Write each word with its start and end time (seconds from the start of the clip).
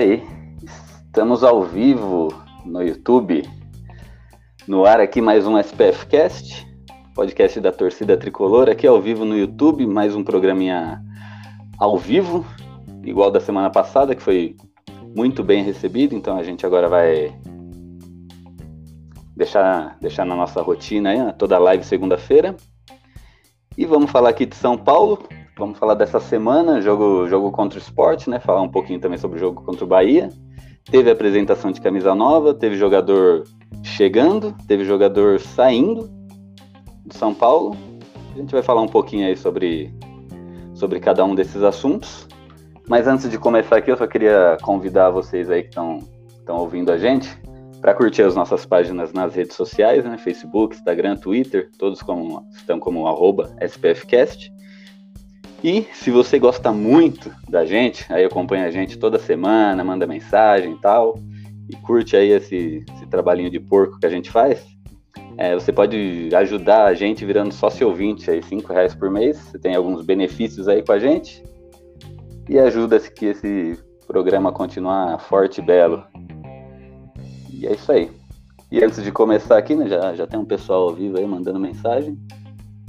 Aí. 0.00 0.22
Estamos 1.06 1.44
ao 1.44 1.62
vivo 1.62 2.32
no 2.64 2.82
YouTube. 2.82 3.42
No 4.66 4.86
ar 4.86 4.98
aqui 4.98 5.20
mais 5.20 5.46
um 5.46 5.58
SPF 5.58 6.06
Cast, 6.06 6.66
podcast 7.14 7.60
da 7.60 7.70
torcida 7.70 8.16
tricolor, 8.16 8.70
aqui 8.70 8.86
ao 8.86 9.00
vivo 9.00 9.26
no 9.26 9.36
YouTube, 9.36 9.86
mais 9.86 10.14
um 10.14 10.24
programinha 10.24 11.02
ao 11.78 11.98
vivo, 11.98 12.46
igual 13.04 13.30
da 13.30 13.40
semana 13.40 13.68
passada, 13.68 14.14
que 14.14 14.22
foi 14.22 14.56
muito 15.14 15.44
bem 15.44 15.62
recebido, 15.62 16.14
então 16.14 16.38
a 16.38 16.42
gente 16.42 16.64
agora 16.64 16.88
vai 16.88 17.38
deixar, 19.36 19.98
deixar 20.00 20.24
na 20.24 20.34
nossa 20.34 20.62
rotina 20.62 21.10
aí, 21.10 21.32
toda 21.34 21.58
live 21.58 21.84
segunda-feira. 21.84 22.56
E 23.76 23.84
vamos 23.84 24.10
falar 24.10 24.30
aqui 24.30 24.46
de 24.46 24.56
São 24.56 24.78
Paulo, 24.78 25.22
vamos 25.60 25.78
falar 25.78 25.92
dessa 25.94 26.18
semana, 26.18 26.80
jogo, 26.80 27.28
jogo 27.28 27.52
contra 27.52 27.78
o 27.78 27.82
esporte, 27.82 28.30
né? 28.30 28.40
Falar 28.40 28.62
um 28.62 28.68
pouquinho 28.68 28.98
também 28.98 29.18
sobre 29.18 29.36
o 29.36 29.40
jogo 29.40 29.62
contra 29.62 29.84
o 29.84 29.86
Bahia. 29.86 30.30
Teve 30.90 31.10
apresentação 31.10 31.70
de 31.70 31.80
camisa 31.82 32.14
nova, 32.14 32.54
teve 32.54 32.76
jogador 32.76 33.44
chegando, 33.84 34.56
teve 34.66 34.84
jogador 34.84 35.38
saindo 35.38 36.10
do 37.04 37.14
São 37.14 37.34
Paulo. 37.34 37.76
A 38.34 38.38
gente 38.38 38.50
vai 38.50 38.62
falar 38.62 38.80
um 38.80 38.88
pouquinho 38.88 39.26
aí 39.26 39.36
sobre, 39.36 39.94
sobre 40.74 40.98
cada 40.98 41.24
um 41.24 41.34
desses 41.34 41.62
assuntos. 41.62 42.26
Mas 42.88 43.06
antes 43.06 43.30
de 43.30 43.38
começar 43.38 43.76
aqui, 43.76 43.90
eu 43.90 43.96
só 43.98 44.06
queria 44.06 44.56
convidar 44.62 45.10
vocês 45.10 45.50
aí 45.50 45.62
que 45.62 45.68
estão 45.68 46.00
ouvindo 46.48 46.90
a 46.90 46.96
gente 46.96 47.28
para 47.82 47.94
curtir 47.94 48.22
as 48.22 48.34
nossas 48.34 48.64
páginas 48.64 49.12
nas 49.12 49.34
redes 49.34 49.54
sociais, 49.54 50.04
né? 50.04 50.16
Facebook, 50.16 50.74
Instagram, 50.74 51.16
Twitter, 51.16 51.70
todos 51.78 52.02
como, 52.02 52.46
estão 52.56 52.80
como 52.80 53.04
SPFcast. 53.60 54.50
E 55.62 55.86
se 55.92 56.10
você 56.10 56.38
gosta 56.38 56.72
muito 56.72 57.30
da 57.48 57.64
gente, 57.66 58.10
aí 58.12 58.24
acompanha 58.24 58.66
a 58.66 58.70
gente 58.70 58.98
toda 58.98 59.18
semana, 59.18 59.84
manda 59.84 60.06
mensagem 60.06 60.72
e 60.72 60.78
tal, 60.78 61.18
e 61.68 61.76
curte 61.76 62.16
aí 62.16 62.30
esse, 62.30 62.84
esse 62.94 63.06
trabalhinho 63.06 63.50
de 63.50 63.60
porco 63.60 63.98
que 63.98 64.06
a 64.06 64.10
gente 64.10 64.30
faz, 64.30 64.66
é, 65.36 65.54
você 65.54 65.72
pode 65.72 66.28
ajudar 66.34 66.84
a 66.84 66.94
gente 66.94 67.24
virando 67.24 67.52
sócio 67.54 67.88
ouvinte 67.88 68.30
aí, 68.30 68.42
cinco 68.42 68.72
reais 68.72 68.94
por 68.94 69.10
mês. 69.10 69.38
Você 69.38 69.58
tem 69.58 69.74
alguns 69.74 70.04
benefícios 70.04 70.68
aí 70.68 70.82
com 70.82 70.92
a 70.92 70.98
gente. 70.98 71.42
E 72.48 72.58
ajuda 72.58 73.00
que 73.00 73.26
esse 73.26 73.78
programa 74.06 74.52
continuar 74.52 75.18
forte 75.18 75.62
e 75.62 75.64
belo. 75.64 76.04
E 77.48 77.66
é 77.66 77.72
isso 77.72 77.90
aí. 77.90 78.10
E 78.70 78.84
antes 78.84 79.02
de 79.02 79.10
começar 79.10 79.56
aqui, 79.56 79.74
né, 79.74 79.88
já, 79.88 80.14
já 80.14 80.26
tem 80.26 80.38
um 80.38 80.44
pessoal 80.44 80.88
ao 80.88 80.94
vivo 80.94 81.18
aí 81.18 81.26
mandando 81.26 81.58
mensagem. 81.58 82.18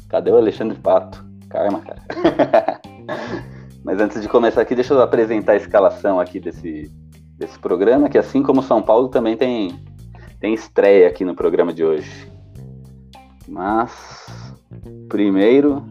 Cadê 0.09 0.29
o 0.29 0.35
Alexandre 0.35 0.77
Pato? 0.77 1.30
Karma, 1.51 1.81
cara. 1.81 2.81
Mas 3.83 3.99
antes 3.99 4.21
de 4.21 4.29
começar 4.29 4.61
aqui, 4.61 4.75
deixa 4.75 4.93
eu 4.93 5.01
apresentar 5.01 5.53
a 5.53 5.57
escalação 5.57 6.19
aqui 6.19 6.39
desse, 6.39 6.91
desse 7.37 7.57
programa, 7.59 8.09
que 8.09 8.17
assim 8.17 8.43
como 8.43 8.61
São 8.61 8.81
Paulo 8.81 9.09
também 9.09 9.35
tem, 9.35 9.83
tem 10.39 10.53
estreia 10.53 11.07
aqui 11.07 11.25
no 11.25 11.35
programa 11.35 11.73
de 11.73 11.83
hoje. 11.83 12.31
Mas 13.47 13.91
primeiro 15.09 15.83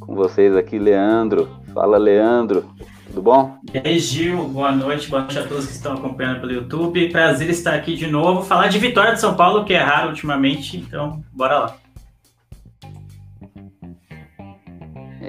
com 0.00 0.14
vocês 0.14 0.54
aqui, 0.54 0.78
Leandro. 0.78 1.48
Fala, 1.74 1.98
Leandro. 1.98 2.64
Tudo 3.06 3.22
bom? 3.22 3.58
E 3.74 3.78
aí, 3.78 3.98
Gil, 3.98 4.48
boa 4.48 4.70
noite, 4.70 5.08
boa 5.08 5.22
noite 5.22 5.38
a 5.38 5.46
todos 5.46 5.66
que 5.66 5.72
estão 5.72 5.94
acompanhando 5.94 6.40
pelo 6.40 6.52
YouTube. 6.52 7.08
Prazer 7.10 7.50
estar 7.50 7.74
aqui 7.74 7.96
de 7.96 8.06
novo. 8.06 8.42
Falar 8.42 8.68
de 8.68 8.78
vitória 8.78 9.14
de 9.14 9.20
São 9.20 9.34
Paulo, 9.34 9.64
que 9.64 9.74
é 9.74 9.80
raro 9.80 10.10
ultimamente, 10.10 10.76
então 10.76 11.20
bora 11.32 11.58
lá. 11.58 11.76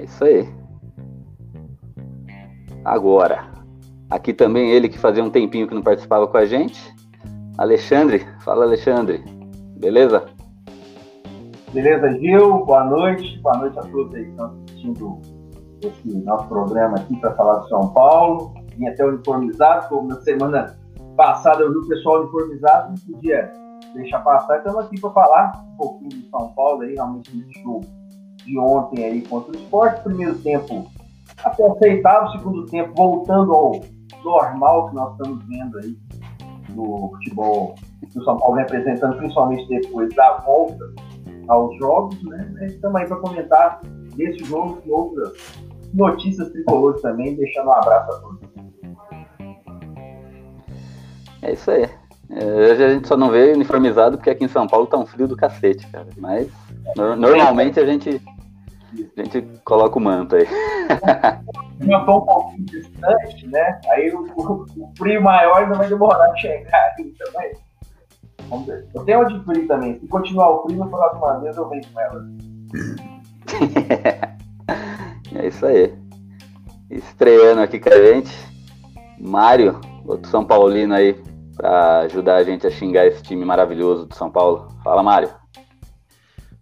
Isso 0.08 0.24
aí. 0.24 0.48
Agora, 2.84 3.50
aqui 4.10 4.32
também 4.32 4.70
ele 4.70 4.88
que 4.88 4.98
fazia 4.98 5.22
um 5.22 5.30
tempinho 5.30 5.68
que 5.68 5.74
não 5.74 5.82
participava 5.82 6.26
com 6.26 6.36
a 6.36 6.46
gente, 6.46 6.80
Alexandre. 7.56 8.26
Fala, 8.40 8.64
Alexandre. 8.64 9.22
Beleza? 9.76 10.26
Beleza, 11.72 12.10
Gil? 12.18 12.64
Boa 12.64 12.84
noite. 12.84 13.38
Boa 13.40 13.58
noite 13.58 13.78
a 13.78 13.82
todos 13.82 14.14
aí 14.14 14.24
que 14.24 14.30
estão 14.30 14.46
assistindo 14.46 15.18
esse 15.82 16.16
nosso 16.24 16.48
programa 16.48 16.96
aqui 16.96 17.16
para 17.20 17.34
falar 17.34 17.58
do 17.58 17.68
São 17.68 17.88
Paulo. 17.92 18.54
Vim 18.76 18.86
até 18.86 19.04
uniformizado, 19.04 19.88
como 19.88 20.08
na 20.08 20.20
semana 20.22 20.78
passada 21.16 21.62
eu 21.62 21.72
vi 21.72 21.78
o 21.78 21.88
pessoal 21.88 22.22
uniformizado, 22.22 22.94
não 22.94 23.14
podia 23.14 23.52
deixar 23.94 24.20
passar. 24.20 24.58
Estamos 24.58 24.84
aqui 24.84 25.00
para 25.00 25.10
falar 25.10 25.64
um 25.72 25.76
pouquinho 25.76 26.22
do 26.22 26.30
São 26.30 26.52
Paulo 26.54 26.82
aí, 26.82 26.94
realmente 26.94 27.36
nesse 27.36 27.60
jogo 27.60 27.97
de 28.48 28.58
ontem 28.58 29.04
aí 29.04 29.22
contra 29.22 29.52
o 29.52 29.56
esporte. 29.56 30.02
Primeiro 30.02 30.34
tempo 30.38 30.90
até 31.44 31.66
aceitável, 31.66 32.30
segundo 32.30 32.66
tempo 32.66 32.92
voltando 32.96 33.52
ao 33.52 33.80
normal 34.24 34.88
que 34.88 34.94
nós 34.96 35.12
estamos 35.12 35.44
vendo 35.44 35.78
aí 35.78 35.96
do 36.70 37.10
futebol 37.12 37.74
que 38.10 38.18
o 38.18 38.24
São 38.24 38.38
Paulo 38.38 38.56
representando, 38.56 39.16
principalmente 39.16 39.68
depois 39.68 40.14
da 40.14 40.38
volta 40.38 40.84
aos 41.46 41.76
jogos, 41.76 42.22
né? 42.24 42.66
Estamos 42.66 42.96
aí 43.00 43.06
para 43.06 43.16
comentar 43.18 43.80
desse 44.16 44.44
jogo 44.44 44.78
e 44.84 44.90
outras 44.90 45.32
notícias 45.92 46.50
tricolores 46.50 47.00
também, 47.02 47.36
deixando 47.36 47.68
um 47.68 47.72
abraço 47.72 48.12
a 48.12 48.20
todos. 48.20 48.48
É 51.42 51.52
isso 51.52 51.70
aí. 51.70 51.88
É, 52.30 52.44
hoje 52.44 52.84
a 52.84 52.92
gente 52.92 53.08
só 53.08 53.16
não 53.16 53.30
vê 53.30 53.52
uniformizado 53.52 54.18
porque 54.18 54.30
aqui 54.30 54.44
em 54.44 54.48
São 54.48 54.66
Paulo 54.66 54.86
tá 54.86 54.98
um 54.98 55.06
frio 55.06 55.26
do 55.26 55.36
cacete, 55.36 55.86
cara. 55.86 56.08
Mas 56.18 56.48
no, 56.96 57.16
normalmente 57.16 57.80
a 57.80 57.86
gente, 57.86 58.20
a 59.16 59.22
gente 59.22 59.42
coloca 59.64 59.98
o 59.98 60.02
manto 60.02 60.36
aí. 60.36 60.46
Tô 62.06 62.18
um 62.18 62.20
pouquinho 62.24 62.64
distante, 62.66 63.46
né? 63.48 63.80
Aí 63.90 64.10
o, 64.10 64.26
o, 64.36 64.66
o 64.76 64.92
frio 64.96 65.22
maior 65.22 65.62
ainda 65.62 65.74
vai 65.74 65.88
demorar 65.88 66.30
a 66.30 66.36
chegar 66.36 66.94
aí 66.98 67.12
também. 67.18 67.52
Vamos 68.48 68.66
ver. 68.66 68.86
Eu 68.94 69.04
tenho 69.04 69.20
uma 69.20 69.28
de 69.28 69.44
frio 69.44 69.68
também. 69.68 69.98
Se 69.98 70.06
continuar 70.08 70.50
o 70.50 70.62
frio, 70.62 70.78
na 70.78 70.86
próxima 70.86 71.40
vez 71.40 71.56
eu 71.56 71.68
venho 71.68 71.82
com 71.92 72.00
ela. 72.00 72.26
é 75.40 75.46
isso 75.46 75.66
aí. 75.66 75.94
Estreando 76.90 77.60
aqui 77.60 77.78
com 77.78 77.90
a 77.90 77.96
gente, 77.96 78.34
Mário, 79.20 79.78
outro 80.06 80.30
São 80.30 80.44
Paulino 80.44 80.94
aí, 80.94 81.20
para 81.54 82.00
ajudar 82.00 82.36
a 82.36 82.44
gente 82.44 82.66
a 82.66 82.70
xingar 82.70 83.06
esse 83.06 83.22
time 83.22 83.44
maravilhoso 83.44 84.06
do 84.06 84.14
São 84.14 84.30
Paulo. 84.30 84.68
Fala, 84.82 85.02
Mário. 85.02 85.28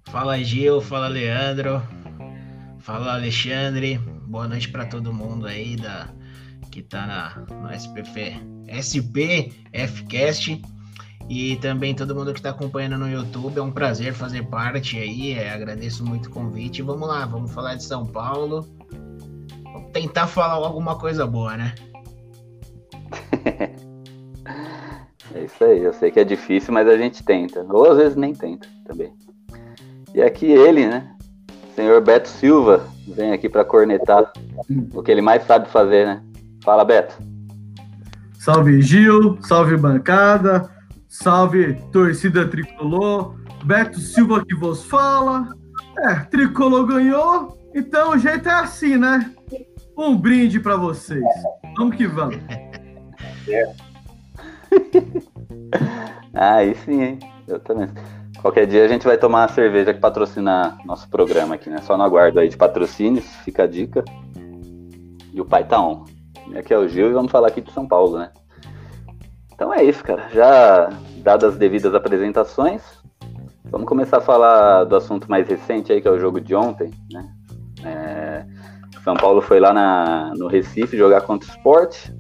Fala, 0.07 0.39
Gil. 0.39 0.81
Fala, 0.81 1.09
Leandro. 1.09 1.83
Fala, 2.87 3.15
Alexandre. 3.15 3.99
Boa 4.29 4.47
noite 4.47 4.69
para 4.69 4.87
todo 4.87 5.13
mundo 5.13 5.45
aí 5.45 5.75
da 5.75 6.09
que 6.71 6.81
tá 6.81 7.05
na, 7.05 7.75
SPF, 7.75 8.41
SPFcast. 8.69 10.63
E 11.29 11.57
também 11.57 11.97
todo 11.97 12.15
mundo 12.15 12.33
que 12.33 12.39
está 12.39 12.51
acompanhando 12.51 12.97
no 12.97 13.11
YouTube, 13.11 13.59
é 13.59 13.61
um 13.61 13.73
prazer 13.73 14.13
fazer 14.13 14.45
parte 14.45 14.97
aí. 14.97 15.33
É, 15.33 15.51
agradeço 15.51 16.07
muito 16.07 16.27
o 16.27 16.31
convite. 16.31 16.81
Vamos 16.81 17.09
lá, 17.09 17.27
vamos 17.27 17.53
falar 17.53 17.75
de 17.75 17.83
São 17.83 18.07
Paulo. 18.07 18.65
Vamos 19.65 19.91
tentar 19.91 20.29
falar 20.29 20.65
alguma 20.65 20.97
coisa 20.97 21.27
boa, 21.27 21.57
né? 21.57 21.75
é 25.35 25.43
isso 25.45 25.65
aí, 25.65 25.83
eu 25.83 25.93
sei 25.93 26.13
que 26.13 26.21
é 26.21 26.25
difícil, 26.25 26.73
mas 26.73 26.87
a 26.87 26.97
gente 26.97 27.25
tenta. 27.25 27.67
Ou 27.69 27.91
às 27.91 27.97
vezes 27.97 28.15
nem 28.15 28.33
tenta 28.33 28.69
também. 28.87 29.13
E 30.15 30.23
aqui 30.23 30.47
ele, 30.47 30.87
né? 30.87 31.16
Senhor 31.77 32.01
Beto 32.01 32.27
Silva, 32.27 32.89
vem 33.07 33.35
aqui 33.35 33.51
para 33.51 33.63
cornetar 33.63 34.33
o 34.95 35.03
que 35.03 35.11
ele 35.11 35.21
mais 35.21 35.45
sabe 35.45 35.69
fazer, 35.69 36.07
né? 36.07 36.23
Fala, 36.65 36.87
Beto. 36.87 37.15
Salve 38.41 38.81
Gil, 38.81 39.37
salve 39.43 39.77
bancada, 39.77 40.71
salve 41.07 41.75
torcida 41.93 42.49
tricolor, 42.49 43.37
Beto 43.63 44.01
Silva 44.01 44.43
que 44.43 44.55
vos 44.55 44.87
fala. 44.87 45.51
É, 45.99 46.15
tricolor 46.15 46.87
ganhou, 46.87 47.59
então 47.75 48.13
o 48.13 48.19
jeito 48.19 48.49
é 48.49 48.55
assim, 48.55 48.97
né? 48.97 49.31
Um 49.99 50.17
brinde 50.17 50.59
para 50.59 50.77
vocês. 50.77 51.23
Vamos 51.77 51.97
que 51.97 52.07
vamos. 52.07 52.39
ah, 56.33 56.55
aí 56.55 56.75
sim, 56.75 57.03
hein? 57.03 57.19
Eu 57.47 57.61
também. 57.61 57.89
Qualquer 58.47 58.65
dia 58.65 58.85
a 58.85 58.89
gente 58.89 59.05
vai 59.05 59.19
tomar 59.19 59.43
a 59.43 59.49
cerveja 59.49 59.93
que 59.93 59.99
patrocina 59.99 60.79
nosso 60.85 61.09
programa 61.11 61.57
aqui, 61.57 61.69
né? 61.69 61.79
Só 61.79 61.97
no 61.97 62.05
aguardo 62.05 62.39
aí 62.39 62.49
de 62.49 62.57
patrocínios, 62.57 63.25
fica 63.45 63.65
a 63.65 63.67
dica. 63.67 64.05
E 65.35 65.41
o 65.41 65.45
pai 65.45 65.65
tá 65.65 65.81
on. 65.81 66.05
Aqui 66.57 66.73
é 66.73 66.79
o 66.79 66.87
Gil 66.87 67.11
e 67.11 67.13
vamos 67.13 67.33
falar 67.33 67.49
aqui 67.49 67.61
de 67.61 67.73
São 67.73 67.89
Paulo, 67.89 68.19
né? 68.19 68.31
Então 69.53 69.75
é 69.75 69.83
isso, 69.83 70.05
cara. 70.05 70.29
Já 70.33 70.91
dadas 71.25 71.55
as 71.55 71.59
devidas 71.59 71.93
apresentações, 71.93 72.83
vamos 73.65 73.89
começar 73.89 74.19
a 74.19 74.21
falar 74.21 74.85
do 74.85 74.95
assunto 74.95 75.29
mais 75.29 75.49
recente 75.49 75.93
aí, 75.93 76.01
que 76.01 76.07
é 76.07 76.13
o 76.13 76.21
jogo 76.21 76.41
de 76.41 76.55
ontem, 76.55 76.93
né? 77.11 77.29
É, 77.85 78.47
São 79.03 79.17
Paulo 79.17 79.43
foi 79.43 79.59
lá 79.59 79.73
na, 79.73 80.33
no 80.37 80.47
Recife 80.47 80.97
jogar 80.97 81.23
contra 81.23 81.49
o 81.49 81.53
Sport, 81.53 82.11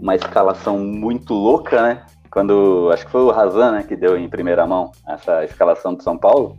uma 0.00 0.16
escalação 0.16 0.80
muito 0.80 1.32
louca, 1.32 1.80
né? 1.80 2.04
Quando 2.32 2.88
acho 2.90 3.04
que 3.04 3.12
foi 3.12 3.20
o 3.20 3.30
Razan, 3.30 3.72
né, 3.72 3.82
que 3.82 3.94
deu 3.94 4.16
em 4.16 4.26
primeira 4.26 4.66
mão 4.66 4.90
essa 5.06 5.44
escalação 5.44 5.92
do 5.94 6.02
São 6.02 6.16
Paulo, 6.16 6.56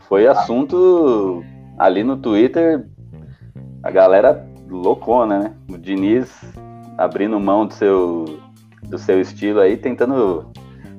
foi 0.00 0.26
assunto 0.26 1.42
ali 1.78 2.04
no 2.04 2.18
Twitter, 2.18 2.86
a 3.82 3.90
galera 3.90 4.46
loucona, 4.68 5.38
né? 5.38 5.54
O 5.70 5.78
Diniz 5.78 6.30
abrindo 6.98 7.40
mão 7.40 7.66
do 7.66 7.72
seu 7.72 8.38
do 8.82 8.98
seu 8.98 9.18
estilo 9.18 9.60
aí, 9.60 9.78
tentando 9.78 10.46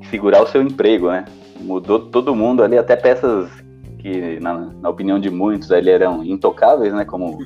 segurar 0.10 0.42
o 0.42 0.48
seu 0.48 0.64
emprego, 0.64 1.12
né? 1.12 1.26
Mudou 1.60 2.00
todo 2.00 2.36
mundo 2.36 2.64
ali, 2.64 2.80
até 2.80 2.96
peças 2.96 3.48
que, 4.00 4.40
na, 4.40 4.72
na 4.82 4.90
opinião 4.90 5.20
de 5.20 5.30
muitos, 5.30 5.72
ali 5.72 5.92
eram 5.92 6.24
intocáveis, 6.24 6.94
né? 6.94 7.06
Como 7.06 7.38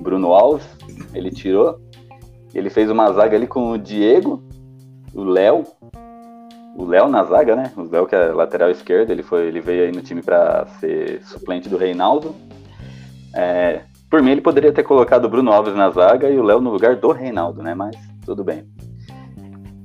Bruno 0.00 0.32
Alves, 0.32 0.66
ele 1.14 1.30
tirou. 1.30 1.78
Ele 2.52 2.70
fez 2.70 2.90
uma 2.90 3.12
zaga 3.12 3.36
ali 3.36 3.46
com 3.46 3.70
o 3.70 3.78
Diego, 3.78 4.42
o 5.14 5.22
Léo, 5.22 5.64
o 6.78 6.86
Léo 6.86 7.08
na 7.08 7.24
zaga, 7.24 7.56
né? 7.56 7.72
O 7.76 7.82
Léo 7.82 8.06
que 8.06 8.14
é 8.14 8.28
lateral 8.28 8.70
esquerdo, 8.70 9.10
ele 9.10 9.22
foi, 9.22 9.46
ele 9.46 9.60
veio 9.60 9.84
aí 9.84 9.92
no 9.92 10.00
time 10.00 10.22
para 10.22 10.66
ser 10.80 11.22
suplente 11.24 11.68
do 11.68 11.76
Reinaldo. 11.76 12.34
É, 13.34 13.82
por 14.10 14.22
mim 14.22 14.30
ele 14.30 14.40
poderia 14.40 14.72
ter 14.72 14.82
colocado 14.82 15.26
o 15.26 15.28
Bruno 15.28 15.52
Alves 15.52 15.74
na 15.74 15.90
zaga 15.90 16.30
e 16.30 16.38
o 16.38 16.42
Léo 16.42 16.60
no 16.60 16.70
lugar 16.70 16.96
do 16.96 17.10
Reinaldo, 17.12 17.62
né? 17.62 17.74
Mas 17.74 17.96
tudo 18.24 18.42
bem 18.44 18.66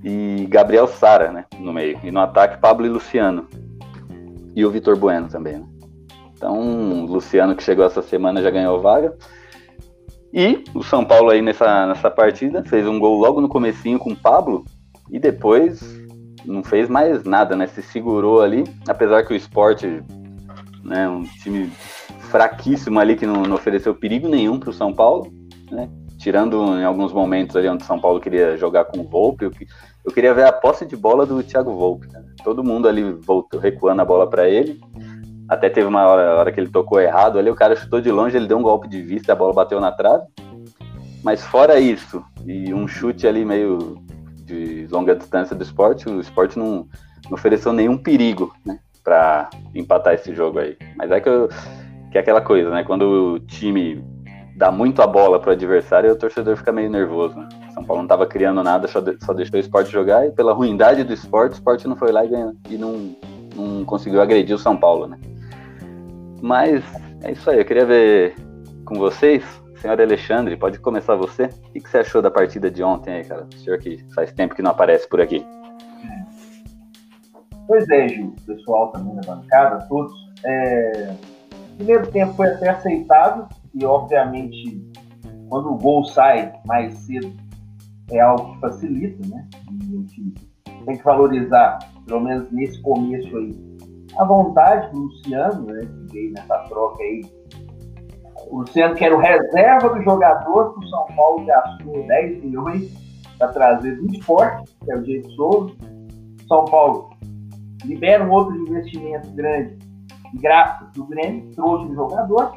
e 0.04 0.46
Gabriel 0.50 0.88
Sara, 0.88 1.32
né, 1.32 1.46
no 1.58 1.72
meio. 1.72 1.98
E 2.04 2.12
no 2.12 2.20
ataque, 2.20 2.60
Pablo 2.60 2.86
e 2.86 2.90
Luciano. 2.90 3.48
E 4.56 4.66
o 4.66 4.70
Vitor 4.70 4.98
Bueno 4.98 5.30
também, 5.30 5.58
né? 5.58 5.66
Então, 6.36 6.60
o 6.60 7.06
Luciano 7.06 7.56
que 7.56 7.64
chegou 7.64 7.86
essa 7.86 8.02
semana 8.02 8.42
já 8.42 8.52
ganhou 8.52 8.82
vaga. 8.82 9.16
E 10.34 10.64
o 10.74 10.84
São 10.84 11.06
Paulo 11.06 11.30
aí 11.30 11.42
nessa, 11.42 11.88
nessa 11.88 12.12
partida 12.12 12.64
fez 12.66 12.86
um 12.86 13.00
gol 13.00 13.18
logo 13.18 13.40
no 13.40 13.48
comecinho 13.48 13.98
com 13.98 14.12
o 14.12 14.16
Pablo 14.16 14.66
e 15.10 15.20
depois 15.20 16.03
não 16.46 16.64
fez 16.64 16.90
mais 16.90 17.24
nada, 17.24 17.56
né? 17.56 17.68
Se 17.68 17.82
segurou 17.82 18.42
ali, 18.42 18.64
apesar 18.88 19.24
que 19.24 19.34
o 19.34 19.36
esporte, 19.36 20.04
né, 20.84 21.08
um 21.08 21.24
time 21.24 21.72
fraquíssimo 22.30 23.00
ali 23.00 23.16
que 23.16 23.26
não, 23.26 23.44
não 23.44 23.56
ofereceu 23.56 23.94
perigo 23.94 24.28
nenhum 24.28 24.60
para 24.60 24.70
o 24.70 24.74
São 24.74 24.94
Paulo, 24.94 25.32
né? 25.72 25.90
Tirando 26.18 26.80
em 26.80 26.86
alguns 26.86 27.12
momentos 27.12 27.56
ali 27.56 27.68
onde 27.68 27.84
o 27.84 27.88
São 27.88 28.00
Paulo 28.00 28.20
queria 28.20 28.56
jogar 28.56 28.86
com 28.86 29.02
o 29.02 29.04
Volpe, 29.04 29.50
eu 30.06 30.12
queria 30.12 30.34
ver 30.34 30.46
a 30.46 30.52
posse 30.52 30.86
de 30.86 30.96
bola 30.96 31.26
do 31.26 31.44
Thiago 31.44 31.74
Volpe. 31.74 32.08
Né? 32.08 32.24
Todo 32.44 32.64
mundo 32.64 32.88
ali 32.88 33.04
voltou, 33.12 33.60
recuando 33.60 34.02
a 34.02 34.06
bola 34.06 34.30
para 34.30 34.50
ele. 34.50 34.80
Até 35.50 35.70
teve 35.70 35.88
uma 35.88 36.06
hora, 36.08 36.36
hora, 36.36 36.52
que 36.52 36.60
ele 36.60 36.70
tocou 36.70 37.00
errado 37.00 37.38
ali, 37.38 37.50
o 37.50 37.56
cara 37.56 37.76
chutou 37.76 38.00
de 38.02 38.10
longe, 38.10 38.36
ele 38.36 38.48
deu 38.48 38.58
um 38.58 38.64
golpe 38.64 38.88
de 38.88 39.02
vista, 39.02 39.34
a 39.34 39.36
bola 39.36 39.54
bateu 39.54 39.80
na 39.80 39.92
trave. 39.92 40.24
Mas 41.24 41.46
fora 41.46 41.80
isso, 41.80 42.24
e 42.46 42.74
um 42.74 42.88
chute 42.88 43.28
ali 43.28 43.46
meio 43.46 43.98
de 44.44 44.88
longa 44.92 45.16
distância 45.16 45.56
do 45.56 45.64
esporte, 45.64 46.10
o 46.10 46.20
esporte 46.20 46.58
não, 46.58 46.88
não 47.26 47.34
ofereceu 47.34 47.74
nenhum 47.74 47.98
perigo, 47.98 48.54
né? 48.66 48.80
Pra 49.04 49.50
empatar 49.74 50.14
esse 50.14 50.34
jogo 50.34 50.60
aí. 50.60 50.78
Mas 50.96 51.12
é 51.12 51.20
que, 51.20 51.30
eu, 51.30 51.50
que 52.12 52.18
é 52.18 52.22
aquela 52.22 52.42
coisa, 52.42 52.70
né? 52.70 52.84
Quando 52.84 53.36
o 53.36 53.40
time 53.40 54.04
dá 54.56 54.72
muito 54.72 55.02
a 55.02 55.08
bola 55.08 55.40
pro 55.40 55.52
adversário, 55.52 56.12
o 56.12 56.16
torcedor 56.16 56.56
fica 56.56 56.72
meio 56.72 56.90
nervoso, 56.90 57.38
né? 57.38 57.50
São 57.74 57.84
Paulo 57.84 58.02
não 58.02 58.06
estava 58.06 58.26
criando 58.26 58.64
nada, 58.64 58.88
só, 58.88 59.00
de, 59.00 59.18
só 59.24 59.34
deixou 59.34 59.58
o 59.58 59.60
esporte 59.60 59.92
jogar 59.92 60.28
e 60.28 60.32
pela 60.32 60.54
ruindade 60.54 61.04
do 61.04 61.14
esporte, 61.14 61.54
o 61.54 61.56
esporte 61.56 61.88
não 61.88 61.96
foi 61.96 62.12
lá 62.12 62.24
e, 62.24 62.30
ganhou, 62.30 62.54
e 62.70 62.78
não, 62.78 63.16
não 63.56 63.84
conseguiu 63.84 64.22
agredir 64.22 64.56
o 64.56 64.60
São 64.60 64.78
Paulo, 64.78 65.08
né? 65.08 65.18
Mas 66.42 66.84
é 67.24 67.32
isso 67.32 67.50
aí, 67.50 67.58
eu 67.60 67.66
queria 67.66 67.86
ver 67.86 68.36
com 68.86 68.96
vocês, 68.96 69.44
senhor 69.84 70.00
Alexandre, 70.00 70.56
pode 70.56 70.80
começar 70.80 71.14
você. 71.16 71.44
O 71.44 71.72
que, 71.74 71.82
você 71.82 71.98
achou 71.98 72.22
da 72.22 72.32
partida 72.32 72.72
de 72.72 72.82
ontem 72.82 73.16
aí, 73.16 73.26
cara? 73.26 73.46
O 73.54 73.58
senhor 73.58 73.78
que 73.80 73.98
faz 74.16 74.32
tempo 74.32 74.56
que 74.56 74.62
não 74.62 74.72
aparece 74.72 75.08
por 75.10 75.20
aqui. 75.20 75.46
Pois 77.68 77.90
é, 77.90 78.08
Gil, 78.08 78.34
pessoal 78.46 78.94
também 78.94 79.14
na 79.14 79.22
bancada, 79.24 79.86
todos. 79.90 80.14
É... 80.46 81.14
O 81.74 81.76
primeiro 81.76 82.10
tempo 82.12 82.34
foi 82.34 82.48
até 82.48 82.70
aceitável 82.70 83.46
e, 83.76 83.84
obviamente, 83.84 84.82
quando 85.50 85.74
o 85.74 85.78
gol 85.78 86.06
sai 86.06 86.54
mais 86.66 86.94
cedo 87.00 87.34
é 88.10 88.22
algo 88.22 88.54
que 88.54 88.62
facilita, 88.62 89.28
né? 89.28 89.46
a 89.68 89.72
gente 89.72 90.34
tem 90.86 90.98
que 90.98 91.04
valorizar, 91.04 91.80
pelo 92.06 92.22
menos 92.22 92.50
nesse 92.52 92.82
começo 92.82 93.36
aí, 93.36 93.54
a 94.18 94.24
vontade 94.24 94.92
do 94.92 95.00
Luciano, 95.00 95.66
né? 95.66 95.82
Que 95.82 96.14
veio 96.14 96.32
nessa 96.34 96.58
troca 96.70 97.04
aí. 97.04 97.22
O 98.48 98.60
Luciano, 98.60 98.96
que 98.96 99.06
era 99.06 99.16
o 99.16 99.20
reserva 99.20 99.90
do 99.90 100.02
jogador, 100.04 100.74
que 100.74 100.86
o 100.86 100.90
São 100.90 101.06
Paulo 101.16 101.46
gastou 101.46 102.08
10 102.08 102.44
milhões 102.44 102.92
para 103.38 103.48
trazer 103.50 103.98
do 103.98 104.08
esporte, 104.08 104.72
que 104.84 104.92
é 104.92 104.96
o 104.96 105.02
Diego 105.02 105.30
Souza. 105.32 105.74
São 106.48 106.66
Paulo 106.66 107.10
libera 107.86 108.24
um 108.24 108.32
outro 108.32 108.56
investimento 108.56 109.30
grande, 109.32 109.78
graças 110.36 110.90
do 110.92 111.06
Grêmio, 111.06 111.52
trouxe 111.52 111.92
o 111.92 111.96
jogador. 111.96 112.54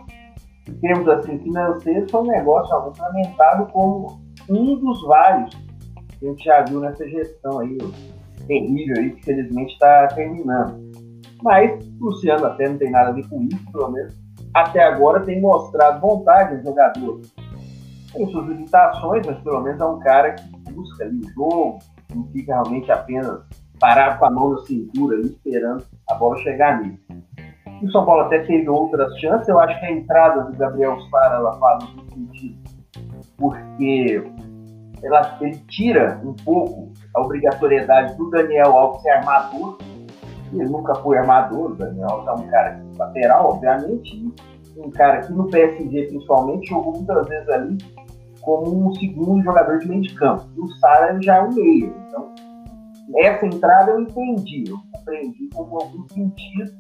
Em 0.69 0.75
termos 0.75 1.09
assim, 1.09 1.39
financeiros, 1.39 2.11
foi 2.11 2.21
um 2.23 2.27
negócio 2.27 2.75
algo 2.75 2.93
lamentado 2.99 3.71
como 3.73 4.21
um 4.49 4.77
dos 4.77 5.03
vários 5.07 5.55
que 6.19 6.27
a 6.27 6.31
gente 6.31 6.45
já 6.45 6.63
viu 6.65 6.81
nessa 6.81 7.09
gestão 7.09 7.61
aí, 7.61 7.79
terrível 8.47 8.97
aí, 8.99 9.11
que 9.11 9.25
felizmente 9.25 9.73
está 9.73 10.09
terminando. 10.09 10.91
Mas 11.43 11.87
Luciano 12.01 12.47
até 12.47 12.69
não 12.69 12.79
tem 12.79 12.91
nada 12.91 13.11
a 13.11 13.13
ver 13.13 13.29
com 13.29 13.43
isso, 13.43 13.73
pelo 13.73 13.91
menos. 13.91 14.26
Até 14.57 14.83
agora 14.83 15.21
tem 15.21 15.39
mostrado 15.39 16.01
vontade 16.01 16.57
no 16.57 16.63
jogador. 16.65 17.21
Tem 18.11 18.27
suas 18.31 18.47
limitações, 18.47 19.27
mas 19.27 19.39
pelo 19.41 19.61
menos 19.61 19.79
é 19.79 19.85
um 19.85 19.99
cara 19.99 20.33
que 20.33 20.73
busca 20.73 21.05
ali 21.05 21.21
o 21.21 21.29
jogo, 21.35 21.79
não 22.15 22.25
fica 22.29 22.55
realmente 22.55 22.91
apenas 22.91 23.43
parado 23.79 24.19
com 24.19 24.25
a 24.25 24.31
mão 24.31 24.53
na 24.53 24.59
cintura 24.63 25.17
ali, 25.17 25.27
esperando 25.27 25.85
a 26.09 26.15
bola 26.15 26.39
chegar 26.39 26.81
nele. 26.81 26.99
O 27.83 27.91
São 27.91 28.07
Paulo 28.07 28.23
até 28.23 28.39
teve 28.45 28.67
outras 28.67 29.15
chances, 29.21 29.47
eu 29.47 29.59
acho 29.59 29.79
que 29.79 29.85
a 29.85 29.93
entrada 29.93 30.45
do 30.45 30.57
Gabriel 30.57 30.99
Sara 31.11 31.35
ela 31.35 31.53
faz 31.59 31.85
no 31.95 32.11
sentido 32.11 32.57
porque 33.37 34.25
ela, 35.03 35.37
ele 35.43 35.59
tira 35.69 36.19
um 36.25 36.33
pouco 36.33 36.93
a 37.15 37.21
obrigatoriedade 37.21 38.17
do 38.17 38.31
Daniel 38.31 38.73
Alves 38.73 39.03
ser 39.03 39.11
armador. 39.11 39.77
Ele 40.53 40.65
nunca 40.69 40.95
foi 40.97 41.19
armador, 41.19 41.75
Daniel 41.77 42.25
é 42.27 42.33
um 42.33 42.47
cara 42.49 42.83
lateral, 42.97 43.51
obviamente, 43.51 44.33
um 44.77 44.91
cara 44.91 45.23
que 45.23 45.33
no 45.33 45.49
PSG 45.49 46.07
principalmente 46.07 46.69
jogou 46.69 46.93
muitas 46.93 47.27
vezes 47.27 47.49
ali 47.49 47.79
como 48.43 48.89
um 48.89 48.95
segundo 48.95 49.43
jogador 49.43 49.79
de 49.79 49.89
meio 49.89 50.03
de 50.03 50.15
campo. 50.15 50.45
E 50.57 50.61
o 50.61 50.69
Sara 50.77 51.21
já 51.21 51.39
é 51.39 51.43
um 51.43 51.53
meio. 51.53 51.95
Então, 52.07 52.33
essa 53.17 53.45
entrada 53.45 53.91
eu 53.91 54.01
entendi, 54.01 54.65
eu 54.69 54.79
compreendi 54.93 55.49
como 55.53 55.81
algum 55.81 56.09
sentido. 56.09 56.73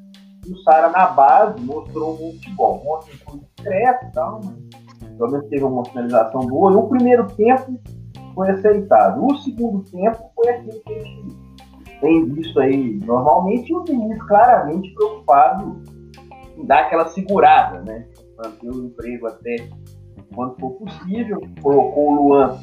E 0.46 0.52
o 0.52 0.58
Sara 0.62 0.90
na 0.90 1.08
base 1.08 1.61
mostrou 1.64 2.14
um 2.14 2.32
futebol. 2.32 2.82
Ontem 2.87 3.16
foi 3.25 3.40
discreto 3.40 4.06
e 4.06 4.12
tal, 4.12 4.40
mas 4.44 5.11
pelo 5.16 5.30
menos 5.30 5.49
teve 5.49 5.64
uma 5.64 5.85
finalização 5.85 6.40
boa. 6.42 6.73
E 6.73 6.76
o 6.76 6.88
primeiro 6.88 7.26
tempo 7.35 7.80
foi 8.35 8.50
aceitável. 8.50 9.25
O 9.25 9.37
segundo 9.38 9.82
tempo 9.90 10.30
foi 10.37 10.52
aquilo 10.52 10.80
que 10.85 10.92
a 10.92 11.02
gente 11.02 11.46
tem 12.00 12.25
visto 12.26 12.59
aí 12.61 12.99
normalmente. 13.05 13.75
O 13.75 13.85
Diniz 13.85 14.23
claramente 14.25 14.93
preocupado 14.95 15.83
em 16.57 16.65
dar 16.65 16.81
aquela 16.81 17.09
segurada, 17.09 17.81
né? 17.83 18.07
Manter 18.37 18.71
o 18.71 18.87
emprego 18.87 19.26
até 19.26 19.69
quando 20.35 20.59
for 20.59 20.71
possível. 20.73 21.41
Colocou 21.62 22.12
o 22.12 22.15
Luan 22.15 22.59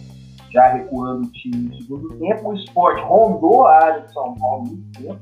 já 0.52 0.68
recuando 0.74 1.28
o 1.28 1.32
time 1.32 1.70
no 1.70 1.76
segundo 1.76 2.18
tempo. 2.20 2.50
O 2.50 2.54
esporte 2.54 3.02
rondou 3.02 3.68
a 3.68 3.76
área 3.84 4.02
de 4.02 4.14
São 4.14 4.34
Paulo 4.36 4.66
muito 4.68 5.02
tempo. 5.02 5.20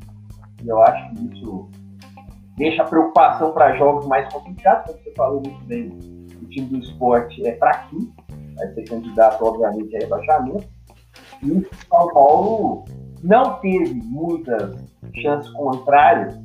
E 0.63 0.67
eu 0.67 0.81
acho 0.83 1.13
que 1.13 1.25
isso 1.33 1.69
deixa 2.57 2.83
a 2.83 2.85
preocupação 2.85 3.51
para 3.53 3.75
jogos 3.77 4.05
mais 4.07 4.31
complicados, 4.31 4.91
como 4.91 5.03
você 5.03 5.13
falou 5.15 5.41
muito 5.43 5.65
bem 5.65 6.21
time 6.51 6.67
do 6.67 6.79
esporte 6.79 7.45
é 7.47 7.57
fraquinho, 7.57 8.13
vai 8.55 8.67
ser 8.73 8.83
candidato, 8.83 9.43
obviamente, 9.43 9.95
a 9.95 9.99
rebaixamento. 9.99 10.69
E 11.43 11.51
o 11.51 11.67
São 11.89 12.07
Paulo 12.13 12.85
não 13.23 13.59
teve 13.59 13.93
muitas 13.93 14.75
chances 15.15 15.51
contrárias 15.51 16.35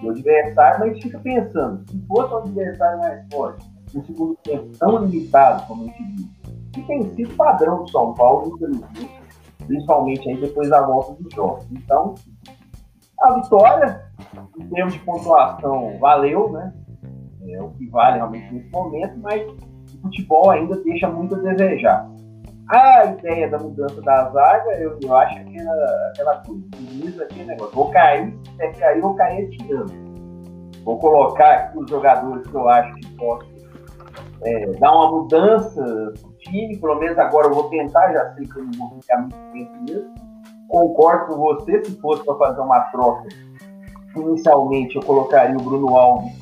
do 0.00 0.10
adversário, 0.10 0.80
mas 0.80 0.90
a 0.90 0.94
gente 0.94 1.02
fica 1.02 1.18
pensando, 1.20 1.90
se 1.90 2.06
fosse 2.06 2.34
um 2.34 2.38
adversário 2.38 2.98
mais 3.00 3.26
forte, 3.32 3.66
no 3.94 4.04
segundo 4.04 4.36
tempo 4.42 4.76
tão 4.78 5.04
limitado 5.04 5.66
como 5.66 5.82
a 5.82 5.86
gente 5.86 6.02
viu, 6.02 6.26
que 6.72 6.82
tem 6.82 7.14
sido 7.14 7.34
padrão 7.36 7.84
do 7.84 7.90
São 7.90 8.14
Paulo, 8.14 8.58
principalmente 9.66 10.28
aí 10.28 10.40
depois 10.40 10.68
da 10.70 10.84
volta 10.86 11.22
dos 11.22 11.32
jogos. 11.34 11.66
Então, 11.70 12.14
a 13.20 13.34
vitória 13.34 14.04
em 14.58 14.68
termos 14.68 14.94
de 14.94 15.00
pontuação, 15.00 15.98
valeu, 15.98 16.50
né? 16.52 16.72
É 17.48 17.60
o 17.60 17.70
que 17.70 17.88
vale 17.88 18.16
realmente 18.16 18.52
nesse 18.54 18.70
momento, 18.70 19.18
mas 19.20 19.42
o 19.94 20.02
futebol 20.02 20.50
ainda 20.50 20.76
deixa 20.82 21.08
muito 21.08 21.34
a 21.34 21.38
desejar. 21.38 22.08
A 22.68 23.04
ideia 23.06 23.50
da 23.50 23.58
mudança 23.58 24.00
da 24.02 24.30
zaga, 24.30 24.70
eu, 24.78 24.98
eu 25.02 25.16
acho 25.16 25.44
que 25.44 25.58
era 25.58 26.08
aquela 26.08 26.36
coisa, 26.36 27.28
é 27.38 27.44
negócio, 27.44 27.74
vou 27.74 27.90
cair, 27.90 28.34
se 28.56 28.68
cair, 28.78 29.00
vou 29.00 29.14
cair 29.14 29.50
tirando. 29.50 29.92
Vou 30.84 30.98
colocar 30.98 31.52
aqui 31.52 31.78
os 31.78 31.90
jogadores 31.90 32.46
que 32.46 32.54
eu 32.54 32.68
acho 32.68 32.94
que 32.94 33.06
possam 33.16 33.52
é, 34.44 34.66
dar 34.78 34.92
uma 34.92 35.10
mudança 35.10 35.84
no 35.84 36.32
time, 36.38 36.76
pelo 36.78 36.96
menos 36.96 37.18
agora 37.18 37.48
eu 37.48 37.54
vou 37.54 37.68
tentar, 37.68 38.12
já 38.12 38.34
sei 38.34 38.46
que 38.46 38.58
eu 38.58 38.64
não 38.64 38.72
vou 38.72 39.00
ficar 39.00 39.18
muito 39.18 39.36
tempo 39.52 39.72
nisso. 39.82 40.10
Concordo 40.68 41.26
com 41.26 41.40
você, 41.40 41.84
se 41.84 42.00
fosse 42.00 42.24
para 42.24 42.34
fazer 42.36 42.60
uma 42.60 42.80
troca, 42.90 43.28
inicialmente 44.16 44.96
eu 44.96 45.02
colocaria 45.02 45.56
o 45.56 45.62
Bruno 45.62 45.94
Alves, 45.96 46.32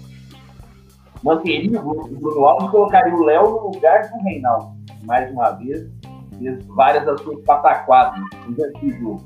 manteria 1.23 1.81
o 1.81 2.09
Bruno 2.09 2.45
Alves 2.45 2.69
e 2.69 2.71
colocaria 2.71 3.15
o 3.15 3.23
Léo 3.23 3.51
no 3.51 3.71
lugar 3.75 4.09
do 4.09 4.23
Reinaldo. 4.23 4.81
Mais 5.05 5.31
uma 5.33 5.51
vez, 5.53 5.91
fez 6.41 6.67
várias 6.67 7.21
suas 7.21 7.41
pataquadas 7.45 8.21
no 8.47 8.91
jogo. 8.91 9.23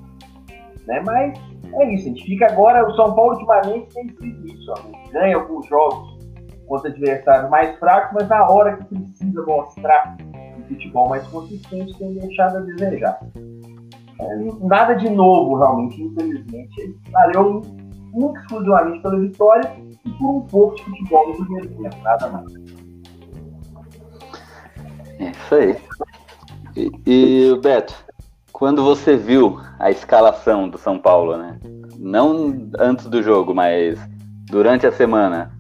Né? 0.87 1.03
Mas 1.07 1.39
é 1.75 1.95
isso, 1.95 2.05
a 2.05 2.09
gente 2.09 2.25
fica 2.25 2.47
agora, 2.47 2.87
o 2.87 2.95
São 2.95 3.15
Paulo 3.15 3.33
ultimamente 3.33 3.95
tem 3.95 4.09
sido 4.09 4.47
isso, 4.47 4.75
ganha 5.13 5.37
alguns 5.37 5.67
jogos 5.67 6.19
contra 6.67 6.91
adversários 6.91 7.51
mais 7.51 7.79
fracos, 7.79 8.13
mas 8.15 8.29
na 8.29 8.49
hora 8.49 8.77
que 8.77 8.85
precisa 8.85 9.43
mostrar 9.45 10.17
um 10.59 10.63
futebol 10.63 11.09
mais 11.09 11.27
consistente, 11.29 11.97
tem 11.99 12.15
deixado 12.15 12.59
a 12.59 12.61
desejar. 12.61 13.19
É, 14.21 14.37
nada 14.61 14.95
de 14.95 15.11
novo, 15.11 15.57
realmente, 15.57 16.03
infelizmente. 16.03 16.97
Valeu 17.11 17.63
exclusivamente 18.37 19.03
pela 19.03 19.19
vitória 19.19 19.77
e 20.05 20.11
por 20.11 20.37
um 20.37 20.41
pouco 20.43 20.77
de 20.77 20.85
futebol 20.85 21.29
no 21.29 21.45
primeiro 21.45 21.69
tempo, 21.69 21.97
nada 22.03 22.29
mais. 22.29 22.53
É 25.19 25.31
isso 25.31 25.55
aí. 25.55 25.77
E, 26.77 26.91
e, 27.07 27.59
Beto, 27.61 27.95
quando 28.53 28.83
você 28.83 29.17
viu 29.17 29.61
a 29.79 29.91
escalação 29.91 30.69
do 30.69 30.79
São 30.79 30.99
Paulo, 30.99 31.37
né? 31.37 31.59
Não 31.99 32.69
antes 32.79 33.07
do 33.07 33.23
jogo, 33.23 33.55
mas 33.55 33.99
durante 34.49 34.87
a 34.87 34.93
semana, 34.93 35.53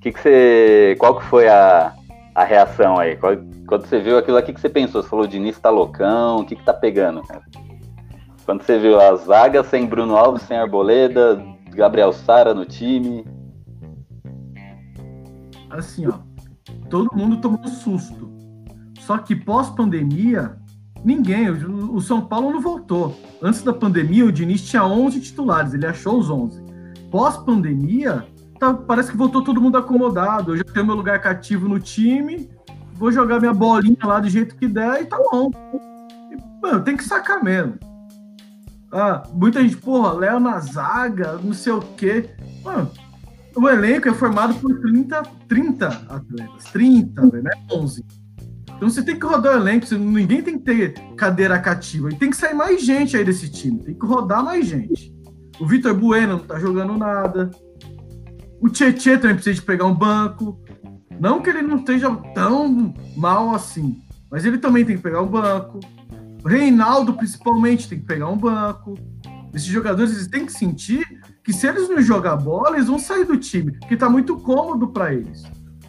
que, 0.00 0.10
que 0.10 0.20
você. 0.20 0.96
Qual 0.98 1.18
que 1.18 1.24
foi 1.26 1.48
a, 1.48 1.94
a 2.34 2.44
reação 2.44 2.98
aí? 2.98 3.16
Qual, 3.16 3.36
quando 3.66 3.86
você 3.86 4.00
viu 4.00 4.18
aquilo 4.18 4.38
aqui 4.38 4.52
que 4.52 4.60
você 4.60 4.68
pensou? 4.68 5.02
Você 5.02 5.08
falou, 5.08 5.26
o 5.26 5.28
Diniz 5.28 5.58
tá 5.58 5.70
loucão, 5.70 6.38
o 6.38 6.44
que, 6.44 6.56
que 6.56 6.64
tá 6.64 6.72
pegando, 6.72 7.22
cara? 7.22 7.42
Quando 8.44 8.62
você 8.62 8.78
viu 8.78 8.98
a 8.98 9.14
zaga 9.16 9.62
sem 9.62 9.86
Bruno 9.86 10.16
Alves, 10.16 10.42
sem 10.42 10.56
Arboleda, 10.56 11.40
Gabriel 11.68 12.12
Sara 12.12 12.54
no 12.54 12.64
time. 12.64 13.24
Assim, 15.68 16.06
ó. 16.08 16.18
Todo 16.88 17.14
mundo 17.14 17.40
tomou 17.40 17.60
um 17.60 17.68
susto. 17.68 18.39
Só 19.10 19.18
que 19.18 19.34
pós-pandemia, 19.34 20.56
ninguém. 21.04 21.50
O, 21.50 22.00
São 22.00 22.20
Paulo 22.20 22.52
não 22.52 22.60
voltou. 22.60 23.20
Antes 23.42 23.60
da 23.60 23.72
pandemia, 23.72 24.24
o 24.24 24.30
Diniz 24.30 24.62
tinha 24.62 24.84
11 24.84 25.20
titulares, 25.20 25.74
ele 25.74 25.84
achou 25.84 26.20
os 26.20 26.30
11. 26.30 26.62
Pós-pandemia, 27.10 28.24
tá, 28.60 28.72
parece 28.72 29.10
que 29.10 29.16
voltou 29.16 29.42
todo 29.42 29.60
mundo 29.60 29.76
acomodado. 29.76 30.52
Eu 30.52 30.58
já 30.58 30.62
tenho 30.62 30.86
meu 30.86 30.94
lugar 30.94 31.20
cativo 31.20 31.66
no 31.66 31.80
time, 31.80 32.48
vou 32.94 33.10
jogar 33.10 33.40
minha 33.40 33.52
bolinha 33.52 33.98
lá 34.04 34.20
do 34.20 34.28
jeito 34.28 34.54
que 34.54 34.68
der 34.68 35.02
e 35.02 35.06
tá 35.06 35.18
bom. 35.32 35.50
E, 36.30 36.62
mano, 36.62 36.84
tem 36.84 36.96
que 36.96 37.02
sacar 37.02 37.42
mesmo. 37.42 37.80
Ah, 38.92 39.24
muita 39.32 39.60
gente, 39.60 39.76
porra, 39.76 40.12
Léo 40.12 40.38
na 40.38 40.60
zaga, 40.60 41.32
não 41.42 41.52
sei 41.52 41.72
o 41.72 41.80
quê. 41.80 42.30
Mano, 42.62 42.88
o 43.56 43.68
elenco 43.68 44.08
é 44.08 44.14
formado 44.14 44.54
por 44.54 44.80
30, 44.80 45.20
30 45.48 45.88
atletas. 45.88 46.64
30, 46.70 47.22
velho, 47.22 47.42
não 47.42 47.50
é 47.50 47.74
11. 47.74 48.19
Então 48.80 48.88
você 48.88 49.02
tem 49.02 49.18
que 49.18 49.26
rodar 49.26 49.52
o 49.52 49.60
elenco, 49.60 49.94
ninguém 49.94 50.40
tem 50.40 50.58
que 50.58 50.64
ter 50.64 50.94
cadeira 51.14 51.58
cativa. 51.58 52.10
E 52.10 52.16
tem 52.16 52.30
que 52.30 52.36
sair 52.38 52.54
mais 52.54 52.82
gente 52.82 53.14
aí 53.14 53.22
desse 53.22 53.50
time. 53.50 53.78
Tem 53.84 53.92
que 53.92 54.06
rodar 54.06 54.42
mais 54.42 54.64
gente. 54.64 55.14
O 55.60 55.66
Vitor 55.66 55.92
Bueno 55.92 56.38
não 56.38 56.46
tá 56.46 56.58
jogando 56.58 56.96
nada. 56.96 57.50
O 58.58 58.70
Tietchan 58.70 59.18
também 59.18 59.34
precisa 59.34 59.56
de 59.56 59.60
pegar 59.60 59.84
um 59.84 59.94
banco. 59.94 60.58
Não 61.20 61.42
que 61.42 61.50
ele 61.50 61.60
não 61.60 61.76
esteja 61.76 62.10
tão 62.34 62.94
mal 63.18 63.54
assim, 63.54 64.00
mas 64.30 64.46
ele 64.46 64.56
também 64.56 64.82
tem 64.82 64.96
que 64.96 65.02
pegar 65.02 65.20
um 65.20 65.28
banco. 65.28 65.78
O 66.42 66.48
Reinaldo, 66.48 67.12
principalmente, 67.12 67.86
tem 67.86 67.98
que 67.98 68.06
pegar 68.06 68.30
um 68.30 68.38
banco. 68.38 68.94
Esses 69.52 69.68
jogadores 69.68 70.12
eles 70.12 70.26
têm 70.26 70.46
que 70.46 70.54
sentir 70.54 71.06
que 71.44 71.52
se 71.52 71.66
eles 71.66 71.86
não 71.86 72.00
jogar 72.00 72.36
bola, 72.36 72.76
eles 72.76 72.88
vão 72.88 72.98
sair 72.98 73.26
do 73.26 73.36
time, 73.36 73.78
que 73.80 73.94
tá 73.94 74.08
muito 74.08 74.38
cômodo 74.38 74.88
para 74.88 75.12
eles. 75.12 75.42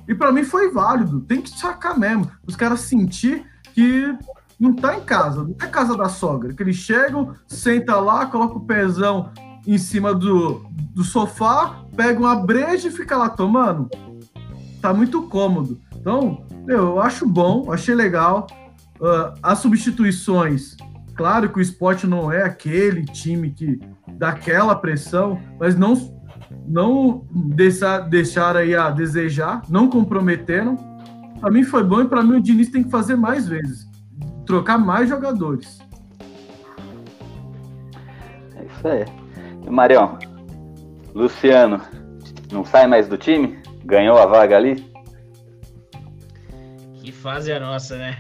E 0.08 0.16
para 0.16 0.32
mim 0.32 0.44
foi 0.44 0.70
válido, 0.72 1.22
tem 1.22 1.42
que 1.42 1.50
sacar 1.50 1.98
mesmo. 1.98 2.30
Os 2.46 2.56
caras 2.56 2.82
sentir 2.82 3.46
que 3.74 4.16
não 4.60 4.74
tá 4.74 4.96
em 4.96 5.02
casa, 5.02 5.44
não 5.44 5.56
é 5.60 5.68
casa 5.68 5.98
da 5.98 6.08
sogra, 6.08 6.54
que 6.54 6.62
eles 6.62 6.76
chegam, 6.76 7.34
senta 7.48 7.96
lá, 8.00 8.28
coloca 8.28 8.58
o 8.58 8.66
pezão 8.66 9.32
em 9.66 9.78
cima 9.78 10.14
do, 10.14 10.66
do 10.94 11.04
sofá, 11.04 11.84
pega 11.96 12.20
uma 12.20 12.36
breja 12.36 12.88
e 12.88 12.92
fica 12.92 13.18
lá 13.18 13.30
tomando. 13.30 13.90
Tá 14.82 14.94
muito 14.94 15.24
cômodo. 15.24 15.80
Então, 15.96 16.46
eu 16.68 17.00
acho 17.02 17.28
bom, 17.28 17.72
achei 17.72 17.96
legal. 17.96 18.48
Uh, 19.00 19.34
as 19.42 19.60
substituições, 19.60 20.76
claro 21.16 21.50
que 21.50 21.58
o 21.58 21.62
esporte 21.62 22.06
não 22.06 22.32
é 22.32 22.44
aquele 22.44 23.04
time 23.06 23.52
que 23.52 23.80
dá 24.16 24.30
aquela 24.30 24.76
pressão, 24.76 25.42
mas 25.60 25.76
não, 25.76 25.96
não 26.72 27.26
deixar, 27.32 28.00
deixar 28.00 28.56
aí 28.56 28.74
a 28.74 28.90
desejar, 28.90 29.62
não 29.70 29.90
comprometeram. 29.90 30.78
Para 31.40 31.52
mim 31.52 31.64
foi 31.64 31.84
bom 31.84 32.02
e 32.02 32.08
para 32.08 32.24
mim 32.24 32.38
o 32.38 32.42
Diniz 32.42 32.70
tem 32.70 32.84
que 32.84 32.90
fazer 32.90 33.16
mais 33.16 33.48
vezes, 33.48 33.88
trocar 34.46 34.78
mais 34.78 35.10
jogadores. 35.10 35.80
É 38.56 38.64
isso 38.64 38.88
aí. 38.88 39.06
Marião, 39.70 40.18
Luciano, 41.14 41.82
não 42.52 42.64
sai 42.64 42.88
mais 42.88 43.08
do 43.08 43.18
time? 43.18 43.60
Ganhou 43.84 44.18
a 44.18 44.26
vaga 44.26 44.56
ali? 44.56 44.92
Que 47.02 47.12
fase 47.12 47.52
a 47.52 47.60
nossa, 47.60 47.98
né? 47.98 48.18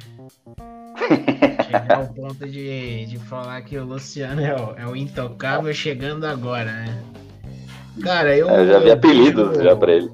Chegar 1.65 1.97
ao 1.97 2.07
ponto 2.07 2.47
de, 2.47 3.05
de 3.05 3.17
falar 3.17 3.61
que 3.61 3.77
o 3.77 3.85
Luciano 3.85 4.41
é 4.41 4.55
o, 4.55 4.75
é 4.77 4.87
o 4.87 4.95
intocável 4.95 5.73
chegando 5.73 6.25
agora, 6.25 6.71
né? 6.71 7.03
Cara, 7.99 8.35
eu. 8.35 8.49
É, 8.49 8.61
eu 8.61 8.67
já 8.67 8.79
vi 8.79 8.91
apelidos 8.91 9.57
já 9.57 9.75
pra 9.75 9.91
ele. 9.93 10.09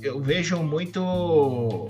Eu 0.00 0.20
vejo 0.20 0.62
muito. 0.62 1.88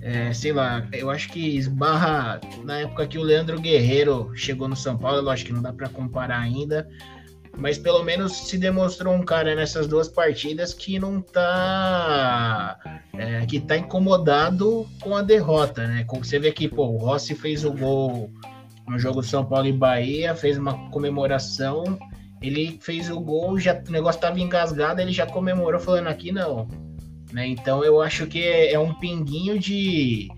É, 0.00 0.32
sei 0.32 0.52
lá, 0.52 0.86
eu 0.92 1.10
acho 1.10 1.28
que 1.28 1.56
esbarra 1.56 2.40
na 2.64 2.78
época 2.78 3.06
que 3.06 3.18
o 3.18 3.22
Leandro 3.22 3.60
Guerreiro 3.60 4.32
chegou 4.34 4.66
no 4.66 4.74
São 4.74 4.98
Paulo, 4.98 5.22
lógico 5.22 5.48
que 5.48 5.54
não 5.54 5.62
dá 5.62 5.72
para 5.72 5.88
comparar 5.88 6.40
ainda, 6.40 6.88
mas 7.56 7.78
pelo 7.78 8.02
menos 8.02 8.48
se 8.48 8.58
demonstrou 8.58 9.14
um 9.14 9.24
cara 9.24 9.54
nessas 9.54 9.86
duas 9.86 10.08
partidas 10.08 10.74
que 10.74 10.98
não 10.98 11.20
tá 11.20 12.76
é, 13.12 13.46
que 13.46 13.60
tá 13.60 13.76
incomodado 13.76 14.88
com 15.00 15.14
a 15.14 15.22
derrota, 15.22 15.86
né? 15.86 16.04
Como 16.08 16.24
você 16.24 16.38
vê 16.38 16.50
que 16.50 16.68
pô, 16.68 16.86
o 16.86 16.96
Rossi 16.96 17.36
fez 17.36 17.64
o 17.64 17.72
gol 17.72 18.28
no 18.88 18.98
jogo 18.98 19.22
São 19.22 19.44
Paulo 19.44 19.68
e 19.68 19.72
Bahia, 19.72 20.34
fez 20.34 20.58
uma 20.58 20.90
comemoração, 20.90 21.98
ele 22.42 22.78
fez 22.80 23.08
o 23.10 23.20
gol, 23.20 23.58
já 23.58 23.74
o 23.74 23.90
negócio 23.90 24.20
tava 24.20 24.40
engasgado, 24.40 25.00
ele 25.00 25.12
já 25.12 25.26
comemorou 25.26 25.80
falando 25.80 26.08
aqui 26.08 26.32
não, 26.32 26.68
né? 27.32 27.46
Então 27.46 27.84
eu 27.84 28.00
acho 28.00 28.26
que 28.26 28.42
é, 28.42 28.72
é 28.72 28.78
um 28.78 28.92
pinguinho 28.94 29.58
de 29.58 30.28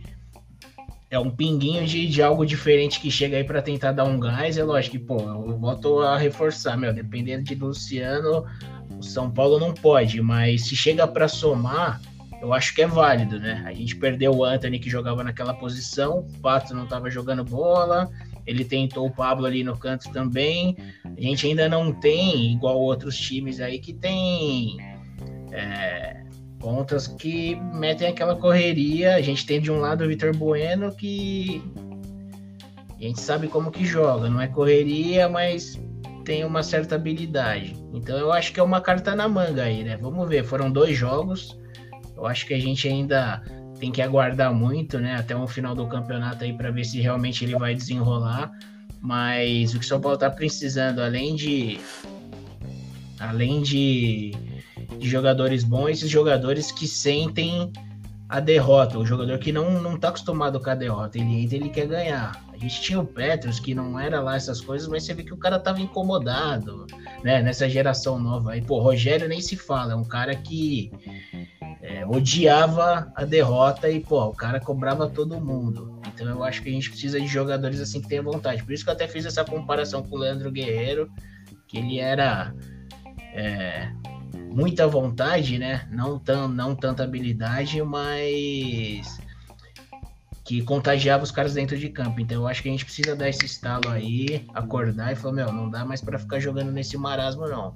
é 1.10 1.18
um 1.18 1.30
pinguinho 1.30 1.86
de, 1.86 2.08
de 2.08 2.22
algo 2.22 2.44
diferente 2.44 3.00
que 3.00 3.08
chega 3.08 3.36
aí 3.36 3.44
para 3.44 3.62
tentar 3.62 3.92
dar 3.92 4.04
um 4.04 4.18
gás. 4.18 4.58
É 4.58 4.64
lógico 4.64 4.98
que, 4.98 5.04
pô, 5.04 5.20
eu 5.20 5.56
volto 5.56 6.00
a 6.00 6.18
reforçar, 6.18 6.76
meu, 6.76 6.92
dependendo 6.92 7.44
de 7.44 7.54
Luciano, 7.54 8.44
o 8.98 9.02
São 9.02 9.30
Paulo 9.30 9.60
não 9.60 9.72
pode, 9.72 10.20
mas 10.20 10.66
se 10.66 10.74
chega 10.74 11.06
para 11.06 11.28
somar, 11.28 12.00
eu 12.42 12.52
acho 12.52 12.74
que 12.74 12.82
é 12.82 12.86
válido, 12.86 13.38
né? 13.38 13.62
A 13.64 13.72
gente 13.72 13.94
perdeu 13.94 14.32
o 14.32 14.44
Anthony 14.44 14.80
que 14.80 14.90
jogava 14.90 15.22
naquela 15.22 15.54
posição, 15.54 16.18
o 16.18 16.38
Pato 16.40 16.74
não 16.74 16.82
estava 16.82 17.08
jogando 17.08 17.44
bola, 17.44 18.10
ele 18.46 18.64
tentou 18.64 19.06
o 19.06 19.10
Pablo 19.10 19.46
ali 19.46 19.64
no 19.64 19.76
canto 19.76 20.10
também. 20.12 20.76
A 21.04 21.20
gente 21.20 21.46
ainda 21.46 21.68
não 21.68 21.92
tem, 21.92 22.52
igual 22.52 22.78
outros 22.78 23.16
times 23.16 23.60
aí, 23.60 23.78
que 23.78 23.92
tem. 23.92 24.76
É, 25.52 26.24
pontas 26.64 27.06
que 27.06 27.56
metem 27.74 28.08
aquela 28.08 28.34
correria. 28.36 29.16
A 29.16 29.20
gente 29.20 29.44
tem 29.44 29.60
de 29.60 29.70
um 29.70 29.78
lado 29.78 30.02
o 30.02 30.08
Vitor 30.08 30.34
Bueno 30.34 30.90
que 30.96 31.62
a 32.98 33.02
gente 33.02 33.20
sabe 33.20 33.48
como 33.48 33.70
que 33.70 33.84
joga, 33.84 34.30
não 34.30 34.40
é 34.40 34.48
correria, 34.48 35.28
mas 35.28 35.78
tem 36.24 36.42
uma 36.42 36.62
certa 36.62 36.94
habilidade. 36.94 37.76
Então 37.92 38.16
eu 38.16 38.32
acho 38.32 38.50
que 38.50 38.58
é 38.58 38.62
uma 38.62 38.80
carta 38.80 39.14
na 39.14 39.28
manga 39.28 39.64
aí, 39.64 39.84
né? 39.84 39.98
Vamos 39.98 40.26
ver, 40.26 40.42
foram 40.42 40.70
dois 40.70 40.96
jogos. 40.96 41.58
Eu 42.16 42.24
acho 42.24 42.46
que 42.46 42.54
a 42.54 42.58
gente 42.58 42.88
ainda 42.88 43.42
tem 43.78 43.90
que 43.92 44.02
aguardar 44.02 44.52
muito, 44.54 44.98
né, 44.98 45.16
até 45.16 45.36
o 45.36 45.46
final 45.46 45.74
do 45.74 45.86
campeonato 45.86 46.44
aí 46.44 46.52
para 46.52 46.70
ver 46.70 46.84
se 46.84 47.00
realmente 47.00 47.44
ele 47.44 47.56
vai 47.56 47.74
desenrolar. 47.74 48.50
Mas 49.00 49.74
o 49.74 49.78
que 49.78 49.84
o 49.84 49.88
São 49.88 50.00
Paulo 50.00 50.16
tá 50.16 50.30
precisando, 50.30 51.00
além 51.00 51.36
de 51.36 51.78
Além 53.18 53.62
de, 53.62 54.32
de 54.98 55.08
jogadores 55.08 55.64
bons, 55.64 55.90
esses 55.90 56.10
jogadores 56.10 56.72
que 56.72 56.86
sentem 56.86 57.72
a 58.28 58.40
derrota. 58.40 58.98
O 58.98 59.06
jogador 59.06 59.38
que 59.38 59.52
não, 59.52 59.80
não 59.80 59.98
tá 59.98 60.08
acostumado 60.08 60.60
com 60.60 60.70
a 60.70 60.74
derrota, 60.74 61.18
ele 61.18 61.42
entra 61.42 61.56
ele 61.56 61.68
quer 61.68 61.86
ganhar. 61.86 62.44
A 62.52 62.56
gente 62.56 62.80
tinha 62.80 63.00
o 63.00 63.06
Petros, 63.06 63.60
que 63.60 63.74
não 63.74 63.98
era 63.98 64.20
lá 64.20 64.36
essas 64.36 64.60
coisas, 64.60 64.88
mas 64.88 65.04
você 65.04 65.14
vê 65.14 65.22
que 65.22 65.34
o 65.34 65.36
cara 65.36 65.58
tava 65.58 65.80
incomodado, 65.80 66.86
né? 67.22 67.42
Nessa 67.42 67.68
geração 67.68 68.18
nova. 68.18 68.52
Aí, 68.52 68.62
pô, 68.62 68.80
Rogério 68.80 69.28
nem 69.28 69.40
se 69.40 69.56
fala, 69.56 69.92
é 69.92 69.96
um 69.96 70.04
cara 70.04 70.34
que 70.34 70.90
é, 72.04 72.06
odiava 72.06 73.10
a 73.14 73.24
derrota 73.24 73.88
e, 73.90 74.00
pô, 74.00 74.26
o 74.26 74.34
cara 74.34 74.60
cobrava 74.60 75.08
todo 75.08 75.40
mundo. 75.40 76.00
Então 76.06 76.28
eu 76.28 76.44
acho 76.44 76.62
que 76.62 76.68
a 76.68 76.72
gente 76.72 76.90
precisa 76.90 77.20
de 77.20 77.26
jogadores 77.26 77.80
assim 77.80 78.00
que 78.00 78.08
tenham 78.08 78.24
vontade. 78.24 78.62
Por 78.62 78.72
isso 78.72 78.84
que 78.84 78.90
eu 78.90 78.94
até 78.94 79.08
fiz 79.08 79.24
essa 79.24 79.44
comparação 79.44 80.02
com 80.02 80.16
o 80.16 80.18
Leandro 80.18 80.50
Guerreiro, 80.50 81.10
que 81.66 81.78
ele 81.78 81.98
era 81.98 82.54
é, 83.32 83.90
muita 84.52 84.86
vontade, 84.86 85.58
né? 85.58 85.88
Não, 85.90 86.18
tão, 86.18 86.46
não 86.46 86.74
tanta 86.74 87.02
habilidade, 87.02 87.82
mas 87.82 89.18
que 90.44 90.60
contagiava 90.62 91.24
os 91.24 91.30
caras 91.30 91.54
dentro 91.54 91.76
de 91.76 91.88
campo. 91.88 92.20
Então 92.20 92.42
eu 92.42 92.46
acho 92.46 92.62
que 92.62 92.68
a 92.68 92.72
gente 92.72 92.84
precisa 92.84 93.16
dar 93.16 93.28
esse 93.28 93.46
estalo 93.46 93.88
aí, 93.88 94.46
acordar 94.54 95.12
e 95.12 95.16
falar, 95.16 95.34
meu, 95.34 95.52
não 95.52 95.70
dá 95.70 95.84
mais 95.84 96.02
para 96.02 96.18
ficar 96.18 96.38
jogando 96.38 96.70
nesse 96.70 96.98
marasmo, 96.98 97.48
não. 97.48 97.72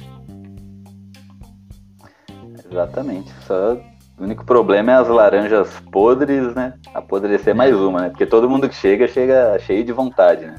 Exatamente. 2.71 3.33
Só 3.47 3.81
o 4.19 4.25
único 4.25 4.45
problema 4.45 4.93
é 4.93 4.95
as 4.97 5.09
laranjas 5.09 5.69
podres, 5.93 6.55
né? 6.55 6.75
Apodrecer 6.93 7.53
é. 7.53 7.55
mais 7.55 7.75
uma, 7.75 8.03
né? 8.03 8.09
Porque 8.11 8.27
todo 8.27 8.51
mundo 8.51 8.69
que 8.69 8.75
chega, 8.75 9.07
chega 9.07 9.59
cheio 9.61 9.85
de 9.85 9.93
vontade, 9.93 10.45
né? 10.45 10.57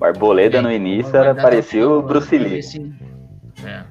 Arboleda 0.00 0.58
é, 0.58 0.60
no 0.60 0.72
início 0.72 1.14
era, 1.14 1.34
parecia 1.34 1.88
o 1.88 2.02
Bruce 2.02 2.36
Lee. 2.36 2.60
É. 3.64 3.84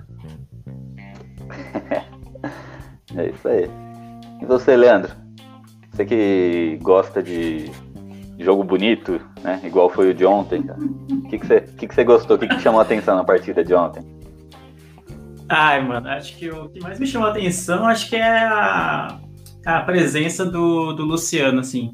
é 3.15 3.29
isso 3.29 3.47
aí. 3.47 3.69
E 4.41 4.45
você, 4.45 4.75
Leandro? 4.75 5.11
Você 5.91 6.05
que 6.05 6.79
gosta 6.81 7.21
de 7.21 7.71
jogo 8.39 8.63
bonito, 8.63 9.21
né? 9.43 9.61
Igual 9.63 9.89
foi 9.89 10.09
o 10.09 10.13
de 10.13 10.25
ontem, 10.25 10.61
O 10.61 11.29
que, 11.29 11.37
que, 11.37 11.45
você, 11.45 11.61
que, 11.61 11.87
que 11.87 11.93
você 11.93 12.03
gostou? 12.03 12.37
O 12.37 12.39
que, 12.39 12.47
que 12.47 12.59
chamou 12.59 12.79
a 12.79 12.83
atenção 12.83 13.15
na 13.15 13.23
partida 13.23 13.63
de 13.63 13.73
ontem? 13.73 14.03
Ai, 15.49 15.81
mano, 15.81 16.07
acho 16.09 16.37
que 16.37 16.47
o 16.49 16.69
que 16.69 16.79
mais 16.79 16.99
me 16.99 17.07
chamou 17.07 17.27
a 17.27 17.31
atenção, 17.31 17.87
acho 17.87 18.07
que 18.07 18.15
é 18.15 18.43
a, 18.43 19.17
a 19.65 19.81
presença 19.81 20.45
do, 20.45 20.93
do 20.93 21.03
Luciano, 21.03 21.59
assim. 21.59 21.91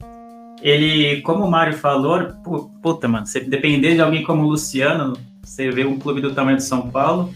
Ele, 0.62 1.22
como 1.22 1.46
o 1.46 1.50
Mário 1.50 1.74
falou, 1.78 2.34
puta, 2.82 3.08
mano, 3.08 3.26
você 3.26 3.40
depender 3.40 3.96
de 3.96 4.02
alguém 4.02 4.24
como 4.24 4.44
o 4.44 4.50
Luciano, 4.50 5.14
você 5.42 5.70
vê 5.72 5.86
um 5.86 5.98
clube 5.98 6.20
do 6.20 6.34
tamanho 6.34 6.58
de 6.58 6.64
São 6.64 6.90
Paulo, 6.90 7.34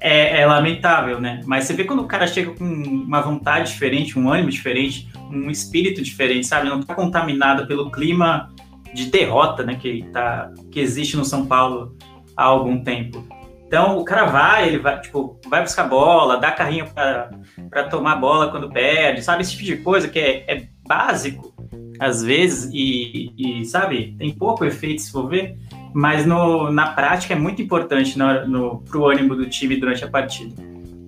é, 0.00 0.40
é, 0.40 0.46
lamentável, 0.46 1.20
né? 1.20 1.40
Mas 1.46 1.64
você 1.64 1.72
vê 1.72 1.84
quando 1.84 2.00
o 2.00 2.06
cara 2.06 2.26
chega 2.26 2.50
com 2.50 2.64
uma 2.64 3.20
vontade 3.20 3.70
diferente, 3.70 4.18
um 4.18 4.30
ânimo 4.30 4.50
diferente, 4.50 5.08
um 5.30 5.50
espírito 5.50 6.02
diferente, 6.02 6.46
sabe? 6.46 6.68
Não 6.68 6.82
tá 6.82 6.94
contaminado 6.94 7.66
pelo 7.66 7.90
clima 7.90 8.52
de 8.92 9.06
derrota, 9.06 9.62
né? 9.62 9.76
Que, 9.76 10.04
tá, 10.12 10.52
que 10.70 10.80
existe 10.80 11.16
no 11.16 11.24
São 11.24 11.46
Paulo 11.46 11.96
há 12.36 12.44
algum 12.44 12.82
tempo. 12.82 13.24
Então 13.66 13.98
o 13.98 14.04
cara 14.04 14.26
vai, 14.26 14.68
ele 14.68 14.78
vai, 14.78 15.00
tipo, 15.00 15.40
vai 15.48 15.62
buscar 15.62 15.84
bola, 15.84 16.38
dá 16.38 16.52
carrinho 16.52 16.86
para 16.94 17.84
tomar 17.90 18.16
bola 18.16 18.50
quando 18.50 18.70
perde, 18.70 19.22
sabe? 19.22 19.42
Esse 19.42 19.52
tipo 19.52 19.64
de 19.64 19.76
coisa 19.78 20.08
que 20.08 20.18
é, 20.18 20.44
é 20.46 20.68
básico, 20.86 21.54
às 21.98 22.22
vezes, 22.22 22.70
e, 22.72 23.32
e, 23.36 23.64
sabe, 23.64 24.14
tem 24.18 24.32
pouco 24.32 24.64
efeito 24.64 25.02
se 25.02 25.10
for 25.10 25.28
ver, 25.28 25.56
mas 25.94 26.26
no, 26.26 26.70
na 26.70 26.88
prática 26.88 27.34
é 27.34 27.36
muito 27.36 27.62
importante 27.62 28.18
no, 28.18 28.46
no, 28.46 28.78
pro 28.82 29.06
ânimo 29.06 29.34
do 29.34 29.48
time 29.48 29.76
durante 29.76 30.04
a 30.04 30.08
partida. 30.08 30.54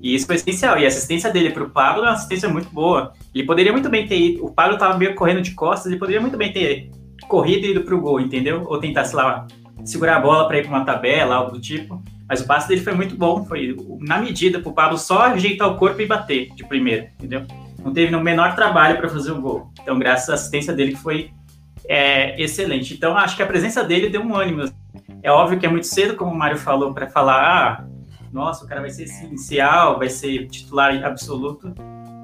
E 0.02 0.14
isso 0.14 0.26
foi 0.26 0.36
essencial. 0.36 0.78
E 0.78 0.84
a 0.84 0.88
assistência 0.88 1.32
dele 1.32 1.50
para 1.50 1.64
o 1.64 1.70
Pablo 1.70 2.04
é 2.04 2.06
uma 2.06 2.12
assistência 2.12 2.48
muito 2.48 2.70
boa. 2.70 3.12
Ele 3.34 3.44
poderia 3.44 3.72
muito 3.72 3.88
bem 3.88 4.06
ter 4.06 4.18
ido. 4.18 4.44
O 4.44 4.52
Pablo 4.52 4.74
estava 4.74 4.96
meio 4.96 5.14
correndo 5.14 5.42
de 5.42 5.52
costas, 5.52 5.90
ele 5.90 5.98
poderia 5.98 6.20
muito 6.20 6.36
bem 6.36 6.52
ter 6.52 6.90
corrido 7.28 7.66
e 7.66 7.70
ido 7.72 7.82
para 7.82 7.94
o 7.94 8.00
gol, 8.00 8.20
entendeu? 8.20 8.64
Ou 8.66 8.78
tentar, 8.78 9.04
sei 9.04 9.16
lá, 9.16 9.46
segurar 9.84 10.18
a 10.18 10.20
bola 10.20 10.46
para 10.46 10.58
ir 10.58 10.62
para 10.62 10.70
uma 10.70 10.84
tabela, 10.84 11.34
algo 11.34 11.52
do 11.52 11.60
tipo. 11.60 12.00
Mas 12.28 12.40
o 12.40 12.46
passe 12.46 12.68
dele 12.68 12.80
foi 12.80 12.92
muito 12.92 13.16
bom. 13.16 13.44
Foi 13.44 13.76
na 14.00 14.18
medida 14.18 14.60
para 14.60 14.70
o 14.70 14.74
Pablo 14.74 14.98
só 14.98 15.22
ajeitar 15.22 15.68
o 15.68 15.76
corpo 15.76 16.00
e 16.00 16.06
bater 16.06 16.50
de 16.54 16.64
primeira, 16.64 17.10
entendeu? 17.18 17.46
Não 17.84 17.92
teve 17.92 18.10
no 18.10 18.20
menor 18.20 18.54
trabalho 18.56 18.96
para 18.98 19.08
fazer 19.08 19.30
o 19.30 19.40
gol. 19.40 19.70
Então, 19.80 19.98
graças 19.98 20.28
à 20.28 20.34
assistência 20.34 20.72
dele, 20.72 20.92
que 20.92 20.98
foi 20.98 21.30
é, 21.88 22.40
excelente. 22.40 22.94
Então, 22.94 23.16
acho 23.16 23.36
que 23.36 23.42
a 23.42 23.46
presença 23.46 23.84
dele 23.84 24.08
deu 24.08 24.22
um 24.22 24.34
ânimo. 24.34 24.64
É 25.22 25.30
óbvio 25.30 25.58
que 25.58 25.66
é 25.66 25.68
muito 25.68 25.86
cedo, 25.86 26.16
como 26.16 26.32
o 26.32 26.36
Mário 26.36 26.58
falou, 26.58 26.92
para 26.92 27.08
falar, 27.08 27.42
ah, 27.42 27.84
nossa, 28.32 28.64
o 28.64 28.68
cara 28.68 28.80
vai 28.80 28.90
ser 28.90 29.04
essencial, 29.04 29.98
vai 29.98 30.08
ser 30.08 30.46
titular 30.48 31.04
absoluto, 31.04 31.72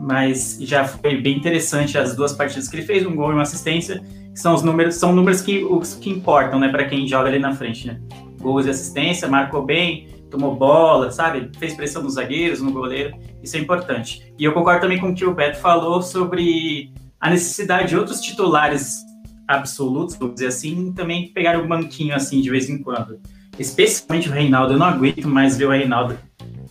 mas 0.01 0.59
já 0.61 0.85
foi 0.85 1.21
bem 1.21 1.37
interessante 1.37 1.97
as 1.97 2.15
duas 2.17 2.33
partidas 2.33 2.69
que 2.69 2.77
ele 2.77 2.87
fez, 2.87 3.07
um 3.07 3.15
gol 3.15 3.31
e 3.31 3.35
uma 3.35 3.43
assistência, 3.43 4.03
que 4.33 4.41
são 4.41 4.55
os 4.55 4.62
números, 4.62 4.97
são 4.97 5.12
números 5.12 5.41
que, 5.41 5.65
os 5.65 5.95
que 5.95 6.11
importam, 6.11 6.59
né, 6.59 6.69
para 6.69 6.85
quem 6.85 7.07
joga 7.07 7.29
ali 7.29 7.38
na 7.38 7.55
frente, 7.55 7.87
né? 7.87 8.01
Gols 8.42 8.66
e 8.66 8.70
assistência, 8.70 9.28
marcou 9.28 9.64
bem, 9.64 10.09
tomou 10.31 10.55
bola, 10.55 11.11
sabe? 11.11 11.50
Fez 11.59 11.74
pressão 11.74 12.02
nos 12.02 12.14
zagueiros, 12.14 12.61
no 12.61 12.72
goleiro, 12.72 13.16
isso 13.42 13.57
é 13.57 13.61
importante. 13.61 14.35
E 14.38 14.44
eu 14.44 14.52
concordo 14.52 14.81
também 14.81 14.98
com 14.98 15.11
o 15.11 15.14
que 15.14 15.24
o 15.24 15.35
Beto 15.35 15.59
falou 15.59 16.02
sobre 16.02 16.92
a 17.20 17.31
necessidade 17.31 17.90
de 17.90 17.96
outros 17.96 18.20
titulares 18.20 19.00
absolutos, 19.46 20.16
vamos 20.16 20.35
dizer 20.35 20.48
assim, 20.48 20.92
também 20.92 21.28
pegar 21.33 21.59
o 21.59 21.66
banquinho 21.66 22.14
assim 22.14 22.40
de 22.40 22.50
vez 22.50 22.68
em 22.68 22.83
quando. 22.83 23.20
Especialmente 23.59 24.28
o 24.28 24.33
Reinaldo, 24.33 24.72
eu 24.72 24.78
não 24.78 24.87
aguento 24.87 25.28
mais 25.28 25.57
ver 25.57 25.66
o 25.66 25.70
Reinaldo 25.70 26.18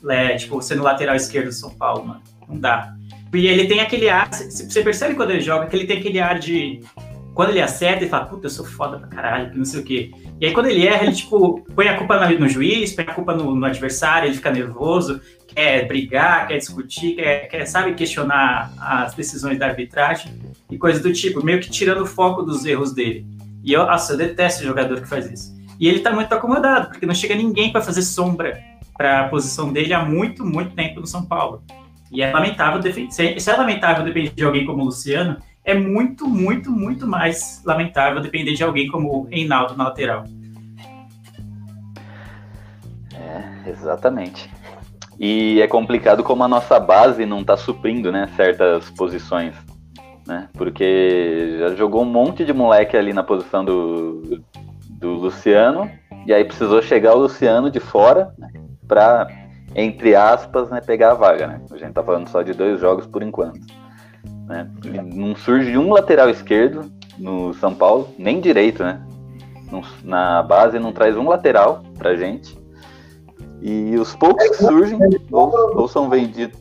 é, 0.10 0.36
tipo, 0.36 0.62
sendo 0.62 0.84
lateral 0.84 1.16
esquerdo 1.16 1.48
do 1.48 1.54
São 1.54 1.70
Paulo, 1.72 2.06
mano. 2.06 2.22
Não 2.48 2.60
dá. 2.60 2.96
E 3.34 3.48
ele 3.48 3.66
tem 3.66 3.80
aquele 3.80 4.10
ar, 4.10 4.30
você 4.34 4.82
percebe 4.82 5.16
quando 5.16 5.32
ele 5.32 5.42
joga 5.42 5.68
que 5.68 5.76
ele 5.76 5.86
tem 5.86 6.00
aquele 6.00 6.20
ar 6.20 6.38
de. 6.38 6.82
Quando 7.42 7.50
ele 7.50 7.62
acerta, 7.62 8.04
ele 8.04 8.10
fala, 8.12 8.26
puta, 8.26 8.46
eu 8.46 8.52
sou 8.52 8.64
foda 8.64 9.00
pra 9.00 9.08
caralho, 9.08 9.50
que 9.50 9.58
não 9.58 9.66
sei 9.66 9.80
o 9.80 9.84
quê. 9.84 10.12
E 10.40 10.46
aí 10.46 10.54
quando 10.54 10.68
ele 10.68 10.86
erra, 10.86 11.06
ele, 11.06 11.16
tipo, 11.16 11.66
põe 11.74 11.88
a 11.88 11.98
culpa 11.98 12.30
no, 12.30 12.48
juiz, 12.48 12.94
põe 12.94 13.04
a 13.04 13.16
culpa 13.16 13.34
no, 13.34 13.56
no, 13.56 13.66
adversário, 13.66 14.28
ele 14.28 14.36
fica 14.36 14.52
nervoso, 14.52 15.20
quer 15.48 15.88
brigar, 15.88 16.48
quer 16.48 16.60
discutir, 16.60 17.16
quer, 17.16 17.48
quer, 17.48 17.66
sabe, 17.66 17.96
questionar 17.96 18.72
as 18.80 19.16
decisões 19.16 19.58
da 19.58 19.66
arbitragem 19.66 20.32
e 20.70 20.78
coisas 20.78 21.02
do 21.02 21.12
tipo, 21.12 21.44
meio 21.44 21.60
que 21.60 21.68
tirando 21.68 22.02
o 22.02 22.06
foco 22.06 22.44
dos 22.44 22.64
erros 22.64 22.94
dele. 22.94 23.26
E 23.64 23.74
eu, 23.74 23.88
nossa, 23.88 24.14
eu 24.14 24.18
detesto 24.20 24.64
jogador 24.64 25.02
que 25.02 25.10
faz 25.10 25.26
isso. 25.26 25.52
E 25.80 25.88
ele 25.88 26.02
tá 26.02 26.12
muito 26.12 26.32
acomodado, 26.32 26.90
porque 26.90 27.08
não 27.08 27.16
chega 27.16 27.34
ninguém 27.34 27.72
para 27.72 27.82
fazer 27.82 28.04
sombra 28.04 28.62
para 28.96 29.22
a 29.22 29.30
posição 29.30 29.74
dele 29.74 29.96
há 29.96 30.06
muito, 30.06 30.46
muito 30.46 30.76
tempo 30.76 31.00
no 31.00 31.08
São 31.08 31.26
Paulo. 31.26 31.64
E 32.12 32.22
é 32.22 32.32
lamentável, 32.32 32.80
se 33.10 33.50
é 33.50 33.56
lamentável 33.56 34.06
depender 34.06 34.30
de 34.30 34.44
alguém 34.44 34.64
como 34.64 34.84
o 34.84 34.86
Luciano, 34.86 35.38
é 35.64 35.74
muito, 35.74 36.28
muito, 36.28 36.72
muito 36.72 37.08
mais 37.08 37.62
lamentável 37.66 38.22
depender 38.22 38.54
de 38.54 38.64
alguém 38.64 38.88
como 38.88 39.10
o 39.10 39.24
Reinaldo 39.24 39.76
na 39.76 39.86
lateral. 39.86 40.24
É, 43.14 43.70
exatamente. 43.70 44.50
E 45.20 45.62
é 45.62 45.68
complicado 45.68 46.24
como 46.24 46.44
a 46.44 46.48
nossa 46.48 46.80
base 46.80 47.26
não 47.26 47.42
está 47.42 47.56
suprindo, 47.56 48.12
né, 48.12 48.28
certas 48.36 48.90
posições, 48.90 49.56
né? 50.26 50.50
Porque 50.54 51.58
já 51.60 51.76
jogou 51.76 52.02
um 52.02 52.12
monte 52.12 52.44
de 52.44 52.54
moleque 52.54 52.98
ali 52.98 53.14
na 53.14 53.22
posição 53.22 53.64
do, 53.64 54.44
do 54.90 55.12
Luciano, 55.14 55.92
e 56.26 56.34
aí 56.34 56.44
precisou 56.44 56.82
chegar 56.82 57.14
o 57.14 57.20
Luciano 57.20 57.70
de 57.70 57.80
fora 57.80 58.34
né, 58.38 58.50
para, 58.88 59.28
entre 59.76 60.16
aspas, 60.16 60.72
né, 60.72 60.82
pegar 60.82 61.12
a 61.12 61.16
vaga. 61.16 61.48
Né? 61.48 61.62
A 61.72 61.78
gente 61.78 61.94
tá 61.94 62.04
falando 62.04 62.28
só 62.28 62.42
de 62.42 62.54
dois 62.54 62.80
jogos 62.80 63.06
por 63.06 63.22
enquanto. 63.22 63.60
Né? 64.52 64.70
Não 65.14 65.34
surge 65.34 65.78
um 65.78 65.94
lateral 65.94 66.30
esquerdo 66.30 66.92
no 67.18 67.54
São 67.54 67.74
Paulo, 67.74 68.10
nem 68.18 68.42
direito, 68.42 68.84
né? 68.84 69.02
Na 70.04 70.44
base 70.44 70.78
não 70.78 70.92
traz 70.92 71.16
um 71.16 71.28
lateral 71.30 71.82
pra 71.98 72.16
gente. 72.16 72.60
E 73.62 73.96
os 73.98 74.14
poucos 74.16 74.50
que 74.50 74.56
surgem 74.56 75.00
ou, 75.32 75.54
ou 75.78 75.88
são 75.88 76.10
vendidos. 76.10 76.60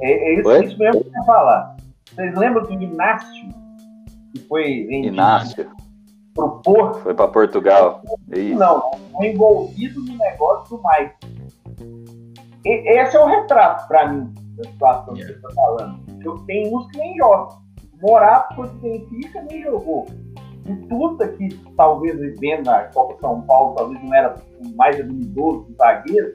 É, 0.00 0.10
é 0.10 0.40
isso, 0.40 0.50
isso 0.64 0.78
mesmo 0.78 1.04
que 1.04 1.08
eu 1.08 1.12
ia 1.12 1.24
falar. 1.24 1.76
Vocês 2.12 2.34
lembram 2.34 2.64
do 2.64 2.72
Inácio? 2.72 3.48
Que 4.34 4.40
foi 4.48 4.86
vendido? 4.88 5.14
Inácio 5.14 5.70
pro 6.34 6.60
Porto. 6.62 6.98
Foi 7.00 7.14
para 7.14 7.28
Portugal. 7.28 8.02
Isso. 8.32 8.58
Não, 8.58 8.90
foi 9.12 9.28
envolvido 9.28 10.00
no 10.00 10.16
negócio 10.16 10.76
do. 10.76 10.82
E, 12.64 13.00
esse 13.00 13.16
é 13.16 13.20
o 13.20 13.26
retrato 13.26 13.86
para 13.86 14.08
mim 14.08 14.34
da 14.56 14.64
situação 14.64 15.14
yeah. 15.14 15.34
que 15.34 15.40
você 15.40 15.48
está 15.48 15.62
falando. 15.62 16.09
Eu 16.24 16.36
tenho 16.46 16.76
uns 16.76 16.86
que 16.90 16.98
nem 16.98 17.16
jogam. 17.16 17.58
Morato 18.02 18.54
foi 18.54 18.68
Benfica, 18.68 19.42
nem 19.42 19.62
jogou. 19.62 20.06
O 20.68 20.88
Tuta, 20.88 21.28
que 21.28 21.48
talvez 21.76 22.18
vivendo 22.18 22.66
na 22.66 22.84
Copa 22.84 23.16
São 23.20 23.42
Paulo, 23.42 23.74
talvez 23.74 24.02
não 24.02 24.14
era 24.14 24.34
mais 24.76 24.98
habilidoso 25.00 25.64
do 25.64 25.76
zagueiro, 25.76 26.32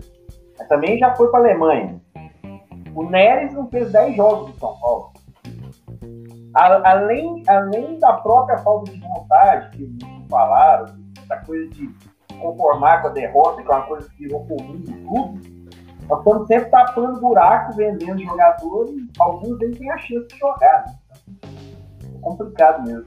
mas 0.58 0.68
também 0.68 0.98
já 0.98 1.16
foi 1.16 1.30
para 1.30 1.40
a 1.40 1.44
Alemanha. 1.44 2.02
O 2.94 3.04
Neres 3.04 3.54
não 3.54 3.70
fez 3.70 3.92
10 3.92 4.16
jogos 4.16 4.50
no 4.50 4.60
São 4.60 4.80
Paulo 4.80 5.12
além, 6.56 7.44
além 7.48 8.00
da 8.00 8.14
própria 8.14 8.58
falta 8.60 8.92
de 8.92 9.00
vontade 9.00 9.78
que 9.78 9.98
falaram, 10.30 10.86
essa 11.22 11.38
coisa 11.46 11.70
de 11.72 11.90
conformar 12.40 13.02
com 13.02 13.08
a 13.10 13.12
derrota, 13.12 13.62
que 13.62 13.72
é 13.72 13.76
uma 13.76 13.86
coisa 13.86 14.10
que 14.10 14.18
virou 14.24 14.46
comum 14.46 14.74
no 14.74 15.08
clube, 15.08 15.55
Nós 16.08 16.20
estamos 16.20 16.48
sempre 16.48 16.70
tapando 16.70 17.20
buraco, 17.20 17.74
vendendo 17.74 18.22
jogadores, 18.22 18.96
alguns 19.20 19.58
deles 19.58 19.78
têm 19.78 19.92
a 19.92 19.98
chance 19.98 20.28
de 20.28 20.38
jogar. 20.38 20.86
Né? 20.86 20.96
É 22.16 22.22
complicado 22.22 22.86
mesmo. 22.86 23.06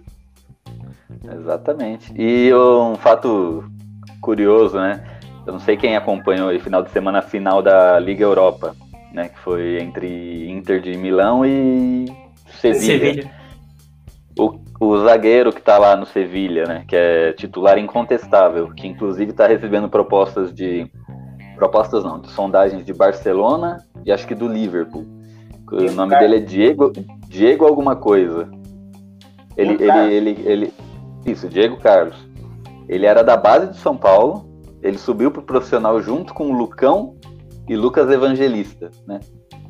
Exatamente. 1.33 2.13
E 2.17 2.53
um 2.55 2.97
fato 2.97 3.65
curioso, 4.21 4.79
né? 4.79 5.03
Eu 5.47 5.53
não 5.53 5.61
sei 5.61 5.77
quem 5.77 5.97
acompanhou 5.97 6.55
o 6.55 6.61
final 6.61 6.83
de 6.83 6.91
semana 6.91 7.23
final 7.23 7.63
da 7.63 7.99
Liga 7.99 8.25
Europa, 8.25 8.75
né? 9.13 9.29
Que 9.29 9.39
foi 9.39 9.81
entre 9.81 10.51
Inter 10.51 10.81
de 10.81 10.97
Milão 10.97 11.47
e 11.47 12.07
Sevilha. 12.61 12.81
Sevilha. 12.81 13.31
O, 14.39 14.61
o 14.81 14.99
zagueiro 14.99 15.53
que 15.53 15.61
está 15.61 15.79
lá 15.79 15.97
no 15.97 16.05
Sevilha, 16.05 16.65
né? 16.67 16.85
Que 16.87 16.97
é 16.97 17.33
titular 17.33 17.79
incontestável, 17.79 18.73
que 18.75 18.87
inclusive 18.87 19.31
está 19.31 19.47
recebendo 19.47 19.89
propostas 19.89 20.53
de 20.53 20.91
propostas 21.59 22.05
não, 22.05 22.21
de 22.21 22.31
sondagens 22.31 22.87
de 22.87 22.95
Barcelona 22.95 23.85
e 24.07 24.13
acho 24.13 24.27
que 24.27 24.35
do 24.35 24.47
Liverpool. 24.47 25.05
O 25.71 25.93
nome 25.93 26.19
dele 26.19 26.37
é 26.37 26.41
Diego, 26.41 26.93
Diego 27.29 27.67
alguma 27.67 27.97
coisa. 27.97 28.49
Ele, 29.57 29.75
ele, 29.83 30.15
ele, 30.15 30.43
ele, 30.47 30.75
isso, 31.27 31.49
Diego 31.49 31.77
Carlos. 31.77 32.17
Ele 32.89 33.05
era 33.05 33.23
da 33.23 33.37
base 33.37 33.73
de 33.73 33.77
São 33.77 33.97
Paulo, 33.97 34.49
ele 34.83 34.97
subiu 34.97 35.31
pro 35.31 35.43
profissional 35.43 36.01
junto 36.01 36.33
com 36.33 36.51
o 36.51 36.57
Lucão 36.57 37.17
e 37.69 37.77
Lucas 37.77 38.09
Evangelista, 38.11 38.91
né? 39.07 39.21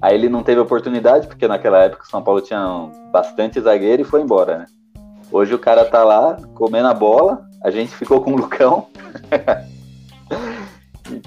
Aí 0.01 0.15
ele 0.15 0.29
não 0.29 0.45
teve 0.45 0.61
oportunidade, 0.61 1.27
porque 1.27 1.49
naquela 1.49 1.83
época 1.83 2.05
o 2.05 2.09
São 2.09 2.23
Paulo 2.23 2.41
tinha 2.41 2.89
bastante 3.11 3.61
zagueiro 3.61 4.03
e 4.03 4.05
foi 4.05 4.21
embora, 4.21 4.59
né? 4.59 4.67
Hoje 5.33 5.53
o 5.55 5.59
cara 5.59 5.85
tá 5.85 6.05
lá 6.05 6.37
comendo 6.55 6.87
a 6.87 6.95
bola, 6.95 7.45
a 7.65 7.71
gente 7.71 7.93
ficou 7.97 8.21
com 8.21 8.35
o 8.35 8.37
Lucão. 8.37 8.87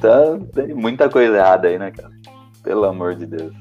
Então, 0.01 0.39
tem 0.39 0.73
muita 0.73 1.07
coisa 1.07 1.37
errada 1.37 1.67
aí, 1.67 1.77
né, 1.77 1.91
cara? 1.91 2.09
Pelo 2.63 2.85
amor 2.85 3.13
de 3.13 3.27
Deus. 3.27 3.53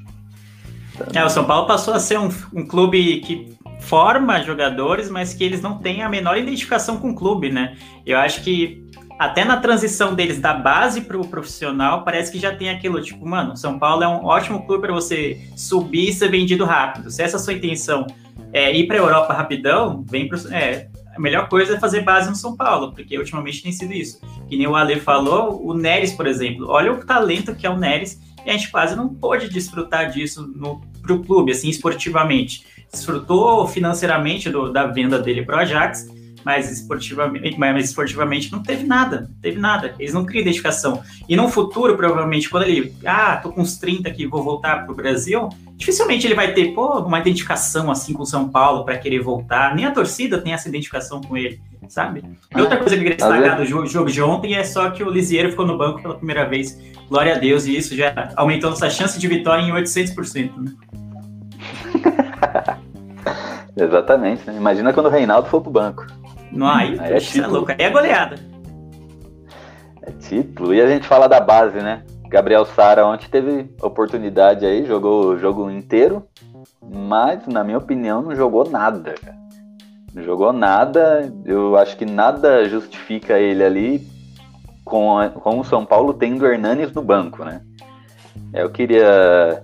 É, 1.13 1.23
o 1.23 1.29
São 1.29 1.45
Paulo 1.45 1.67
passou 1.67 1.93
a 1.93 1.99
ser 1.99 2.17
um, 2.19 2.29
um 2.51 2.65
clube 2.65 3.21
que 3.21 3.55
forma 3.79 4.41
jogadores, 4.41 5.07
mas 5.07 5.35
que 5.35 5.43
eles 5.43 5.61
não 5.61 5.77
têm 5.77 6.01
a 6.01 6.09
menor 6.09 6.35
identificação 6.39 6.97
com 6.97 7.11
o 7.11 7.15
clube, 7.15 7.51
né? 7.51 7.77
Eu 8.03 8.17
acho 8.17 8.41
que 8.41 8.83
até 9.19 9.45
na 9.45 9.57
transição 9.57 10.15
deles 10.15 10.39
da 10.39 10.51
base 10.51 11.01
para 11.01 11.15
o 11.15 11.27
profissional, 11.27 12.03
parece 12.03 12.31
que 12.31 12.39
já 12.39 12.55
tem 12.55 12.71
aquilo, 12.71 12.99
tipo, 13.03 13.23
mano, 13.23 13.55
São 13.55 13.77
Paulo 13.77 14.03
é 14.03 14.07
um 14.07 14.25
ótimo 14.25 14.65
clube 14.65 14.81
para 14.81 14.93
você 14.93 15.39
subir 15.55 16.09
e 16.09 16.13
ser 16.13 16.29
vendido 16.29 16.65
rápido. 16.65 17.11
Se 17.11 17.21
essa 17.21 17.37
é 17.37 17.39
a 17.39 17.39
sua 17.39 17.53
intenção 17.53 18.07
é 18.51 18.75
ir 18.75 18.87
para 18.87 18.95
a 18.95 18.99
Europa 18.99 19.31
rapidão, 19.31 20.03
vem 20.09 20.27
para 20.27 20.39
é, 20.55 20.87
a 21.15 21.19
melhor 21.19 21.49
coisa 21.49 21.75
é 21.75 21.79
fazer 21.79 22.01
base 22.01 22.29
no 22.29 22.35
São 22.35 22.55
Paulo, 22.55 22.93
porque 22.93 23.17
ultimamente 23.17 23.61
tem 23.61 23.71
sido 23.71 23.93
isso. 23.93 24.19
Que 24.47 24.57
nem 24.57 24.67
o 24.67 24.75
Ale 24.75 24.99
falou, 24.99 25.65
o 25.65 25.73
Neres, 25.73 26.13
por 26.13 26.25
exemplo, 26.25 26.67
olha 26.69 26.91
o 26.91 27.05
talento 27.05 27.55
que 27.55 27.65
é 27.65 27.69
o 27.69 27.77
Neres, 27.77 28.19
e 28.45 28.49
a 28.49 28.53
gente 28.53 28.71
quase 28.71 28.95
não 28.95 29.09
pôde 29.09 29.49
desfrutar 29.49 30.09
disso 30.09 30.51
no, 30.55 30.81
pro 31.01 31.23
clube, 31.23 31.51
assim, 31.51 31.69
esportivamente. 31.69 32.65
Desfrutou 32.91 33.67
financeiramente 33.67 34.49
do, 34.49 34.71
da 34.71 34.87
venda 34.87 35.19
dele 35.19 35.43
para 35.43 35.57
o 35.57 35.59
Ajax, 35.59 36.07
mas 36.43 36.71
esportivamente, 36.71 37.57
mas 37.57 37.85
esportivamente 37.85 38.51
não 38.51 38.61
teve 38.61 38.85
nada, 38.85 39.21
não 39.21 39.41
teve 39.41 39.59
nada. 39.59 39.95
Eles 39.99 40.13
não 40.13 40.25
criam 40.25 40.41
identificação. 40.41 41.01
E 41.27 41.35
no 41.35 41.49
futuro, 41.49 41.95
provavelmente, 41.95 42.49
quando 42.49 42.63
ele, 42.63 42.93
ah, 43.05 43.37
tô 43.37 43.51
com 43.51 43.61
uns 43.61 43.77
30 43.77 44.09
aqui, 44.09 44.25
vou 44.25 44.43
voltar 44.43 44.85
pro 44.85 44.95
Brasil, 44.95 45.49
dificilmente 45.75 46.27
ele 46.27 46.35
vai 46.35 46.53
ter, 46.53 46.73
pô, 46.73 46.99
uma 46.99 47.19
identificação 47.19 47.91
assim 47.91 48.13
com 48.13 48.23
o 48.23 48.25
São 48.25 48.49
Paulo 48.49 48.85
para 48.85 48.97
querer 48.97 49.19
voltar. 49.19 49.75
Nem 49.75 49.85
a 49.85 49.91
torcida 49.91 50.39
tem 50.39 50.53
essa 50.53 50.67
identificação 50.67 51.21
com 51.21 51.37
ele, 51.37 51.61
sabe? 51.87 52.23
E 52.55 52.61
outra 52.61 52.77
coisa 52.77 52.95
que 52.95 53.01
eu 53.01 53.03
queria 53.03 53.17
destacar 53.17 53.57
do 53.57 53.65
jogo, 53.65 53.87
jogo 53.87 54.11
de 54.11 54.21
ontem 54.21 54.55
é 54.55 54.63
só 54.63 54.89
que 54.89 55.03
o 55.03 55.09
Lisieiro 55.09 55.49
ficou 55.49 55.65
no 55.65 55.77
banco 55.77 56.01
pela 56.01 56.15
primeira 56.15 56.45
vez. 56.45 56.79
Glória 57.09 57.35
a 57.35 57.37
Deus, 57.37 57.65
e 57.65 57.75
isso 57.75 57.95
já 57.95 58.31
aumentou 58.35 58.69
nossa 58.69 58.89
chance 58.89 59.19
de 59.19 59.27
vitória 59.27 59.61
em 59.61 59.71
800%, 59.71 60.51
né? 60.57 60.71
Exatamente. 63.75 64.45
Né? 64.47 64.57
Imagina 64.57 64.93
quando 64.93 65.07
o 65.07 65.09
Reinaldo 65.09 65.49
for 65.49 65.61
pro 65.61 65.71
banco. 65.71 66.05
Não, 66.51 66.67
aí, 66.67 66.99
aí 66.99 67.13
é, 67.13 67.37
é 67.39 67.47
louco, 67.47 67.71
aí 67.71 67.77
é 67.79 67.89
goleada. 67.89 68.35
É 70.01 70.11
título. 70.11 70.73
E 70.73 70.81
a 70.81 70.87
gente 70.87 71.07
fala 71.07 71.27
da 71.27 71.39
base, 71.39 71.77
né? 71.77 72.03
Gabriel 72.27 72.65
Sara 72.65 73.05
ontem 73.05 73.27
teve 73.29 73.69
oportunidade 73.81 74.65
aí, 74.65 74.85
jogou 74.85 75.27
o 75.27 75.37
jogo 75.37 75.69
inteiro, 75.69 76.25
mas, 76.81 77.45
na 77.47 77.63
minha 77.63 77.77
opinião, 77.77 78.21
não 78.21 78.35
jogou 78.35 78.69
nada, 78.69 79.13
cara. 79.21 79.37
Não 80.13 80.23
jogou 80.23 80.51
nada. 80.51 81.31
Eu 81.45 81.77
acho 81.77 81.97
que 81.97 82.05
nada 82.05 82.67
justifica 82.67 83.37
ele 83.37 83.63
ali 83.63 84.07
com, 84.83 85.17
a, 85.17 85.29
com 85.29 85.59
o 85.59 85.63
São 85.63 85.85
Paulo 85.85 86.13
tendo 86.13 86.45
Hernanes 86.45 86.91
no 86.91 87.01
banco, 87.01 87.43
né? 87.43 87.61
Eu 88.53 88.69
queria 88.69 89.63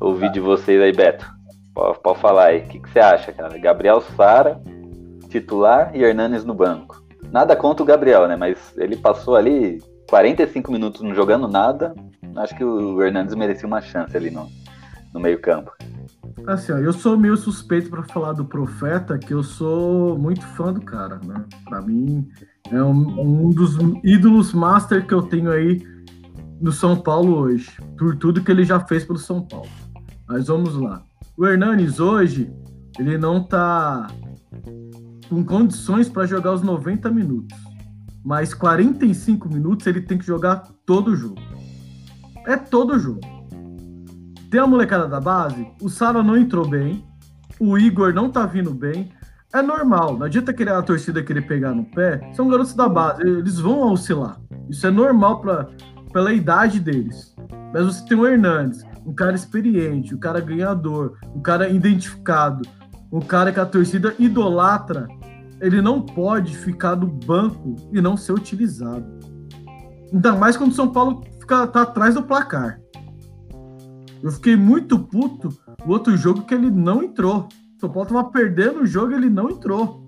ouvir 0.00 0.30
de 0.30 0.40
vocês 0.40 0.80
aí, 0.80 0.92
Beto. 0.92 1.26
Pode, 1.74 2.00
pode 2.00 2.18
falar 2.20 2.46
aí. 2.46 2.58
O 2.58 2.68
que, 2.68 2.78
que 2.78 2.90
você 2.90 3.00
acha, 3.00 3.32
cara? 3.32 3.58
Gabriel 3.58 4.00
Sara 4.16 4.60
titular 5.32 5.90
e 5.94 6.02
Hernanes 6.02 6.44
no 6.44 6.54
banco. 6.54 7.02
Nada 7.30 7.56
contra 7.56 7.82
o 7.82 7.86
Gabriel, 7.86 8.28
né? 8.28 8.36
Mas 8.36 8.58
ele 8.76 8.96
passou 8.96 9.34
ali 9.34 9.82
45 10.08 10.70
minutos 10.70 11.00
não 11.00 11.14
jogando 11.14 11.48
nada. 11.48 11.94
Acho 12.36 12.54
que 12.56 12.64
o 12.64 13.02
Hernandes 13.02 13.34
merecia 13.34 13.66
uma 13.66 13.80
chance 13.80 14.16
ali 14.16 14.30
no, 14.30 14.48
no 15.12 15.20
meio-campo. 15.20 15.72
Assim, 16.46 16.72
ó, 16.72 16.78
eu 16.78 16.92
sou 16.92 17.16
meio 17.16 17.36
suspeito 17.36 17.88
para 17.88 18.02
falar 18.02 18.32
do 18.32 18.44
Profeta, 18.44 19.18
que 19.18 19.32
eu 19.32 19.42
sou 19.42 20.18
muito 20.18 20.44
fã 20.44 20.72
do 20.72 20.80
cara, 20.80 21.20
né? 21.24 21.44
Para 21.64 21.80
mim, 21.80 22.28
é 22.70 22.82
um, 22.82 23.46
um, 23.46 23.50
dos 23.50 23.76
ídolos 24.02 24.52
master 24.52 25.06
que 25.06 25.14
eu 25.14 25.22
tenho 25.22 25.50
aí 25.50 25.82
no 26.60 26.72
São 26.72 26.96
Paulo 26.96 27.36
hoje, 27.38 27.70
por 27.98 28.16
tudo 28.16 28.42
que 28.42 28.50
ele 28.50 28.64
já 28.64 28.80
fez 28.80 29.04
pelo 29.04 29.18
São 29.18 29.42
Paulo. 29.42 29.68
Mas 30.26 30.46
vamos 30.46 30.74
lá. 30.76 31.02
O 31.36 31.46
Hernanes 31.46 32.00
hoje, 32.00 32.52
ele 32.98 33.18
não 33.18 33.42
tá 33.42 34.08
com 35.32 35.42
condições 35.42 36.10
para 36.10 36.26
jogar 36.26 36.52
os 36.52 36.60
90 36.60 37.08
minutos. 37.10 37.58
Mas 38.22 38.52
45 38.52 39.48
minutos 39.48 39.86
ele 39.86 40.02
tem 40.02 40.18
que 40.18 40.26
jogar 40.26 40.68
todo 40.84 41.16
jogo. 41.16 41.40
É 42.46 42.54
todo 42.54 42.98
jogo. 42.98 43.20
Tem 44.50 44.60
a 44.60 44.66
molecada 44.66 45.08
da 45.08 45.18
base, 45.18 45.66
o 45.80 45.88
Sara 45.88 46.22
não 46.22 46.36
entrou 46.36 46.68
bem, 46.68 47.02
o 47.58 47.78
Igor 47.78 48.12
não 48.12 48.28
tá 48.28 48.44
vindo 48.44 48.74
bem. 48.74 49.10
É 49.54 49.62
normal, 49.62 50.18
não 50.18 50.26
adianta 50.26 50.52
querer 50.52 50.72
a 50.72 50.82
torcida 50.82 51.22
querer 51.22 51.46
pegar 51.46 51.72
no 51.72 51.86
pé. 51.86 52.20
São 52.34 52.46
garotos 52.46 52.74
da 52.74 52.86
base, 52.86 53.22
eles 53.22 53.58
vão 53.58 53.90
oscilar. 53.90 54.38
Isso 54.68 54.86
é 54.86 54.90
normal 54.90 55.40
pra, 55.40 55.66
pela 56.12 56.34
idade 56.34 56.78
deles. 56.78 57.34
Mas 57.72 57.86
você 57.86 58.04
tem 58.04 58.18
o 58.18 58.26
Hernandes, 58.26 58.84
um 59.06 59.14
cara 59.14 59.34
experiente, 59.34 60.14
um 60.14 60.18
cara 60.18 60.40
ganhador, 60.40 61.16
um 61.34 61.40
cara 61.40 61.70
identificado, 61.70 62.68
um 63.12 63.20
cara 63.20 63.52
que 63.52 63.60
a 63.60 63.66
torcida 63.66 64.14
idolatra 64.18 65.06
ele 65.60 65.82
não 65.82 66.00
pode 66.00 66.56
ficar 66.56 66.96
no 66.96 67.06
banco 67.06 67.76
e 67.92 68.00
não 68.00 68.16
ser 68.16 68.32
utilizado. 68.32 69.06
Ainda 70.12 70.34
mais 70.34 70.56
quando 70.56 70.72
o 70.72 70.74
São 70.74 70.88
Paulo 70.88 71.22
fica, 71.38 71.66
tá 71.66 71.82
atrás 71.82 72.14
do 72.14 72.22
placar. 72.22 72.80
Eu 74.22 74.30
fiquei 74.32 74.56
muito 74.56 74.98
puto 74.98 75.56
o 75.84 75.90
outro 75.90 76.16
jogo 76.16 76.42
que 76.42 76.54
ele 76.54 76.70
não 76.70 77.02
entrou. 77.02 77.48
O 77.76 77.80
São 77.80 77.90
Paulo 77.90 78.08
tava 78.08 78.24
perdendo 78.24 78.80
o 78.80 78.86
jogo 78.86 79.12
e 79.12 79.14
ele 79.14 79.30
não 79.30 79.50
entrou. 79.50 80.04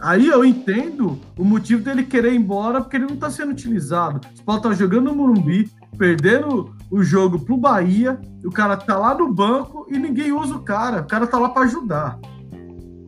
Aí 0.00 0.28
eu 0.28 0.44
entendo 0.44 1.18
o 1.38 1.44
motivo 1.44 1.82
dele 1.82 2.02
querer 2.02 2.32
ir 2.32 2.36
embora, 2.36 2.80
porque 2.80 2.96
ele 2.96 3.06
não 3.06 3.16
tá 3.16 3.30
sendo 3.30 3.52
utilizado. 3.52 4.20
O 4.32 4.36
São 4.36 4.44
Paulo 4.44 4.62
tá 4.62 4.72
jogando 4.72 5.04
no 5.04 5.14
Morumbi, 5.14 5.70
perdendo 5.96 6.74
o 6.94 7.02
jogo 7.02 7.40
pro 7.40 7.56
Bahia, 7.56 8.20
o 8.44 8.52
cara 8.52 8.76
tá 8.76 8.96
lá 8.96 9.18
no 9.18 9.32
banco 9.32 9.84
e 9.90 9.98
ninguém 9.98 10.30
usa 10.30 10.54
o 10.54 10.62
cara. 10.62 11.00
O 11.00 11.06
cara 11.06 11.26
tá 11.26 11.36
lá 11.40 11.48
para 11.48 11.64
ajudar. 11.64 12.20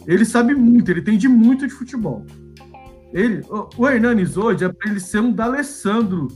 Ele 0.04 0.24
sabe 0.24 0.56
muito, 0.56 0.90
ele 0.90 0.98
entende 0.98 1.28
muito 1.28 1.68
de 1.68 1.72
futebol. 1.72 2.26
Ele, 3.12 3.42
o 3.78 3.88
Hernanes 3.88 4.36
hoje 4.36 4.64
é 4.64 4.68
para 4.68 4.90
ele 4.90 4.98
ser 4.98 5.20
um 5.20 5.30
D'Alessandro, 5.30 6.26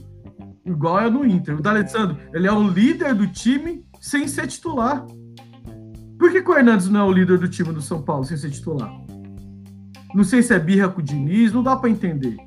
igual 0.65 1.01
é 1.01 1.09
no 1.09 1.25
Inter. 1.25 1.57
O 1.57 1.61
D'Alessandro, 1.61 2.15
ele 2.33 2.47
é 2.47 2.51
o 2.53 2.65
líder 2.65 3.13
do 3.13 3.27
time 3.27 3.85
sem 3.99 4.29
ser 4.29 4.47
titular. 4.47 5.05
Por 6.17 6.31
que, 6.31 6.41
que 6.41 6.49
o 6.49 6.57
Hernandes 6.57 6.87
não 6.87 7.01
é 7.01 7.03
o 7.03 7.11
líder 7.11 7.37
do 7.37 7.49
time 7.49 7.73
do 7.73 7.81
São 7.81 8.01
Paulo 8.01 8.23
sem 8.23 8.37
ser 8.37 8.49
titular? 8.49 8.89
Não 10.15 10.23
sei 10.23 10.41
se 10.41 10.53
é 10.53 10.59
birra 10.59 10.87
com 10.87 11.01
o 11.01 11.03
Diniz, 11.03 11.51
não 11.51 11.61
dá 11.61 11.75
para 11.75 11.89
entender. 11.89 12.37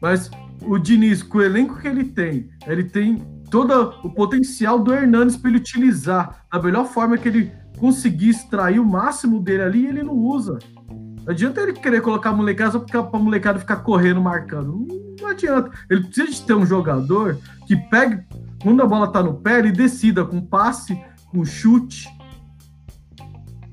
Mas 0.00 0.30
o 0.62 0.78
Diniz, 0.78 1.20
com 1.20 1.38
o 1.38 1.42
elenco 1.42 1.80
que 1.80 1.88
ele 1.88 2.04
tem, 2.04 2.48
ele 2.68 2.84
tem 2.84 3.35
todo 3.50 3.94
o 4.02 4.10
potencial 4.10 4.78
do 4.78 4.92
Hernandes 4.92 5.36
para 5.36 5.50
ele 5.50 5.58
utilizar 5.58 6.44
da 6.52 6.60
melhor 6.60 6.86
forma 6.86 7.16
que 7.16 7.28
ele 7.28 7.52
conseguir 7.78 8.30
extrair 8.30 8.80
o 8.80 8.84
máximo 8.84 9.40
dele 9.40 9.62
ali 9.62 9.84
e 9.84 9.86
ele 9.86 10.02
não 10.02 10.14
usa. 10.14 10.58
Não 11.26 11.32
adianta 11.32 11.60
ele 11.60 11.72
querer 11.72 12.00
colocar 12.00 12.30
a 12.30 12.32
molecada 12.32 12.72
só 12.72 12.78
para 12.78 13.00
a 13.00 13.18
molecada 13.18 13.58
ficar 13.58 13.76
correndo, 13.76 14.20
marcando. 14.20 14.86
Não, 15.20 15.28
adianta. 15.28 15.70
Ele 15.90 16.04
precisa 16.04 16.30
de 16.30 16.42
ter 16.42 16.54
um 16.54 16.64
jogador 16.64 17.38
que 17.66 17.76
pegue, 17.76 18.24
quando 18.62 18.82
a 18.82 18.86
bola 18.86 19.10
tá 19.10 19.22
no 19.22 19.34
pé, 19.34 19.58
ele 19.58 19.72
decida 19.72 20.24
com 20.24 20.40
passe, 20.40 20.98
com 21.30 21.44
chute. 21.44 22.08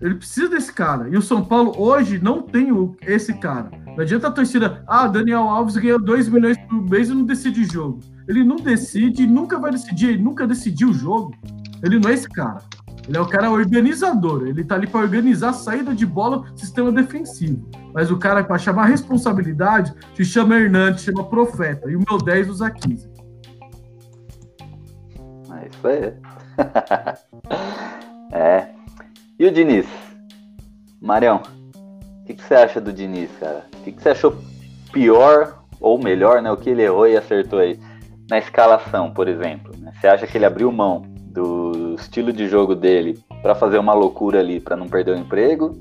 Ele 0.04 0.16
precisa 0.16 0.50
desse 0.50 0.74
cara. 0.74 1.08
E 1.08 1.16
o 1.16 1.22
São 1.22 1.46
Paulo 1.46 1.74
hoje 1.78 2.20
não 2.22 2.42
tem 2.42 2.68
esse 3.04 3.34
cara. 3.36 3.72
Não 3.88 4.02
adianta 4.02 4.28
a 4.28 4.32
torcida, 4.32 4.84
ah, 4.86 5.08
Daniel 5.08 5.44
Alves 5.44 5.78
ganhou 5.78 5.98
2 5.98 6.28
milhões 6.28 6.58
por 6.68 6.84
mês 6.90 7.08
e 7.08 7.14
não 7.14 7.24
decide 7.24 7.64
jogo. 7.64 8.02
Ele 8.28 8.44
não 8.44 8.58
decide, 8.58 9.26
nunca 9.26 9.58
vai 9.58 9.72
decidir, 9.72 10.10
ele 10.10 10.22
nunca 10.22 10.46
decidiu 10.46 10.90
o 10.90 10.94
jogo. 10.94 11.34
Ele 11.82 12.00
não 12.00 12.10
é 12.10 12.14
esse 12.16 12.28
cara. 12.28 12.58
Ele 13.08 13.18
é 13.18 13.22
o 13.22 13.28
cara 13.28 13.50
organizador, 13.50 14.46
ele 14.46 14.64
tá 14.66 14.76
ali 14.76 14.88
para 14.88 15.00
organizar 15.00 15.50
a 15.50 15.54
saída 15.54 15.96
de 15.96 16.06
bola, 16.06 16.46
sistema 16.56 16.92
defensivo. 16.92 17.70
Mas 17.94 18.12
o 18.12 18.18
cara, 18.18 18.44
para 18.44 18.58
chamar 18.58 18.86
responsabilidade, 18.86 19.94
se 20.16 20.26
chama 20.26 20.56
Hernandes, 20.56 21.04
chama 21.04 21.24
Profeta. 21.24 21.90
E 21.90 21.96
o 21.96 22.04
meu 22.10 22.18
10 22.18 22.50
usa 22.50 22.70
15. 22.70 23.10
É 25.50 25.68
isso 25.68 25.88
aí. 25.88 26.14
é. 28.34 28.83
E 29.40 29.48
o 29.48 29.52
Diniz? 29.52 29.88
Marião, 31.02 31.42
o 32.22 32.26
que, 32.26 32.36
que, 32.36 32.44
você 32.44 32.54
acha 32.54 32.80
do 32.80 32.94
Diniz, 32.94 33.32
cara? 33.40 33.66
O 33.74 33.84
que, 33.84 33.92
que, 33.92 34.02
você 34.02 34.10
achou 34.10 34.36
pior 34.92 35.64
ou 35.82 35.98
melhor, 35.98 36.40
né? 36.42 36.52
O 36.52 36.58
que 36.58 36.70
ele 36.70 36.84
errou 36.84 37.08
e 37.08 37.18
acertou 37.18 37.58
aí 37.58 37.80
na 38.30 38.38
escalação, 38.38 39.12
por 39.12 39.28
exemplo? 39.28 39.74
Né? 39.80 39.92
Você 40.00 40.08
acha 40.08 40.28
que 40.28 40.38
ele 40.38 40.46
abriu 40.46 40.72
mão 40.72 41.02
do 41.32 41.96
estilo 41.96 42.32
de 42.32 42.48
jogo 42.48 42.76
dele 42.76 43.20
para 43.42 43.56
fazer 43.56 43.80
uma 43.80 43.94
loucura 43.94 44.40
ali, 44.40 44.60
para 44.60 44.78
não 44.78 44.88
perder 44.88 45.16
o 45.16 45.20
emprego? 45.20 45.76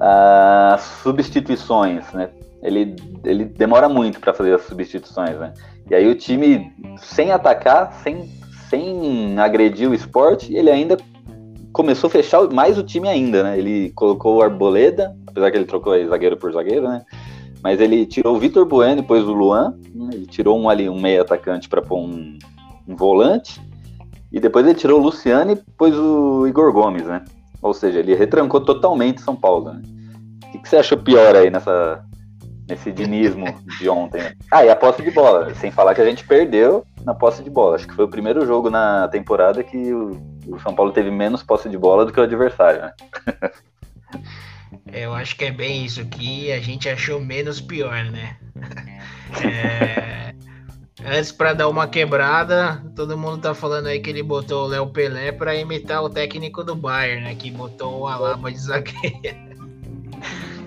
As 0.00 0.82
substituições, 1.02 2.12
né? 2.12 2.28
Ele, 2.60 2.96
ele 3.24 3.44
demora 3.44 3.88
muito 3.88 4.18
para 4.18 4.34
fazer 4.34 4.52
as 4.52 4.62
substituições, 4.62 5.38
né? 5.38 5.54
E 5.88 5.94
aí 5.94 6.08
o 6.08 6.14
time, 6.16 6.72
sem 6.98 7.30
atacar, 7.30 7.92
sem, 8.02 8.28
sem 8.68 9.38
agredir 9.38 9.88
o 9.88 9.94
esporte, 9.94 10.52
ele 10.52 10.70
ainda 10.70 10.96
começou 11.78 12.08
a 12.08 12.10
fechar 12.10 12.42
mais 12.48 12.76
o 12.76 12.82
time 12.82 13.08
ainda, 13.08 13.44
né? 13.44 13.56
Ele 13.56 13.90
colocou 13.90 14.38
o 14.38 14.42
Arboleda, 14.42 15.16
apesar 15.28 15.48
que 15.48 15.58
ele 15.58 15.64
trocou 15.64 15.94
zagueiro 16.08 16.36
por 16.36 16.52
zagueiro, 16.52 16.88
né? 16.88 17.04
Mas 17.62 17.80
ele 17.80 18.04
tirou 18.04 18.34
o 18.34 18.38
Vitor 18.38 18.66
Bueno 18.66 19.00
e 19.00 19.04
pôs 19.04 19.22
o 19.22 19.32
Luan. 19.32 19.76
Né? 19.94 20.10
Ele 20.12 20.26
tirou 20.26 20.58
um 20.58 20.68
ali, 20.68 20.88
um 20.88 21.00
meio 21.00 21.22
atacante 21.22 21.68
para 21.68 21.80
pôr 21.80 22.00
um, 22.00 22.36
um, 22.88 22.96
volante. 22.96 23.60
E 24.32 24.40
depois 24.40 24.66
ele 24.66 24.74
tirou 24.74 24.98
o 24.98 25.02
Luciano 25.04 25.52
e 25.52 25.56
pôs 25.56 25.94
o 25.94 26.48
Igor 26.48 26.72
Gomes, 26.72 27.04
né? 27.04 27.24
Ou 27.62 27.72
seja, 27.72 28.00
ele 28.00 28.12
retrancou 28.12 28.60
totalmente 28.60 29.20
São 29.20 29.36
Paulo. 29.36 29.72
Né? 29.72 29.82
O 30.46 30.50
que, 30.50 30.58
que 30.58 30.68
você 30.68 30.78
achou 30.78 30.98
pior 30.98 31.36
aí 31.36 31.48
nessa, 31.48 32.04
nesse 32.68 32.90
dinismo 32.90 33.46
de 33.78 33.88
ontem? 33.88 34.20
Ah, 34.50 34.64
e 34.64 34.68
a 34.68 34.74
posse 34.74 35.00
de 35.00 35.12
bola. 35.12 35.54
Sem 35.54 35.70
falar 35.70 35.94
que 35.94 36.00
a 36.00 36.04
gente 36.04 36.26
perdeu 36.26 36.84
na 37.04 37.14
posse 37.14 37.40
de 37.40 37.50
bola. 37.50 37.76
Acho 37.76 37.86
que 37.86 37.94
foi 37.94 38.04
o 38.04 38.10
primeiro 38.10 38.44
jogo 38.44 38.68
na 38.68 39.06
temporada 39.06 39.62
que 39.62 39.94
o 39.94 40.37
o 40.48 40.58
São 40.60 40.74
Paulo 40.74 40.92
teve 40.92 41.10
menos 41.10 41.42
posse 41.42 41.68
de 41.68 41.76
bola 41.76 42.04
do 42.04 42.12
que 42.12 42.20
o 42.20 42.22
adversário, 42.22 42.80
né? 42.80 42.92
É, 44.90 45.04
eu 45.04 45.14
acho 45.14 45.36
que 45.36 45.44
é 45.44 45.50
bem 45.50 45.84
isso 45.84 46.04
que 46.06 46.50
a 46.52 46.60
gente 46.60 46.88
achou 46.88 47.20
menos 47.20 47.60
pior, 47.60 48.04
né? 48.04 48.36
É, 49.42 50.34
antes 51.04 51.30
para 51.30 51.52
dar 51.52 51.68
uma 51.68 51.86
quebrada, 51.86 52.82
todo 52.96 53.18
mundo 53.18 53.42
tá 53.42 53.54
falando 53.54 53.86
aí 53.86 54.00
que 54.00 54.10
ele 54.10 54.22
botou 54.22 54.64
o 54.64 54.68
Léo 54.68 54.86
Pelé 54.86 55.32
para 55.32 55.54
imitar 55.54 56.02
o 56.02 56.10
técnico 56.10 56.64
do 56.64 56.74
Bayern, 56.74 57.22
né? 57.22 57.34
Que 57.34 57.50
botou 57.50 58.00
o 58.00 58.08
Alaba 58.08 58.50
de 58.50 58.58
zagueiro. 58.58 59.18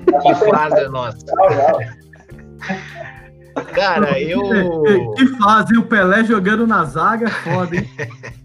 que 0.22 0.36
fase 0.36 0.88
nossa. 0.88 1.26
Cara, 3.74 4.20
eu. 4.22 4.41
Que 5.15 5.28
fase, 5.38 5.78
o 5.78 5.84
Pelé 5.84 6.24
jogando 6.24 6.67
na 6.67 6.86
zaga, 6.86 7.30
foda, 7.30 7.76
hein? 7.76 7.89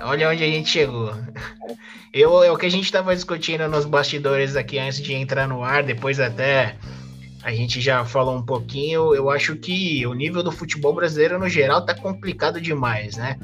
Olha 0.00 0.30
onde 0.30 0.44
a 0.44 0.46
gente 0.46 0.70
chegou. 0.70 1.12
Eu, 2.12 2.42
é 2.42 2.52
o 2.52 2.58
que 2.58 2.66
a 2.66 2.70
gente 2.70 2.84
estava 2.84 3.14
discutindo 3.14 3.66
nos 3.68 3.86
bastidores 3.86 4.54
aqui 4.54 4.78
antes 4.78 5.00
de 5.00 5.14
entrar 5.14 5.48
no 5.48 5.62
ar, 5.62 5.82
depois 5.82 6.20
até 6.20 6.76
a 7.42 7.52
gente 7.52 7.80
já 7.80 8.04
falou 8.04 8.36
um 8.36 8.44
pouquinho. 8.44 9.14
Eu 9.14 9.30
acho 9.30 9.56
que 9.56 10.06
o 10.06 10.12
nível 10.12 10.42
do 10.42 10.52
futebol 10.52 10.94
brasileiro 10.94 11.38
no 11.38 11.48
geral 11.48 11.84
tá 11.84 11.94
complicado 11.94 12.60
demais, 12.60 13.16
né? 13.16 13.38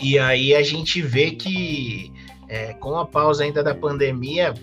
E 0.00 0.18
aí 0.18 0.54
a 0.54 0.62
gente 0.62 1.02
vê 1.02 1.32
que 1.32 2.10
é, 2.48 2.72
com 2.74 2.96
a 2.96 3.06
pausa 3.06 3.44
ainda 3.44 3.62
da 3.62 3.74
pandemia, 3.74 4.54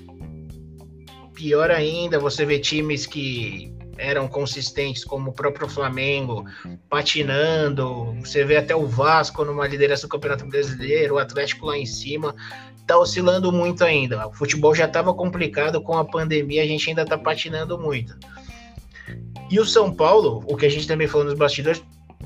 pior 1.34 1.72
ainda, 1.72 2.20
você 2.20 2.46
vê 2.46 2.60
times 2.60 3.06
que 3.06 3.74
eram 4.02 4.28
consistentes, 4.28 5.06
como 5.06 5.30
o 5.30 5.34
próprio 5.34 5.70
Flamengo, 5.70 6.44
patinando. 6.90 8.16
Você 8.20 8.44
vê 8.44 8.58
até 8.58 8.76
o 8.76 8.88
Vasco 8.88 9.46
numa 9.46 9.68
liderança 9.68 10.08
do 10.08 10.10
Campeonato 10.10 10.46
Brasileiro, 10.48 11.16
o 11.16 11.20
Atlético 11.20 11.68
lá 11.68 11.78
em 11.78 11.86
cima. 11.86 12.36
Tá 12.88 12.98
oscilando 12.98 13.52
muito 13.52 13.84
ainda. 13.84 14.28
O 14.28 14.34
futebol 14.34 14.74
já 14.74 14.86
estava 14.86 15.14
complicado 15.14 15.80
com 15.82 15.98
a 15.98 16.04
pandemia, 16.04 16.64
a 16.64 16.66
gente 16.66 16.90
ainda 16.90 17.06
tá 17.06 17.18
patinando 17.18 17.78
muito. 17.78 18.18
E 19.52 19.60
o 19.60 19.66
São 19.66 19.94
Paulo, 19.94 20.44
o 20.48 20.58
que 20.58 20.66
a 20.66 20.70
gente 20.70 20.88
também 20.88 21.08
falou 21.08 21.28
nos 21.28 21.38
bastidores, 21.38 21.84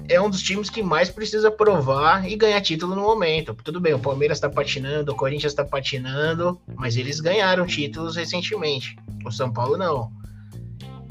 é 0.08 0.22
um 0.22 0.30
dos 0.30 0.42
times 0.42 0.70
que 0.70 0.82
mais 0.82 1.10
precisa 1.10 1.52
provar 1.52 2.30
e 2.30 2.36
ganhar 2.36 2.62
título 2.62 2.96
no 2.96 3.02
momento. 3.02 3.54
Tudo 3.64 3.82
bem, 3.82 3.94
o 3.94 4.00
Palmeiras 4.00 4.38
está 4.38 4.50
patinando, 4.50 5.12
o 5.12 5.16
Corinthians 5.16 5.52
está 5.52 5.66
patinando, 5.66 6.60
mas 6.76 6.96
eles 6.96 7.20
ganharam 7.20 7.66
títulos 7.66 8.16
recentemente. 8.16 8.96
O 9.26 9.32
São 9.32 9.52
Paulo 9.52 9.78
não. 9.78 10.12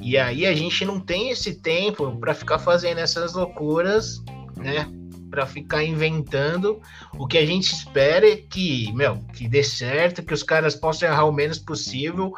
E 0.05 0.19
aí 0.19 0.45
a 0.45 0.55
gente 0.55 0.85
não 0.85 1.01
tem 1.01 1.31
esse 1.31 1.55
tempo 1.55 2.15
para 2.21 2.35
ficar 2.35 2.59
fazendo 2.59 2.99
essas 2.99 3.33
loucuras, 3.33 4.23
né? 4.55 4.87
Para 5.31 5.47
ficar 5.47 5.83
inventando. 5.83 6.79
O 7.19 7.27
que 7.27 7.39
a 7.39 7.47
gente 7.47 7.73
espera 7.73 8.29
é 8.29 8.37
que, 8.37 8.93
meu, 8.93 9.17
que 9.33 9.49
dê 9.49 9.65
certo, 9.65 10.23
que 10.23 10.35
os 10.35 10.43
caras 10.43 10.75
possam 10.75 11.09
errar 11.09 11.25
o 11.25 11.33
menos 11.33 11.59
possível. 11.59 12.35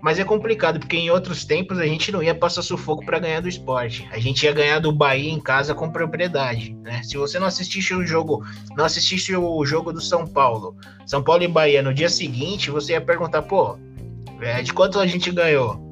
Mas 0.00 0.20
é 0.20 0.24
complicado, 0.24 0.78
porque 0.78 0.96
em 0.96 1.10
outros 1.10 1.44
tempos 1.44 1.80
a 1.80 1.86
gente 1.86 2.12
não 2.12 2.22
ia 2.22 2.36
passar 2.36 2.62
sufoco 2.62 3.04
para 3.04 3.18
ganhar 3.18 3.40
do 3.40 3.48
esporte. 3.48 4.08
A 4.12 4.20
gente 4.20 4.44
ia 4.44 4.52
ganhar 4.52 4.78
do 4.78 4.92
Bahia 4.92 5.28
em 5.28 5.40
casa 5.40 5.74
com 5.74 5.90
propriedade, 5.90 6.72
né? 6.84 7.02
Se 7.02 7.16
você 7.16 7.36
não 7.40 7.48
assistisse 7.48 7.92
o 7.94 8.06
jogo, 8.06 8.44
não 8.76 8.84
assistisse 8.84 9.34
o 9.34 9.66
jogo 9.66 9.92
do 9.92 10.00
São 10.00 10.24
Paulo, 10.24 10.76
São 11.04 11.20
Paulo 11.20 11.42
e 11.42 11.48
Bahia 11.48 11.82
no 11.82 11.92
dia 11.92 12.08
seguinte, 12.08 12.70
você 12.70 12.92
ia 12.92 13.00
perguntar, 13.00 13.42
pô, 13.42 13.76
é, 14.40 14.62
de 14.62 14.72
quanto 14.72 15.00
a 15.00 15.06
gente 15.06 15.32
ganhou? 15.32 15.87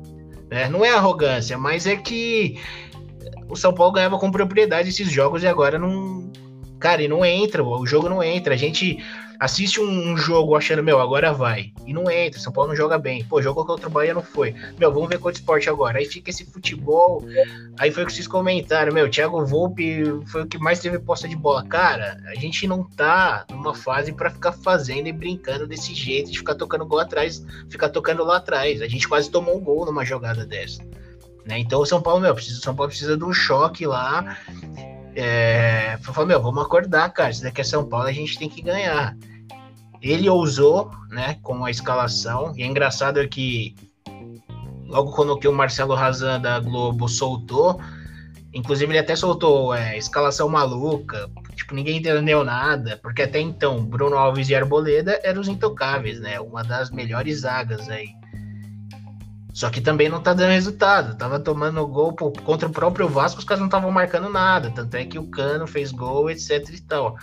Né? 0.51 0.69
Não 0.69 0.85
é 0.85 0.91
arrogância, 0.91 1.59
mas 1.59 1.87
é 1.87 1.97
que 1.97 2.59
o 3.49 3.57
São 3.57 3.73
Paulo 3.73 3.93
ganhava 3.93 4.19
com 4.19 4.31
propriedade 4.31 4.89
esses 4.89 5.11
jogos 5.11 5.43
e 5.43 5.47
agora 5.47 5.79
não. 5.79 6.31
Cara, 6.79 7.03
e 7.03 7.09
não 7.09 7.25
entra, 7.25 7.65
o 7.65 7.87
jogo 7.87 8.09
não 8.09 8.23
entra. 8.23 8.55
A 8.55 8.57
gente 8.57 9.03
assiste 9.39 9.81
um, 9.81 10.17
jogo 10.17 10.57
achando, 10.57 10.83
meu, 10.83 11.01
agora 11.01 11.33
vai. 11.33 11.73
E 11.87 11.93
não 11.93 12.11
entra, 12.11 12.41
São 12.41 12.53
Paulo 12.53 12.71
não 12.71 12.77
joga 12.77 12.99
bem. 12.99 13.25
Pô, 13.25 13.41
jogou 13.41 13.65
contra 13.65 13.89
o 13.89 13.91
Bahia, 13.91 14.15
não 14.15 14.23
foi. 14.23 14.55
Meu, 14.79 14.93
vamos 14.93 15.09
ver 15.09 15.19
quanto 15.19 15.37
esporte 15.37 15.69
agora. 15.69 15.99
Aí 15.99 16.07
fica 16.07 16.31
esse 16.31 16.45
futebol. 16.45 17.23
Aí 17.79 17.91
foi 17.91 18.03
o 18.03 18.07
que 18.07 18.13
vocês 18.13 18.27
comentaram, 18.27 18.93
meu, 18.93 19.11
Thiago 19.11 19.45
Volpe 19.45 20.05
foi 20.27 20.43
o 20.43 20.47
que 20.47 20.59
mais 20.59 20.81
teve 20.81 20.99
posta 20.99 21.29
de 21.29 21.37
bola. 21.37 21.65
Cara, 21.65 22.19
a 22.27 22.35
gente 22.35 22.67
não 22.67 22.83
tá 22.83 23.45
numa 23.51 23.75
fase 23.75 24.13
para 24.13 24.31
ficar 24.31 24.53
fazendo 24.53 25.07
e 25.09 25.13
brincando 25.13 25.67
desse 25.67 25.95
jeito, 25.95 26.31
de 26.31 26.39
ficar 26.39 26.55
tocando 26.55 26.87
gol 26.87 27.01
atrás, 27.01 27.45
ficar 27.69 27.89
tocando 27.89 28.25
lá 28.25 28.37
atrás. 28.37 28.81
A 28.83 28.89
gente 28.89 29.09
quase 29.09 29.31
tomou 29.31 29.57
um 29.57 29.61
gol 29.61 29.85
numa 29.85 30.05
jogada 30.05 30.45
dessa. 30.47 30.83
Né? 31.45 31.59
Então 31.59 31.81
o 31.81 31.87
São 31.87 32.03
Paulo, 32.03 32.21
meu, 32.21 32.35
precisa, 32.35 32.61
São 32.61 32.75
Paulo 32.75 32.91
precisa 32.91 33.17
de 33.17 33.25
um 33.25 33.33
choque 33.33 33.87
lá 33.87 34.37
é, 35.17 35.99
falou, 36.03 36.27
meu, 36.27 36.43
vamos 36.43 36.63
acordar, 36.63 37.09
cara. 37.11 37.33
Se 37.33 37.43
daqui 37.43 37.63
é 37.63 37.65
São 37.65 37.89
Paulo, 37.89 38.07
a 38.07 38.13
gente 38.13 38.39
tem 38.39 38.51
que 38.51 38.61
ganhar. 38.61 39.17
Ele 40.03 40.29
ousou, 40.29 40.91
né, 41.09 41.39
com 41.43 41.65
a 41.65 41.71
escalação. 41.71 42.53
E 42.55 42.63
é 42.63 42.67
engraçado 42.67 43.27
que 43.27 43.75
logo 44.85 45.13
quando 45.13 45.39
que 45.39 45.49
o 45.49 45.53
Marcelo 45.53 45.95
Razan 45.95 46.39
da 46.39 46.61
Globo 46.61 47.09
soltou, 47.09 47.81
inclusive 48.53 48.93
ele 48.93 48.99
até 48.99 49.17
soltou 49.17 49.75
é, 49.75 49.97
escalação 49.97 50.49
maluca, 50.51 51.29
tipo, 51.57 51.75
ninguém 51.75 51.97
entendeu 51.97 52.45
nada, 52.45 52.99
porque 53.03 53.23
até 53.23 53.41
então 53.41 53.85
Bruno 53.85 54.17
Alves 54.17 54.51
e 54.51 54.55
Arboleda 54.55 55.19
eram 55.25 55.41
os 55.41 55.49
intocáveis, 55.49 56.21
né? 56.21 56.39
Uma 56.39 56.63
das 56.63 56.91
melhores 56.91 57.41
zagas 57.41 57.89
aí. 57.89 58.11
Só 59.57 59.71
que 59.71 59.81
também 59.81 60.11
não 60.11 60.21
tá 60.21 60.35
dando 60.35 60.51
resultado. 60.51 61.17
Tava 61.17 61.41
tomando 61.41 61.87
gol 61.87 62.13
pô, 62.13 62.31
contra 62.31 62.69
o 62.69 62.71
próprio 62.71 63.09
Vasco, 63.09 63.39
os 63.39 63.45
caras 63.47 63.61
não 63.61 63.69
estavam 63.69 63.91
marcando 63.91 64.29
nada. 64.29 64.71
Tanto 64.71 64.95
é 64.99 65.05
que 65.07 65.19
o 65.19 65.29
Cano 65.29 65.67
fez 65.67 65.91
gol, 65.93 66.29
etc 66.29 66.69
e 66.69 66.81
tal. 66.83 67.17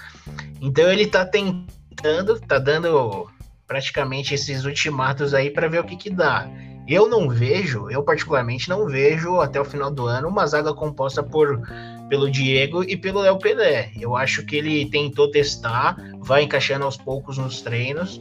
Então 0.60 0.92
ele 0.92 1.06
tá 1.06 1.24
tentando, 1.24 2.40
tá 2.40 2.58
dando 2.58 3.30
praticamente 3.68 4.34
esses 4.34 4.66
ultimatos 4.66 5.36
aí 5.36 5.52
para 5.52 5.68
ver 5.68 5.82
o 5.82 5.84
que 5.84 5.96
que 5.96 6.10
dá. 6.10 6.50
Eu 6.88 7.08
não 7.08 7.30
vejo, 7.30 7.88
eu 7.92 8.02
particularmente 8.02 8.68
não 8.68 8.88
vejo 8.88 9.40
até 9.40 9.62
o 9.62 9.66
final 9.66 9.92
do 9.92 10.08
ano 10.08 10.28
uma 10.28 10.48
zaga 10.48 10.74
composta 10.74 11.22
por 11.22 11.62
pelo 12.10 12.32
Diego 12.32 12.84
e 12.84 12.98
pelo 12.98 13.22
Léo 13.22 13.38
Pelé. 13.38 13.92
Eu 13.96 14.16
acho 14.16 14.44
que 14.44 14.56
ele 14.56 14.90
tentou 14.90 15.30
testar, 15.30 15.96
vai 16.18 16.42
encaixando 16.42 16.84
aos 16.84 16.98
poucos 16.98 17.38
nos 17.38 17.62
treinos 17.62 18.20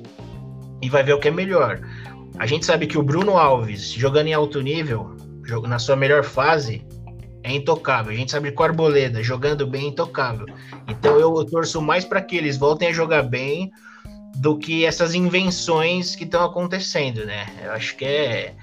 e 0.82 0.90
vai 0.90 1.02
ver 1.02 1.14
o 1.14 1.18
que 1.18 1.28
é 1.28 1.30
melhor. 1.30 1.80
A 2.38 2.46
gente 2.46 2.64
sabe 2.64 2.86
que 2.86 2.98
o 2.98 3.02
Bruno 3.02 3.36
Alves, 3.36 3.92
jogando 3.92 4.26
em 4.28 4.34
alto 4.34 4.60
nível, 4.60 5.16
na 5.66 5.78
sua 5.78 5.96
melhor 5.96 6.24
fase, 6.24 6.84
é 7.42 7.52
intocável. 7.52 8.12
A 8.12 8.16
gente 8.16 8.30
sabe 8.30 8.52
que 8.52 8.60
o 8.60 8.64
Arboleda, 8.64 9.22
jogando 9.22 9.66
bem, 9.66 9.86
é 9.86 9.88
intocável. 9.88 10.46
Então 10.88 11.18
eu 11.18 11.44
torço 11.44 11.80
mais 11.82 12.04
para 12.04 12.22
que 12.22 12.36
eles 12.36 12.56
voltem 12.56 12.88
a 12.88 12.92
jogar 12.92 13.22
bem 13.22 13.70
do 14.36 14.56
que 14.56 14.84
essas 14.84 15.14
invenções 15.14 16.16
que 16.16 16.24
estão 16.24 16.44
acontecendo, 16.44 17.24
né? 17.26 17.46
Eu 17.62 17.72
acho 17.72 17.96
que 17.96 18.04
é, 18.04 18.54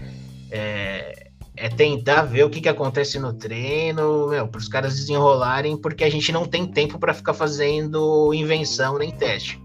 é, 0.50 1.30
é, 1.56 1.70
tentar 1.70 2.24
ver 2.24 2.44
o 2.44 2.50
que, 2.50 2.62
que 2.62 2.70
acontece 2.70 3.20
no 3.20 3.34
treino, 3.34 4.30
para 4.52 4.58
os 4.58 4.68
caras 4.68 4.96
desenrolarem, 4.96 5.78
porque 5.78 6.04
a 6.04 6.10
gente 6.10 6.32
não 6.32 6.46
tem 6.46 6.66
tempo 6.66 6.98
para 6.98 7.14
ficar 7.14 7.34
fazendo 7.34 8.34
invenção 8.34 8.98
nem 8.98 9.12
teste. 9.12 9.62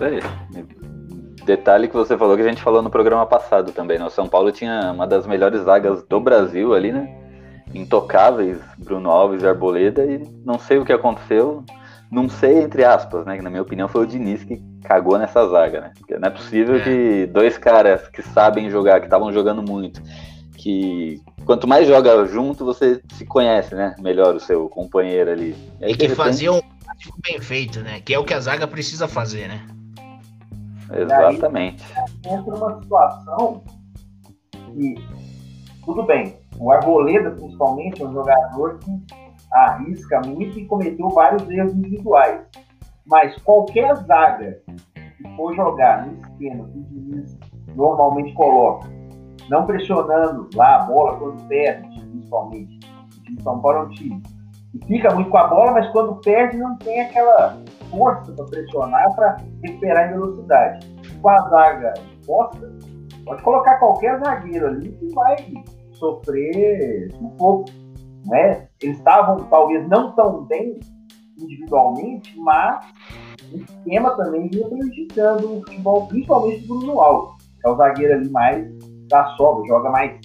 Isso 0.00 0.04
aí. 0.04 0.20
Detalhe 1.44 1.88
que 1.88 1.94
você 1.94 2.16
falou 2.16 2.36
que 2.36 2.42
a 2.42 2.48
gente 2.48 2.62
falou 2.62 2.82
no 2.82 2.90
programa 2.90 3.26
passado 3.26 3.72
também, 3.72 3.98
né? 3.98 4.04
O 4.04 4.10
São 4.10 4.28
Paulo 4.28 4.52
tinha 4.52 4.92
uma 4.92 5.06
das 5.06 5.26
melhores 5.26 5.62
zagas 5.62 6.02
do 6.04 6.20
Brasil 6.20 6.74
ali, 6.74 6.92
né? 6.92 7.16
Intocáveis, 7.74 8.58
Bruno 8.78 9.10
Alves 9.10 9.42
e 9.42 9.46
Arboleda, 9.46 10.04
e 10.04 10.22
não 10.44 10.58
sei 10.58 10.78
o 10.78 10.84
que 10.84 10.92
aconteceu. 10.92 11.64
Não 12.10 12.28
sei, 12.28 12.58
entre 12.58 12.84
aspas, 12.84 13.24
né? 13.24 13.36
Que 13.36 13.42
na 13.42 13.50
minha 13.50 13.62
opinião 13.62 13.88
foi 13.88 14.02
o 14.02 14.06
Diniz 14.06 14.42
que 14.44 14.60
cagou 14.82 15.18
nessa 15.18 15.46
zaga, 15.48 15.80
né? 15.80 15.92
Porque 15.96 16.18
não 16.18 16.28
é 16.28 16.30
possível 16.30 16.76
é. 16.76 16.80
que 16.80 17.26
dois 17.26 17.56
caras 17.56 18.08
que 18.08 18.22
sabem 18.22 18.68
jogar, 18.68 19.00
que 19.00 19.06
estavam 19.06 19.32
jogando 19.32 19.62
muito, 19.62 20.02
que 20.56 21.20
quanto 21.44 21.66
mais 21.66 21.86
joga 21.86 22.26
junto, 22.26 22.64
você 22.64 23.00
se 23.12 23.24
conhece, 23.24 23.74
né? 23.74 23.94
Melhor 24.00 24.34
o 24.34 24.40
seu 24.40 24.68
companheiro 24.68 25.30
ali. 25.30 25.56
E, 25.80 25.84
aí, 25.84 25.92
e 25.92 25.96
que 25.96 26.02
repente... 26.02 26.16
faziam 26.16 26.56
um 26.58 27.20
bem 27.22 27.40
feito, 27.40 27.80
né? 27.80 28.00
Que 28.00 28.14
é 28.14 28.18
o 28.18 28.24
que 28.24 28.34
a 28.34 28.40
zaga 28.40 28.66
precisa 28.66 29.08
fazer, 29.08 29.48
né? 29.48 29.66
Exatamente. 30.92 31.84
Aí, 31.96 32.32
entra 32.32 32.54
uma 32.54 32.80
situação 32.80 33.62
que, 34.54 34.94
tudo 35.84 36.04
bem, 36.04 36.36
o 36.58 36.70
Arboleda, 36.70 37.30
principalmente, 37.30 38.02
é 38.02 38.06
um 38.06 38.12
jogador 38.12 38.78
que 38.78 38.90
arrisca 39.52 40.20
muito 40.26 40.58
e 40.58 40.66
cometeu 40.66 41.08
vários 41.10 41.48
erros 41.48 41.74
individuais. 41.74 42.46
Mas 43.06 43.36
qualquer 43.42 43.94
zaga 43.96 44.62
que 44.94 45.36
for 45.36 45.54
jogar 45.54 46.06
no 46.06 46.20
esquema 46.20 46.68
que 46.68 46.78
o 46.78 46.82
Diniz 46.84 47.38
normalmente 47.74 48.32
coloca, 48.34 48.88
não 49.48 49.66
pressionando 49.66 50.48
lá 50.54 50.76
a 50.76 50.84
bola 50.84 51.16
quando 51.18 51.48
perde, 51.48 51.88
principalmente. 52.00 52.80
O 53.16 53.22
time 53.22 53.42
São 53.42 53.60
Paulo 53.60 53.78
é 53.78 53.82
um 53.82 53.88
time 53.88 54.22
fica 54.86 55.14
muito 55.14 55.30
com 55.30 55.38
a 55.38 55.46
bola, 55.46 55.72
mas 55.72 55.90
quando 55.90 56.20
perde 56.20 56.56
não 56.56 56.76
tem 56.76 57.00
aquela 57.00 57.58
força 57.90 58.32
para 58.32 58.44
pressionar 58.46 59.14
para 59.14 59.36
recuperar 59.62 60.08
em 60.08 60.12
velocidade. 60.12 60.86
Com 61.20 61.28
a 61.28 61.48
zaga 61.48 61.94
posta, 62.26 62.72
pode 63.24 63.42
colocar 63.42 63.78
qualquer 63.78 64.18
zagueiro 64.20 64.68
ali 64.68 64.92
que 64.92 65.14
vai 65.14 65.36
sofrer 65.92 67.12
um 67.20 67.28
pouco. 67.30 67.70
Né? 68.26 68.68
Eles 68.82 68.98
estavam 68.98 69.38
talvez 69.48 69.86
não 69.88 70.12
tão 70.12 70.44
bem 70.44 70.78
individualmente, 71.38 72.38
mas 72.38 72.84
o 73.52 73.56
esquema 73.56 74.16
também 74.16 74.48
vinha 74.48 74.68
prejudicando 74.68 75.44
o 75.44 75.60
futebol, 75.60 76.06
principalmente 76.06 76.66
do 76.66 76.78
Bruno 76.78 77.00
Alves, 77.00 77.44
que 77.60 77.68
é 77.68 77.70
o 77.70 77.76
zagueiro 77.76 78.14
ali 78.14 78.30
mais 78.30 78.66
da 79.08 79.24
sobra, 79.36 79.66
joga 79.66 79.90
mais, 79.90 80.20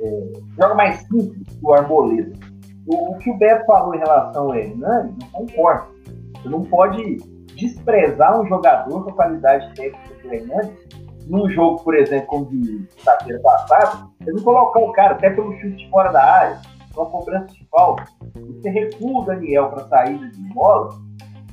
é, 0.00 0.32
joga 0.58 0.74
mais 0.74 1.00
simples 1.00 1.46
que 1.46 1.64
o 1.64 1.72
Arboleda. 1.72 2.53
O, 2.86 3.16
que 3.18 3.30
o 3.30 3.38
Beto 3.38 3.64
falou 3.66 3.94
em 3.94 3.98
relação 3.98 4.44
ao 4.44 4.54
Hernani, 4.54 5.16
não 5.20 5.28
concordo. 5.30 5.86
Você 6.36 6.48
não 6.48 6.62
pode 6.62 7.16
desprezar 7.54 8.40
um 8.40 8.46
jogador 8.46 9.04
com 9.04 9.10
a 9.10 9.14
qualidade 9.14 9.74
técnica 9.74 10.14
do 10.22 10.32
Hernani 10.32 10.72
num 11.26 11.48
jogo, 11.50 11.82
por 11.82 11.94
exemplo, 11.94 12.26
como 12.26 12.46
de 12.46 12.86
sexta-feira 12.92 13.40
passada, 13.40 14.08
você 14.20 14.32
não 14.32 14.42
colocar 14.42 14.80
o 14.80 14.92
cara 14.92 15.14
até 15.14 15.30
pelo 15.30 15.52
chute 15.58 15.88
fora 15.88 16.12
da 16.12 16.22
área, 16.22 16.60
uma 16.94 17.06
cobrança 17.06 17.46
de 17.46 17.66
falta, 17.70 18.04
você 18.34 18.68
recua 18.68 19.22
o 19.22 19.24
Daniel 19.24 19.70
para 19.70 19.88
saída 19.88 20.28
de 20.28 20.42
bola 20.52 20.90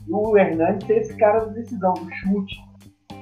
e 0.08 0.14
o 0.14 0.38
Hernandes 0.38 0.86
ser 0.86 0.98
esse 0.98 1.16
cara 1.16 1.46
da 1.46 1.54
decisão, 1.54 1.94
do 1.94 2.12
chute. 2.16 2.56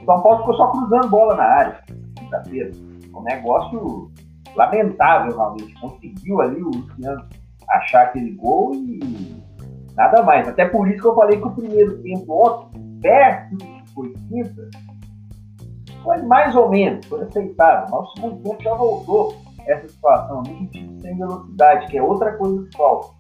O 0.02 0.06
São 0.06 0.22
Paulo 0.22 0.40
ficou 0.40 0.56
só 0.56 0.68
cruzando 0.72 1.10
bola 1.10 1.36
na 1.36 1.44
área, 1.44 1.84
quinta-feira. 2.18 2.72
Um 3.14 3.22
negócio 3.24 4.12
lamentável, 4.56 5.36
realmente. 5.36 5.74
Conseguiu 5.80 6.42
ali 6.42 6.62
o 6.62 6.70
Luciano 6.70 7.28
achar 7.70 8.04
aquele 8.04 8.32
gol 8.32 8.74
e 8.74 9.44
nada 9.96 10.24
mais. 10.24 10.48
Até 10.48 10.66
por 10.66 10.88
isso 10.88 11.02
que 11.02 11.08
eu 11.08 11.16
falei 11.16 11.40
que 11.40 11.48
o 11.48 11.52
primeiro 11.52 12.02
tempo 12.02 12.48
ontem, 12.48 13.00
perto 13.02 13.56
do 13.56 13.66
que 13.66 13.94
foi 13.94 14.14
quinta, 14.30 14.70
foi 16.04 16.22
mais 16.24 16.56
ou 16.56 16.70
menos, 16.70 17.06
foi 17.06 17.22
aceitável. 17.24 17.88
Mas 17.92 18.02
o 18.02 18.14
segundo 18.14 18.44
tempo 18.44 18.64
já 18.64 18.74
voltou 18.74 19.36
essa 19.68 19.88
situação 19.88 20.44
de 20.44 20.68
time 20.68 21.00
sem 21.02 21.18
velocidade, 21.18 21.88
que 21.88 21.98
é 21.98 22.04
outra 22.04 22.34
coisa 22.38 22.66
que 22.66 22.78
falta. 22.78 23.20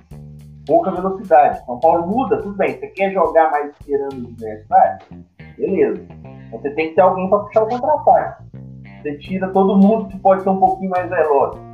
Pouca 0.66 0.92
velocidade. 0.92 1.66
São 1.66 1.80
Paulo 1.80 2.08
muda, 2.08 2.42
tudo 2.42 2.56
bem. 2.56 2.80
Você 2.80 2.88
quer 2.88 3.12
jogar 3.12 3.52
mais 3.52 3.72
esperando 3.72 4.26
o 4.26 4.28
adversário? 4.28 5.00
Beleza. 5.58 6.06
Você 6.52 6.70
tem 6.72 6.90
que 6.90 6.96
ter 6.96 7.02
alguém 7.02 7.30
para 7.30 7.40
puxar 7.40 7.64
o 7.64 7.70
contra-ataque. 7.70 8.44
Você 9.02 9.18
tira 9.18 9.50
todo 9.50 9.78
mundo 9.78 10.08
que 10.08 10.20
pode 10.20 10.44
ser 10.44 10.50
um 10.50 10.60
pouquinho 10.60 10.92
mais 10.92 11.10
veloz 11.10 11.69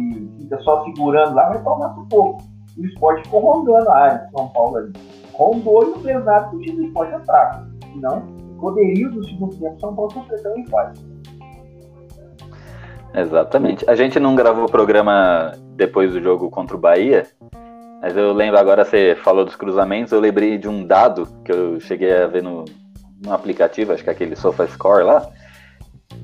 e 0.00 0.42
fica 0.42 0.58
só 0.60 0.84
segurando 0.84 1.34
lá, 1.34 1.48
vai 1.48 1.62
tomar 1.62 1.88
um 1.88 2.06
pouco. 2.06 2.42
O 2.78 2.84
esporte 2.84 3.22
ficou 3.24 3.40
rondando 3.40 3.88
a 3.90 3.96
área 3.96 4.18
de 4.18 4.30
São 4.30 4.48
Paulo 4.48 4.76
ali. 4.76 4.92
Rondou 5.32 5.82
e 5.84 5.90
não 5.90 5.98
fez 6.00 6.24
nada 6.24 6.48
que 6.48 6.56
o 6.56 6.60
time 6.60 6.76
do 6.76 6.84
esporte 6.84 7.14
entrar. 7.14 7.66
Senão, 7.92 8.22
poderio 8.60 9.10
do 9.10 9.24
segundo 9.24 9.56
tempo, 9.56 9.80
São 9.80 9.94
Paulo 9.94 10.12
completando 10.12 10.58
em 10.58 10.62
empate. 10.62 11.00
Exatamente. 13.14 13.88
A 13.88 13.94
gente 13.94 14.20
não 14.20 14.36
gravou 14.36 14.64
o 14.64 14.70
programa 14.70 15.52
depois 15.74 16.12
do 16.12 16.22
jogo 16.22 16.48
contra 16.48 16.76
o 16.76 16.80
Bahia, 16.80 17.26
mas 18.00 18.16
eu 18.16 18.32
lembro 18.32 18.58
agora, 18.58 18.84
você 18.84 19.16
falou 19.22 19.44
dos 19.44 19.56
cruzamentos, 19.56 20.12
eu 20.12 20.20
lembrei 20.20 20.56
de 20.56 20.68
um 20.68 20.86
dado 20.86 21.26
que 21.44 21.52
eu 21.52 21.80
cheguei 21.80 22.16
a 22.16 22.26
ver 22.26 22.42
no, 22.42 22.64
no 23.22 23.32
aplicativo, 23.32 23.92
acho 23.92 24.02
que 24.02 24.08
é 24.10 24.12
aquele 24.12 24.36
SofaScore 24.36 25.04
lá, 25.04 25.28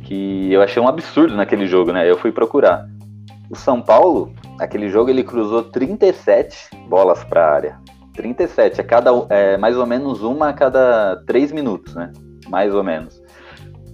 que 0.04 0.52
eu 0.52 0.62
achei 0.62 0.82
um 0.82 0.88
absurdo 0.88 1.34
naquele 1.34 1.66
jogo, 1.66 1.92
né? 1.92 2.08
Eu 2.08 2.16
fui 2.16 2.32
procurar. 2.32 2.88
O 3.50 3.56
São 3.56 3.80
Paulo, 3.80 4.32
aquele 4.58 4.88
jogo, 4.88 5.10
ele 5.10 5.22
cruzou 5.22 5.62
37 5.64 6.70
bolas 6.88 7.22
para 7.24 7.46
a 7.46 7.54
área. 7.54 7.80
37, 8.14 8.80
é, 8.80 8.84
cada, 8.84 9.10
é 9.28 9.56
mais 9.56 9.76
ou 9.76 9.86
menos 9.86 10.22
uma 10.22 10.48
a 10.48 10.52
cada 10.52 11.22
3 11.26 11.52
minutos, 11.52 11.94
né? 11.94 12.12
Mais 12.48 12.74
ou 12.74 12.82
menos. 12.82 13.22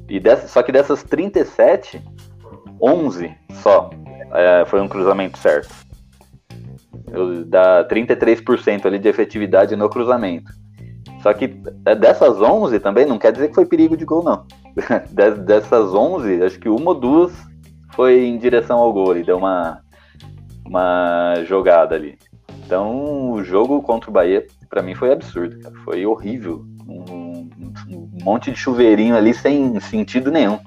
E 0.08 0.20
dessa, 0.20 0.46
só 0.48 0.62
que 0.62 0.72
dessas 0.72 1.02
37, 1.02 2.02
11 2.80 3.34
só 3.54 3.90
é, 4.32 4.64
foi 4.66 4.80
um 4.80 4.88
cruzamento 4.88 5.38
certo. 5.38 5.74
Eu, 7.10 7.44
dá 7.44 7.86
33% 7.86 8.86
ali 8.86 8.98
de 8.98 9.08
efetividade 9.08 9.76
no 9.76 9.88
cruzamento. 9.88 10.50
Só 11.22 11.32
que 11.32 11.60
é, 11.86 11.94
dessas 11.94 12.40
11 12.40 12.80
também 12.80 13.06
não 13.06 13.18
quer 13.18 13.32
dizer 13.32 13.48
que 13.48 13.54
foi 13.54 13.66
perigo 13.66 13.96
de 13.96 14.04
gol, 14.04 14.24
não. 14.24 14.44
Dessas 15.44 15.94
11, 15.94 16.42
acho 16.42 16.58
que 16.58 16.68
uma 16.68 16.90
ou 16.90 16.94
duas 16.94 17.32
foi 17.94 18.24
em 18.24 18.38
direção 18.38 18.78
ao 18.78 18.92
gol 18.92 19.16
e 19.16 19.22
deu 19.22 19.38
uma, 19.38 19.80
uma 20.66 21.34
jogada 21.46 21.94
ali. 21.94 22.18
Então, 22.64 23.32
o 23.32 23.44
jogo 23.44 23.82
contra 23.82 24.10
o 24.10 24.12
Bahia, 24.12 24.46
para 24.68 24.82
mim, 24.82 24.94
foi 24.94 25.12
absurdo, 25.12 25.58
cara. 25.58 25.74
Foi 25.84 26.06
horrível. 26.06 26.64
Um, 26.88 27.48
um 27.88 28.24
monte 28.24 28.50
de 28.50 28.56
chuveirinho 28.56 29.16
ali 29.16 29.34
sem 29.34 29.78
sentido 29.80 30.30
nenhum 30.30 30.58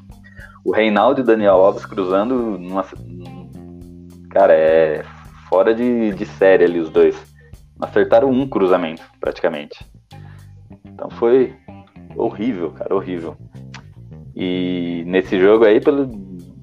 o 0.65 0.71
Reinaldo 0.71 1.21
e 1.21 1.23
o 1.23 1.25
Daniel 1.25 1.61
Alves 1.61 1.85
cruzando, 1.85 2.57
numa, 2.57 2.83
cara, 4.31 4.51
é 4.51 5.03
fora 5.47 5.75
de, 5.75 6.11
de 6.13 6.25
série 6.25 6.65
ali 6.65 6.79
os 6.79 6.89
dois. 6.89 7.15
Acertaram 7.79 8.31
um 8.31 8.47
cruzamento, 8.47 9.03
praticamente. 9.19 9.85
Então 10.83 11.07
foi 11.11 11.53
horrível, 12.15 12.71
cara, 12.71 12.95
horrível. 12.95 13.37
E 14.35 15.03
nesse 15.05 15.39
jogo 15.39 15.65
aí, 15.65 15.79
pelo, 15.79 16.07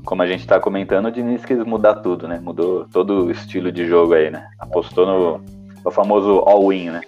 como 0.05 0.23
a 0.23 0.27
gente 0.27 0.47
tá 0.47 0.59
comentando, 0.59 1.07
o 1.07 1.11
Diniz 1.13 1.45
quis 1.45 1.59
mudar 1.59 1.97
tudo, 1.97 2.27
né? 2.27 2.41
Mudou 2.41 2.87
todo 2.89 3.27
o 3.27 3.31
estilo 3.31 3.71
de 3.71 3.87
jogo 3.87 4.15
aí, 4.15 4.31
né? 4.31 4.49
Apostou 4.59 5.07
no, 5.07 5.41
no 5.85 5.91
famoso 5.91 6.41
all-in, 6.47 6.91
né? 6.91 7.01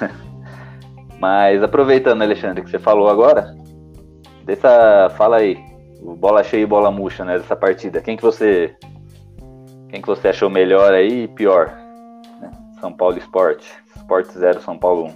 Mas 1.20 1.62
aproveitando, 1.62 2.22
Alexandre, 2.22 2.62
que 2.62 2.70
você 2.70 2.78
falou 2.78 3.08
agora, 3.08 3.54
dessa, 4.44 5.10
fala 5.16 5.36
aí, 5.36 5.58
bola 6.18 6.42
cheia 6.42 6.62
e 6.62 6.66
bola 6.66 6.90
murcha 6.90 7.24
né, 7.24 7.38
dessa 7.38 7.54
partida. 7.54 8.00
Quem 8.00 8.16
que 8.16 8.22
você 8.22 8.74
quem 9.90 10.00
que 10.00 10.06
você 10.06 10.28
achou 10.28 10.48
melhor 10.48 10.92
aí 10.92 11.24
e 11.24 11.28
pior? 11.28 11.76
Né? 12.40 12.50
São 12.80 12.92
Paulo 12.92 13.18
Esporte. 13.18 13.68
Esporte 13.96 14.38
0, 14.38 14.60
São 14.60 14.78
Paulo 14.78 15.12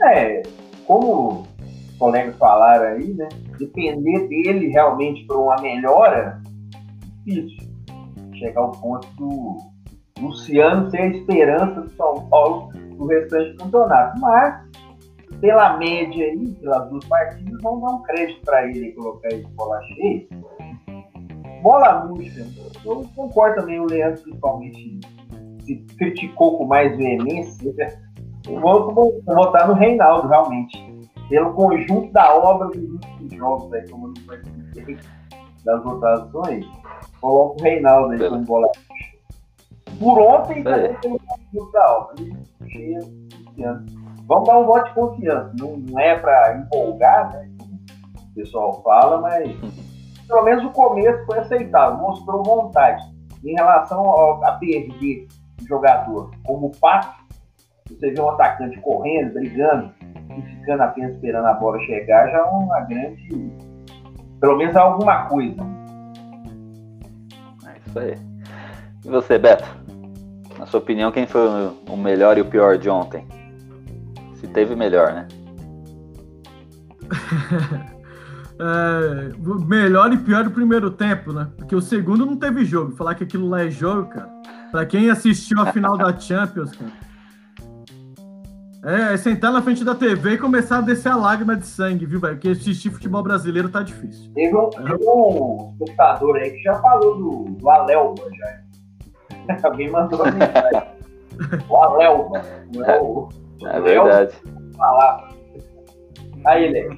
1. 0.00 0.06
É, 0.08 0.42
como 0.86 1.46
colegas 1.98 2.36
falaram 2.36 2.96
aí, 2.96 3.14
né? 3.14 3.28
Depender 3.58 4.28
dele 4.28 4.68
realmente 4.68 5.24
para 5.26 5.36
uma 5.36 5.56
melhora, 5.56 6.40
difícil. 7.24 7.68
Chegar 8.34 8.60
ao 8.60 8.72
ponto 8.72 9.08
do 9.16 9.56
Luciano 10.20 10.90
ser 10.90 10.98
a 10.98 11.06
esperança 11.08 11.80
do 11.80 11.90
São 11.90 12.28
Paulo 12.28 12.70
no 12.96 13.06
restante 13.06 13.52
do 13.52 13.64
campeonato. 13.64 14.20
Mas 14.20 14.66
pela 15.40 15.76
média 15.76 16.26
aí, 16.26 16.52
pelas 16.60 16.88
duas 16.88 17.04
partidas, 17.06 17.60
vamos 17.62 17.82
dar 17.82 17.96
um 17.96 18.02
crédito 18.02 18.40
para 18.44 18.68
ele 18.68 18.92
colocar 18.92 19.28
ele 19.32 19.46
bola 19.54 19.80
cheia. 19.82 20.26
Bola 21.62 22.06
murcha, 22.06 22.46
eu 22.84 23.04
concordo 23.14 23.60
também, 23.60 23.80
o 23.80 23.86
Leandro 23.86 24.22
principalmente 24.22 25.00
se 25.64 25.76
criticou 25.98 26.58
com 26.58 26.66
mais 26.66 26.96
veemência. 26.96 27.74
Eu 28.48 28.60
vou, 28.60 28.94
vou 28.94 29.22
votar 29.26 29.66
no 29.66 29.74
Reinaldo, 29.74 30.28
realmente. 30.28 30.95
Pelo 31.28 31.52
conjunto 31.54 32.12
da 32.12 32.34
obra 32.34 32.68
dos 32.68 32.90
últimos 32.90 33.32
jogos, 33.34 33.72
aí, 33.72 33.88
como 33.88 34.08
não 34.08 34.14
foi 34.24 34.40
das 35.64 35.82
votações, 35.82 36.64
coloco 37.20 37.60
o 37.60 37.62
Reinaldo 37.62 38.12
aí 38.12 38.28
como 38.28 38.44
bola 38.44 38.68
Por 39.98 40.18
ontem, 40.20 40.62
também 40.62 40.94
pelo 41.00 41.18
Brasil 41.18 41.72
da 41.72 41.84
Alva. 41.84 42.14
Vamos 44.26 44.48
dar 44.48 44.58
um 44.58 44.66
voto 44.66 44.88
de 44.88 44.94
confiança. 44.94 45.52
Não, 45.58 45.76
não 45.76 45.98
é 45.98 46.16
para 46.18 46.58
empolgar, 46.58 47.32
né? 47.32 47.50
Como 47.58 47.74
o 47.74 48.34
pessoal 48.34 48.82
fala, 48.82 49.20
mas 49.20 49.50
pelo 50.26 50.42
menos 50.42 50.64
o 50.64 50.70
começo 50.70 51.24
foi 51.26 51.38
aceitável, 51.38 51.98
mostrou 51.98 52.42
vontade. 52.42 53.02
Em 53.44 53.54
relação 53.54 54.00
ao, 54.00 54.44
a 54.44 54.52
perder 54.52 55.26
jogador 55.68 56.30
como 56.44 56.66
o 56.66 56.72
Pato, 56.78 57.24
você 57.88 58.10
vê 58.10 58.20
um 58.20 58.30
atacante 58.30 58.80
correndo, 58.80 59.34
brigando, 59.34 59.92
e 60.36 60.42
ficando 60.42 60.82
apenas 60.82 61.14
esperando 61.14 61.46
a 61.46 61.54
bola 61.54 61.78
chegar, 61.80 62.30
já 62.30 62.38
é 62.38 62.42
uma 62.42 62.80
grande. 62.80 63.52
Pelo 64.40 64.56
menos 64.56 64.76
alguma 64.76 65.26
coisa. 65.26 65.62
É 67.66 67.78
isso 67.86 67.98
aí. 67.98 68.14
E 69.04 69.08
você, 69.08 69.38
Beto? 69.38 69.64
Na 70.58 70.66
sua 70.66 70.80
opinião, 70.80 71.12
quem 71.12 71.26
foi 71.26 71.70
o 71.88 71.96
melhor 71.96 72.38
e 72.38 72.40
o 72.40 72.44
pior 72.44 72.78
de 72.78 72.88
ontem? 72.88 73.26
Se 74.34 74.46
teve 74.48 74.74
melhor, 74.74 75.12
né? 75.12 75.28
é, 78.58 79.66
melhor 79.66 80.12
e 80.12 80.16
pior 80.16 80.44
do 80.44 80.50
primeiro 80.50 80.90
tempo, 80.90 81.32
né? 81.32 81.48
Porque 81.56 81.74
o 81.74 81.80
segundo 81.80 82.26
não 82.26 82.36
teve 82.36 82.64
jogo. 82.64 82.96
Falar 82.96 83.14
que 83.14 83.24
aquilo 83.24 83.48
lá 83.48 83.64
é 83.64 83.70
jogo, 83.70 84.08
cara. 84.08 84.28
Pra 84.70 84.84
quem 84.86 85.10
assistiu 85.10 85.60
a 85.60 85.72
final 85.72 85.96
da 85.96 86.16
Champions, 86.18 86.72
cara. 86.72 86.92
É, 88.86 89.14
é 89.14 89.16
sentar 89.16 89.52
na 89.52 89.60
frente 89.60 89.84
da 89.84 89.96
TV 89.96 90.34
e 90.34 90.38
começar 90.38 90.78
a 90.78 90.80
descer 90.80 91.10
a 91.10 91.16
lágrima 91.16 91.56
de 91.56 91.66
sangue, 91.66 92.06
viu, 92.06 92.20
velho? 92.20 92.36
Porque 92.36 92.50
assistir 92.50 92.88
futebol 92.88 93.20
brasileiro 93.20 93.68
tá 93.68 93.82
difícil. 93.82 94.32
Teve 94.32 94.54
um, 94.54 94.70
é. 94.70 94.94
um 95.10 95.72
espectador 95.72 96.36
aí 96.36 96.52
que 96.52 96.62
já 96.62 96.74
falou 96.74 97.16
do, 97.18 97.50
do 97.56 97.68
Alelba, 97.68 98.22
já. 98.38 98.60
Alguém 99.68 99.90
mandou 99.90 100.22
a 100.22 100.30
mensagem. 100.30 100.82
o 101.68 101.76
Alelba, 101.76 102.42
não 102.72 102.84
é 102.84 103.00
o. 103.00 103.28
É 103.64 103.80
verdade. 103.80 104.36
Falar. 104.76 105.30
Aí, 106.44 106.64
ele. 106.66 106.88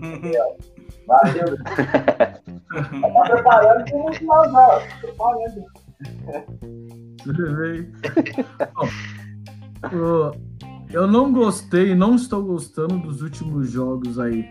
Valeu. 1.08 1.56
tá 1.64 3.20
preparando 3.30 3.84
para 3.84 3.96
o 3.96 4.12
final, 4.12 4.82
preparando. 5.00 5.64
Tudo 7.24 7.56
bem. 7.56 7.90
Eu 10.90 11.06
não 11.06 11.32
gostei, 11.32 11.94
não 11.94 12.14
estou 12.14 12.42
gostando 12.42 12.98
dos 12.98 13.20
últimos 13.20 13.70
jogos 13.70 14.18
aí 14.18 14.48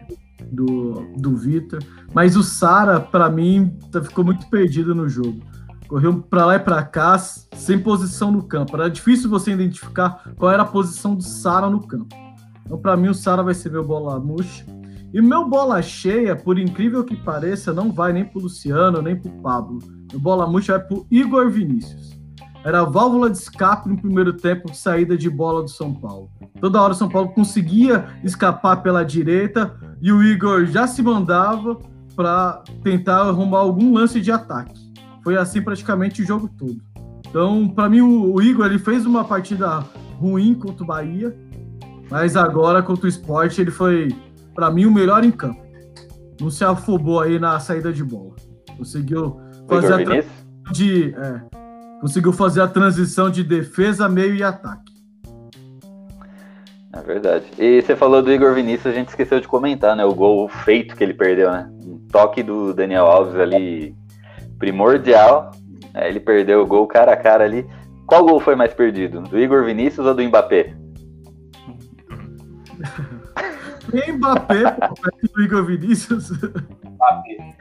do, 0.52 1.08
do 1.18 1.36
Vitor, 1.36 1.80
mas 2.14 2.36
o 2.36 2.44
Sara, 2.44 3.00
para 3.00 3.30
mim, 3.30 3.76
tá, 3.92 4.04
ficou 4.04 4.24
muito 4.24 4.48
perdido 4.50 4.94
no 4.94 5.10
jogo. 5.10 5.42
Correu 5.88 6.22
para 6.22 6.46
lá 6.46 6.56
e 6.56 6.60
para 6.60 6.84
cá, 6.84 7.18
sem 7.18 7.80
posição 7.80 8.32
no 8.32 8.44
campo. 8.44 8.76
Era 8.76 8.90
difícil 8.90 9.30
você 9.30 9.52
identificar 9.52 10.32
qual 10.38 10.52
era 10.52 10.64
a 10.64 10.68
posição 10.68 11.16
do 11.16 11.24
Sara 11.24 11.70
no 11.70 11.80
campo. 11.80 12.16
Então, 12.66 12.78
para 12.78 12.98
mim, 12.98 13.08
o 13.08 13.16
Sara 13.16 13.42
vai 13.42 13.54
ser 13.54 13.72
meu 13.72 13.86
bola 13.86 14.20
murcha. 14.20 14.66
E 15.14 15.22
meu 15.22 15.48
bola 15.48 15.82
cheia, 15.82 16.36
por 16.36 16.60
incrível 16.60 17.04
que 17.04 17.16
pareça, 17.16 17.74
não 17.74 17.92
vai 17.92 18.12
nem 18.12 18.26
pro 18.26 18.42
Luciano, 18.42 19.02
nem 19.02 19.16
pro 19.16 19.32
Pablo. 19.42 19.80
Meu 20.12 20.20
bola 20.20 20.46
murcha 20.46 20.78
vai 20.78 20.86
pro 20.86 21.08
Igor 21.10 21.50
Vinícius. 21.50 22.17
Era 22.64 22.82
a 22.82 22.86
válvula 22.86 23.30
de 23.30 23.38
escape 23.38 23.88
no 23.88 23.98
primeiro 23.98 24.34
tempo 24.34 24.70
de 24.70 24.78
saída 24.78 25.18
de 25.18 25.30
bola 25.30 25.64
do 25.64 25.70
São 25.70 25.94
Paulo. 25.94 26.30
Toda 26.60 26.82
hora 26.82 26.94
o 26.94 26.96
São 26.96 27.08
Paulo 27.08 27.30
conseguia 27.30 28.08
escapar 28.24 28.82
pela 28.84 29.04
direita 29.04 29.76
e 30.02 30.12
o 30.12 30.24
Igor 30.24 30.66
já 30.66 30.86
se 30.88 31.02
mandava 31.02 31.78
para 32.16 32.64
tentar 32.84 33.22
arrumar 33.22 33.60
algum 33.60 33.94
lance 33.94 34.20
de 34.20 34.32
ataque. 34.32 34.92
Foi 35.24 35.38
assim 35.38 35.62
praticamente 35.62 36.22
o 36.22 36.26
jogo 36.26 36.50
todo. 36.58 36.82
Então, 37.30 37.68
para 37.68 37.90
mim, 37.90 38.02
o, 38.02 38.34
o, 38.34 38.42
Igor 38.42 38.66
ele 38.66 38.80
fez 38.80 39.06
uma 39.06 39.24
partida 39.24 39.86
ruim 40.20 40.56
contra 40.56 40.84
o 40.84 40.88
Bahia, 40.88 41.38
mas 42.10 42.36
agora 42.36 42.82
contra 42.82 43.06
o 43.06 43.10
Sport 43.10 43.60
ele 43.60 43.70
foi, 43.70 44.16
para 44.56 44.72
mim, 44.72 44.86
o 44.86 44.92
melhor 44.92 45.24
em 45.24 45.32
campo. 45.32 45.62
Não 46.40 46.50
se 46.50 46.64
afobou 46.64 47.20
aí 47.20 47.38
na 47.40 47.60
saída 47.60 47.92
de 47.92 48.04
bola. 48.04 48.36
Conseguiu 48.78 49.40
fazer 49.68 49.94
a 49.94 50.72
de, 50.72 51.14
é, 51.16 51.42
conseguiu 52.00 52.32
fazer 52.34 52.62
a 52.62 52.68
transição 52.68 53.30
de 53.30 53.44
defesa, 53.44 54.08
meio 54.08 54.36
e 54.36 54.44
ataque. 54.44 54.98
É 56.94 57.02
verdade. 57.02 57.46
E 57.58 57.82
você 57.82 57.96
falou 57.96 58.24
do 58.24 58.32
Igor 58.32 58.54
Vinícius, 58.54 58.88
a 58.88 58.98
gente 58.98 59.10
esqueceu 59.10 59.40
de 59.40 59.48
comentar, 59.48 59.96
né? 59.96 60.04
O 60.04 60.16
gol 60.16 60.48
feito 60.48 60.96
que 60.96 61.04
ele 61.04 61.14
perdeu, 61.14 61.52
né? 61.52 61.70
Um 61.86 62.00
toque 62.12 62.42
do 62.42 62.74
Daniel 62.74 63.06
Alves 63.06 63.36
ali 63.36 63.96
primordial. 64.58 65.52
É, 65.94 66.08
ele 66.08 66.20
perdeu 66.20 66.62
o 66.62 66.66
gol 66.66 66.88
cara 66.88 67.14
a 67.14 67.18
cara 67.18 67.44
ali. 67.44 67.68
Qual 68.08 68.26
gol 68.26 68.40
foi 68.40 68.56
mais 68.56 68.74
perdido? 68.74 69.22
Do 69.22 69.38
Igor 69.38 69.64
Vinícius 69.66 70.08
ou 70.08 70.16
do 70.16 70.24
Mbappé? 70.24 70.74
Mbappé, 74.14 74.64
do 75.34 75.42
Igor 75.42 75.66
Vinícius. 75.66 76.32
Mbappé. 76.32 77.56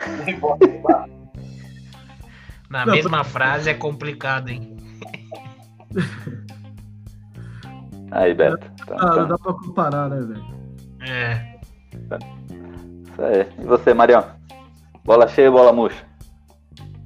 Na 2.68 2.84
Não, 2.84 2.94
mesma 2.94 3.22
frase 3.24 3.70
é 3.70 3.74
complicado, 3.74 4.48
hein? 4.48 4.76
Aí, 8.10 8.34
Beto. 8.34 8.70
Tá, 8.86 8.96
tá. 8.96 9.24
Dá 9.24 9.38
pra 9.38 9.52
comparar, 9.52 10.08
né, 10.08 10.20
velho? 10.20 10.44
É. 11.00 11.56
Isso 13.04 13.22
aí. 13.22 13.46
E 13.58 13.64
você, 13.64 13.92
Marião? 13.92 14.24
Bola 15.04 15.28
cheia 15.28 15.50
ou 15.50 15.56
bola 15.56 15.72
murcha? 15.72 16.04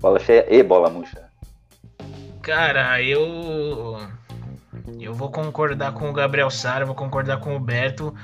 Bola 0.01 0.19
cheia 0.19 0.47
e 0.49 0.63
bola 0.63 0.91
murcha. 0.91 1.29
Cara, 2.43 3.03
eu. 3.03 3.99
Eu 4.99 5.15
vou 5.15 5.31
concordar 5.31 5.93
com 5.93 6.11
o 6.11 6.13
Gabriel 6.13 6.51
Sara, 6.51 6.87
vou 6.87 6.95
concordar 6.95 7.41
com 7.41 7.57
o 7.57 7.61
Beto. 7.61 8.15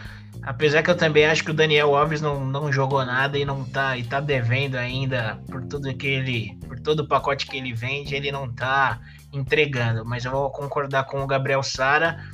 Apesar 0.47 0.81
que 0.85 0.91
eu 0.91 0.97
também 0.97 1.27
acho 1.27 1.43
que 1.43 1.51
o 1.51 1.55
Daniel 1.55 1.97
Alves 1.97 2.21
não, 2.21 2.47
não 2.47 2.73
jogou 2.73 3.05
nada 3.05 3.37
e 3.37 3.45
não 3.45 3.65
tá 3.65 3.99
e 3.99 4.05
tá 4.05 4.21
devendo 4.21 4.77
ainda 4.77 5.41
por 5.51 5.65
tudo 5.65 5.93
que 5.93 6.07
ele, 6.07 6.57
por 6.69 6.79
todo 6.79 7.01
o 7.01 7.09
pacote 7.09 7.47
que 7.47 7.57
ele 7.57 7.75
vende, 7.75 8.15
ele 8.15 8.31
não 8.31 8.53
tá 8.53 9.01
entregando. 9.33 10.05
Mas 10.05 10.25
eu 10.25 10.31
vou 10.31 10.49
concordar 10.51 11.03
com 11.05 11.21
o 11.21 11.27
Gabriel 11.27 11.65
Sara. 11.65 12.25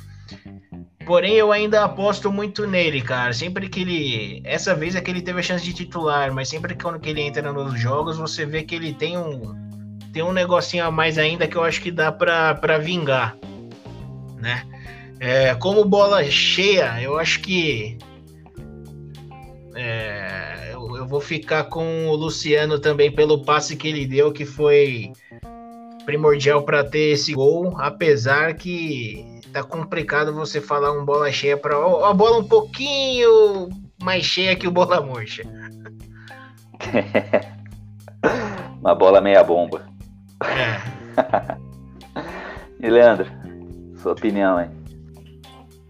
Porém, 1.07 1.33
eu 1.33 1.51
ainda 1.51 1.83
aposto 1.83 2.31
muito 2.31 2.67
nele, 2.67 3.01
cara. 3.01 3.33
Sempre 3.33 3.67
que 3.67 3.81
ele. 3.81 4.41
Essa 4.45 4.75
vez 4.75 4.95
é 4.95 5.01
que 5.01 5.09
ele 5.09 5.23
teve 5.23 5.39
a 5.39 5.43
chance 5.43 5.65
de 5.65 5.73
titular, 5.73 6.31
mas 6.31 6.49
sempre 6.49 6.75
que 6.75 6.83
quando 6.83 7.03
ele 7.03 7.21
entra 7.21 7.51
nos 7.51 7.79
jogos, 7.79 8.17
você 8.19 8.45
vê 8.45 8.61
que 8.61 8.75
ele 8.75 8.93
tem 8.93 9.17
um. 9.17 9.41
Tem 10.13 10.21
um 10.21 10.31
negocinho 10.31 10.85
a 10.85 10.91
mais 10.91 11.17
ainda 11.17 11.47
que 11.47 11.55
eu 11.55 11.63
acho 11.63 11.81
que 11.81 11.89
dá 11.89 12.11
pra, 12.11 12.53
pra 12.53 12.77
vingar. 12.77 13.35
Né? 14.39 14.63
É, 15.23 15.55
como 15.55 15.85
bola 15.85 16.21
cheia, 16.25 17.01
eu 17.01 17.17
acho 17.17 17.39
que. 17.39 17.97
É, 19.73 20.71
eu, 20.73 20.97
eu, 20.97 21.07
vou 21.07 21.21
ficar 21.21 21.63
com 21.63 22.07
o 22.07 22.15
Luciano 22.15 22.77
também 22.77 23.09
pelo 23.09 23.41
passe 23.41 23.77
que 23.77 23.87
ele 23.87 24.05
deu, 24.05 24.33
que 24.33 24.45
foi 24.45 25.13
primordial 26.05 26.63
para 26.63 26.83
ter 26.83 27.13
esse 27.13 27.33
gol, 27.33 27.73
apesar 27.77 28.53
que 28.55 29.39
tá 29.53 29.63
complicado 29.63 30.33
você 30.33 30.59
falar 30.59 30.91
um 30.91 31.05
bola 31.05 31.31
cheia 31.31 31.55
para 31.55 31.77
a 31.77 32.13
bola 32.13 32.39
um 32.39 32.47
pouquinho 32.47 33.69
mais 34.03 34.25
cheia 34.25 34.57
que 34.57 34.67
o 34.67 34.71
bola 34.71 34.99
murcha. 34.99 35.43
Uma 38.81 38.93
bola 38.93 39.21
meia 39.21 39.41
bomba. 39.41 39.85
É. 40.43 40.81
e 42.85 42.89
Leandro, 42.89 43.31
sua 43.95 44.11
opinião 44.11 44.57
aí? 44.57 44.82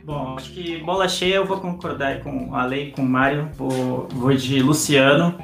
Bom, 0.04 0.36
acho 0.38 0.52
que 0.52 0.78
bola 0.80 1.08
cheia 1.08 1.36
eu 1.36 1.46
vou 1.46 1.62
concordar 1.62 2.20
com 2.20 2.54
a 2.54 2.66
lei, 2.66 2.92
com 2.92 3.04
o 3.04 3.06
Mário, 3.06 3.50
vou, 3.56 4.08
de 4.36 4.62
Luciano. 4.62 5.38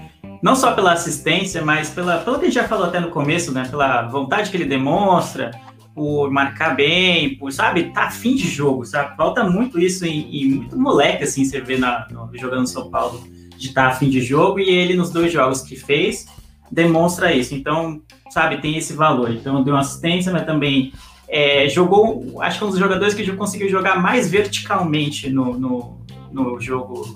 Não 0.43 0.53
só 0.53 0.73
pela 0.73 0.91
assistência, 0.91 1.63
mas 1.63 1.89
pela, 1.89 2.17
pelo 2.17 2.37
que 2.37 2.45
a 2.45 2.47
gente 2.49 2.55
já 2.55 2.67
falou 2.67 2.85
até 2.85 2.99
no 2.99 3.09
começo, 3.09 3.53
né? 3.53 3.65
Pela 3.69 4.01
vontade 4.03 4.49
que 4.51 4.57
ele 4.57 4.65
demonstra, 4.65 5.51
por 5.95 6.29
marcar 6.29 6.75
bem, 6.75 7.35
por, 7.37 7.51
sabe, 7.53 7.91
tá 7.91 8.03
afim 8.03 8.35
de 8.35 8.47
jogo, 8.47 8.85
sabe? 8.85 9.15
Falta 9.15 9.43
muito 9.43 9.79
isso 9.79 10.05
em, 10.05 10.43
em 10.43 10.49
muito 10.51 10.77
moleque, 10.77 11.23
assim, 11.23 11.45
você 11.45 11.61
vê 11.61 11.77
na, 11.77 12.07
no, 12.09 12.29
jogando 12.37 12.67
São 12.67 12.89
Paulo, 12.89 13.21
de 13.57 13.73
tá 13.73 13.87
afim 13.87 14.09
de 14.09 14.21
jogo, 14.21 14.59
e 14.59 14.69
ele, 14.69 14.93
nos 14.93 15.09
dois 15.09 15.31
jogos 15.31 15.61
que 15.61 15.75
fez, 15.75 16.25
demonstra 16.71 17.33
isso. 17.33 17.55
Então, 17.55 18.01
sabe, 18.29 18.57
tem 18.57 18.77
esse 18.77 18.93
valor. 18.93 19.31
Então, 19.31 19.63
deu 19.63 19.73
uma 19.73 19.81
assistência, 19.81 20.31
mas 20.31 20.45
também 20.45 20.93
é, 21.29 21.69
jogou, 21.69 22.41
acho 22.41 22.57
que 22.57 22.63
é 22.63 22.67
um 22.67 22.71
dos 22.71 22.79
jogadores 22.79 23.13
que 23.13 23.31
conseguiu 23.33 23.69
jogar 23.69 24.01
mais 24.01 24.29
verticalmente 24.29 25.29
no, 25.29 25.57
no, 25.57 25.97
no 26.31 26.59
jogo 26.59 27.15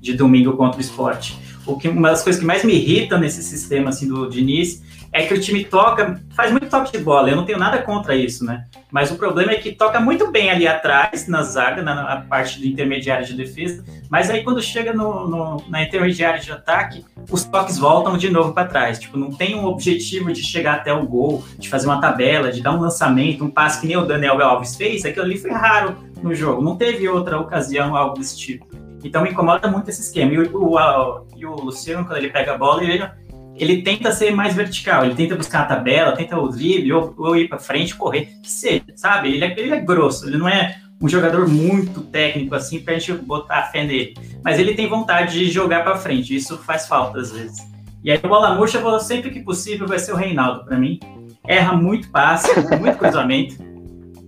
de 0.00 0.12
domingo 0.12 0.52
contra 0.52 0.78
o 0.78 0.80
esporte. 0.80 1.38
o 1.66 1.76
que, 1.76 1.88
uma 1.88 2.10
das 2.10 2.22
coisas 2.22 2.38
que 2.38 2.46
mais 2.46 2.62
me 2.62 2.74
irrita 2.74 3.16
nesse 3.16 3.42
sistema 3.42 3.88
assim, 3.88 4.06
do 4.06 4.28
Diniz 4.28 4.82
é 5.14 5.24
que 5.24 5.32
o 5.32 5.40
time 5.40 5.64
toca, 5.64 6.20
faz 6.34 6.50
muito 6.50 6.68
toque 6.68 6.90
de 6.90 6.98
bola. 6.98 7.30
Eu 7.30 7.36
não 7.36 7.46
tenho 7.46 7.56
nada 7.56 7.80
contra 7.80 8.16
isso, 8.16 8.44
né? 8.44 8.64
Mas 8.90 9.12
o 9.12 9.16
problema 9.16 9.52
é 9.52 9.54
que 9.54 9.70
toca 9.70 10.00
muito 10.00 10.28
bem 10.32 10.50
ali 10.50 10.66
atrás, 10.66 11.28
na 11.28 11.40
zaga, 11.44 11.82
na, 11.82 11.94
na 11.94 12.16
parte 12.22 12.58
do 12.58 12.66
intermediário 12.66 13.24
de 13.24 13.32
defesa. 13.32 13.84
Mas 14.10 14.28
aí 14.28 14.42
quando 14.42 14.60
chega 14.60 14.92
no, 14.92 15.28
no, 15.28 15.64
na 15.68 15.84
intermediária 15.84 16.40
de 16.40 16.50
ataque, 16.50 17.04
os 17.30 17.44
toques 17.44 17.78
voltam 17.78 18.18
de 18.18 18.28
novo 18.28 18.52
para 18.52 18.66
trás. 18.66 18.98
Tipo, 18.98 19.16
não 19.16 19.30
tem 19.30 19.54
um 19.54 19.66
objetivo 19.66 20.32
de 20.32 20.42
chegar 20.42 20.74
até 20.74 20.92
o 20.92 21.06
gol, 21.06 21.44
de 21.56 21.68
fazer 21.68 21.86
uma 21.86 22.00
tabela, 22.00 22.50
de 22.50 22.60
dar 22.60 22.72
um 22.72 22.80
lançamento, 22.80 23.44
um 23.44 23.50
passe 23.50 23.80
que 23.80 23.86
nem 23.86 23.96
o 23.96 24.04
Daniel 24.04 24.42
Alves 24.42 24.74
fez. 24.74 25.04
Aquilo 25.04 25.26
ali 25.26 25.38
foi 25.38 25.52
raro 25.52 25.96
no 26.20 26.34
jogo. 26.34 26.60
Não 26.60 26.74
teve 26.74 27.08
outra 27.08 27.38
ocasião, 27.38 27.94
algo 27.94 28.18
desse 28.18 28.36
tipo. 28.36 28.66
Então 29.04 29.22
me 29.22 29.30
incomoda 29.30 29.70
muito 29.70 29.88
esse 29.88 30.00
esquema. 30.00 30.32
E 30.32 30.38
o, 30.38 30.56
o, 30.56 31.26
e 31.36 31.46
o 31.46 31.54
Luciano, 31.54 32.04
quando 32.04 32.16
ele 32.16 32.30
pega 32.30 32.54
a 32.54 32.58
bola, 32.58 32.82
ele 32.82 33.08
ele 33.56 33.82
tenta 33.82 34.10
ser 34.12 34.32
mais 34.32 34.54
vertical, 34.54 35.04
ele 35.04 35.14
tenta 35.14 35.36
buscar 35.36 35.60
a 35.60 35.66
tabela, 35.66 36.16
tenta 36.16 36.38
o 36.38 36.48
drible, 36.48 36.92
ou, 36.92 37.14
ou 37.16 37.36
ir 37.36 37.48
para 37.48 37.58
frente, 37.58 37.94
correr, 37.94 38.28
que 38.42 38.50
seja, 38.50 38.84
sabe? 38.96 39.32
Ele 39.32 39.44
é, 39.44 39.54
ele 39.58 39.74
é 39.74 39.80
grosso, 39.80 40.26
ele 40.26 40.36
não 40.36 40.48
é 40.48 40.76
um 41.00 41.08
jogador 41.08 41.48
muito 41.48 42.00
técnico 42.00 42.54
assim 42.54 42.80
pra 42.80 42.98
gente 42.98 43.12
botar 43.12 43.58
a 43.58 43.62
fé 43.64 43.84
nele. 43.84 44.14
Mas 44.42 44.58
ele 44.58 44.74
tem 44.74 44.88
vontade 44.88 45.38
de 45.38 45.50
jogar 45.50 45.84
para 45.84 45.96
frente, 45.96 46.34
isso 46.34 46.58
faz 46.58 46.86
falta 46.88 47.20
às 47.20 47.30
vezes. 47.30 47.58
E 48.02 48.10
aí, 48.10 48.18
bola 48.18 48.54
murcha, 48.54 48.80
sempre 49.00 49.30
que 49.30 49.40
possível, 49.40 49.86
vai 49.86 49.98
ser 49.98 50.12
o 50.12 50.16
Reinaldo 50.16 50.64
para 50.64 50.78
mim. 50.78 50.98
Erra 51.46 51.74
muito 51.74 52.10
passe, 52.10 52.48
muito 52.78 52.98
cruzamento, 52.98 53.56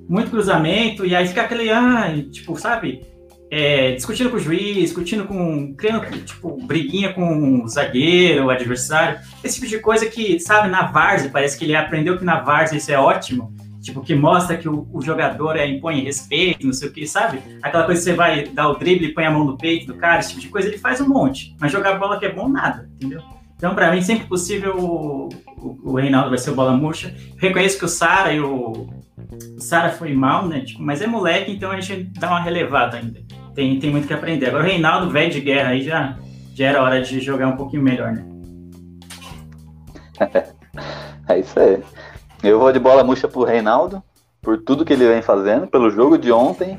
muito 0.09 0.31
cruzamento, 0.31 1.05
e 1.05 1.15
aí 1.15 1.27
fica 1.27 1.43
aquele, 1.43 1.71
ah, 1.71 2.15
tipo, 2.31 2.57
sabe? 2.59 3.03
É, 3.51 3.93
discutindo 3.93 4.31
com 4.31 4.37
o 4.37 4.41
juiz, 4.41 4.77
discutindo 4.77 5.25
com. 5.25 5.75
criando, 5.75 6.05
tipo, 6.25 6.57
briguinha 6.65 7.13
com 7.13 7.63
o 7.63 7.69
zagueiro, 7.69 8.47
o 8.47 8.51
adversário. 8.51 9.21
Esse 9.43 9.57
tipo 9.57 9.69
de 9.69 9.79
coisa 9.79 10.07
que, 10.07 10.41
sabe, 10.41 10.69
na 10.69 10.87
várzea, 10.87 11.31
parece 11.31 11.57
que 11.57 11.65
ele 11.65 11.77
aprendeu 11.77 12.19
que 12.19 12.25
na 12.25 12.41
várzea 12.41 12.79
isso 12.79 12.91
é 12.91 12.99
ótimo. 12.99 13.55
Tipo, 13.81 14.01
que 14.01 14.17
mostra 14.17 14.57
que 14.57 14.69
o, 14.69 14.89
o 14.93 15.01
jogador 15.01 15.57
é, 15.57 15.65
impõe 15.65 16.01
respeito, 16.01 16.67
não 16.67 16.73
sei 16.73 16.89
o 16.89 16.93
que, 16.93 17.07
sabe? 17.07 17.41
Aquela 17.63 17.85
coisa 17.85 18.01
que 18.01 18.05
você 18.05 18.17
vai 18.17 18.47
dar 18.49 18.69
o 18.69 18.75
drible 18.75 19.07
e 19.07 19.15
põe 19.15 19.25
a 19.25 19.31
mão 19.31 19.45
no 19.45 19.57
peito 19.57 19.87
do 19.87 19.95
cara, 19.95 20.19
esse 20.19 20.31
tipo 20.31 20.41
de 20.41 20.49
coisa, 20.49 20.67
ele 20.67 20.79
faz 20.79 21.01
um 21.01 21.09
monte. 21.09 21.55
Mas 21.61 21.71
jogar 21.71 21.97
bola 21.97 22.19
que 22.19 22.27
é 22.27 22.33
bom, 22.33 22.49
nada, 22.49 22.91
entendeu? 22.97 23.23
Então, 23.57 23.77
para 23.77 23.93
mim, 23.93 24.03
sempre 24.03 24.27
possível, 24.27 24.77
o, 24.77 25.29
o, 25.57 25.93
o, 25.93 25.95
Reinaldo 25.95 26.31
vai 26.31 26.39
ser 26.39 26.51
o 26.51 26.55
bola 26.55 26.77
murcha. 26.77 27.15
reconheço 27.39 27.79
que 27.79 27.85
o 27.85 27.89
Sara 27.89 28.33
e 28.33 28.41
o. 28.41 28.89
O 29.57 29.61
Sara 29.61 29.91
foi 29.91 30.13
mal, 30.13 30.47
né? 30.49 30.61
Tipo, 30.61 30.83
mas 30.83 31.01
é 31.01 31.07
moleque, 31.07 31.53
então 31.53 31.71
a 31.71 31.81
gente 31.81 32.11
dá 32.19 32.29
uma 32.29 32.41
relevada 32.41 32.97
ainda 32.97 33.21
tem, 33.57 33.81
tem 33.81 33.91
muito 33.91 34.07
que 34.07 34.13
aprender. 34.13 34.47
Agora 34.47 34.63
o 34.63 34.67
Reinaldo, 34.67 35.11
velho 35.11 35.33
de 35.33 35.41
guerra, 35.41 35.71
aí 35.71 35.83
já, 35.83 36.17
já 36.55 36.67
era 36.67 36.83
hora 36.83 37.01
de 37.01 37.19
jogar 37.21 37.49
um 37.49 37.57
pouquinho 37.57 37.83
melhor, 37.83 38.13
né? 38.13 38.25
é 41.27 41.39
isso 41.41 41.59
aí. 41.59 41.83
Eu 42.43 42.61
vou 42.61 42.71
de 42.71 42.79
bola 42.79 43.03
murcha 43.03 43.27
pro 43.27 43.45
Reinaldo, 43.45 44.03
por 44.43 44.59
tudo 44.59 44.85
que 44.85 44.93
ele 44.93 45.09
vem 45.09 45.23
fazendo, 45.23 45.67
pelo 45.67 45.91
jogo 45.91 46.19
de 46.19 46.31
ontem 46.31 46.79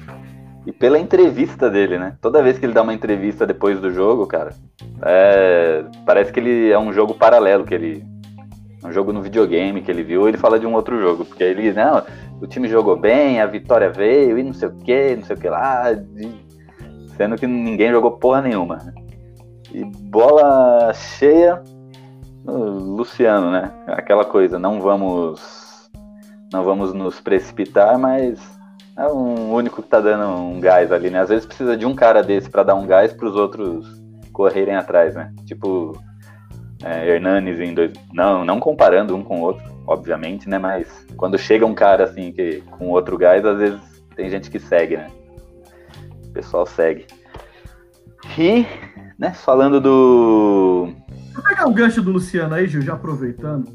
e 0.67 0.71
pela 0.71 0.99
entrevista 0.99 1.69
dele, 1.69 1.97
né? 1.97 2.15
Toda 2.21 2.43
vez 2.43 2.59
que 2.59 2.65
ele 2.65 2.73
dá 2.73 2.83
uma 2.83 2.93
entrevista 2.93 3.45
depois 3.45 3.79
do 3.81 3.91
jogo, 3.91 4.27
cara, 4.27 4.53
é... 5.01 5.83
parece 6.05 6.31
que 6.31 6.39
ele 6.39 6.71
é 6.71 6.77
um 6.77 6.93
jogo 6.93 7.15
paralelo 7.15 7.65
que 7.65 7.73
ele. 7.73 8.05
Um 8.83 8.91
jogo 8.91 9.11
no 9.11 9.23
videogame 9.23 9.81
que 9.81 9.89
ele 9.89 10.03
viu, 10.03 10.27
ele 10.27 10.37
fala 10.37 10.59
de 10.59 10.67
um 10.67 10.75
outro 10.75 11.01
jogo. 11.01 11.25
Porque 11.25 11.43
ele, 11.43 11.73
não, 11.73 12.03
o 12.39 12.45
time 12.45 12.69
jogou 12.69 12.95
bem, 12.95 13.41
a 13.41 13.47
vitória 13.47 13.89
veio 13.89 14.37
e 14.37 14.43
não 14.43 14.53
sei 14.53 14.67
o 14.67 14.77
que, 14.77 15.15
não 15.15 15.23
sei 15.23 15.35
o 15.35 15.39
que 15.39 15.49
lá. 15.49 15.91
Sendo 17.17 17.35
que 17.35 17.47
ninguém 17.47 17.91
jogou 17.91 18.11
porra 18.11 18.41
nenhuma. 18.41 18.93
E 19.73 19.83
bola 19.83 20.93
cheia, 20.93 21.61
Luciano, 22.45 23.51
né? 23.51 23.71
Aquela 23.87 24.23
coisa, 24.23 24.57
não 24.57 24.79
vamos 24.79 25.57
não 26.51 26.63
vamos 26.63 26.93
nos 26.93 27.19
precipitar, 27.19 27.97
mas 27.99 28.39
é 28.97 29.05
o 29.07 29.51
único 29.51 29.81
que 29.81 29.89
tá 29.89 29.99
dando 29.99 30.25
um 30.41 30.59
gás 30.59 30.91
ali, 30.91 31.09
né? 31.09 31.19
Às 31.19 31.29
vezes 31.29 31.45
precisa 31.45 31.75
de 31.75 31.85
um 31.85 31.93
cara 31.93 32.23
desse 32.23 32.49
para 32.49 32.63
dar 32.63 32.75
um 32.75 32.87
gás 32.87 33.11
para 33.11 33.27
os 33.27 33.35
outros 33.35 33.85
correrem 34.31 34.75
atrás, 34.75 35.15
né? 35.15 35.33
Tipo 35.45 35.93
é, 36.83 37.09
Hernanes 37.09 37.59
em 37.59 37.73
dois, 37.73 37.91
não, 38.13 38.45
não 38.45 38.59
comparando 38.59 39.15
um 39.15 39.23
com 39.23 39.41
o 39.41 39.43
outro, 39.43 39.63
obviamente, 39.85 40.47
né? 40.47 40.57
Mas 40.57 41.05
quando 41.17 41.37
chega 41.37 41.65
um 41.65 41.73
cara 41.73 42.05
assim 42.05 42.31
que 42.31 42.61
com 42.77 42.89
outro 42.89 43.17
gás, 43.17 43.45
às 43.45 43.57
vezes 43.57 43.79
tem 44.15 44.29
gente 44.29 44.49
que 44.49 44.59
segue, 44.59 44.97
né? 44.97 45.07
Pessoal 46.37 46.67
segue. 46.67 47.07
E, 48.37 48.65
né, 49.17 49.33
falando 49.33 49.81
do. 49.81 50.89
Vou 51.33 51.43
pegar 51.43 51.67
o 51.67 51.73
gancho 51.73 52.01
do 52.01 52.11
Luciano 52.11 52.53
aí, 52.53 52.67
Gil, 52.67 52.81
já 52.81 52.93
aproveitando. 52.93 53.65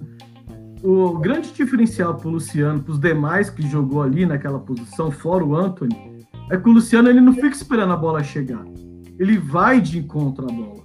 O 0.83 1.19
grande 1.19 1.53
diferencial 1.53 2.15
pro 2.15 2.31
Luciano, 2.31 2.83
pros 2.83 2.99
demais 2.99 3.51
que 3.51 3.63
jogou 3.69 4.03
ali 4.03 4.27
naquela 4.27 4.59
posição, 4.59 5.11
fora 5.11 5.45
o 5.45 5.57
Anthony, 5.57 6.27
é 6.51 6.57
que 6.57 6.69
o 6.69 6.73
Luciano 6.73 7.09
ele 7.09 7.21
não 7.21 7.35
fica 7.35 7.49
esperando 7.49 7.93
a 7.93 7.97
bola 7.97 8.23
chegar. 8.23 8.65
Ele 9.19 9.39
vai 9.39 9.81
de 9.81 9.99
encontro 9.99 10.45
à 10.49 10.53
bola. 10.53 10.83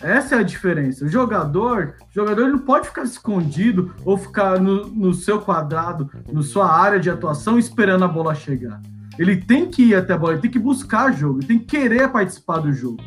Essa 0.00 0.36
é 0.36 0.38
a 0.38 0.44
diferença. 0.44 1.04
O 1.04 1.08
jogador, 1.08 1.96
o 2.10 2.14
jogador 2.14 2.48
não 2.48 2.60
pode 2.60 2.88
ficar 2.88 3.02
escondido 3.02 3.92
ou 4.04 4.16
ficar 4.16 4.60
no, 4.60 4.86
no 4.86 5.12
seu 5.12 5.40
quadrado, 5.40 6.08
na 6.32 6.42
sua 6.42 6.70
área 6.70 7.00
de 7.00 7.10
atuação, 7.10 7.58
esperando 7.58 8.04
a 8.04 8.08
bola 8.08 8.34
chegar. 8.34 8.80
Ele 9.18 9.36
tem 9.36 9.66
que 9.68 9.82
ir 9.82 9.94
até 9.94 10.12
a 10.12 10.18
bola, 10.18 10.34
ele 10.34 10.42
tem 10.42 10.50
que 10.50 10.58
buscar 10.58 11.12
jogo, 11.12 11.40
ele 11.40 11.46
tem 11.46 11.58
que 11.58 11.76
querer 11.76 12.08
participar 12.08 12.58
do 12.58 12.72
jogo. 12.72 13.02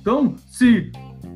Então, 0.00 0.34
se 0.46 0.90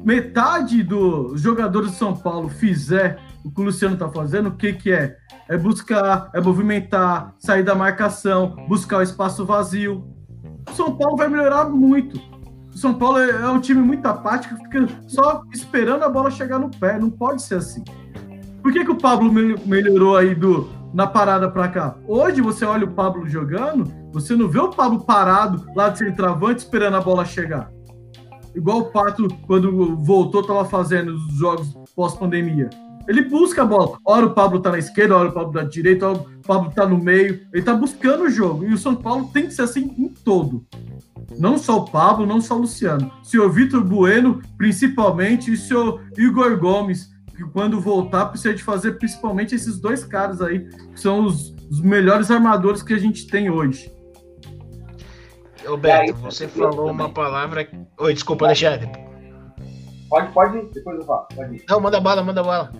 metade 0.04 0.82
dos 0.82 1.40
jogadores 1.40 1.92
de 1.92 1.96
São 1.98 2.16
Paulo 2.16 2.48
fizer 2.48 3.18
o 3.44 3.50
que 3.50 3.60
o 3.60 3.64
Luciano 3.64 3.94
está 3.94 4.08
fazendo, 4.08 4.48
o 4.48 4.56
que, 4.56 4.72
que 4.72 4.92
é? 4.92 5.16
É 5.48 5.58
buscar, 5.58 6.30
é 6.32 6.40
movimentar, 6.40 7.34
sair 7.38 7.62
da 7.62 7.74
marcação, 7.74 8.56
buscar 8.68 8.98
o 8.98 9.02
espaço 9.02 9.44
vazio. 9.44 10.04
O 10.70 10.72
São 10.72 10.96
Paulo 10.96 11.16
vai 11.16 11.28
melhorar 11.28 11.66
muito. 11.66 12.18
O 12.72 12.78
São 12.78 12.94
Paulo 12.94 13.18
é, 13.18 13.30
é 13.30 13.48
um 13.48 13.60
time 13.60 13.82
muito 13.82 14.06
apático, 14.06 14.56
fica 14.56 14.86
só 15.06 15.42
esperando 15.52 16.04
a 16.04 16.08
bola 16.08 16.30
chegar 16.30 16.58
no 16.58 16.70
pé. 16.70 16.98
Não 16.98 17.10
pode 17.10 17.42
ser 17.42 17.56
assim. 17.56 17.84
Por 18.62 18.72
que, 18.72 18.84
que 18.84 18.90
o 18.90 18.96
Pablo 18.96 19.30
melhorou 19.66 20.16
aí 20.16 20.34
do, 20.34 20.70
na 20.92 21.06
parada 21.06 21.50
para 21.50 21.68
cá. 21.68 21.96
Hoje 22.06 22.40
você 22.40 22.64
olha 22.64 22.84
o 22.84 22.92
Pablo 22.92 23.28
jogando, 23.28 23.90
você 24.12 24.36
não 24.36 24.48
vê 24.48 24.58
o 24.58 24.70
Pablo 24.70 25.04
parado 25.04 25.64
lá 25.74 25.88
de 25.88 25.98
centroavante 25.98 26.62
esperando 26.62 26.96
a 26.96 27.00
bola 27.00 27.24
chegar. 27.24 27.70
Igual 28.54 28.80
o 28.80 28.84
Pato, 28.90 29.28
quando 29.46 29.96
voltou, 29.96 30.42
estava 30.42 30.64
fazendo 30.64 31.14
os 31.14 31.34
jogos 31.34 31.74
pós-pandemia. 31.96 32.68
Ele 33.08 33.22
busca 33.22 33.62
a 33.62 33.64
bola. 33.64 33.98
Ora 34.04 34.26
o 34.26 34.34
Pablo 34.34 34.60
tá 34.60 34.70
na 34.70 34.78
esquerda, 34.78 35.16
ora 35.16 35.30
o 35.30 35.32
Pablo 35.32 35.52
tá 35.52 35.62
na 35.62 35.68
direita, 35.68 36.08
ora 36.08 36.18
o 36.18 36.42
Pablo 36.46 36.70
tá 36.70 36.86
no 36.86 36.98
meio. 36.98 37.40
Ele 37.52 37.62
tá 37.62 37.74
buscando 37.74 38.24
o 38.24 38.30
jogo. 38.30 38.64
E 38.64 38.72
o 38.72 38.78
São 38.78 38.94
Paulo 38.94 39.28
tem 39.32 39.46
que 39.46 39.54
ser 39.54 39.62
assim 39.62 39.92
em 39.98 40.08
todo. 40.08 40.64
Não 41.38 41.56
só 41.58 41.78
o 41.78 41.90
Pablo, 41.90 42.26
não 42.26 42.40
só 42.40 42.54
o 42.56 42.60
Luciano. 42.60 43.10
Senhor 43.22 43.50
Vitor 43.50 43.82
Bueno, 43.82 44.40
principalmente, 44.56 45.50
e 45.50 45.54
o 45.54 45.56
senhor 45.56 46.02
Igor 46.16 46.58
Gomes, 46.58 47.10
que 47.42 47.50
quando 47.50 47.80
voltar 47.80 48.26
precisa 48.26 48.54
de 48.54 48.62
fazer 48.62 48.92
principalmente 48.92 49.54
esses 49.54 49.80
dois 49.80 50.04
caras 50.04 50.40
aí, 50.40 50.68
que 50.68 51.00
são 51.00 51.24
os, 51.24 51.50
os 51.70 51.80
melhores 51.80 52.30
armadores 52.30 52.82
que 52.82 52.94
a 52.94 52.98
gente 52.98 53.26
tem 53.26 53.50
hoje. 53.50 53.92
Ô 55.66 55.76
Beto, 55.76 56.14
você 56.14 56.48
falou 56.48 56.90
uma 56.90 57.08
palavra. 57.08 57.68
Oi, 57.98 58.14
desculpa, 58.14 58.46
Alexandre. 58.46 58.90
Pode, 60.08 60.32
pode 60.32 60.72
depois 60.72 60.98
eu 60.98 61.04
falo. 61.04 61.26
Pode 61.34 61.56
ir. 61.56 61.64
Não, 61.68 61.80
manda 61.80 62.00
bala, 62.00 62.22
manda 62.22 62.42
bala. 62.42 62.70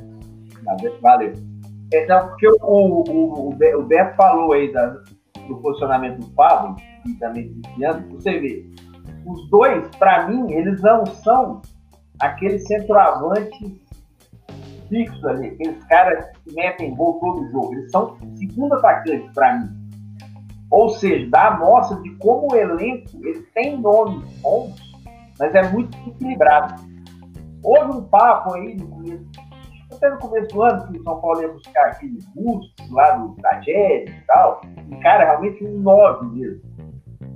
Valeu. 1.00 1.32
É, 1.92 2.06
não, 2.06 2.28
porque 2.28 2.48
o, 2.48 2.56
o, 2.62 3.50
o, 3.50 3.82
Beto 3.82 4.16
falou 4.16 4.52
aí 4.52 4.72
da, 4.72 4.86
do 5.46 5.56
posicionamento 5.60 6.20
do 6.20 6.30
Pablo 6.30 6.76
e 7.06 7.14
também 7.14 7.48
do 7.48 7.60
Cristiano, 7.62 8.08
você 8.10 8.38
vê, 8.38 8.66
os 9.26 9.50
dois, 9.50 9.86
para 9.96 10.28
mim, 10.28 10.52
eles 10.52 10.80
não 10.80 11.04
são 11.04 11.60
aqueles 12.18 12.66
centroavantes 12.66 13.81
fixos 14.92 15.24
ali, 15.24 15.48
aqueles 15.48 15.82
caras 15.86 16.26
que 16.44 16.54
metem 16.54 16.94
gol 16.94 17.18
todo 17.18 17.50
jogo. 17.50 17.72
Eles 17.72 17.90
são 17.90 18.14
segundo 18.36 18.74
atacantes 18.74 19.32
para 19.32 19.58
mim. 19.58 19.70
Ou 20.70 20.90
seja, 20.90 21.28
dá 21.30 21.48
a 21.48 21.58
mostra 21.58 21.96
de 22.02 22.10
como 22.16 22.52
o 22.52 22.56
elenco 22.56 23.08
ele 23.24 23.42
tem 23.54 23.80
nomes 23.80 24.22
bons, 24.40 24.74
mas 25.38 25.54
é 25.54 25.62
muito 25.70 25.96
equilibrado. 26.06 26.74
Houve 27.62 27.98
um 27.98 28.04
papo 28.04 28.54
aí 28.54 28.76
no 28.76 28.86
começo, 28.88 29.24
até 29.92 30.10
no 30.10 30.18
começo 30.18 30.48
do 30.48 30.62
ano, 30.62 30.86
que 30.88 30.98
o 30.98 31.02
São 31.02 31.20
Paulo 31.20 31.40
ia 31.40 31.48
buscar 31.48 31.86
aquele 31.86 32.18
Bustos 32.34 32.90
lá 32.90 33.12
do 33.12 33.34
tragédia 33.36 34.10
e 34.10 34.26
tal. 34.26 34.60
E, 34.90 34.96
cara, 34.96 35.24
realmente 35.24 35.64
um 35.64 35.78
9 35.78 36.26
mesmo. 36.36 36.62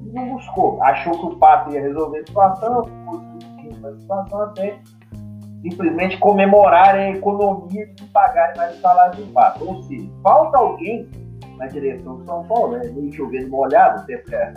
E 0.02 0.12
não 0.12 0.34
buscou. 0.34 0.82
Achou 0.82 1.18
que 1.18 1.26
o 1.26 1.38
Pato 1.38 1.70
ia 1.72 1.80
resolver 1.80 2.18
a 2.18 2.26
situação, 2.26 2.84
ficou 2.84 3.20
discutindo 3.38 3.86
a 3.86 4.00
situação 4.00 4.40
até 4.42 4.80
simplesmente 5.70 6.18
comemorar 6.18 6.94
a 6.94 7.10
economia 7.10 7.86
de 7.86 8.04
pagar 8.06 8.56
mais 8.56 8.76
o 8.76 8.80
salário 8.80 9.24
do 9.24 9.32
pato. 9.32 9.66
Ou 9.66 9.82
seja, 9.82 10.08
falta 10.22 10.58
alguém 10.58 11.08
na 11.58 11.66
direção 11.66 12.18
de 12.18 12.26
São 12.26 12.44
Paulo, 12.44 12.76
né? 12.76 12.88
Meio 12.94 13.12
chovendo 13.12 13.48
molhado, 13.48 14.00
até 14.00 14.18
porque 14.18 14.36
a 14.36 14.52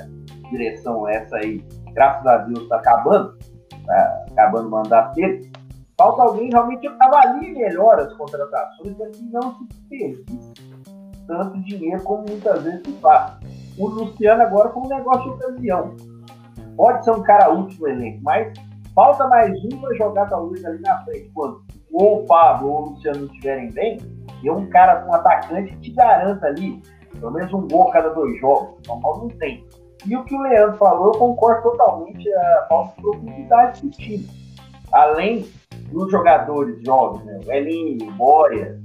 direção 0.50 1.08
essa 1.08 1.38
aí, 1.38 1.64
graças 1.94 2.26
a 2.28 2.38
Deus, 2.38 2.64
está 2.64 2.78
acabando. 2.78 3.38
tá 3.86 4.26
acabando 4.32 4.68
o 4.68 4.72
mandato 4.72 5.16
dele, 5.16 5.52
falta 5.98 6.22
alguém 6.22 6.50
realmente 6.50 6.88
avalie 7.00 7.54
melhor 7.54 8.00
as 8.00 8.14
contratações 8.14 8.94
para 8.96 9.10
que 9.10 9.24
não 9.24 9.56
se 9.56 9.66
desperdice 9.66 10.54
tanto 11.26 11.62
dinheiro 11.62 12.02
como 12.04 12.26
muitas 12.28 12.64
vezes 12.64 12.82
se 12.84 12.92
faz. 12.94 13.34
O 13.78 13.88
Luciano 13.88 14.42
agora 14.42 14.70
foi 14.70 14.82
um 14.84 14.88
negócio 14.88 15.24
de 15.24 15.30
ocasião. 15.30 15.96
Pode 16.76 17.06
ser 17.06 17.12
um 17.12 17.22
cara 17.22 17.54
útil 17.54 17.80
no 17.82 17.88
elenco, 17.88 18.20
mas 18.24 18.52
falta 19.00 19.30
mais 19.30 19.58
um 19.64 19.80
para 19.80 19.96
jogar 19.96 20.26
talvez 20.26 20.66
ali 20.66 20.82
na 20.82 21.02
frente. 21.06 21.32
Quando 21.34 21.64
ou 21.90 22.22
o 22.22 22.26
Pablo 22.26 22.70
ou 22.70 22.82
o 22.82 22.90
Luciano 22.90 23.28
estiverem 23.28 23.72
bem, 23.72 23.98
e 24.44 24.52
um 24.52 24.70
cara 24.70 24.98
com 24.98 25.12
um 25.12 25.14
atacante 25.14 25.74
te 25.78 25.92
garanta 25.92 26.48
ali 26.48 26.84
pelo 27.18 27.32
menos 27.32 27.54
um 27.54 27.66
gol 27.66 27.88
a 27.88 27.94
cada 27.94 28.10
dois 28.10 28.38
jogos. 28.42 28.78
O 28.82 28.86
São 28.86 29.00
Paulo 29.00 29.22
não 29.22 29.30
tem. 29.38 29.66
E 30.06 30.16
o 30.18 30.24
que 30.26 30.36
o 30.36 30.42
Leandro 30.42 30.78
falou, 30.78 31.14
eu 31.14 31.20
concordo 31.20 31.64
totalmente 31.72 32.30
a 32.34 32.66
falta 32.68 32.94
de 32.96 33.02
profundidade 33.02 33.82
do 33.82 33.90
time. 33.92 34.28
Além 34.92 35.48
dos 35.92 36.12
jogadores 36.12 36.84
jovens, 36.86 37.24
né? 37.24 37.40
o 37.46 37.52
Elinho, 37.54 38.06
o 38.06 38.12
Boia, 38.12 38.82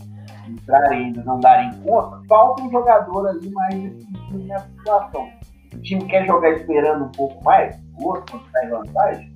entrarem 0.49 1.07
ainda 1.07 1.25
não 1.25 1.41
darem 1.41 1.73
conta, 1.81 2.21
falta 2.29 2.63
um 2.63 2.71
jogador 2.71 3.29
ali 3.29 3.51
mais 3.51 3.75
decisivo 3.75 4.39
nessa 4.47 4.69
situação. 4.69 5.29
O 5.73 5.83
time 5.83 6.05
quer 6.07 6.25
jogar 6.25 6.51
esperando 6.51 7.05
um 7.05 7.11
pouco 7.11 7.43
mais, 7.43 7.77
o 7.99 8.09
outro, 8.11 8.25
quando 8.31 8.47
está 8.47 8.65
em 8.65 8.71
vantagem, 8.71 9.35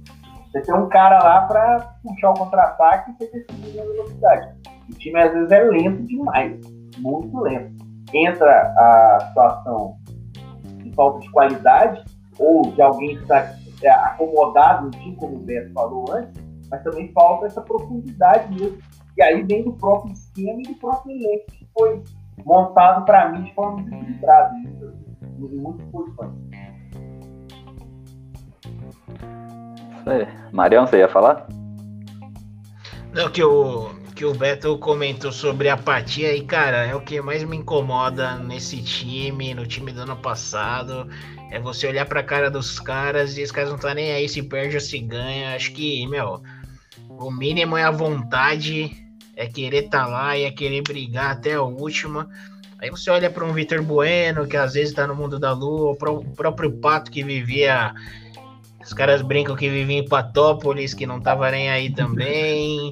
você 0.50 0.62
tem 0.62 0.74
um 0.74 0.88
cara 0.88 1.18
lá 1.18 1.42
para 1.42 1.94
puxar 2.02 2.30
o 2.30 2.34
contra-ataque 2.34 3.10
e 3.10 3.14
você 3.14 3.44
decidir 3.46 3.80
a 3.80 3.84
velocidade. 3.84 4.54
O 4.88 4.94
time 4.94 5.20
às 5.20 5.32
vezes 5.32 5.50
é 5.50 5.62
lento 5.62 6.02
demais, 6.04 6.58
muito 6.98 7.38
lento. 7.40 7.84
Entra 8.14 8.50
a 8.50 9.20
situação 9.28 9.96
de 10.82 10.90
falta 10.94 11.20
de 11.20 11.30
qualidade 11.30 12.02
ou 12.38 12.62
de 12.62 12.80
alguém 12.80 13.12
estar 13.16 13.54
é, 13.82 13.90
acomodado 13.90 14.86
no 14.86 14.90
time, 14.90 15.16
como 15.16 15.36
o 15.36 15.40
Beto 15.40 15.72
falou 15.74 16.06
antes, 16.12 16.42
mas 16.70 16.82
também 16.82 17.12
falta 17.12 17.46
essa 17.46 17.60
profundidade 17.60 18.52
mesmo. 18.54 18.78
E 19.16 19.22
aí 19.22 19.42
vem 19.42 19.64
do 19.64 19.72
próprio 19.74 20.12
esquema 20.12 20.60
e 20.60 20.62
do 20.62 20.74
próprio 20.76 21.14
elenco 21.14 21.46
que 21.52 21.68
foi 21.76 22.02
montado 22.44 23.04
para 23.04 23.30
mim 23.30 23.42
de 23.42 23.54
forma 23.54 23.82
desequilibrada 23.82 24.54
em 24.56 24.68
muitas. 25.38 25.88
Marião, 30.52 30.86
você 30.86 30.98
ia 30.98 31.08
falar? 31.08 31.46
Não, 33.12 33.30
que 33.30 33.42
o, 33.42 33.90
que 34.14 34.24
o 34.24 34.34
Beto 34.34 34.76
comentou 34.78 35.30
sobre 35.32 35.68
apatia 35.68 36.34
e, 36.34 36.42
cara, 36.42 36.86
é 36.86 36.94
o 36.94 37.00
que 37.00 37.20
mais 37.20 37.42
me 37.44 37.56
incomoda 37.56 38.36
nesse 38.36 38.82
time, 38.82 39.54
no 39.54 39.66
time 39.66 39.92
do 39.92 40.02
ano 40.02 40.16
passado. 40.16 41.08
É 41.50 41.58
você 41.58 41.86
olhar 41.86 42.04
pra 42.06 42.22
cara 42.22 42.50
dos 42.50 42.78
caras 42.78 43.38
e 43.38 43.42
os 43.42 43.50
caras 43.50 43.70
não 43.70 43.78
tá 43.78 43.94
nem 43.94 44.12
aí 44.12 44.28
se 44.28 44.42
perde 44.42 44.74
ou 44.74 44.80
se 44.80 44.98
ganha. 44.98 45.54
Acho 45.54 45.72
que, 45.72 46.06
meu, 46.06 46.42
o 47.08 47.30
mínimo 47.30 47.76
é 47.76 47.84
a 47.84 47.90
vontade, 47.90 48.90
é 49.36 49.46
querer 49.46 49.88
tá 49.88 50.06
lá 50.06 50.36
e 50.36 50.44
é 50.44 50.50
querer 50.50 50.82
brigar 50.82 51.30
até 51.30 51.54
a 51.54 51.62
última. 51.62 52.28
Aí 52.80 52.90
você 52.90 53.10
olha 53.10 53.30
para 53.30 53.44
um 53.44 53.52
Vitor 53.52 53.82
Bueno, 53.82 54.46
que 54.46 54.56
às 54.56 54.74
vezes 54.74 54.94
tá 54.94 55.06
no 55.06 55.14
mundo 55.14 55.38
da 55.38 55.52
lua, 55.52 55.92
o 55.92 56.24
próprio 56.34 56.72
Pato 56.72 57.10
que 57.10 57.24
vivia 57.24 57.92
os 58.88 58.94
caras 58.94 59.20
brincam 59.20 59.54
que 59.54 59.68
vivia 59.68 59.98
em 59.98 60.08
Patópolis, 60.08 60.94
que 60.94 61.06
não 61.06 61.20
tava 61.20 61.50
nem 61.50 61.68
aí 61.68 61.90
também. 61.92 62.90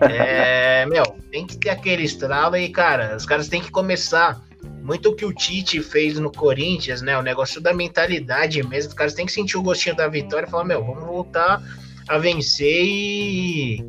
É, 0.00 0.86
meu, 0.86 1.04
tem 1.30 1.46
que 1.46 1.58
ter 1.58 1.68
aquele 1.68 2.02
estralo 2.02 2.56
e, 2.56 2.70
cara, 2.70 3.14
os 3.14 3.26
caras 3.26 3.46
têm 3.46 3.60
que 3.60 3.70
começar. 3.70 4.42
Muito 4.82 5.10
o 5.10 5.14
que 5.14 5.26
o 5.26 5.34
Tite 5.34 5.82
fez 5.82 6.18
no 6.18 6.32
Corinthians, 6.32 7.02
né? 7.02 7.18
O 7.18 7.22
negócio 7.22 7.60
da 7.60 7.74
mentalidade 7.74 8.62
mesmo. 8.66 8.88
Os 8.88 8.94
caras 8.94 9.12
têm 9.12 9.26
que 9.26 9.32
sentir 9.32 9.58
o 9.58 9.62
gostinho 9.62 9.94
da 9.94 10.08
vitória 10.08 10.46
e 10.46 10.50
falar, 10.50 10.64
meu, 10.64 10.82
vamos 10.82 11.04
voltar 11.04 11.62
a 12.08 12.16
vencer 12.16 12.82
e, 12.82 13.84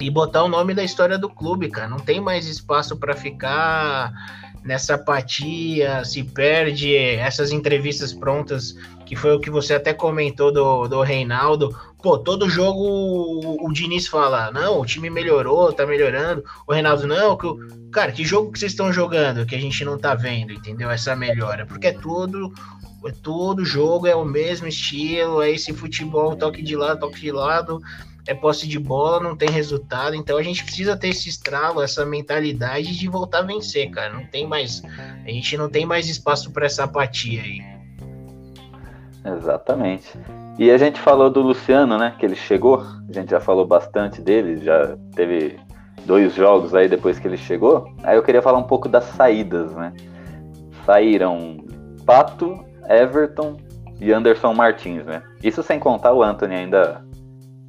e 0.00 0.10
botar 0.10 0.44
o 0.44 0.48
nome 0.48 0.72
da 0.72 0.82
história 0.82 1.18
do 1.18 1.28
clube, 1.28 1.68
cara. 1.68 1.88
Não 1.88 1.98
tem 1.98 2.22
mais 2.22 2.46
espaço 2.46 2.96
para 2.96 3.14
ficar 3.14 4.14
nessa 4.64 4.94
apatia, 4.94 6.02
se 6.06 6.24
perde 6.24 6.96
essas 6.96 7.52
entrevistas 7.52 8.14
prontas 8.14 8.74
que 9.10 9.16
foi 9.16 9.34
o 9.34 9.40
que 9.40 9.50
você 9.50 9.74
até 9.74 9.92
comentou 9.92 10.52
do, 10.52 10.86
do 10.86 11.02
Reinaldo. 11.02 11.76
Pô, 12.00 12.16
todo 12.16 12.48
jogo 12.48 12.78
o, 12.80 13.66
o 13.66 13.72
Diniz 13.72 14.06
fala, 14.06 14.52
não, 14.52 14.78
o 14.78 14.86
time 14.86 15.10
melhorou, 15.10 15.72
tá 15.72 15.84
melhorando. 15.84 16.44
O 16.64 16.72
Reinaldo, 16.72 17.08
não, 17.08 17.36
que 17.36 17.48
cara, 17.90 18.12
que 18.12 18.24
jogo 18.24 18.52
que 18.52 18.60
vocês 18.60 18.70
estão 18.70 18.92
jogando 18.92 19.44
que 19.44 19.56
a 19.56 19.60
gente 19.60 19.84
não 19.84 19.98
tá 19.98 20.14
vendo, 20.14 20.52
entendeu? 20.52 20.88
Essa 20.88 21.16
melhora. 21.16 21.66
Porque 21.66 21.88
é 21.88 21.92
todo, 21.92 22.52
é 23.04 23.10
todo 23.10 23.64
jogo, 23.64 24.06
é 24.06 24.14
o 24.14 24.24
mesmo 24.24 24.68
estilo, 24.68 25.42
é 25.42 25.50
esse 25.50 25.72
futebol, 25.72 26.36
toque 26.36 26.62
de 26.62 26.76
lado, 26.76 27.00
toque 27.00 27.20
de 27.20 27.32
lado, 27.32 27.82
é 28.28 28.32
posse 28.32 28.68
de 28.68 28.78
bola, 28.78 29.18
não 29.18 29.36
tem 29.36 29.50
resultado. 29.50 30.14
Então 30.14 30.38
a 30.38 30.42
gente 30.44 30.62
precisa 30.62 30.96
ter 30.96 31.08
esse 31.08 31.28
estralo, 31.28 31.82
essa 31.82 32.06
mentalidade 32.06 32.96
de 32.96 33.08
voltar 33.08 33.40
a 33.40 33.42
vencer, 33.42 33.90
cara. 33.90 34.14
Não 34.14 34.24
tem 34.24 34.46
mais, 34.46 34.84
a 35.26 35.30
gente 35.30 35.56
não 35.56 35.68
tem 35.68 35.84
mais 35.84 36.08
espaço 36.08 36.52
para 36.52 36.66
essa 36.66 36.84
apatia 36.84 37.42
aí. 37.42 37.79
Exatamente. 39.24 40.18
E 40.58 40.70
a 40.70 40.78
gente 40.78 41.00
falou 41.00 41.30
do 41.30 41.40
Luciano, 41.40 41.98
né? 41.98 42.14
Que 42.18 42.26
ele 42.26 42.34
chegou. 42.34 42.80
A 43.08 43.12
gente 43.12 43.30
já 43.30 43.40
falou 43.40 43.66
bastante 43.66 44.20
dele, 44.20 44.64
já 44.64 44.96
teve 45.14 45.58
dois 46.04 46.34
jogos 46.34 46.74
aí 46.74 46.88
depois 46.88 47.18
que 47.18 47.28
ele 47.28 47.36
chegou. 47.36 47.92
Aí 48.02 48.16
eu 48.16 48.22
queria 48.22 48.42
falar 48.42 48.58
um 48.58 48.66
pouco 48.66 48.88
das 48.88 49.04
saídas, 49.04 49.72
né? 49.74 49.92
Saíram 50.84 51.58
Pato, 52.06 52.64
Everton 52.88 53.56
e 54.00 54.12
Anderson 54.12 54.54
Martins, 54.54 55.04
né? 55.04 55.22
Isso 55.42 55.62
sem 55.62 55.78
contar 55.78 56.12
o 56.12 56.22
Anthony 56.22 56.54
ainda 56.54 57.04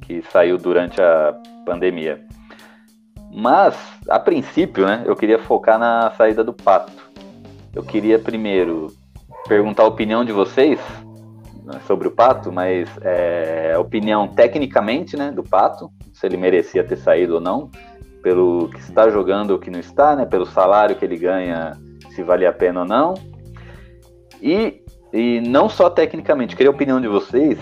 que 0.02 0.22
saiu 0.30 0.58
durante 0.58 1.00
a 1.00 1.34
pandemia. 1.64 2.20
Mas, 3.34 3.74
a 4.08 4.18
princípio, 4.18 4.84
né, 4.84 5.02
eu 5.06 5.16
queria 5.16 5.38
focar 5.38 5.78
na 5.78 6.10
saída 6.10 6.44
do 6.44 6.52
Pato. 6.52 6.92
Eu 7.74 7.82
queria 7.82 8.18
primeiro 8.18 8.88
perguntar 9.48 9.84
a 9.84 9.86
opinião 9.86 10.22
de 10.22 10.32
vocês 10.32 10.78
sobre 11.86 12.08
o 12.08 12.10
Pato, 12.10 12.52
mas 12.52 12.88
é, 13.02 13.76
opinião 13.78 14.28
tecnicamente 14.28 15.16
né, 15.16 15.30
do 15.30 15.42
Pato, 15.42 15.90
se 16.12 16.26
ele 16.26 16.36
merecia 16.36 16.84
ter 16.84 16.96
saído 16.96 17.34
ou 17.34 17.40
não, 17.40 17.70
pelo 18.22 18.68
que 18.68 18.80
está 18.80 19.08
jogando 19.08 19.52
ou 19.52 19.58
que 19.58 19.70
não 19.70 19.80
está, 19.80 20.14
né, 20.16 20.24
pelo 20.24 20.46
salário 20.46 20.96
que 20.96 21.04
ele 21.04 21.16
ganha, 21.16 21.72
se 22.10 22.22
vale 22.22 22.46
a 22.46 22.52
pena 22.52 22.80
ou 22.80 22.86
não. 22.86 23.14
E, 24.40 24.82
e 25.12 25.40
não 25.40 25.68
só 25.68 25.88
tecnicamente, 25.88 26.56
queria 26.56 26.70
a 26.70 26.74
opinião 26.74 27.00
de 27.00 27.08
vocês 27.08 27.58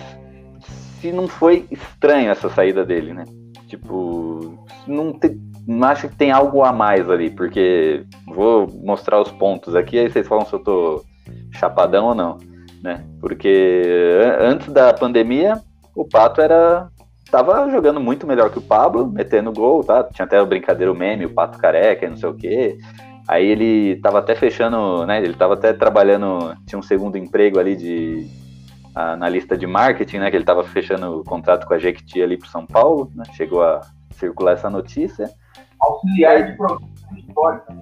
se 1.00 1.12
não 1.12 1.26
foi 1.26 1.66
estranho 1.70 2.30
essa 2.30 2.50
saída 2.50 2.84
dele, 2.84 3.14
né? 3.14 3.24
Tipo, 3.66 4.58
não, 4.86 5.12
te, 5.12 5.34
não 5.66 5.88
acho 5.88 6.08
que 6.08 6.16
tem 6.16 6.30
algo 6.30 6.62
a 6.62 6.72
mais 6.72 7.08
ali, 7.08 7.30
porque 7.30 8.04
vou 8.26 8.66
mostrar 8.84 9.20
os 9.20 9.30
pontos 9.32 9.74
aqui, 9.74 9.98
aí 9.98 10.10
vocês 10.10 10.28
falam 10.28 10.44
se 10.44 10.52
eu 10.52 10.58
tô 10.58 11.02
chapadão 11.52 12.06
ou 12.06 12.14
não 12.14 12.49
né? 12.82 13.04
Porque 13.20 13.92
antes 14.40 14.68
da 14.68 14.92
pandemia, 14.92 15.60
o 15.94 16.04
Pato 16.04 16.40
era 16.40 16.88
tava 17.30 17.70
jogando 17.70 18.00
muito 18.00 18.26
melhor 18.26 18.50
que 18.50 18.58
o 18.58 18.62
Pablo, 18.62 19.06
metendo 19.06 19.52
gol, 19.52 19.84
tá? 19.84 20.02
Tinha 20.04 20.24
até 20.24 20.40
o 20.42 20.46
brincadeiro 20.46 20.94
meme, 20.94 21.26
o 21.26 21.34
Pato 21.34 21.58
careca, 21.58 22.08
não 22.08 22.16
sei 22.16 22.28
o 22.28 22.34
quê. 22.34 22.78
Aí 23.28 23.46
ele 23.46 24.00
tava 24.00 24.18
até 24.18 24.34
fechando, 24.34 25.06
né? 25.06 25.22
Ele 25.22 25.34
tava 25.34 25.54
até 25.54 25.72
trabalhando, 25.72 26.56
tinha 26.66 26.78
um 26.78 26.82
segundo 26.82 27.16
emprego 27.16 27.60
ali 27.60 27.76
de 27.76 28.26
analista 28.94 29.56
de 29.56 29.66
marketing, 29.66 30.18
né? 30.18 30.30
Que 30.30 30.36
ele 30.36 30.44
tava 30.44 30.64
fechando 30.64 31.20
o 31.20 31.24
contrato 31.24 31.66
com 31.66 31.74
a 31.74 31.78
Jequiti 31.78 32.20
ali 32.20 32.36
pro 32.36 32.48
São 32.48 32.66
Paulo, 32.66 33.10
né? 33.14 33.24
Chegou 33.34 33.62
a 33.62 33.80
circular 34.10 34.54
essa 34.54 34.68
notícia. 34.68 35.30
Auxiliar 35.80 36.50
de 36.50 36.56
programa 36.56 36.90
histórico. 37.16 37.72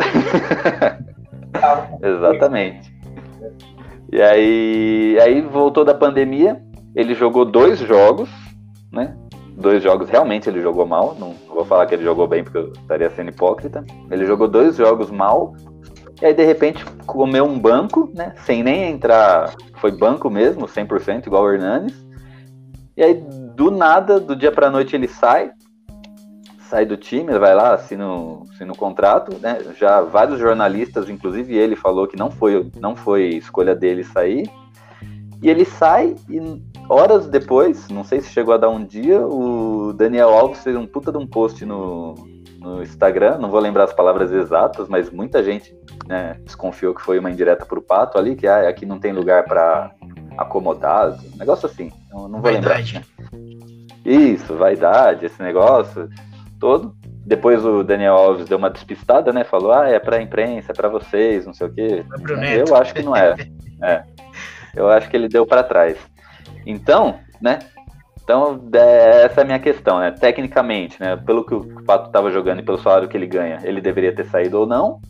Exatamente. 2.02 2.99
E 4.12 4.20
aí, 4.20 5.18
aí 5.20 5.40
voltou 5.40 5.84
da 5.84 5.94
pandemia, 5.94 6.60
ele 6.96 7.14
jogou 7.14 7.44
dois 7.44 7.78
jogos, 7.78 8.28
né? 8.92 9.16
Dois 9.56 9.82
jogos 9.82 10.08
realmente 10.08 10.48
ele 10.48 10.60
jogou 10.60 10.86
mal. 10.86 11.14
Não 11.18 11.34
vou 11.48 11.64
falar 11.64 11.86
que 11.86 11.94
ele 11.94 12.02
jogou 12.02 12.26
bem 12.26 12.42
porque 12.42 12.58
eu 12.58 12.72
estaria 12.72 13.10
sendo 13.10 13.30
hipócrita. 13.30 13.84
Ele 14.10 14.26
jogou 14.26 14.48
dois 14.48 14.76
jogos 14.76 15.10
mal. 15.10 15.54
E 16.20 16.26
aí, 16.26 16.34
de 16.34 16.44
repente, 16.44 16.84
comeu 17.06 17.44
um 17.44 17.58
banco, 17.58 18.10
né? 18.14 18.34
Sem 18.44 18.62
nem 18.62 18.90
entrar. 18.90 19.54
Foi 19.76 19.92
banco 19.92 20.28
mesmo, 20.28 20.66
100%, 20.66 21.26
igual 21.26 21.44
o 21.44 21.52
Hernanes. 21.52 21.94
E 22.96 23.02
aí, 23.02 23.14
do 23.54 23.70
nada, 23.70 24.18
do 24.18 24.34
dia 24.34 24.50
pra 24.50 24.70
noite, 24.70 24.96
ele 24.96 25.08
sai 25.08 25.52
sai 26.70 26.86
do 26.86 26.96
time, 26.96 27.36
vai 27.36 27.52
lá, 27.52 27.74
assina 27.74 28.08
o, 28.08 28.46
assina 28.52 28.72
o 28.72 28.76
contrato, 28.76 29.36
né? 29.40 29.58
Já 29.76 30.00
vários 30.00 30.38
jornalistas, 30.38 31.08
inclusive 31.08 31.56
ele, 31.56 31.74
falou 31.74 32.06
que 32.06 32.16
não 32.16 32.30
foi, 32.30 32.70
não 32.80 32.94
foi 32.94 33.30
escolha 33.30 33.74
dele 33.74 34.04
sair. 34.04 34.48
E 35.42 35.50
ele 35.50 35.64
sai 35.64 36.14
e 36.28 36.62
horas 36.88 37.26
depois, 37.26 37.88
não 37.88 38.04
sei 38.04 38.20
se 38.20 38.30
chegou 38.30 38.54
a 38.54 38.58
dar 38.58 38.68
um 38.68 38.84
dia, 38.84 39.20
o 39.26 39.92
Daniel 39.92 40.28
Alves 40.28 40.62
fez 40.62 40.76
um 40.76 40.86
puta 40.86 41.10
de 41.10 41.18
um 41.18 41.26
post 41.26 41.64
no, 41.64 42.14
no 42.58 42.82
Instagram, 42.82 43.38
não 43.38 43.50
vou 43.50 43.58
lembrar 43.58 43.84
as 43.84 43.92
palavras 43.92 44.30
exatas, 44.30 44.86
mas 44.86 45.10
muita 45.10 45.42
gente 45.42 45.74
né, 46.06 46.36
desconfiou 46.44 46.94
que 46.94 47.00
foi 47.00 47.18
uma 47.18 47.30
indireta 47.30 47.64
pro 47.64 47.80
Pato 47.80 48.18
ali, 48.18 48.36
que 48.36 48.46
ah, 48.46 48.68
aqui 48.68 48.84
não 48.84 49.00
tem 49.00 49.12
lugar 49.12 49.44
para 49.44 49.92
acomodado, 50.36 51.18
um 51.34 51.38
negócio 51.38 51.66
assim, 51.66 51.90
não, 52.10 52.28
não 52.28 52.40
vou 52.40 52.52
Vaidade. 52.52 53.02
lembrar. 53.32 53.50
Isso, 54.04 54.54
vaidade, 54.54 55.26
esse 55.26 55.42
negócio 55.42 56.08
todo. 56.60 56.94
Depois 57.26 57.64
o 57.64 57.82
Daniel 57.82 58.14
Alves 58.14 58.46
deu 58.46 58.58
uma 58.58 58.70
despistada, 58.70 59.32
né? 59.32 59.42
Falou, 59.42 59.72
ah, 59.72 59.88
é 59.88 59.98
pra 59.98 60.22
imprensa, 60.22 60.72
é 60.72 60.74
pra 60.74 60.88
vocês, 60.88 61.46
não 61.46 61.54
sei 61.54 61.66
o 61.66 61.72
quê. 61.72 62.04
Neto. 62.36 62.68
Eu 62.68 62.76
acho 62.76 62.94
que 62.94 63.02
não 63.02 63.16
é. 63.16 63.34
é. 63.82 64.02
Eu 64.74 64.88
acho 64.88 65.08
que 65.08 65.16
ele 65.16 65.28
deu 65.28 65.46
pra 65.46 65.64
trás. 65.64 65.96
Então, 66.64 67.18
né? 67.40 67.58
Então, 68.22 68.60
é, 68.72 69.24
essa 69.24 69.40
é 69.40 69.42
a 69.42 69.46
minha 69.46 69.58
questão, 69.58 69.98
né? 69.98 70.12
Tecnicamente, 70.12 71.00
né? 71.00 71.16
Pelo 71.16 71.44
que 71.44 71.54
o 71.54 71.82
Pato 71.84 72.06
estava 72.06 72.30
jogando 72.30 72.60
e 72.60 72.64
pelo 72.64 72.78
salário 72.78 73.08
que 73.08 73.16
ele 73.16 73.26
ganha, 73.26 73.58
ele 73.64 73.80
deveria 73.80 74.14
ter 74.14 74.24
saído 74.26 74.60
ou 74.60 74.66
não. 74.66 75.00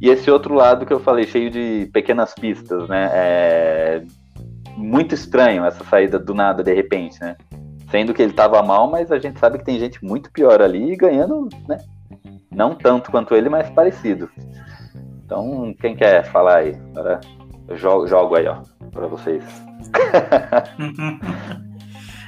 E 0.00 0.08
esse 0.08 0.30
outro 0.30 0.54
lado 0.54 0.86
que 0.86 0.92
eu 0.92 1.00
falei, 1.00 1.26
cheio 1.26 1.50
de 1.50 1.90
pequenas 1.92 2.34
pistas, 2.34 2.88
né? 2.88 3.10
É 3.12 4.02
muito 4.76 5.12
estranho 5.12 5.64
essa 5.64 5.82
saída 5.84 6.20
do 6.20 6.32
nada, 6.32 6.62
de 6.62 6.72
repente, 6.72 7.20
né? 7.20 7.36
Sendo 7.90 8.12
que 8.12 8.20
ele 8.22 8.32
estava 8.32 8.62
mal, 8.62 8.90
mas 8.90 9.10
a 9.10 9.18
gente 9.18 9.38
sabe 9.38 9.58
que 9.58 9.64
tem 9.64 9.78
gente 9.78 10.04
muito 10.04 10.30
pior 10.30 10.60
ali 10.60 10.94
ganhando, 10.96 11.48
né? 11.66 11.78
Não 12.50 12.74
tanto 12.74 13.10
quanto 13.10 13.34
ele, 13.34 13.48
mas 13.48 13.70
parecido. 13.70 14.28
Então, 15.24 15.74
quem 15.80 15.94
quer 15.96 16.24
falar 16.26 16.56
aí? 16.58 16.76
Agora 16.94 17.20
eu 17.66 17.76
jogo, 17.76 18.06
jogo 18.06 18.36
aí, 18.36 18.46
ó, 18.46 18.56
para 18.90 19.06
vocês. 19.06 19.44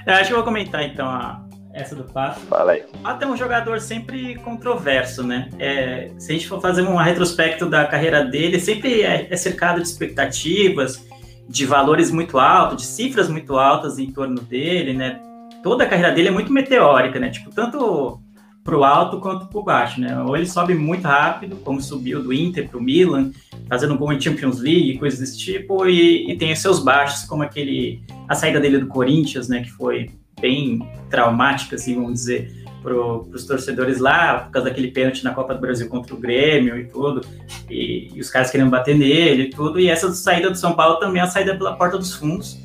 Eu 0.06 0.14
acho 0.14 0.26
que 0.26 0.32
eu 0.32 0.36
vou 0.36 0.44
comentar 0.44 0.82
então 0.82 1.06
a- 1.08 1.42
essa 1.72 1.94
do 1.94 2.04
Pato. 2.04 2.40
Fala 2.40 2.72
aí. 2.72 2.82
O 2.94 2.98
Pato 2.98 3.24
é 3.24 3.28
um 3.28 3.36
jogador 3.36 3.80
sempre 3.80 4.34
controverso, 4.36 5.22
né? 5.22 5.48
É, 5.58 6.10
se 6.18 6.30
a 6.32 6.34
gente 6.34 6.48
for 6.48 6.60
fazer 6.60 6.82
um 6.82 6.96
retrospecto 6.96 7.66
da 7.66 7.84
carreira 7.86 8.24
dele, 8.24 8.58
sempre 8.58 9.02
é, 9.02 9.28
é 9.30 9.36
cercado 9.36 9.80
de 9.80 9.86
expectativas, 9.88 11.06
de 11.48 11.66
valores 11.66 12.10
muito 12.10 12.38
altos, 12.38 12.78
de 12.78 12.86
cifras 12.86 13.28
muito 13.28 13.56
altas 13.58 13.98
em 13.98 14.10
torno 14.10 14.40
dele, 14.40 14.92
né? 14.94 15.20
Toda 15.62 15.84
a 15.84 15.86
carreira 15.86 16.12
dele 16.12 16.28
é 16.28 16.30
muito 16.30 16.52
meteórica, 16.52 17.18
né? 17.18 17.30
Tipo, 17.30 17.50
tanto 17.50 18.20
pro 18.62 18.84
alto 18.84 19.20
quanto 19.20 19.46
pro 19.46 19.62
baixo, 19.62 20.00
né? 20.00 20.22
Ou 20.22 20.36
ele 20.36 20.46
sobe 20.46 20.74
muito 20.74 21.04
rápido, 21.04 21.56
como 21.56 21.80
subiu 21.80 22.22
do 22.22 22.32
Inter 22.32 22.68
pro 22.68 22.80
Milan, 22.80 23.30
fazendo 23.68 23.96
gol 23.96 24.12
em 24.12 24.20
Champions 24.20 24.60
League, 24.60 24.98
coisas 24.98 25.18
desse 25.18 25.38
tipo, 25.38 25.86
e, 25.86 26.30
e 26.30 26.36
tem 26.36 26.52
os 26.52 26.58
seus 26.60 26.82
baixos, 26.82 27.24
como 27.24 27.42
aquele 27.42 28.02
a 28.28 28.34
saída 28.34 28.60
dele 28.60 28.78
do 28.78 28.86
Corinthians, 28.86 29.48
né? 29.48 29.62
Que 29.62 29.70
foi 29.70 30.10
bem 30.40 30.80
traumática, 31.10 31.76
assim, 31.76 31.94
vamos 31.94 32.14
dizer, 32.14 32.60
para 32.82 32.94
os 32.94 33.44
torcedores 33.44 33.98
lá, 33.98 34.40
por 34.40 34.52
causa 34.52 34.68
daquele 34.68 34.90
pênalti 34.90 35.22
na 35.22 35.34
Copa 35.34 35.54
do 35.54 35.60
Brasil 35.60 35.88
contra 35.88 36.14
o 36.14 36.18
Grêmio 36.18 36.78
e 36.78 36.86
tudo, 36.86 37.20
e, 37.68 38.10
e 38.14 38.20
os 38.20 38.30
caras 38.30 38.50
querendo 38.50 38.70
bater 38.70 38.96
nele 38.96 39.44
e 39.44 39.50
tudo, 39.50 39.78
e 39.78 39.88
essa 39.88 40.10
saída 40.12 40.50
do 40.50 40.56
São 40.56 40.72
Paulo 40.72 40.96
também 40.98 41.20
é 41.20 41.24
a 41.24 41.28
saída 41.28 41.54
pela 41.56 41.76
porta 41.76 41.98
dos 41.98 42.14
fundos. 42.14 42.58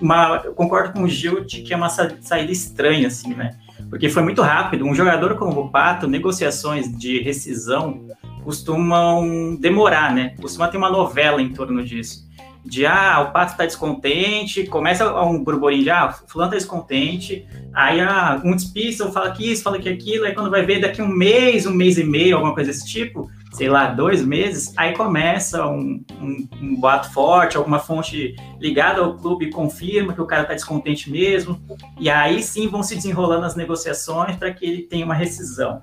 Uma, 0.00 0.42
eu 0.44 0.52
concordo 0.52 0.92
com 0.92 1.02
o 1.04 1.08
Gil 1.08 1.44
de 1.44 1.62
que 1.62 1.72
é 1.72 1.76
uma 1.76 1.88
sa- 1.88 2.16
saída 2.20 2.52
estranha, 2.52 3.08
assim, 3.08 3.34
né? 3.34 3.56
Porque 3.88 4.08
foi 4.08 4.22
muito 4.22 4.42
rápido. 4.42 4.84
Um 4.84 4.94
jogador 4.94 5.36
como 5.36 5.60
o 5.60 5.70
Pato, 5.70 6.06
negociações 6.06 6.96
de 6.96 7.20
rescisão 7.20 8.06
costumam 8.44 9.56
demorar, 9.56 10.14
né? 10.14 10.34
Costuma 10.40 10.68
ter 10.68 10.76
uma 10.76 10.90
novela 10.90 11.40
em 11.40 11.52
torno 11.52 11.84
disso 11.84 12.26
de 12.66 12.84
ah, 12.84 13.20
o 13.20 13.32
Pato 13.32 13.56
tá 13.56 13.64
descontente, 13.64 14.66
começa 14.66 15.22
um 15.22 15.42
burburinho 15.42 15.84
de 15.84 15.90
ah, 15.90 16.12
fulano 16.26 16.50
tá 16.50 16.56
descontente, 16.56 17.46
aí 17.72 18.00
ah, 18.00 18.40
um 18.44 18.56
despista, 18.56 19.10
fala 19.12 19.30
que 19.30 19.52
isso, 19.52 19.62
fala 19.62 19.78
que 19.78 19.88
aquilo, 19.88 20.24
aí 20.24 20.34
quando 20.34 20.50
vai 20.50 20.66
ver 20.66 20.80
daqui 20.80 21.00
um 21.00 21.06
mês, 21.08 21.64
um 21.64 21.72
mês 21.72 21.96
e 21.96 22.02
meio, 22.02 22.34
alguma 22.34 22.52
coisa 22.52 22.72
desse 22.72 22.84
tipo, 22.84 23.30
sei 23.56 23.70
lá, 23.70 23.86
dois 23.86 24.22
meses, 24.22 24.74
aí 24.76 24.94
começa 24.94 25.66
um, 25.66 26.04
um, 26.20 26.48
um 26.60 26.76
boato 26.78 27.10
forte, 27.10 27.56
alguma 27.56 27.78
fonte 27.78 28.36
ligada 28.60 29.00
ao 29.00 29.16
clube 29.16 29.48
confirma 29.48 30.12
que 30.12 30.20
o 30.20 30.26
cara 30.26 30.44
tá 30.44 30.52
descontente 30.52 31.10
mesmo, 31.10 31.58
e 31.98 32.10
aí 32.10 32.42
sim 32.42 32.68
vão 32.68 32.82
se 32.82 32.94
desenrolando 32.94 33.46
as 33.46 33.56
negociações 33.56 34.36
para 34.36 34.52
que 34.52 34.66
ele 34.66 34.82
tenha 34.82 35.06
uma 35.06 35.14
rescisão. 35.14 35.80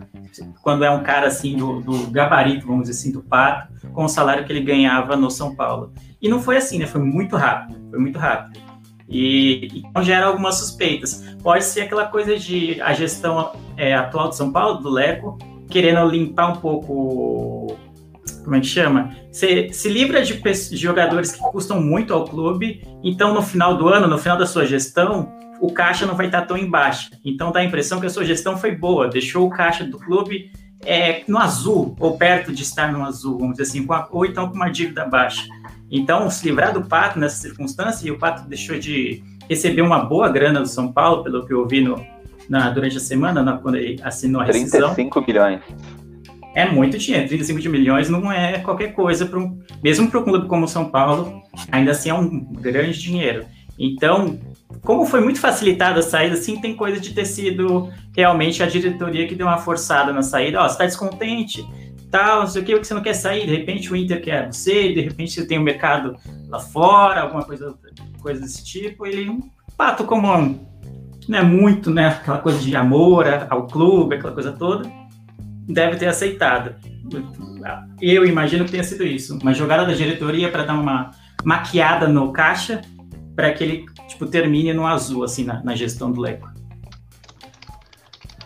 Quando 0.62 0.86
é 0.86 0.92
um 0.92 1.02
cara 1.02 1.26
assim 1.26 1.58
do, 1.58 1.82
do 1.82 2.12
gabarito, 2.12 2.68
vamos 2.68 2.88
dizer 2.88 3.00
assim, 3.00 3.12
do 3.12 3.24
Pato, 3.24 3.74
com 3.92 4.06
o 4.06 4.10
salário 4.10 4.46
que 4.46 4.54
ele 4.54 4.62
ganhava 4.62 5.16
no 5.16 5.32
São 5.32 5.56
Paulo. 5.56 5.92
E 6.22 6.30
não 6.30 6.40
foi 6.40 6.58
assim, 6.58 6.78
né? 6.78 6.86
Foi 6.86 7.02
muito 7.02 7.36
rápido, 7.36 7.90
foi 7.90 7.98
muito 7.98 8.20
rápido. 8.20 8.62
E 9.10 9.82
então 9.90 10.04
gera 10.04 10.28
algumas 10.28 10.56
suspeitas. 10.56 11.24
Pode 11.42 11.64
ser 11.64 11.82
aquela 11.82 12.06
coisa 12.06 12.38
de 12.38 12.80
a 12.82 12.94
gestão 12.94 13.52
é, 13.76 13.96
atual 13.96 14.30
de 14.30 14.36
São 14.36 14.52
Paulo, 14.52 14.78
do 14.78 14.90
Leco, 14.90 15.40
querendo 15.74 16.08
limpar 16.08 16.52
um 16.52 16.56
pouco. 16.58 17.76
Como 18.44 18.56
é 18.56 18.60
que 18.60 18.68
chama? 18.68 19.10
Se, 19.32 19.70
se 19.74 19.90
livra 19.90 20.22
de, 20.22 20.40
jogadores 20.78 21.32
que 21.32 21.40
custam 21.52 21.82
muito 21.82 22.14
ao 22.14 22.26
clube, 22.26 22.86
então 23.04 23.34
no 23.34 23.42
final 23.42 23.76
do 23.76 23.88
ano, 23.88 24.06
no 24.06 24.18
final 24.18 24.38
da 24.38 24.46
sua 24.46 24.66
gestão, 24.66 25.34
o 25.60 25.72
caixa 25.72 26.06
não 26.06 26.16
vai 26.16 26.28
estar 26.28 26.44
tão 26.44 26.58
embaixo. 26.58 27.10
Então 27.26 27.52
dá 27.52 27.62
a 27.62 27.64
impressão 27.64 28.00
que 28.00 28.06
a 28.06 28.10
sua 28.10 28.24
gestão 28.24 28.56
foi 28.56 28.76
boa, 28.76 29.08
deixou 29.08 29.48
o 29.48 29.50
caixa 29.50 29.84
do 29.84 29.98
clube 29.98 30.52
é, 30.86 31.24
no 31.28 31.38
azul, 31.38 31.96
ou 32.00 32.18
perto 32.18 32.52
de 32.52 32.62
estar 32.62 32.92
no 32.92 33.04
azul, 33.04 33.40
vamos 33.40 33.58
dizer 33.58 33.64
assim, 33.64 33.86
a- 33.90 34.08
ou 34.12 34.26
então 34.26 34.50
com 34.50 34.56
uma 34.56 34.70
dívida 34.70 35.06
baixa. 35.06 35.48
Então, 35.90 36.30
se 36.30 36.46
livrar 36.46 36.74
do 36.74 36.84
Pato 36.84 37.18
nessa 37.18 37.38
circunstância, 37.38 38.08
e 38.08 38.12
o 38.12 38.20
Pato 38.20 38.48
deixou 38.48 38.78
de 38.78 39.24
receber 39.50 39.82
uma 39.82 40.00
boa 40.00 40.30
grana 40.30 40.60
do 40.60 40.68
São 40.68 40.92
Paulo, 40.92 41.24
pelo 41.24 41.46
que 41.46 41.54
eu 41.54 41.66
vi 41.68 41.82
no, 41.82 41.96
na, 42.50 42.70
durante 42.70 42.98
a 42.98 43.00
semana, 43.00 43.42
na- 43.44 43.58
quando 43.58 43.76
ele 43.76 44.00
assinou 44.04 44.42
a 44.42 44.46
rescisão. 44.46 44.94
35 44.94 45.22
milhões. 45.22 45.62
É 46.56 46.70
muito 46.70 46.98
dinheiro, 47.00 47.28
35 47.28 47.60
de 47.60 47.70
milhões 47.70 48.10
não 48.10 48.32
é 48.32 48.60
qualquer 48.60 48.94
coisa, 48.94 49.26
um, 49.38 49.60
mesmo 49.84 50.08
para 50.10 50.20
um 50.20 50.24
clube 50.24 50.48
como 50.48 50.66
o 50.66 50.68
São 50.68 50.90
Paulo, 50.90 51.42
ainda 51.72 51.92
assim 51.92 52.10
é 52.10 52.14
um 52.14 52.30
grande 52.54 53.00
dinheiro. 53.02 53.46
Então, 53.78 54.40
como 54.84 55.04
foi 55.06 55.20
muito 55.20 55.40
facilitada 55.40 56.00
a 56.00 56.04
saída, 56.04 56.36
sim, 56.36 56.62
tem 56.62 56.76
coisa 56.76 57.00
de 57.00 57.12
ter 57.12 57.26
sido 57.26 57.90
realmente 58.16 58.62
a 58.62 58.68
diretoria 58.68 59.28
que 59.28 59.34
deu 59.34 59.48
uma 59.48 59.58
forçada 59.58 60.14
na 60.14 60.22
saída. 60.22 60.60
Ó, 60.62 60.64
você 60.68 60.74
está 60.74 60.86
descontente, 60.86 61.66
tal, 62.12 62.42
não 62.42 62.48
sei 62.48 62.62
o 62.62 62.66
que, 62.66 62.78
que 62.80 62.86
você 62.86 62.94
não 62.94 63.02
quer 63.02 63.16
sair, 63.16 63.48
de 63.48 63.56
repente 63.56 63.92
o 63.92 63.96
Inter 63.96 64.22
quer 64.22 64.46
você, 64.54 64.94
de 64.94 65.02
repente 65.02 65.32
você 65.32 65.48
tem 65.48 65.58
o 65.58 65.64
mercado 65.64 66.16
lá 66.50 66.60
fora, 66.60 67.22
alguma 67.22 67.44
coisa, 67.44 67.74
coisa 68.22 68.40
desse 68.42 68.64
tipo. 68.64 69.08
Ele, 69.08 69.28
um 69.28 69.42
pato 69.76 70.04
como 70.04 70.32
um, 70.32 70.60
não 71.30 71.40
é 71.40 71.44
muito, 71.44 71.90
né, 71.92 72.08
aquela 72.08 72.40
coisa 72.40 72.60
de 72.60 72.76
amor 72.76 73.26
ao 73.50 73.68
clube, 73.68 74.16
aquela 74.16 74.34
coisa 74.34 74.52
toda 74.52 74.90
deve 75.68 75.98
ter 75.98 76.08
aceitado. 76.08 76.76
Eu 78.02 78.26
imagino 78.26 78.66
que 78.66 78.72
tenha 78.72 78.84
sido 78.84 79.04
isso. 79.04 79.38
Uma 79.42 79.54
jogada 79.54 79.86
da 79.86 79.94
diretoria 79.94 80.52
para 80.52 80.64
dar 80.64 80.74
uma 80.74 81.12
maquiada 81.44 82.08
no 82.08 82.32
caixa 82.32 82.82
para 83.36 83.52
que 83.54 83.64
ele 83.64 83.86
tipo, 84.08 84.26
termine 84.26 84.74
no 84.74 84.86
azul, 84.86 85.24
assim, 85.24 85.44
na, 85.44 85.64
na 85.64 85.76
gestão 85.76 86.12
do 86.12 86.22
Leco. 86.22 86.50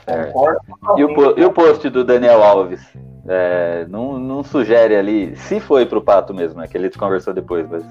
Concordo. 0.06 0.60
E 0.98 1.04
o, 1.04 1.40
e 1.40 1.46
o 1.46 1.52
post 1.52 1.90
do 1.90 2.04
Daniel 2.04 2.42
Alves? 2.44 2.82
É, 3.28 3.86
não, 3.90 4.18
não 4.18 4.42
sugere 4.42 4.96
ali, 4.96 5.36
se 5.36 5.60
foi 5.60 5.86
pro 5.86 6.02
Pato 6.02 6.34
mesmo, 6.34 6.62
é 6.62 6.68
que 6.68 6.78
ele 6.78 6.90
conversou 6.90 7.34
depois, 7.34 7.68
mas 7.70 7.84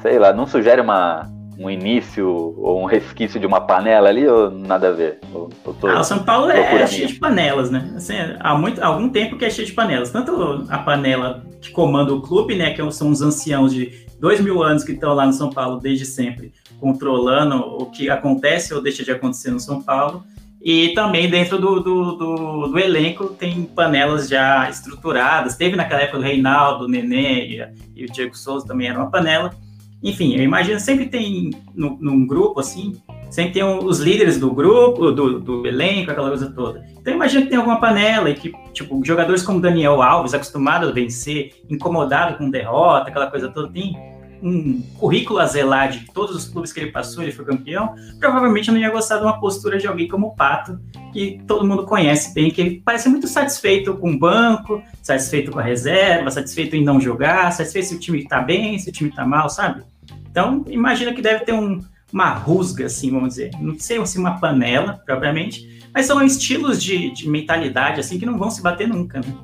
sei 0.00 0.16
lá, 0.16 0.32
não 0.32 0.46
sugere 0.46 0.80
uma, 0.80 1.28
um 1.60 1.68
início 1.68 2.26
ou 2.56 2.80
um 2.82 2.86
resquício 2.86 3.38
de 3.38 3.46
uma 3.46 3.60
panela 3.60 4.08
ali 4.08 4.26
ou 4.26 4.50
nada 4.50 4.88
a 4.88 4.92
ver? 4.92 5.18
Tô- 5.30 5.86
Ah, 5.86 6.00
o 6.00 6.04
São 6.04 6.20
Paulo 6.20 6.50
é, 6.50 6.86
cheio 6.86 7.06
de 7.08 7.14
panelas, 7.16 7.70
né? 7.70 7.92
Assim, 7.94 8.14
há, 8.40 8.56
muito, 8.56 8.82
há 8.82 8.86
algum 8.86 9.10
tempo 9.10 9.36
que 9.36 9.44
é 9.44 9.50
cheio 9.50 9.66
de 9.66 9.74
panelas. 9.74 10.10
Tanto 10.10 10.64
a 10.70 10.78
panela 10.78 11.44
que 11.60 11.70
comanda 11.70 12.14
o 12.14 12.22
clube, 12.22 12.54
né? 12.56 12.70
Que 12.70 12.90
são 12.92 13.10
os 13.10 13.20
anciãos 13.20 13.74
de 13.74 14.06
dois 14.18 14.40
mil 14.40 14.62
anos 14.62 14.82
que 14.84 14.92
estão 14.92 15.12
lá 15.12 15.26
no 15.26 15.34
São 15.34 15.50
Paulo 15.50 15.78
desde 15.78 16.06
sempre, 16.06 16.52
controlando 16.80 17.56
o 17.58 17.86
que 17.86 18.08
acontece 18.08 18.72
ou 18.72 18.80
deixa 18.82 19.04
de 19.04 19.10
acontecer 19.10 19.50
no 19.50 19.60
São 19.60 19.82
Paulo. 19.82 20.24
E 20.62 20.88
também 20.94 21.28
dentro 21.30 21.58
do, 21.58 21.80
do, 21.80 22.12
do, 22.16 22.66
do 22.68 22.78
elenco 22.78 23.28
tem 23.28 23.62
panelas 23.64 24.28
já 24.28 24.68
estruturadas. 24.68 25.56
Teve 25.56 25.76
naquela 25.76 26.02
época 26.02 26.18
o 26.18 26.22
Reinaldo, 26.22 26.84
o 26.84 26.88
Nenê 26.88 27.46
e, 27.46 27.68
e 27.96 28.04
o 28.04 28.10
Diego 28.12 28.36
Souza 28.36 28.66
também 28.66 28.88
era 28.88 28.98
uma 28.98 29.10
panela. 29.10 29.52
Enfim, 30.02 30.34
eu 30.34 30.42
imagino 30.42 30.80
sempre 30.80 31.06
tem 31.06 31.50
no, 31.74 31.98
num 32.00 32.26
grupo 32.26 32.60
assim, 32.60 33.00
sempre 33.30 33.52
tem 33.52 33.62
um- 33.64 33.84
os 33.84 33.98
líderes 34.00 34.38
do 34.38 34.50
grupo, 34.50 35.10
do, 35.10 35.38
do 35.38 35.66
elenco, 35.66 36.10
aquela 36.10 36.28
coisa 36.28 36.50
toda. 36.50 36.84
Então 36.98 37.12
imagina 37.14 37.42
que 37.42 37.48
tem 37.48 37.58
alguma 37.58 37.78
panela 37.80 38.30
e 38.30 38.34
que, 38.34 38.52
tipo, 38.72 39.00
jogadores 39.04 39.42
como 39.42 39.60
Daniel 39.60 40.00
Alves, 40.02 40.32
acostumado 40.34 40.88
a 40.88 40.92
vencer, 40.92 41.52
incomodado 41.68 42.38
com 42.38 42.50
derrota, 42.50 43.08
aquela 43.10 43.30
coisa 43.30 43.48
toda, 43.48 43.70
tem 43.70 43.94
um 44.42 44.80
currículo 44.98 45.38
a 45.38 45.44
zelar 45.44 45.90
de 45.90 46.06
todos 46.14 46.34
os 46.34 46.48
clubes 46.48 46.72
que 46.72 46.80
ele 46.80 46.90
passou, 46.90 47.22
ele 47.22 47.30
foi 47.30 47.44
campeão, 47.44 47.94
provavelmente 48.18 48.70
não 48.70 48.78
ia 48.80 48.88
gostar 48.88 49.18
de 49.18 49.24
uma 49.24 49.38
postura 49.38 49.76
de 49.78 49.86
alguém 49.86 50.08
como 50.08 50.28
o 50.28 50.34
Pato, 50.34 50.80
que 51.12 51.42
todo 51.46 51.66
mundo 51.66 51.84
conhece 51.84 52.32
bem, 52.32 52.50
que 52.50 52.80
parece 52.82 53.10
muito 53.10 53.26
satisfeito 53.28 53.92
com 53.98 54.12
o 54.12 54.18
banco, 54.18 54.82
satisfeito 55.02 55.50
com 55.50 55.58
a 55.58 55.62
reserva, 55.62 56.30
satisfeito 56.30 56.74
em 56.74 56.82
não 56.82 56.98
jogar, 56.98 57.52
satisfeito 57.52 57.88
se 57.88 57.94
o 57.96 57.98
time 57.98 58.26
tá 58.26 58.40
bem, 58.40 58.78
se 58.78 58.88
o 58.88 58.92
time 58.92 59.10
tá 59.10 59.26
mal, 59.26 59.50
sabe? 59.50 59.82
Então, 60.30 60.64
imagina 60.68 61.12
que 61.12 61.22
deve 61.22 61.44
ter 61.44 61.52
um, 61.52 61.80
uma 62.12 62.30
rusga, 62.30 62.86
assim, 62.86 63.10
vamos 63.10 63.30
dizer. 63.30 63.50
Não 63.60 63.78
sei 63.78 64.04
se 64.06 64.18
uma 64.18 64.38
panela, 64.38 65.00
propriamente, 65.04 65.88
mas 65.92 66.06
são 66.06 66.22
estilos 66.22 66.82
de, 66.82 67.10
de 67.10 67.28
mentalidade, 67.28 68.00
assim, 68.00 68.18
que 68.18 68.26
não 68.26 68.38
vão 68.38 68.50
se 68.50 68.62
bater 68.62 68.88
nunca, 68.88 69.20
né? 69.20 69.34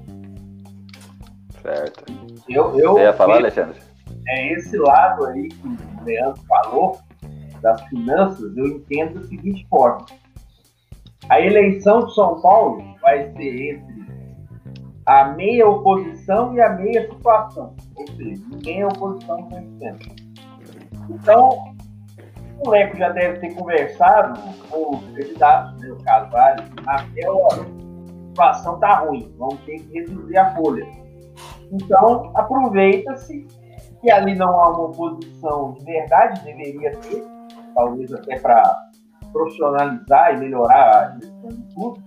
Certo. 1.63 2.05
Eu, 2.49 2.79
eu, 2.79 2.93
Você 2.93 3.03
ia 3.03 3.13
falar, 3.13 3.37
Alexandre? 3.37 3.87
é 4.29 4.53
esse 4.53 4.77
lado 4.77 5.27
aí 5.27 5.49
que 5.49 5.77
Leandro 6.05 6.43
falou, 6.45 6.99
das 7.61 7.83
finanças, 7.89 8.57
eu 8.57 8.67
entendo 8.67 9.21
da 9.21 9.27
seguinte 9.27 9.67
forma. 9.69 10.05
A 11.29 11.41
eleição 11.41 12.07
de 12.07 12.15
São 12.15 12.41
Paulo 12.41 12.85
vai 13.01 13.33
ser 13.33 13.75
entre 13.75 14.07
a 15.07 15.25
meia 15.33 15.69
oposição 15.69 16.55
e 16.55 16.61
a 16.61 16.71
meia 16.71 17.09
situação. 17.11 17.75
Ou 17.95 18.07
seja, 18.09 18.43
ninguém 18.51 18.81
é 18.81 18.87
oposição 18.87 19.49
100%. 19.49 20.26
Então, 21.11 21.75
o 22.65 22.71
Leco 22.71 22.97
já 22.97 23.11
deve 23.11 23.39
ter 23.39 23.55
conversado 23.55 24.41
com 24.71 24.97
os 24.97 25.05
candidatos, 25.11 25.81
né, 25.81 25.91
o 25.91 26.31
vários, 26.31 26.71
Marcel, 26.85 27.47
a 27.47 28.29
situação 28.29 28.75
está 28.75 28.95
ruim, 29.01 29.35
vamos 29.39 29.61
ter 29.61 29.79
que 29.79 30.01
reduzir 30.01 30.37
a 30.37 30.55
folha. 30.55 30.87
Então, 31.71 32.31
aproveita-se 32.35 33.47
que 34.01 34.11
ali 34.11 34.35
não 34.35 34.49
há 34.61 34.71
uma 34.71 34.87
oposição 34.87 35.73
de 35.75 35.85
verdade, 35.85 36.45
deveria 36.45 36.97
ter, 36.99 37.25
talvez 37.75 38.13
até 38.13 38.39
para 38.39 38.87
profissionalizar 39.33 40.35
e 40.35 40.39
melhorar 40.39 40.91
a 40.91 41.19
gestão 41.19 41.49
de 41.49 41.75
tudo. 41.75 42.03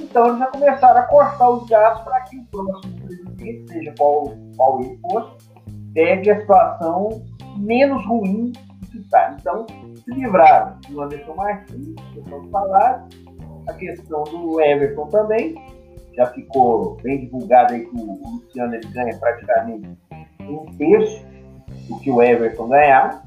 Então, 0.00 0.26
eles 0.26 0.38
já 0.38 0.46
começaram 0.46 1.00
a 1.00 1.02
cortar 1.04 1.50
os 1.50 1.68
gastos 1.68 2.04
para 2.04 2.20
que 2.22 2.38
o 2.38 2.44
próximo 2.46 3.00
presidente, 3.00 3.72
seja 3.72 3.94
qual, 3.98 4.32
qual 4.56 4.80
ele 4.80 4.98
for, 4.98 5.36
pegue 5.94 6.30
a 6.30 6.40
situação 6.40 7.22
menos 7.58 8.04
ruim 8.06 8.52
que 8.90 8.98
está. 8.98 9.36
Então, 9.38 9.66
se 9.94 10.10
livraram 10.12 10.78
do 10.88 11.02
Anderson 11.02 11.34
Martins, 11.34 11.94
questão 12.14 12.42
do 12.42 12.50
salário, 12.50 13.04
a 13.68 13.72
questão 13.74 14.24
do 14.24 14.60
Everton 14.60 15.06
também, 15.08 15.54
já 16.14 16.26
ficou 16.26 16.96
bem 17.02 17.20
divulgado 17.20 17.74
aí 17.74 17.86
que 17.86 17.96
o 17.96 18.18
Luciano 18.32 18.74
ele 18.74 18.88
ganha 18.88 19.16
praticamente 19.18 19.88
um 20.40 20.64
terço 20.76 21.24
do 21.88 21.98
que 22.00 22.10
o 22.10 22.22
Everton 22.22 22.68
ganhava, 22.68 23.22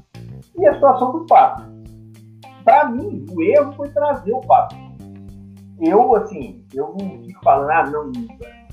e 0.56 0.66
a 0.66 0.74
situação 0.74 1.12
do 1.12 1.26
Pato. 1.26 1.72
Para 2.64 2.88
mim, 2.90 3.24
o 3.30 3.42
erro 3.42 3.72
foi 3.72 3.88
trazer 3.90 4.32
o 4.32 4.40
Pato. 4.40 4.76
Eu, 5.80 6.14
assim, 6.16 6.64
eu 6.74 6.94
não 6.98 7.22
fico 7.24 7.42
falando, 7.42 7.70
ah, 7.70 7.90
não, 7.90 8.12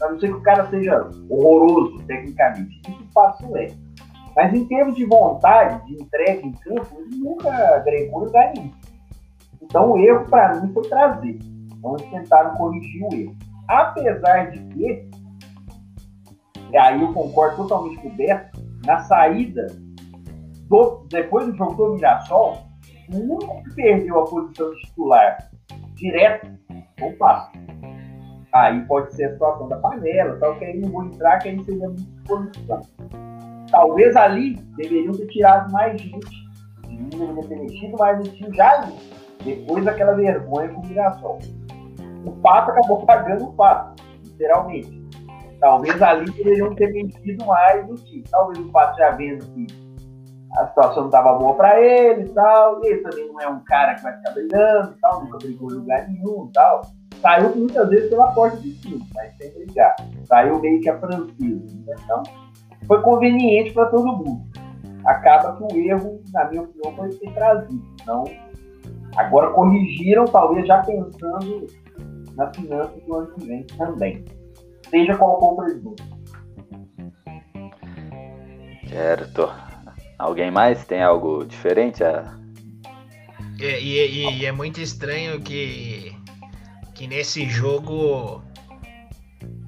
a 0.01 0.12
não 0.12 0.20
ser 0.20 0.28
que 0.28 0.34
o 0.34 0.41
cara 0.41 0.66
seja 0.70 1.10
horroroso 1.30 1.97
tecnicamente. 2.05 2.82
Isso 2.88 3.01
o 3.01 3.14
Pato 3.14 3.57
é. 3.57 3.68
Mas 4.39 4.53
em 4.53 4.63
termos 4.63 4.95
de 4.95 5.03
vontade, 5.03 5.85
de 5.85 6.01
entrega 6.01 6.47
em 6.47 6.53
campo, 6.53 6.87
ele 6.97 7.17
nunca 7.17 7.49
agregou 7.75 8.23
lugar 8.23 8.53
nenhum. 8.55 8.71
Então 9.61 9.91
o 9.91 9.97
erro, 9.97 10.23
para 10.29 10.61
mim, 10.61 10.71
foi 10.73 10.87
trazer. 10.87 11.37
Então 11.77 11.97
eles 11.97 12.09
tentaram 12.09 12.55
corrigir 12.55 13.03
o 13.03 13.13
erro. 13.13 13.35
Apesar 13.67 14.49
de 14.51 14.59
que, 14.69 15.09
e 16.71 16.77
aí 16.77 17.01
eu 17.01 17.11
concordo 17.11 17.57
totalmente 17.57 17.97
com 17.97 18.07
o 18.07 18.15
Beto, 18.15 18.57
na 18.85 18.99
saída, 18.99 19.67
do, 20.69 21.05
depois 21.09 21.45
do 21.45 21.57
jogo 21.57 21.73
do 21.73 21.93
Mirassol, 21.95 22.59
o 23.13 23.17
único 23.17 23.61
que 23.65 23.75
perdeu 23.75 24.21
a 24.21 24.25
posição 24.25 24.73
titular 24.75 25.49
direto, 25.95 26.49
opa, 27.01 27.51
aí 28.53 28.85
pode 28.85 29.13
ser 29.13 29.25
a 29.25 29.33
situação 29.33 29.67
da 29.67 29.75
panela, 29.79 30.37
tal, 30.39 30.55
que 30.57 30.63
aí 30.63 30.79
não 30.79 30.89
vou 30.89 31.03
entrar, 31.03 31.39
que 31.39 31.49
aí 31.49 31.61
seria 31.65 31.89
muito 31.89 32.23
posição. 32.23 32.81
Talvez 33.72 34.15
ali 34.15 34.55
deveriam 34.78 35.13
ter 35.13 35.28
tirado 35.28 35.72
mais 35.72 35.99
gente, 36.01 36.49
deveriam 36.88 37.41
ter 37.43 37.59
mexido 37.59 37.97
mais 37.97 38.17
no 38.17 38.24
time 38.24 38.55
já 38.55 38.82
ali, 38.82 38.93
depois 39.43 39.86
daquela 39.86 40.13
vergonha 40.13 40.70
com 40.70 40.82
o 40.82 40.86
Mirassol. 40.88 41.39
O 42.26 42.32
Pato 42.41 42.72
acabou 42.72 43.05
pagando 43.05 43.45
o 43.45 43.53
Pato, 43.53 44.03
literalmente. 44.24 44.99
Talvez 45.59 46.01
ali 46.01 46.26
deveriam 46.32 46.74
ter 46.74 46.91
mexido 46.91 47.45
mais 47.45 47.88
no 47.88 47.95
time. 47.95 48.24
Talvez 48.30 48.59
o 48.59 48.72
Pato 48.72 48.97
já 48.97 49.11
vendo 49.11 49.45
que 49.53 49.67
a 50.57 50.67
situação 50.67 51.01
não 51.01 51.09
estava 51.09 51.38
boa 51.38 51.53
para 51.53 51.80
ele 51.80 52.24
e 52.24 52.30
tal. 52.30 52.84
Ele 52.84 53.01
também 53.01 53.28
não 53.28 53.39
é 53.39 53.47
um 53.47 53.59
cara 53.65 53.95
que 53.95 54.03
vai 54.03 54.15
ficar 54.17 54.32
brigando 54.32 54.93
e 54.93 55.01
tal, 55.01 55.24
nunca 55.24 55.38
brigou 55.38 55.72
em 55.72 55.76
lugar 55.76 56.07
nenhum 56.07 56.47
e 56.47 56.51
tal. 56.53 56.82
Saiu 57.22 57.55
muitas 57.55 57.89
vezes 57.89 58.09
pela 58.09 58.32
porta 58.32 58.57
de 58.57 58.72
cima, 58.76 59.05
mas 59.13 59.36
sem 59.36 59.51
brigar. 59.53 59.95
Saiu 60.24 60.59
meio 60.59 60.80
que 60.80 60.89
a 60.89 60.97
francesa. 60.97 61.78
Então, 62.03 62.24
foi 62.88 63.01
conveniente 63.01 63.73
para 63.73 63.86
todo 63.88 64.17
mundo. 64.17 64.41
Acaba 65.05 65.55
que 65.55 65.73
o 65.73 65.77
erro, 65.77 66.21
na 66.34 66.49
minha 66.49 66.63
opinião, 66.63 66.95
foi 66.95 67.09
ter 67.09 67.34
trazido. 67.34 67.84
Então, 68.01 68.23
agora 69.15 69.51
corrigiram, 69.51 70.25
talvez 70.25 70.67
já 70.67 70.82
pensando 70.84 71.67
nas 72.36 72.55
finanças 72.55 73.03
do 73.03 73.15
ano 73.15 73.27
que 73.34 73.45
vem 73.45 73.63
também 73.77 74.25
seja 74.89 75.15
qual 75.15 75.39
for 75.39 75.53
o 75.53 75.55
presidente. 75.55 76.03
Certo. 78.88 79.49
Alguém 80.17 80.51
mais 80.51 80.86
tem 80.86 81.01
algo 81.01 81.45
diferente 81.45 82.03
a... 82.03 82.38
É, 83.61 83.80
e, 83.82 83.97
e, 83.97 84.39
e, 84.39 84.45
é 84.45 84.51
muito 84.51 84.80
estranho 84.80 85.41
que, 85.41 86.15
que 86.95 87.07
nesse 87.07 87.45
jogo 87.49 88.41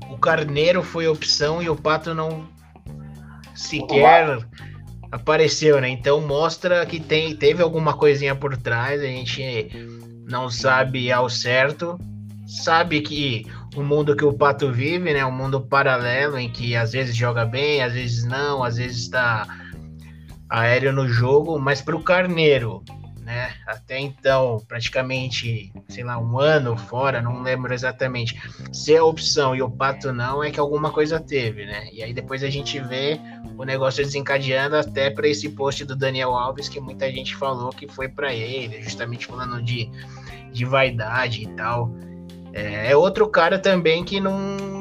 o 0.09 0.17
Carneiro 0.17 0.81
foi 0.81 1.07
opção 1.07 1.61
e 1.61 1.69
o 1.69 1.75
Pato 1.75 2.13
não 2.13 2.47
sequer 3.61 4.39
apareceu, 5.11 5.81
né? 5.81 5.89
Então 5.89 6.21
mostra 6.21 6.85
que 6.85 6.99
tem, 6.99 7.35
teve 7.35 7.61
alguma 7.61 7.93
coisinha 7.93 8.33
por 8.33 8.55
trás, 8.55 9.01
a 9.01 9.05
gente 9.05 9.69
não 10.27 10.49
sabe 10.49 11.11
ao 11.11 11.29
certo. 11.29 11.99
Sabe 12.47 13.01
que 13.01 13.45
o 13.75 13.83
mundo 13.83 14.15
que 14.15 14.25
o 14.25 14.33
Pato 14.33 14.71
vive, 14.71 15.13
né? 15.13 15.25
Um 15.25 15.31
mundo 15.31 15.61
paralelo 15.61 16.37
em 16.37 16.49
que 16.49 16.75
às 16.75 16.93
vezes 16.93 17.15
joga 17.15 17.45
bem, 17.45 17.83
às 17.83 17.93
vezes 17.93 18.25
não, 18.25 18.63
às 18.63 18.77
vezes 18.77 19.03
está 19.03 19.45
aéreo 20.49 20.91
no 20.91 21.07
jogo, 21.07 21.59
mas 21.59 21.81
para 21.81 21.95
o 21.95 22.03
Carneiro? 22.03 22.83
Até 23.65 23.99
então, 23.99 24.61
praticamente, 24.67 25.71
sei 25.87 26.03
lá, 26.03 26.17
um 26.17 26.39
ano 26.39 26.75
fora, 26.75 27.21
não 27.21 27.41
lembro 27.41 27.73
exatamente. 27.73 28.39
Se 28.71 28.95
a 28.95 29.03
opção 29.03 29.55
e 29.55 29.61
o 29.61 29.69
Pato 29.69 30.11
não, 30.11 30.43
é 30.43 30.51
que 30.51 30.59
alguma 30.59 30.91
coisa 30.91 31.19
teve, 31.19 31.65
né? 31.65 31.87
E 31.91 32.03
aí 32.03 32.13
depois 32.13 32.43
a 32.43 32.49
gente 32.49 32.79
vê 32.79 33.19
o 33.57 33.63
negócio 33.63 34.03
desencadeando 34.03 34.75
até 34.75 35.09
para 35.09 35.27
esse 35.27 35.47
post 35.49 35.85
do 35.85 35.95
Daniel 35.95 36.35
Alves, 36.35 36.67
que 36.67 36.79
muita 36.79 37.11
gente 37.11 37.35
falou 37.35 37.69
que 37.69 37.87
foi 37.87 38.07
para 38.07 38.33
ele, 38.33 38.81
justamente 38.81 39.27
falando 39.27 39.61
de, 39.61 39.89
de 40.51 40.65
vaidade 40.65 41.43
e 41.43 41.47
tal. 41.47 41.91
É, 42.53 42.91
é 42.91 42.95
outro 42.95 43.27
cara 43.29 43.59
também 43.59 44.03
que 44.03 44.19
não 44.19 44.71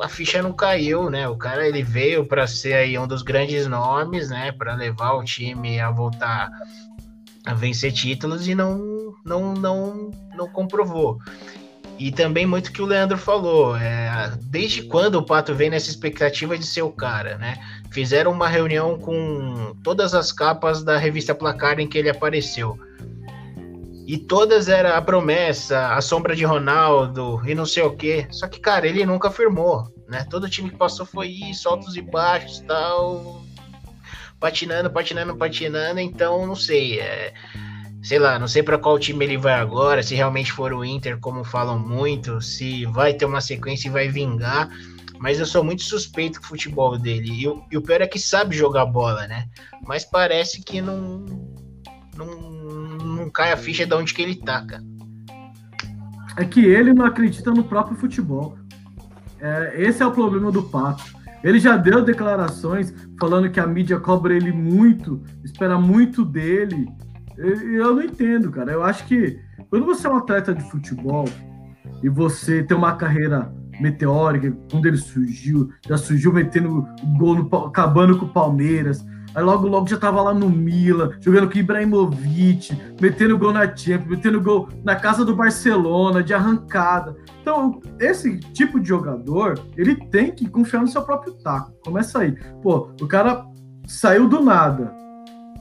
a 0.00 0.08
ficha 0.08 0.42
não 0.42 0.52
caiu, 0.52 1.10
né? 1.10 1.28
O 1.28 1.36
cara 1.36 1.66
ele 1.66 1.82
veio 1.82 2.24
para 2.24 2.46
ser 2.46 2.74
aí 2.74 2.98
um 2.98 3.06
dos 3.06 3.22
grandes 3.22 3.66
nomes, 3.66 4.30
né? 4.30 4.50
Para 4.52 4.74
levar 4.74 5.12
o 5.12 5.24
time 5.24 5.78
a 5.78 5.90
voltar 5.90 6.50
a 7.46 7.54
vencer 7.54 7.92
títulos 7.92 8.46
e 8.48 8.54
não 8.54 9.14
não 9.24 9.54
não 9.54 10.10
não 10.34 10.48
comprovou. 10.48 11.18
E 11.98 12.10
também 12.10 12.46
muito 12.46 12.72
que 12.72 12.80
o 12.80 12.86
Leandro 12.86 13.18
falou, 13.18 13.76
é, 13.76 14.32
desde 14.44 14.84
quando 14.84 15.16
o 15.16 15.22
Pato 15.22 15.54
vem 15.54 15.68
nessa 15.68 15.90
expectativa 15.90 16.56
de 16.56 16.64
ser 16.64 16.80
o 16.80 16.90
cara, 16.90 17.36
né? 17.36 17.58
Fizeram 17.90 18.32
uma 18.32 18.48
reunião 18.48 18.98
com 18.98 19.76
todas 19.84 20.14
as 20.14 20.32
capas 20.32 20.82
da 20.82 20.96
revista 20.96 21.34
Placar 21.34 21.78
em 21.78 21.86
que 21.86 21.98
ele 21.98 22.08
apareceu 22.08 22.78
e 24.10 24.18
todas 24.18 24.68
era 24.68 24.96
a 24.96 25.02
promessa, 25.02 25.94
a 25.94 26.00
sombra 26.00 26.34
de 26.34 26.44
Ronaldo 26.44 27.40
e 27.46 27.54
não 27.54 27.64
sei 27.64 27.84
o 27.84 27.96
quê. 27.96 28.26
Só 28.32 28.48
que, 28.48 28.58
cara, 28.58 28.84
ele 28.84 29.06
nunca 29.06 29.30
firmou, 29.30 29.86
né? 30.08 30.26
Todo 30.28 30.50
time 30.50 30.68
que 30.68 30.76
passou 30.76 31.06
foi 31.06 31.28
isso, 31.28 31.68
altos 31.68 31.96
e 31.96 32.02
baixos 32.02 32.58
tal. 32.66 33.40
Patinando, 34.40 34.90
patinando, 34.90 35.36
patinando. 35.36 36.00
Então, 36.00 36.46
não 36.46 36.56
sei. 36.56 36.98
É, 36.98 37.32
sei 38.02 38.18
lá, 38.18 38.38
não 38.38 38.48
sei 38.48 38.62
para 38.62 38.78
qual 38.78 38.98
time 38.98 39.24
ele 39.24 39.36
vai 39.36 39.54
agora. 39.54 40.02
Se 40.02 40.14
realmente 40.14 40.50
for 40.50 40.72
o 40.72 40.84
Inter, 40.84 41.18
como 41.20 41.44
falam 41.44 41.78
muito, 41.78 42.40
se 42.40 42.86
vai 42.86 43.14
ter 43.14 43.26
uma 43.26 43.40
sequência 43.40 43.88
e 43.88 43.92
vai 43.92 44.08
vingar. 44.08 44.70
Mas 45.18 45.38
eu 45.38 45.44
sou 45.44 45.62
muito 45.62 45.82
suspeito 45.82 46.40
com 46.40 46.46
o 46.46 46.48
futebol 46.48 46.98
dele. 46.98 47.30
E, 47.30 47.42
e 47.70 47.76
o 47.76 47.82
pior 47.82 48.00
é 48.00 48.06
que 48.06 48.18
sabe 48.18 48.56
jogar 48.56 48.86
bola, 48.86 49.26
né? 49.26 49.46
Mas 49.86 50.04
parece 50.04 50.62
que 50.62 50.80
não. 50.80 51.26
não 52.16 52.50
não 53.20 53.30
cai 53.30 53.52
a 53.52 53.56
ficha 53.56 53.86
de 53.86 53.94
onde 53.94 54.14
que 54.14 54.22
ele 54.22 54.34
tá, 54.34 54.64
cara. 54.64 54.82
É 56.36 56.44
que 56.44 56.64
ele 56.64 56.94
não 56.94 57.04
acredita 57.04 57.50
no 57.50 57.64
próprio 57.64 57.96
futebol. 57.96 58.56
É, 59.38 59.74
esse 59.76 60.02
é 60.02 60.06
o 60.06 60.12
problema 60.12 60.50
do 60.50 60.62
Pato. 60.62 61.04
Ele 61.42 61.58
já 61.58 61.76
deu 61.76 62.04
declarações 62.04 62.94
falando 63.18 63.50
que 63.50 63.60
a 63.60 63.66
mídia 63.66 63.98
cobra 63.98 64.34
ele 64.34 64.52
muito, 64.52 65.22
espera 65.44 65.78
muito 65.78 66.24
dele. 66.24 66.86
Eu 67.36 67.94
não 67.94 68.02
entendo, 68.02 68.50
cara. 68.50 68.72
Eu 68.72 68.82
acho 68.82 69.06
que 69.06 69.38
quando 69.70 69.86
você 69.86 70.06
é 70.06 70.10
um 70.10 70.16
atleta 70.16 70.54
de 70.54 70.62
futebol 70.70 71.24
e 72.02 72.08
você 72.08 72.62
tem 72.62 72.76
uma 72.76 72.96
carreira 72.96 73.52
meteórica, 73.80 74.54
quando 74.70 74.86
ele 74.86 74.98
surgiu, 74.98 75.70
já 75.88 75.96
surgiu 75.96 76.32
metendo 76.32 76.86
gol 77.18 77.34
no, 77.34 77.56
acabando 77.66 78.18
com 78.18 78.26
o 78.26 78.32
Palmeiras, 78.32 79.04
Aí 79.34 79.42
logo, 79.42 79.66
logo 79.68 79.86
já 79.86 79.96
tava 79.96 80.22
lá 80.22 80.34
no 80.34 80.48
Milan, 80.48 81.12
jogando 81.20 81.50
com 81.50 81.58
Ibrahimovic, 81.58 82.76
metendo 83.00 83.38
gol 83.38 83.52
na 83.52 83.64
Champions, 83.74 84.08
metendo 84.08 84.40
gol 84.40 84.68
na 84.84 84.96
casa 84.96 85.24
do 85.24 85.36
Barcelona, 85.36 86.22
de 86.22 86.34
arrancada. 86.34 87.16
Então, 87.40 87.80
esse 87.98 88.38
tipo 88.38 88.80
de 88.80 88.88
jogador, 88.88 89.58
ele 89.76 89.94
tem 89.94 90.32
que 90.32 90.48
confiar 90.48 90.80
no 90.80 90.88
seu 90.88 91.02
próprio 91.02 91.34
taco. 91.34 91.72
Começa 91.84 92.18
aí. 92.20 92.36
Pô, 92.62 92.90
o 93.00 93.06
cara 93.06 93.44
saiu 93.86 94.28
do 94.28 94.40
nada. 94.40 95.00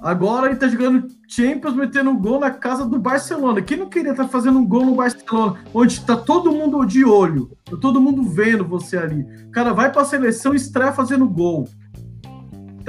Agora 0.01 0.47
ele 0.47 0.55
tá 0.55 0.67
jogando 0.67 1.07
Champions, 1.27 1.75
metendo 1.75 2.13
gol 2.17 2.39
na 2.39 2.51
casa 2.51 2.85
do 2.85 2.97
Barcelona. 2.97 3.61
Quem 3.61 3.77
não 3.77 3.89
queria 3.89 4.11
estar 4.11 4.23
tá 4.23 4.29
fazendo 4.29 4.57
um 4.57 4.65
gol 4.65 4.85
no 4.85 4.95
Barcelona, 4.95 5.59
onde 5.73 5.99
tá 6.05 6.15
todo 6.15 6.53
mundo 6.53 6.85
de 6.85 7.03
olho, 7.03 7.51
tá 7.69 7.75
todo 7.75 7.99
mundo 7.99 8.23
vendo 8.23 8.63
você 8.63 8.97
ali. 8.97 9.25
O 9.45 9.51
cara 9.51 9.73
vai 9.73 9.91
pra 9.91 10.05
seleção 10.05 10.53
e 10.53 10.57
estreia 10.57 10.93
fazendo 10.93 11.27
gol. 11.27 11.67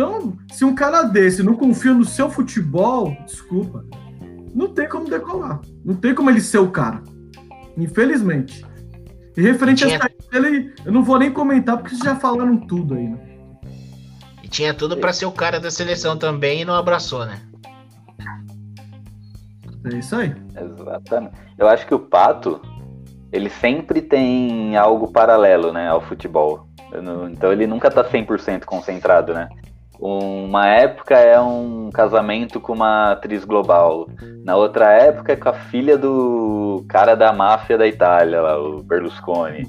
Então, 0.01 0.33
se 0.51 0.65
um 0.65 0.75
cara 0.75 1.03
desse 1.03 1.43
não 1.43 1.55
confia 1.55 1.93
no 1.93 2.07
seu 2.07 2.31
futebol, 2.31 3.15
desculpa, 3.27 3.85
não 4.55 4.69
tem 4.69 4.89
como 4.89 5.11
decolar. 5.11 5.61
Não 5.85 5.95
tem 5.95 6.15
como 6.15 6.31
ele 6.31 6.41
ser 6.41 6.57
o 6.57 6.71
cara. 6.71 7.03
Infelizmente. 7.77 8.65
E 9.37 9.43
referente 9.43 9.85
tinha... 9.85 10.01
a 10.03 10.09
dele, 10.33 10.75
eu 10.87 10.91
não 10.91 11.05
vou 11.05 11.19
nem 11.19 11.31
comentar 11.31 11.77
porque 11.77 11.91
vocês 11.91 12.01
já 12.01 12.17
falaram 12.17 12.57
tudo 12.57 12.95
aí, 12.95 13.09
né? 13.09 13.19
E 14.43 14.49
tinha 14.49 14.73
tudo 14.73 14.97
para 14.97 15.13
ser 15.13 15.27
o 15.27 15.33
cara 15.33 15.61
da 15.61 15.71
seleção 15.71 16.17
também 16.17 16.63
e 16.63 16.65
não 16.65 16.75
abraçou, 16.75 17.27
né? 17.27 17.39
É 19.85 19.99
isso 19.99 20.17
aí. 20.17 20.35
Exatamente. 20.57 21.35
Eu 21.59 21.69
acho 21.69 21.87
que 21.87 21.95
o 21.95 21.99
Pato, 21.99 22.59
ele 23.31 23.51
sempre 23.51 24.01
tem 24.01 24.79
algo 24.79 25.13
paralelo, 25.13 25.75
né, 25.75 25.91
ao 25.91 26.01
futebol. 26.01 26.67
Não, 27.03 27.29
então 27.29 27.53
ele 27.53 27.67
nunca 27.67 27.91
tá 27.91 28.03
100% 28.03 28.65
concentrado, 28.65 29.35
né? 29.35 29.47
Uma 30.01 30.67
época 30.67 31.15
é 31.15 31.39
um 31.39 31.91
casamento 31.93 32.59
com 32.59 32.73
uma 32.73 33.13
atriz 33.13 33.45
global. 33.45 34.09
Na 34.45 34.57
outra 34.57 34.91
época 34.93 35.33
é 35.33 35.37
com 35.37 35.51
a 35.51 35.53
filha 35.53 35.99
do 35.99 36.83
cara 36.89 37.15
da 37.15 37.33
máfia 37.35 37.77
da 37.77 37.87
Itália, 37.87 38.41
lá, 38.41 38.59
o 38.59 38.83
Berlusconi. 38.83 39.69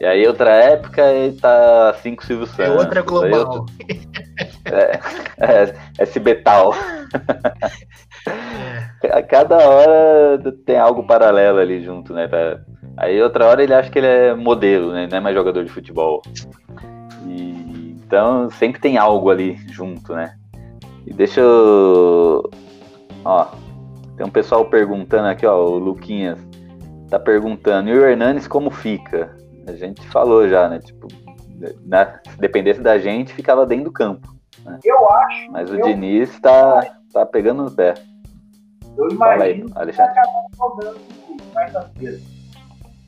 E 0.00 0.04
aí 0.04 0.26
outra 0.26 0.50
época 0.50 1.02
ele 1.12 1.36
tá 1.38 1.90
assim 1.90 2.14
com 2.14 2.22
o 2.22 2.26
Silvio 2.26 2.44
é 2.44 2.46
Santos. 2.46 2.74
É 2.74 2.78
outra 2.78 3.02
global. 3.02 3.48
Outro... 3.50 3.66
É, 4.66 4.98
é, 5.38 5.74
é 5.98 6.06
Cibetal. 6.06 6.74
É. 9.02 9.18
A 9.18 9.22
cada 9.22 9.56
hora 9.56 10.52
tem 10.64 10.78
algo 10.78 11.06
paralelo 11.06 11.58
ali 11.58 11.82
junto, 11.82 12.12
né? 12.12 12.28
Aí 12.96 13.22
outra 13.22 13.46
hora 13.46 13.62
ele 13.62 13.72
acha 13.72 13.90
que 13.90 13.98
ele 13.98 14.06
é 14.06 14.34
modelo, 14.34 14.92
né? 14.92 15.06
Não 15.10 15.18
é 15.18 15.20
mais 15.20 15.36
jogador 15.36 15.64
de 15.64 15.70
futebol. 15.70 16.22
Então 18.06 18.48
sempre 18.50 18.80
tem 18.80 18.96
algo 18.96 19.30
ali 19.30 19.56
junto, 19.68 20.14
né? 20.14 20.36
E 21.06 21.12
deixa 21.12 21.40
eu. 21.40 22.48
Ó, 23.24 23.46
tem 24.16 24.24
um 24.24 24.30
pessoal 24.30 24.64
perguntando 24.64 25.28
aqui, 25.28 25.44
ó, 25.44 25.64
o 25.64 25.78
Luquinhas 25.78 26.38
tá 27.10 27.18
perguntando, 27.18 27.88
e 27.88 27.92
o 27.92 28.04
Hernanes 28.04 28.48
como 28.48 28.70
fica? 28.70 29.36
A 29.66 29.72
gente 29.72 30.00
falou 30.08 30.48
já, 30.48 30.68
né? 30.68 30.78
Tipo, 30.78 31.08
na, 31.84 32.20
se 32.28 32.38
dependesse 32.38 32.80
da 32.80 32.98
gente, 32.98 33.32
ficava 33.32 33.66
dentro 33.66 33.86
do 33.86 33.92
campo. 33.92 34.34
Né? 34.64 34.78
Eu 34.84 35.10
acho. 35.10 35.50
Mas 35.50 35.70
o 35.70 35.76
eu... 35.76 35.84
Diniz 35.84 36.38
tá, 36.40 36.96
tá 37.12 37.26
pegando 37.26 37.64
no 37.64 37.70
pé. 37.70 37.94
Eu 38.96 39.08
imagino 39.10 39.70
aí, 39.74 39.86
que 39.90 39.96
vai 39.96 40.06
acabar 40.06 40.46
jogando 40.56 41.00
quarta-feira. 41.52 42.18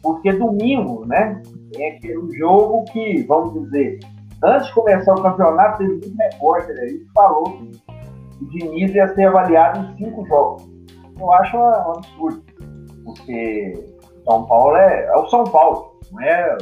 Porque 0.03 0.33
domingo, 0.33 1.05
né? 1.07 1.43
É 1.77 1.93
aquele 1.93 2.37
jogo 2.37 2.85
que, 2.93 3.23
vamos 3.23 3.65
dizer, 3.65 4.01
Antes 4.43 4.69
de 4.69 4.75
começar 4.75 5.15
o 5.15 5.23
campeonato, 5.23 5.79
teve 5.79 6.13
um 6.13 6.17
repórter 6.17 6.79
aí 6.79 6.99
que 6.99 7.13
falou 7.13 7.45
que 7.45 8.45
o 8.45 8.49
Diniz 8.51 8.95
ia 8.95 9.09
ser 9.15 9.27
avaliado 9.27 9.81
em 9.81 10.05
cinco 10.05 10.25
jogos. 10.27 10.69
Eu 11.19 11.33
acho 11.33 11.57
um 11.57 11.91
absurdo, 11.91 12.45
porque 13.05 13.73
São 14.25 14.47
Paulo 14.47 14.77
é, 14.77 15.07
é 15.07 15.17
o 15.17 15.29
São 15.29 15.43
Paulo, 15.45 15.99
não 16.13 16.21
é 16.23 16.57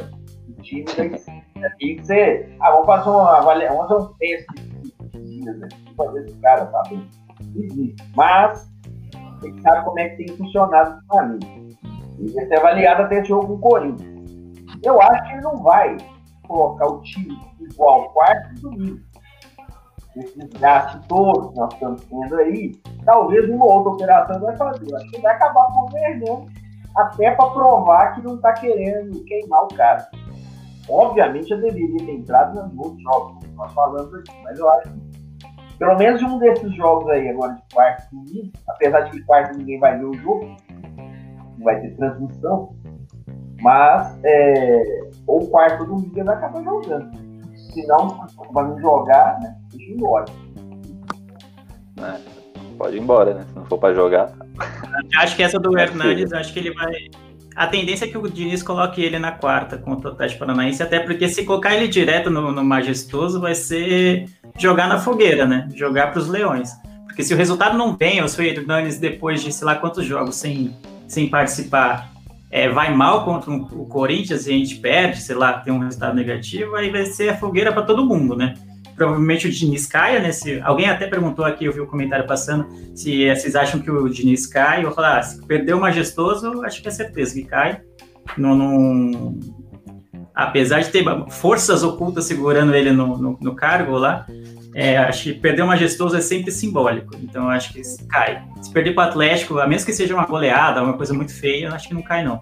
o 0.49 0.61
time 0.63 0.85
da 0.85 1.69
tem 1.77 1.97
que 1.97 2.05
ser. 2.05 2.55
Ah, 2.59 2.71
vamos 2.71 2.85
fazer 2.87 3.09
uma 3.09 3.37
avaliação, 3.37 3.77
vamos 3.77 3.91
fazer 3.91 4.03
um 4.03 4.17
teste 4.17 4.67
de 5.13 5.45
né? 5.45 5.67
fazer 5.95 6.25
esse 6.25 6.35
cara, 6.37 6.71
sabe? 6.71 7.09
Existe. 7.55 8.11
Mas 8.15 8.71
a 9.15 9.45
gente 9.45 9.61
sabe 9.61 9.85
como 9.85 9.99
é 9.99 10.09
que 10.09 10.25
tem 10.25 10.37
funcionado 10.37 10.99
para 11.07 11.27
mim. 11.27 11.39
Ele 12.19 12.33
vai 12.33 12.45
ser 12.45 12.57
avaliado 12.57 13.03
até 13.03 13.19
esse 13.19 13.27
jogo 13.27 13.47
com 13.47 13.53
o 13.53 13.59
Corinthians. 13.59 14.17
Eu 14.83 15.01
acho 15.01 15.23
que 15.23 15.33
ele 15.33 15.41
não 15.41 15.57
vai 15.61 15.97
colocar 16.47 16.87
o 16.87 17.01
time 17.01 17.37
igual 17.59 18.09
quarto 18.11 18.51
e 18.51 18.61
domingo. 18.61 18.99
Esse 20.15 20.37
desgaste 20.39 21.07
todo 21.07 21.49
que 21.49 21.59
nós 21.59 21.73
estamos 21.73 22.03
tendo 22.05 22.35
aí, 22.37 22.71
talvez 23.05 23.47
uma 23.49 23.65
outra 23.65 23.91
operação 23.91 24.39
vai 24.39 24.57
fazer. 24.57 24.95
Acho 24.95 25.11
que 25.11 25.21
vai 25.21 25.35
acabar 25.35 25.67
convergendo 25.67 26.45
até 26.95 27.31
para 27.31 27.49
provar 27.51 28.15
que 28.15 28.21
não 28.23 28.35
está 28.35 28.53
querendo 28.53 29.23
queimar 29.25 29.63
o 29.65 29.67
cara. 29.67 30.09
Obviamente 30.89 31.51
eu 31.51 31.61
deveria 31.61 31.97
ter 31.97 32.13
entrado 32.13 32.55
nos 32.55 32.77
outros 32.77 33.03
jogos, 33.03 33.45
que 33.45 33.51
nós 33.53 33.73
falamos 33.73 34.13
aqui, 34.13 34.31
mas 34.43 34.57
eu 34.57 34.69
acho 34.69 34.89
que 34.89 35.07
pelo 35.77 35.95
menos 35.95 36.21
um 36.23 36.39
desses 36.39 36.75
jogos 36.75 37.07
aí, 37.09 37.29
agora 37.29 37.53
de 37.53 37.61
quarto 37.73 38.09
domingo, 38.15 38.51
apesar 38.67 39.01
de 39.01 39.11
que 39.11 39.23
quarto 39.23 39.57
ninguém 39.57 39.79
vai 39.79 39.97
ver 39.97 40.05
o 40.05 40.13
jogo, 40.15 40.55
não 41.57 41.63
vai 41.63 41.79
ter 41.79 41.95
transmissão, 41.95 42.75
mas 43.61 44.17
é, 44.23 45.06
ou 45.27 45.47
quarto 45.47 45.85
domingo 45.85 46.11
ele 46.15 46.23
vai 46.23 46.35
acabar 46.35 46.63
jogando. 46.63 47.11
Se 47.55 47.85
não, 47.85 48.25
vai 48.51 48.67
não 48.67 48.79
jogar, 48.79 49.39
né? 49.41 49.55
Deixa 49.71 49.91
ir 49.91 49.95
embora. 49.95 50.25
É, 52.01 52.17
pode 52.77 52.95
ir 52.95 53.01
embora, 53.01 53.33
né? 53.33 53.45
Se 53.47 53.55
não 53.55 53.65
for 53.65 53.77
para 53.77 53.93
jogar. 53.93 54.31
Acho 55.17 55.35
que 55.35 55.43
essa 55.43 55.59
do 55.59 55.77
Hernandes, 55.77 56.31
acho 56.33 56.53
que 56.53 56.59
ele 56.59 56.73
vai. 56.73 56.93
A 57.55 57.67
tendência 57.67 58.05
é 58.05 58.07
que 58.07 58.17
o 58.17 58.29
Diniz 58.29 58.61
coloque 58.61 59.01
ele 59.01 59.17
na 59.17 59.31
quarta 59.31 59.77
contra 59.77 60.11
o 60.11 60.13
Atlético 60.13 60.39
Paranaense, 60.39 60.81
até 60.81 60.99
porque 60.99 61.27
se 61.27 61.43
colocar 61.43 61.75
ele 61.75 61.87
direto 61.87 62.29
no, 62.29 62.51
no 62.51 62.63
Majestoso 62.63 63.41
vai 63.41 63.55
ser 63.55 64.29
jogar 64.57 64.87
na 64.87 64.99
fogueira, 64.99 65.45
né? 65.45 65.67
Jogar 65.73 66.11
para 66.11 66.19
os 66.19 66.27
Leões. 66.27 66.71
Porque 67.05 67.23
se 67.23 67.33
o 67.33 67.37
resultado 67.37 67.75
não 67.75 67.95
vem, 67.95 68.21
ou 68.21 68.27
se 68.27 68.39
o 68.39 68.43
Hernandes, 68.43 68.99
depois 68.99 69.41
de 69.41 69.51
sei 69.51 69.65
lá 69.65 69.75
quantos 69.75 70.05
jogos 70.05 70.35
sem, 70.35 70.77
sem 71.07 71.27
participar, 71.29 72.11
é, 72.49 72.69
vai 72.69 72.93
mal 72.93 73.25
contra 73.25 73.51
o 73.51 73.85
Corinthians 73.87 74.47
e 74.47 74.53
a 74.53 74.57
gente 74.57 74.75
perde, 74.75 75.21
sei 75.21 75.35
lá, 75.35 75.53
tem 75.53 75.73
um 75.73 75.79
resultado 75.79 76.15
negativo, 76.15 76.75
aí 76.75 76.89
vai 76.89 77.05
ser 77.05 77.29
a 77.29 77.37
fogueira 77.37 77.73
para 77.73 77.83
todo 77.83 78.05
mundo, 78.05 78.35
né? 78.35 78.53
Provavelmente 78.95 79.47
o 79.47 79.51
Diniz 79.51 79.85
caia 79.85 80.19
nesse. 80.19 80.59
Alguém 80.61 80.89
até 80.89 81.05
perguntou 81.05 81.45
aqui, 81.45 81.65
eu 81.65 81.73
vi 81.73 81.79
o 81.79 81.85
comentário 81.85 82.25
passando, 82.25 82.67
se 82.95 83.29
vocês 83.29 83.55
acham 83.55 83.79
que 83.79 83.91
o 83.91 84.09
Diniz 84.09 84.47
cai. 84.47 84.83
Eu 84.83 84.91
falar, 84.91 85.19
ah, 85.19 85.23
se 85.23 85.45
perdeu 85.45 85.77
o 85.77 85.81
majestoso, 85.81 86.63
acho 86.63 86.81
que 86.81 86.87
é 86.87 86.91
certeza 86.91 87.33
que 87.33 87.43
cai. 87.43 87.81
Não... 88.35 89.37
Apesar 90.33 90.81
de 90.81 90.89
ter 90.89 91.03
forças 91.29 91.83
ocultas 91.83 92.25
segurando 92.25 92.73
ele 92.73 92.91
no, 92.91 93.17
no, 93.17 93.37
no 93.39 93.55
cargo 93.55 93.97
lá, 93.97 94.25
é, 94.73 94.97
acho 94.97 95.23
que 95.23 95.33
perder 95.33 95.63
o 95.63 95.67
majestoso 95.67 96.15
é 96.15 96.21
sempre 96.21 96.51
simbólico. 96.51 97.15
Então 97.21 97.49
acho 97.49 97.73
que 97.73 97.81
cai. 98.09 98.43
Se 98.61 98.71
perder 98.71 98.93
para 98.93 99.07
o 99.07 99.09
Atlético, 99.09 99.59
a 99.59 99.67
menos 99.67 99.83
que 99.83 99.93
seja 99.93 100.13
uma 100.13 100.25
goleada, 100.25 100.83
uma 100.83 100.93
coisa 100.93 101.13
muito 101.13 101.33
feia, 101.33 101.71
acho 101.71 101.87
que 101.87 101.93
não 101.93 102.01
cai, 102.01 102.23
não. 102.23 102.41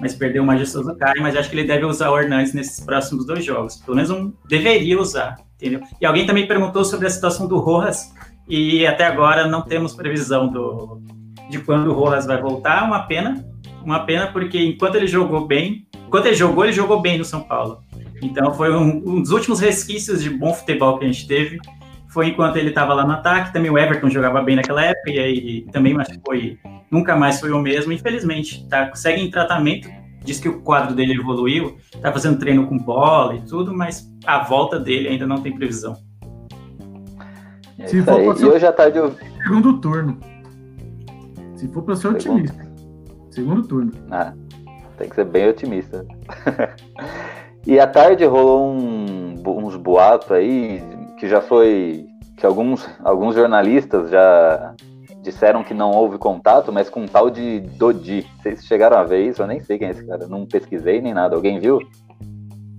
Mas 0.00 0.14
perder 0.14 0.40
o 0.40 0.44
majestoso 0.44 0.94
cai, 0.96 1.14
mas 1.20 1.36
acho 1.36 1.48
que 1.48 1.56
ele 1.56 1.66
deve 1.66 1.84
usar 1.84 2.10
o 2.10 2.18
Hernandes 2.18 2.52
nesses 2.52 2.84
próximos 2.84 3.26
dois 3.26 3.44
jogos. 3.44 3.76
Pelo 3.76 3.96
menos 3.96 4.10
um 4.10 4.32
deveria 4.48 5.00
usar, 5.00 5.36
entendeu? 5.54 5.80
E 6.00 6.06
alguém 6.06 6.26
também 6.26 6.46
perguntou 6.46 6.84
sobre 6.84 7.06
a 7.06 7.10
situação 7.10 7.46
do 7.46 7.58
Rojas, 7.58 8.12
e 8.48 8.86
até 8.86 9.04
agora 9.04 9.48
não 9.48 9.62
temos 9.62 9.94
previsão 9.94 10.48
do, 10.48 11.00
de 11.50 11.58
quando 11.58 11.90
o 11.90 11.94
Rojas 11.94 12.26
vai 12.26 12.40
voltar. 12.40 12.84
Uma 12.84 13.00
pena, 13.06 13.44
uma 13.84 14.00
pena, 14.00 14.28
porque 14.28 14.62
enquanto 14.62 14.96
ele 14.96 15.06
jogou 15.06 15.46
bem, 15.46 15.86
enquanto 16.06 16.26
ele 16.26 16.36
jogou, 16.36 16.64
ele 16.64 16.72
jogou 16.72 17.00
bem 17.00 17.18
no 17.18 17.24
São 17.24 17.42
Paulo. 17.42 17.82
Então 18.22 18.52
foi 18.54 18.74
um, 18.74 19.02
um 19.06 19.22
dos 19.22 19.30
últimos 19.30 19.60
resquícios 19.60 20.22
de 20.22 20.30
bom 20.30 20.54
futebol 20.54 20.98
que 20.98 21.04
a 21.04 21.08
gente 21.08 21.26
teve 21.26 21.58
foi 22.16 22.28
enquanto 22.28 22.56
ele 22.56 22.70
estava 22.70 22.94
lá 22.94 23.04
no 23.04 23.12
ataque. 23.12 23.52
Também 23.52 23.70
o 23.70 23.76
Everton 23.76 24.08
jogava 24.08 24.40
bem 24.40 24.56
naquela 24.56 24.82
época 24.82 25.10
e 25.10 25.18
aí 25.18 25.66
também, 25.70 25.92
mas 25.92 26.08
foi 26.26 26.58
nunca 26.90 27.14
mais 27.14 27.38
foi 27.38 27.50
o 27.50 27.60
mesmo. 27.60 27.92
Infelizmente, 27.92 28.66
tá 28.68 28.90
segue 28.94 29.20
em 29.20 29.30
tratamento. 29.30 29.86
Diz 30.24 30.40
que 30.40 30.48
o 30.48 30.62
quadro 30.62 30.94
dele 30.94 31.12
evoluiu, 31.12 31.76
tá 32.00 32.10
fazendo 32.10 32.38
treino 32.38 32.66
com 32.66 32.78
bola 32.78 33.34
e 33.36 33.42
tudo, 33.42 33.76
mas 33.76 34.10
a 34.24 34.42
volta 34.42 34.80
dele 34.80 35.08
ainda 35.08 35.26
não 35.26 35.42
tem 35.42 35.54
previsão. 35.54 35.94
É 37.78 37.86
Se 37.86 38.02
for 38.02 38.24
para 38.24 38.34
ser 38.34 38.46
hoje 38.46 38.66
à 38.66 38.72
tarde 38.72 38.96
eu... 38.96 39.14
segundo 39.44 39.78
turno. 39.78 40.18
Se 41.54 41.68
for 41.68 41.82
para 41.82 41.96
ser 41.96 42.08
otimista. 42.08 42.66
Segundo 43.30 43.68
turno. 43.68 43.92
Ah, 44.10 44.32
tem 44.96 45.08
que 45.08 45.14
ser 45.14 45.26
bem 45.26 45.50
otimista. 45.50 46.04
e 47.66 47.80
à 47.80 47.86
tarde 47.86 48.24
rolou 48.24 48.72
um, 48.72 49.34
uns 49.44 49.76
boatos 49.76 50.30
aí 50.30 50.82
que 51.18 51.28
já 51.28 51.40
foi 51.40 52.06
que 52.36 52.44
alguns, 52.44 52.88
alguns 53.02 53.34
jornalistas 53.34 54.10
já 54.10 54.74
disseram 55.22 55.64
que 55.64 55.74
não 55.74 55.90
houve 55.90 56.18
contato, 56.18 56.72
mas 56.72 56.88
com 56.88 57.02
um 57.02 57.06
tal 57.06 57.28
de 57.28 57.60
Dodi. 57.60 58.24
Vocês 58.40 58.64
chegaram 58.64 58.96
a 58.96 59.02
ver 59.02 59.26
isso? 59.26 59.42
Eu 59.42 59.46
nem 59.46 59.60
sei 59.60 59.78
quem 59.78 59.88
é 59.88 59.90
esse 59.90 60.06
cara. 60.06 60.28
Não 60.28 60.46
pesquisei 60.46 61.00
nem 61.00 61.12
nada. 61.12 61.34
Alguém 61.34 61.58
viu? 61.58 61.80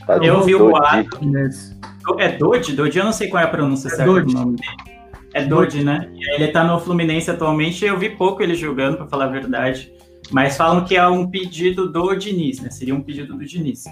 Tá 0.05 0.17
eu 0.17 0.41
vi 0.43 0.55
o 0.55 0.69
boato. 0.69 1.19
É 2.19 2.29
Dodi? 2.37 2.73
Dodi, 2.73 2.97
eu 2.99 3.03
não 3.03 3.11
sei 3.11 3.27
qual 3.27 3.43
é 3.43 3.45
a 3.45 3.49
pronúncia 3.49 3.87
é 3.87 3.91
certa 3.91 4.21
do 4.21 4.31
nome 4.31 4.55
dele. 4.55 4.97
É 5.33 5.43
Dodi, 5.43 5.83
né? 5.83 6.09
Ele 6.35 6.47
tá 6.47 6.63
no 6.63 6.79
Fluminense 6.79 7.29
atualmente. 7.29 7.83
Eu 7.83 7.97
vi 7.97 8.11
pouco 8.11 8.41
ele 8.41 8.55
jogando, 8.55 8.95
para 8.95 9.07
falar 9.07 9.25
a 9.25 9.29
verdade. 9.29 9.91
Mas 10.31 10.55
falam 10.55 10.85
que 10.85 10.95
é 10.95 11.07
um 11.07 11.29
pedido 11.29 11.91
do 11.91 12.15
Diniz, 12.15 12.61
né? 12.61 12.69
Seria 12.69 12.95
um 12.95 13.01
pedido 13.01 13.35
do 13.35 13.45
Diniz. 13.45 13.83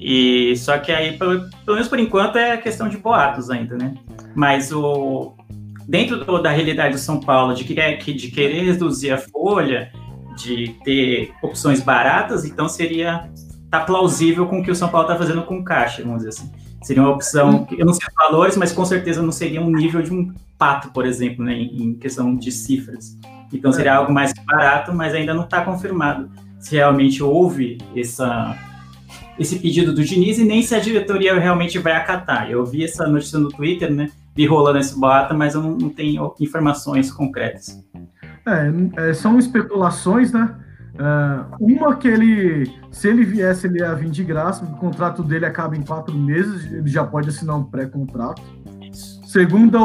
E 0.00 0.56
só 0.56 0.78
que 0.78 0.92
aí, 0.92 1.18
pelo, 1.18 1.48
pelo 1.64 1.76
menos 1.76 1.88
por 1.88 1.98
enquanto, 1.98 2.36
é 2.36 2.56
questão 2.56 2.88
de 2.88 2.96
boatos 2.96 3.50
ainda, 3.50 3.76
né? 3.76 3.94
Mas 4.34 4.72
o, 4.72 5.34
dentro 5.88 6.24
do, 6.24 6.40
da 6.40 6.50
realidade 6.50 6.94
do 6.94 7.00
São 7.00 7.18
Paulo, 7.18 7.54
de, 7.54 7.64
que, 7.64 8.12
de 8.12 8.30
querer 8.30 8.64
reduzir 8.64 9.10
a 9.10 9.18
folha, 9.18 9.90
de 10.36 10.76
ter 10.84 11.32
opções 11.42 11.80
baratas, 11.80 12.44
então 12.44 12.68
seria 12.68 13.28
tá 13.70 13.80
plausível 13.80 14.46
com 14.46 14.60
o 14.60 14.62
que 14.62 14.70
o 14.70 14.74
São 14.74 14.88
Paulo 14.88 15.06
está 15.06 15.18
fazendo 15.18 15.42
com 15.42 15.58
o 15.58 15.64
caixa, 15.64 16.02
vamos 16.02 16.18
dizer 16.18 16.30
assim. 16.30 16.50
Seria 16.82 17.02
uma 17.02 17.12
opção, 17.12 17.66
eu 17.76 17.84
não 17.84 17.92
sei 17.92 18.06
os 18.06 18.14
valores, 18.14 18.56
mas 18.56 18.72
com 18.72 18.84
certeza 18.84 19.20
não 19.20 19.32
seria 19.32 19.60
um 19.60 19.70
nível 19.70 20.00
de 20.00 20.12
um 20.12 20.32
pato, 20.56 20.90
por 20.90 21.04
exemplo, 21.04 21.44
né, 21.44 21.54
em 21.54 21.94
questão 21.94 22.34
de 22.36 22.50
cifras. 22.50 23.18
Então 23.52 23.72
seria 23.72 23.96
algo 23.96 24.12
mais 24.12 24.32
barato, 24.46 24.94
mas 24.94 25.12
ainda 25.12 25.34
não 25.34 25.44
está 25.44 25.62
confirmado 25.62 26.30
se 26.58 26.76
realmente 26.76 27.22
houve 27.22 27.78
essa, 27.94 28.56
esse 29.38 29.58
pedido 29.58 29.92
do 29.92 30.04
Diniz 30.04 30.38
e 30.38 30.44
nem 30.44 30.62
se 30.62 30.74
a 30.74 30.80
diretoria 30.80 31.38
realmente 31.38 31.78
vai 31.78 31.92
acatar. 31.92 32.50
Eu 32.50 32.64
vi 32.64 32.84
essa 32.84 33.06
notícia 33.06 33.38
no 33.38 33.48
Twitter, 33.48 33.92
né? 33.92 34.10
Vi 34.34 34.46
rolando 34.46 34.78
esse 34.78 34.98
boato, 34.98 35.34
mas 35.34 35.54
eu 35.54 35.62
não, 35.62 35.76
não 35.76 35.88
tenho 35.88 36.34
informações 36.40 37.10
concretas. 37.10 37.82
É, 38.46 39.10
é, 39.10 39.14
são 39.14 39.38
especulações, 39.38 40.32
né? 40.32 40.54
Uh, 40.94 41.56
uma 41.60 41.94
que 41.94 42.08
ele, 42.08 42.72
se 42.90 43.08
ele 43.08 43.24
viesse, 43.24 43.68
ele 43.68 43.78
ia 43.78 43.94
vir 43.94 44.10
de 44.10 44.24
graça, 44.24 44.64
o 44.64 44.76
contrato 44.78 45.22
dele 45.22 45.46
acaba 45.46 45.76
em 45.76 45.82
quatro 45.82 46.16
meses, 46.16 46.72
ele 46.72 46.88
já 46.88 47.04
pode 47.04 47.28
assinar 47.28 47.56
um 47.56 47.62
pré-contrato. 47.62 48.42
Segunda, 49.24 49.78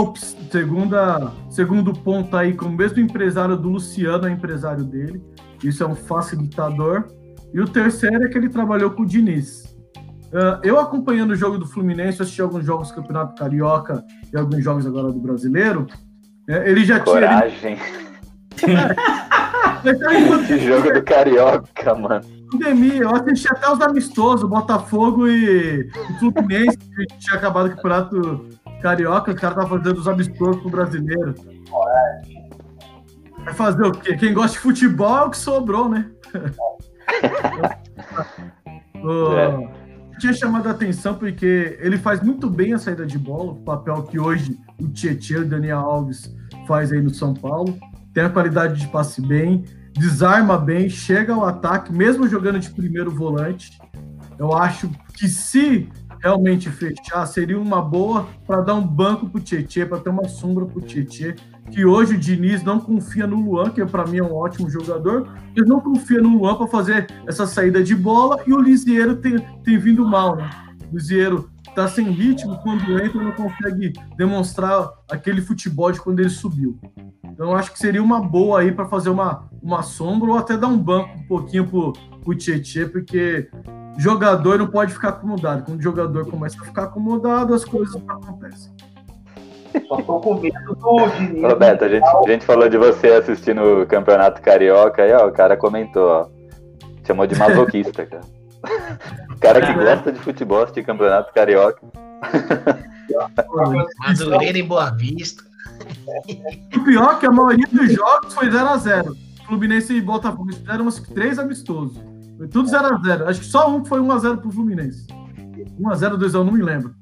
segunda, 0.49 1.31
segundo 1.51 1.93
ponto 1.93 2.35
aí, 2.35 2.53
com 2.53 2.65
o 2.65 2.71
mesmo 2.71 2.99
empresário 2.99 3.55
do 3.55 3.69
Luciano, 3.69 4.27
é 4.27 4.31
empresário 4.31 4.83
dele, 4.83 5.21
isso 5.63 5.83
é 5.83 5.87
um 5.87 5.93
facilitador. 5.93 7.05
E 7.53 7.61
o 7.61 7.67
terceiro 7.67 8.23
é 8.23 8.27
que 8.27 8.37
ele 8.37 8.49
trabalhou 8.49 8.91
com 8.91 9.03
o 9.03 9.05
Diniz. 9.05 9.63
Uh, 10.33 10.57
eu 10.63 10.79
acompanhando 10.79 11.31
o 11.31 11.35
jogo 11.35 11.59
do 11.59 11.67
Fluminense, 11.67 12.21
assisti 12.21 12.41
alguns 12.41 12.65
jogos 12.65 12.89
do 12.89 12.95
Campeonato 12.95 13.35
Carioca 13.35 14.03
e 14.33 14.37
alguns 14.37 14.63
jogos 14.63 14.87
agora 14.87 15.11
do 15.11 15.19
Brasileiro. 15.19 15.85
É, 16.49 16.69
ele 16.69 16.83
já 16.83 16.99
Coragem. 16.99 17.77
tinha. 18.55 18.95
Esse 19.85 20.59
jogo 20.59 20.91
do 20.91 21.03
Carioca, 21.03 21.93
mano. 21.93 22.21
Pandemia, 22.51 23.01
eu 23.01 23.15
assisti 23.15 23.47
até 23.51 23.71
os 23.71 23.81
amistosos, 23.81 24.49
Botafogo 24.49 25.27
e 25.27 25.89
o 26.09 26.19
Fluminense, 26.19 26.77
que 26.77 27.05
tinha 27.17 27.37
acabado 27.37 27.67
o 27.67 27.75
Campeonato 27.75 28.49
Carioca, 28.81 29.31
os 29.31 29.39
caras 29.39 29.57
estavam 29.57 29.77
fazendo 29.77 29.99
os 29.99 30.07
amistosos 30.07 30.61
pro 30.61 30.69
brasileiro. 30.69 31.35
Vai 33.43 33.53
fazer 33.53 33.83
o 33.83 33.91
quê? 33.91 34.15
Quem 34.15 34.33
gosta 34.33 34.53
de 34.53 34.59
futebol 34.59 35.17
é 35.17 35.23
o 35.23 35.29
que 35.29 35.37
sobrou, 35.37 35.89
né? 35.89 36.09
Oh, 39.03 39.67
tinha 40.19 40.33
chamado 40.33 40.67
a 40.67 40.71
atenção 40.71 41.15
porque 41.15 41.77
ele 41.81 41.97
faz 41.97 42.21
muito 42.21 42.49
bem 42.49 42.73
a 42.73 42.77
saída 42.77 43.05
de 43.05 43.17
bola, 43.17 43.51
o 43.51 43.63
papel 43.63 44.03
que 44.03 44.19
hoje 44.19 44.57
o 44.79 44.87
Tietchan, 44.87 45.41
o 45.41 45.45
Daniel 45.45 45.79
Alves 45.79 46.33
faz 46.67 46.91
aí 46.91 47.01
no 47.01 47.13
São 47.13 47.33
Paulo. 47.33 47.77
Tem 48.13 48.23
a 48.23 48.29
qualidade 48.29 48.79
de 48.79 48.87
passe 48.87 49.21
bem, 49.21 49.65
desarma 49.93 50.57
bem, 50.57 50.89
chega 50.89 51.33
ao 51.33 51.45
ataque, 51.45 51.91
mesmo 51.91 52.27
jogando 52.27 52.59
de 52.59 52.69
primeiro 52.69 53.11
volante. 53.11 53.79
Eu 54.37 54.53
acho 54.53 54.89
que 55.15 55.27
se 55.27 55.89
realmente 56.19 56.69
fechar, 56.69 57.25
seria 57.25 57.59
uma 57.59 57.81
boa 57.81 58.27
para 58.47 58.61
dar 58.61 58.75
um 58.75 58.87
banco 58.87 59.27
para 59.27 59.39
o 59.39 59.43
Tietchan, 59.43 59.87
para 59.87 59.99
ter 59.99 60.09
uma 60.09 60.29
sombra 60.29 60.65
para 60.65 60.77
o 60.77 60.81
Tietchan 60.81 61.35
que 61.71 61.85
hoje 61.85 62.15
o 62.15 62.17
Diniz 62.17 62.63
não 62.63 62.79
confia 62.79 63.25
no 63.25 63.37
Luan, 63.37 63.69
que 63.69 63.83
para 63.85 64.05
mim 64.05 64.17
é 64.17 64.23
um 64.23 64.33
ótimo 64.33 64.69
jogador, 64.69 65.27
ele 65.55 65.65
não 65.65 65.79
confia 65.79 66.21
no 66.21 66.37
Luan 66.37 66.55
para 66.55 66.67
fazer 66.67 67.07
essa 67.27 67.47
saída 67.47 67.83
de 67.83 67.95
bola 67.95 68.41
e 68.45 68.53
o 68.53 68.59
Lisieiro 68.59 69.15
tem, 69.15 69.39
tem 69.63 69.77
vindo 69.77 70.05
mal, 70.05 70.35
né? 70.35 70.49
O 70.91 70.95
Lisieiro 70.95 71.49
tá 71.73 71.87
sem 71.87 72.11
ritmo, 72.11 72.59
quando 72.61 72.99
entra 72.99 73.21
não 73.21 73.31
consegue 73.31 73.93
demonstrar 74.15 74.89
aquele 75.09 75.41
futebol 75.41 75.91
de 75.91 75.99
quando 75.99 76.19
ele 76.19 76.29
subiu. 76.29 76.79
Então 77.23 77.55
acho 77.55 77.71
que 77.71 77.79
seria 77.79 78.03
uma 78.03 78.21
boa 78.21 78.59
aí 78.59 78.71
para 78.71 78.85
fazer 78.85 79.09
uma, 79.09 79.49
uma 79.61 79.81
sombra 79.81 80.29
ou 80.29 80.37
até 80.37 80.55
dar 80.55 80.67
um 80.67 80.77
banco 80.77 81.17
um 81.17 81.23
pouquinho 81.23 81.65
pro, 81.65 81.93
pro 82.23 82.35
Tietchan, 82.35 82.89
porque 82.89 83.49
jogador 83.97 84.59
não 84.59 84.67
pode 84.67 84.93
ficar 84.93 85.09
acomodado. 85.09 85.63
Quando 85.63 85.79
o 85.79 85.83
jogador 85.83 86.29
começa 86.29 86.61
a 86.61 86.65
ficar 86.65 86.83
acomodado, 86.83 87.53
as 87.53 87.65
coisas 87.65 87.95
acontecem. 88.07 88.71
Só 89.87 89.97
tô 89.97 90.19
com 90.19 90.35
medo 90.35 90.75
do 90.75 91.07
Diniz. 91.17 91.43
Roberto, 91.43 91.85
a 91.85 91.89
gente, 91.89 92.05
a 92.05 92.27
gente 92.27 92.45
falou 92.45 92.69
de 92.69 92.77
você 92.77 93.07
assistindo 93.07 93.81
o 93.81 93.85
Campeonato 93.85 94.41
Carioca 94.41 95.03
aí, 95.03 95.13
ó, 95.13 95.27
o 95.27 95.31
cara 95.31 95.57
comentou, 95.57 96.07
ó. 96.07 96.27
Chamou 97.05 97.27
de 97.27 97.35
masoquista, 97.35 98.05
cara. 98.05 98.23
O 99.29 99.39
cara 99.39 99.61
que 99.61 99.73
gosta 99.73 100.11
de 100.11 100.19
futebol, 100.19 100.65
de 100.65 100.83
Campeonato 100.83 101.33
Carioca. 101.33 101.81
Madureira 103.99 104.57
e 104.57 104.63
Boa 104.63 104.91
Vista. 104.91 105.43
O 106.75 106.83
pior 106.83 107.15
é 107.15 107.19
que 107.19 107.25
a 107.25 107.31
maioria 107.31 107.67
dos 107.71 107.93
jogos 107.93 108.33
foi 108.33 108.49
0x0. 108.49 109.13
Fluminense 109.45 109.93
e 109.93 110.01
Botafogo 110.01 110.53
fizeram 110.53 110.87
uns 110.87 110.99
três 111.01 111.37
amistosos. 111.37 111.99
Foi 112.37 112.47
tudo 112.47 112.69
0x0. 112.69 113.27
Acho 113.27 113.39
que 113.41 113.45
só 113.45 113.69
um 113.69 113.83
foi 113.83 113.99
1x0 113.99 114.37
pro 114.37 114.51
Fluminense. 114.51 115.07
1x0, 115.79 116.17
2x1, 116.17 116.43
não 116.43 116.51
me 116.51 116.61
lembro. 116.61 116.93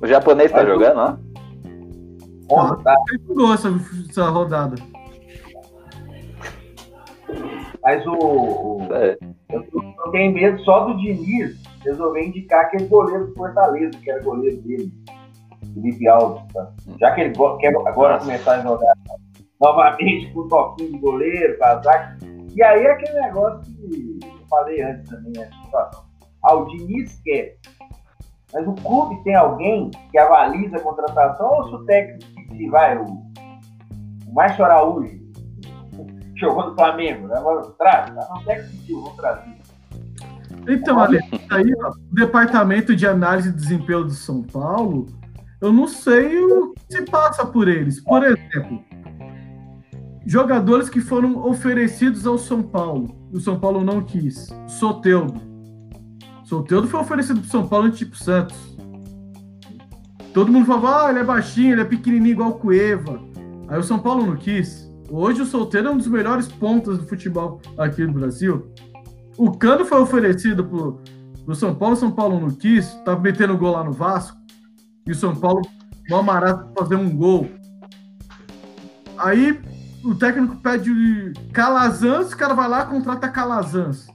O 0.00 0.06
japonês 0.06 0.50
tá 0.50 0.64
jogando, 0.64 0.98
ó? 0.98 1.16
Ah, 2.58 2.76
tá. 2.82 2.96
Ele 3.10 3.52
essa, 3.52 3.68
essa 4.08 4.28
rodada. 4.28 4.76
Mas 7.82 8.06
o. 8.06 8.12
o 8.12 8.88
é. 8.92 9.16
eu, 9.50 9.64
eu, 9.72 10.12
tenho 10.12 10.32
medo 10.32 10.62
só 10.64 10.86
do 10.86 10.96
Diniz 10.98 11.60
resolver 11.84 12.24
indicar 12.24 12.66
aquele 12.66 12.86
goleiro 12.86 13.26
do 13.26 13.34
Fortaleza, 13.34 13.98
que 13.98 14.10
era 14.10 14.22
goleiro 14.22 14.60
dele, 14.62 14.92
Felipe 15.74 16.08
Alves. 16.08 16.42
Tá? 16.52 16.72
Já 17.00 17.12
que 17.12 17.22
ele 17.22 17.34
quer 17.60 17.74
agora 17.86 18.14
Nossa. 18.14 18.26
começar 18.26 18.52
a 18.52 18.62
jogar 18.62 18.94
novamente 19.60 20.32
com 20.32 20.40
o 20.40 20.48
toquinho 20.48 20.92
de 20.92 20.98
goleiro, 20.98 21.58
casaco. 21.58 22.24
E 22.54 22.62
aí 22.62 22.84
é 22.84 22.92
aquele 22.92 23.20
negócio 23.20 23.60
que 23.74 24.20
eu 24.22 24.46
falei 24.48 24.82
antes 24.82 25.08
também, 25.08 25.32
situação. 25.64 26.04
Ah, 26.44 26.54
o 26.54 26.66
Diniz 26.66 27.20
quer. 27.24 27.56
Mas 28.52 28.68
o 28.68 28.74
clube 28.74 29.22
tem 29.24 29.34
alguém 29.34 29.90
que 30.10 30.18
avaliza 30.18 30.76
a 30.76 30.80
contratação 30.80 31.50
ou 31.50 31.68
se 31.68 31.74
o 31.74 31.86
técnico 31.86 32.41
que 32.56 32.68
vai, 32.70 32.96
o, 32.98 33.04
o 33.04 34.34
Márcio 34.34 34.64
Araújo, 34.64 35.22
jogou 36.36 36.70
no 36.70 36.74
Flamengo, 36.74 37.28
né? 37.28 37.36
agora 37.36 37.62
traz, 37.78 38.14
tá? 38.14 38.28
não 38.34 38.44
técnico 38.44 39.02
vamos 39.02 39.16
trazer. 39.16 39.62
Então, 40.68 40.98
Ale, 41.00 41.18
aí, 41.50 41.72
ó, 41.82 41.90
o 41.90 42.14
departamento 42.14 42.94
de 42.94 43.06
análise 43.06 43.50
de 43.50 43.56
desempenho 43.56 44.04
do 44.04 44.12
São 44.12 44.42
Paulo, 44.42 45.06
eu 45.60 45.72
não 45.72 45.88
sei 45.88 46.38
o 46.38 46.72
que 46.74 46.96
se 46.96 47.02
passa 47.04 47.46
por 47.46 47.68
eles. 47.68 48.00
Por 48.00 48.22
exemplo, 48.22 48.82
jogadores 50.26 50.88
que 50.88 51.00
foram 51.00 51.44
oferecidos 51.44 52.26
ao 52.26 52.38
São 52.38 52.62
Paulo, 52.62 53.16
o 53.32 53.40
São 53.40 53.58
Paulo 53.58 53.82
não 53.84 54.02
quis. 54.02 54.48
Soteudo. 54.66 55.40
Soteudo 56.44 56.86
foi 56.86 57.00
oferecido 57.00 57.40
pro 57.40 57.50
São 57.50 57.66
Paulo 57.66 57.90
tipo 57.90 58.16
Santos. 58.16 58.71
Todo 60.32 60.50
mundo 60.50 60.66
falava, 60.66 61.06
ah, 61.06 61.10
ele 61.10 61.18
é 61.18 61.24
baixinho, 61.24 61.72
ele 61.72 61.82
é 61.82 61.84
pequenininho 61.84 62.32
igual 62.32 62.50
o 62.50 62.54
Cueva. 62.54 63.20
Aí 63.68 63.78
o 63.78 63.82
São 63.82 63.98
Paulo 63.98 64.26
não 64.26 64.36
quis. 64.36 64.90
Hoje 65.10 65.42
o 65.42 65.46
Solteiro 65.46 65.88
é 65.88 65.90
um 65.90 65.98
dos 65.98 66.06
melhores 66.06 66.48
pontas 66.48 66.96
do 66.96 67.06
futebol 67.06 67.60
aqui 67.76 68.02
no 68.04 68.14
Brasil. 68.14 68.72
O 69.36 69.52
Cano 69.52 69.84
foi 69.84 70.00
oferecido 70.00 70.64
pro, 70.64 71.00
pro 71.44 71.54
São 71.54 71.74
Paulo, 71.74 71.96
São 71.96 72.10
Paulo 72.10 72.40
não 72.40 72.50
quis, 72.50 72.94
tava 73.04 73.20
metendo 73.20 73.58
gol 73.58 73.72
lá 73.72 73.84
no 73.84 73.92
Vasco. 73.92 74.38
E 75.06 75.12
o 75.12 75.14
São 75.14 75.34
Paulo, 75.36 75.62
o 76.10 76.16
Amaral 76.16 76.72
fazer 76.78 76.96
um 76.96 77.14
gol. 77.14 77.48
Aí 79.18 79.60
o 80.02 80.14
técnico 80.14 80.56
pede 80.56 81.32
Calazans, 81.52 82.32
o 82.32 82.36
cara 82.36 82.54
vai 82.54 82.68
lá 82.68 82.86
contrata 82.86 83.28
Calazans. 83.28 84.06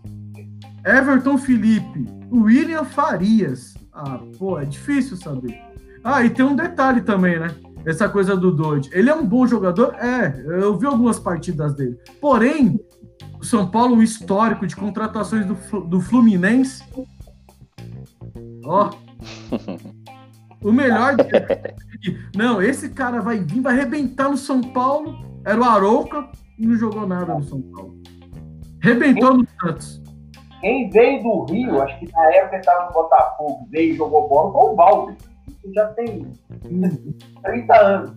Everton 0.84 1.38
Felipe, 1.38 2.06
William 2.32 2.86
Farias. 2.86 3.76
Ah, 3.94 4.20
pô, 4.40 4.60
é 4.60 4.66
difícil 4.66 5.16
saber. 5.18 5.67
Ah, 6.10 6.24
e 6.24 6.30
tem 6.30 6.46
um 6.46 6.56
detalhe 6.56 7.02
também, 7.02 7.38
né? 7.38 7.54
Essa 7.86 8.08
coisa 8.08 8.34
do 8.34 8.50
Dodge. 8.50 8.90
Ele 8.94 9.10
é 9.10 9.14
um 9.14 9.26
bom 9.26 9.46
jogador? 9.46 9.94
É, 9.96 10.42
eu 10.62 10.78
vi 10.78 10.86
algumas 10.86 11.20
partidas 11.20 11.74
dele. 11.74 12.00
Porém, 12.22 12.80
o 13.38 13.44
São 13.44 13.70
Paulo, 13.70 13.94
um 13.94 14.02
histórico 14.02 14.66
de 14.66 14.74
contratações 14.74 15.46
do, 15.46 15.82
do 15.82 16.00
Fluminense. 16.00 16.82
Ó. 18.64 18.90
O 20.64 20.72
melhor. 20.72 21.18
Não, 22.34 22.62
esse 22.62 22.90
cara 22.92 23.20
vai 23.20 23.40
vir, 23.40 23.60
vai 23.60 23.74
arrebentar 23.74 24.30
no 24.30 24.38
São 24.38 24.62
Paulo. 24.62 25.14
Era 25.46 25.60
o 25.60 25.64
Arouca 25.66 26.26
e 26.58 26.66
não 26.66 26.78
jogou 26.78 27.06
nada 27.06 27.34
no 27.34 27.44
São 27.44 27.62
Paulo. 27.62 28.02
Rebentou 28.82 29.34
no 29.34 29.48
Santos. 29.62 30.02
Quem 30.62 30.90
veio 30.90 31.22
do 31.22 31.44
Rio, 31.44 31.82
acho 31.82 32.00
que 32.00 32.10
na 32.14 32.34
época 32.34 32.56
ele 32.56 32.62
estava 32.62 32.86
no 32.86 32.94
Botafogo, 32.94 33.68
veio 33.70 33.94
e 33.94 33.98
jogou 33.98 34.30
bola, 34.30 34.54
foi 34.54 34.72
o 34.72 34.76
Balde. 34.76 35.18
Isso 35.68 35.74
já 35.74 35.88
tem 35.88 36.34
30 37.44 37.76
anos. 37.76 38.12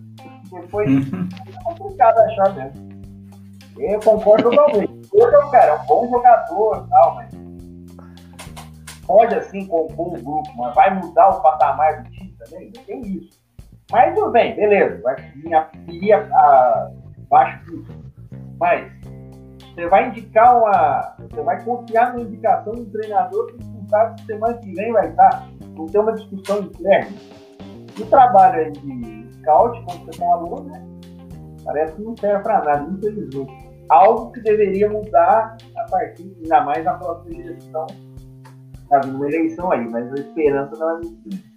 Depois 0.52 0.88
é 0.88 1.62
complicado 1.64 2.18
achar 2.18 2.54
mesmo. 2.54 2.90
Eu 3.78 4.00
concordo 4.00 4.50
totalmente. 4.50 5.08
Hoje 5.12 5.34
é 5.34 5.38
um 5.38 5.50
cara, 5.50 5.72
é 5.72 5.74
um 5.74 5.86
bom 5.86 6.08
jogador 6.08 6.86
tal, 6.88 7.14
mas 7.16 7.30
pode 9.06 9.34
assim 9.34 9.66
compor 9.66 10.18
um 10.18 10.22
grupo, 10.22 10.50
mas 10.56 10.74
vai 10.74 10.94
mudar 10.94 11.30
o 11.30 11.40
patamar 11.40 12.02
do 12.02 12.10
time 12.10 12.36
também? 12.38 12.72
Não 12.76 12.84
tem 12.84 13.00
isso. 13.00 13.40
Mas 13.90 14.14
tudo 14.14 14.30
bem, 14.30 14.54
beleza. 14.54 15.00
Vai 15.02 15.16
iria 15.88 16.28
abaixo 17.26 17.64
disso. 17.64 18.00
Mas 18.58 18.92
você 19.74 19.88
vai 19.88 20.08
indicar 20.08 20.56
uma. 20.56 21.16
Você 21.18 21.42
vai 21.42 21.64
confiar 21.64 22.14
na 22.14 22.20
indicação 22.20 22.74
do 22.74 22.86
treinador 22.86 23.46
que 23.46 23.70
sabe 23.90 24.20
se 24.20 24.26
semana 24.26 24.54
que 24.58 24.72
vem 24.72 24.92
vai 24.92 25.08
estar. 25.08 25.48
Não 25.76 25.86
tem 25.86 26.00
uma 26.00 26.12
discussão 26.12 26.60
interna. 26.60 27.10
O 28.00 28.06
trabalho 28.06 28.72
de 28.72 29.28
scout, 29.34 29.82
como 29.84 30.06
você 30.06 30.18
falou, 30.18 30.64
né? 30.64 30.82
Parece 31.64 31.94
que 31.94 32.02
não 32.02 32.16
serve 32.16 32.42
para 32.42 32.64
nada, 32.64 32.90
infelizmente. 32.90 33.70
Algo 33.88 34.32
que 34.32 34.40
deveria 34.40 34.88
mudar 34.88 35.56
a 35.76 35.90
partir, 35.90 36.34
ainda 36.42 36.60
mais 36.62 36.84
na 36.84 36.94
próxima 36.94 37.40
eleição. 37.40 37.86
Tá 38.88 39.00
vindo 39.04 39.16
uma 39.16 39.26
eleição 39.26 39.70
aí, 39.70 39.88
mas 39.88 40.12
a 40.12 40.16
esperança 40.16 40.76
não 40.76 40.90
é 40.90 40.94
muito 40.94 41.50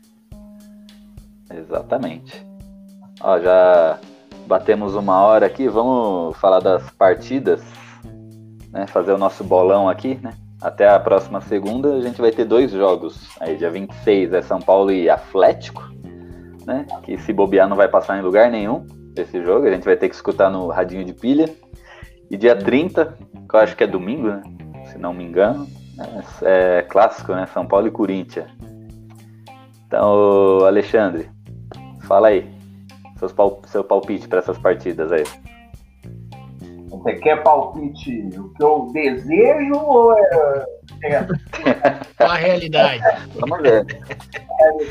Exatamente. 1.52 2.46
Ó, 3.22 3.40
já 3.40 4.00
batemos 4.48 4.96
uma 4.96 5.22
hora 5.22 5.46
aqui, 5.46 5.68
vamos 5.68 6.36
falar 6.38 6.60
das 6.60 6.90
partidas, 6.92 7.64
né? 8.72 8.88
Fazer 8.88 9.14
o 9.14 9.18
nosso 9.18 9.44
bolão 9.44 9.88
aqui, 9.88 10.20
né? 10.22 10.34
Até 10.62 10.90
a 10.90 11.00
próxima 11.00 11.42
segunda 11.42 11.94
a 11.94 12.02
gente 12.02 12.20
vai 12.20 12.32
ter 12.32 12.46
dois 12.46 12.72
jogos. 12.72 13.30
Aí 13.40 13.58
dia 13.58 13.70
26 13.70 14.34
é 14.34 14.42
São 14.42 14.60
Paulo 14.60 14.92
e 14.92 15.10
Atlético, 15.10 15.93
né? 16.66 16.86
Que 17.04 17.18
se 17.18 17.34
bobear 17.34 17.68
não 17.68 17.76
vai 17.76 17.88
passar 17.88 18.18
em 18.18 18.22
lugar 18.22 18.50
nenhum 18.50 18.86
esse 19.16 19.44
jogo, 19.44 19.68
a 19.68 19.72
gente 19.72 19.86
vai 19.86 19.96
ter 19.96 20.10
que 20.10 20.16
escutar 20.16 20.50
no 20.50 20.68
radinho 20.68 21.06
de 21.06 21.14
pilha. 21.14 21.46
E 22.32 22.38
dia 22.38 22.56
30, 22.56 23.18
que 23.48 23.56
eu 23.56 23.60
acho 23.60 23.76
que 23.76 23.84
é 23.84 23.88
domingo, 23.88 24.28
né? 24.28 24.42
Se 24.86 24.98
não 24.98 25.14
me 25.14 25.24
engano, 25.24 25.68
é, 26.44 26.80
é 26.80 26.82
clássico, 26.82 27.34
né? 27.34 27.46
São 27.54 27.66
Paulo 27.66 27.88
e 27.88 27.92
Corinthians. 27.92 28.50
Então, 29.86 30.66
Alexandre, 30.66 31.30
fala 32.08 32.30
aí. 32.30 32.50
Pal 33.38 33.62
seu 33.68 33.86
palpite 33.86 34.28
para 34.28 34.40
essas 34.40 34.58
partidas 34.58 35.10
aí. 35.12 35.24
Você 36.90 37.14
quer 37.16 37.42
palpite 37.42 38.30
o 38.38 38.50
que 38.54 38.64
eu 38.64 38.90
desejo 38.92 39.76
ou 39.76 40.14
é. 40.18 40.66
A 42.20 42.36
realidade. 42.36 43.02
Vamos 43.36 43.62
ver. 43.62 43.86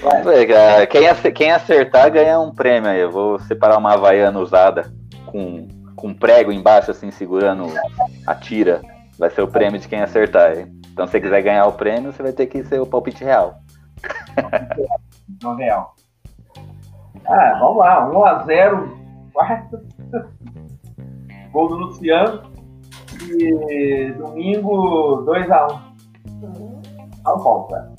Vamos 0.02 0.24
ver, 0.24 0.86
Quem, 0.86 1.32
quem 1.32 1.52
acertar 1.52 2.10
ganha 2.10 2.38
um 2.38 2.54
prêmio 2.54 2.90
aí. 2.90 3.00
Eu 3.00 3.10
vou 3.10 3.38
separar 3.40 3.78
uma 3.78 3.94
havaiana 3.94 4.38
usada 4.38 4.92
com, 5.26 5.68
com 5.96 6.14
prego 6.14 6.52
embaixo, 6.52 6.90
assim, 6.90 7.10
segurando 7.10 7.66
a 8.26 8.34
tira. 8.34 8.80
Vai 9.18 9.30
ser 9.30 9.42
o 9.42 9.48
prêmio 9.48 9.80
de 9.80 9.88
quem 9.88 10.02
acertar. 10.02 10.56
Hein? 10.56 10.80
Então, 10.92 11.06
se 11.06 11.12
você 11.12 11.20
quiser 11.20 11.42
ganhar 11.42 11.66
o 11.66 11.72
prêmio, 11.72 12.12
você 12.12 12.22
vai 12.22 12.32
ter 12.32 12.46
que 12.46 12.62
ser 12.64 12.80
o 12.80 12.86
palpite 12.86 13.24
real. 13.24 13.58
Não 15.42 15.54
real. 15.56 15.94
Ah, 17.26 17.56
vamos 17.58 17.78
lá. 17.78 18.10
1x0, 18.10 18.88
quarto. 19.32 19.80
Gol 21.52 21.68
do 21.68 21.74
Luciano. 21.76 22.52
E 23.30 24.12
domingo, 24.18 25.24
2x1. 25.24 25.91
São 27.22 27.42
Paulo, 27.42 27.68
cara. 27.68 27.92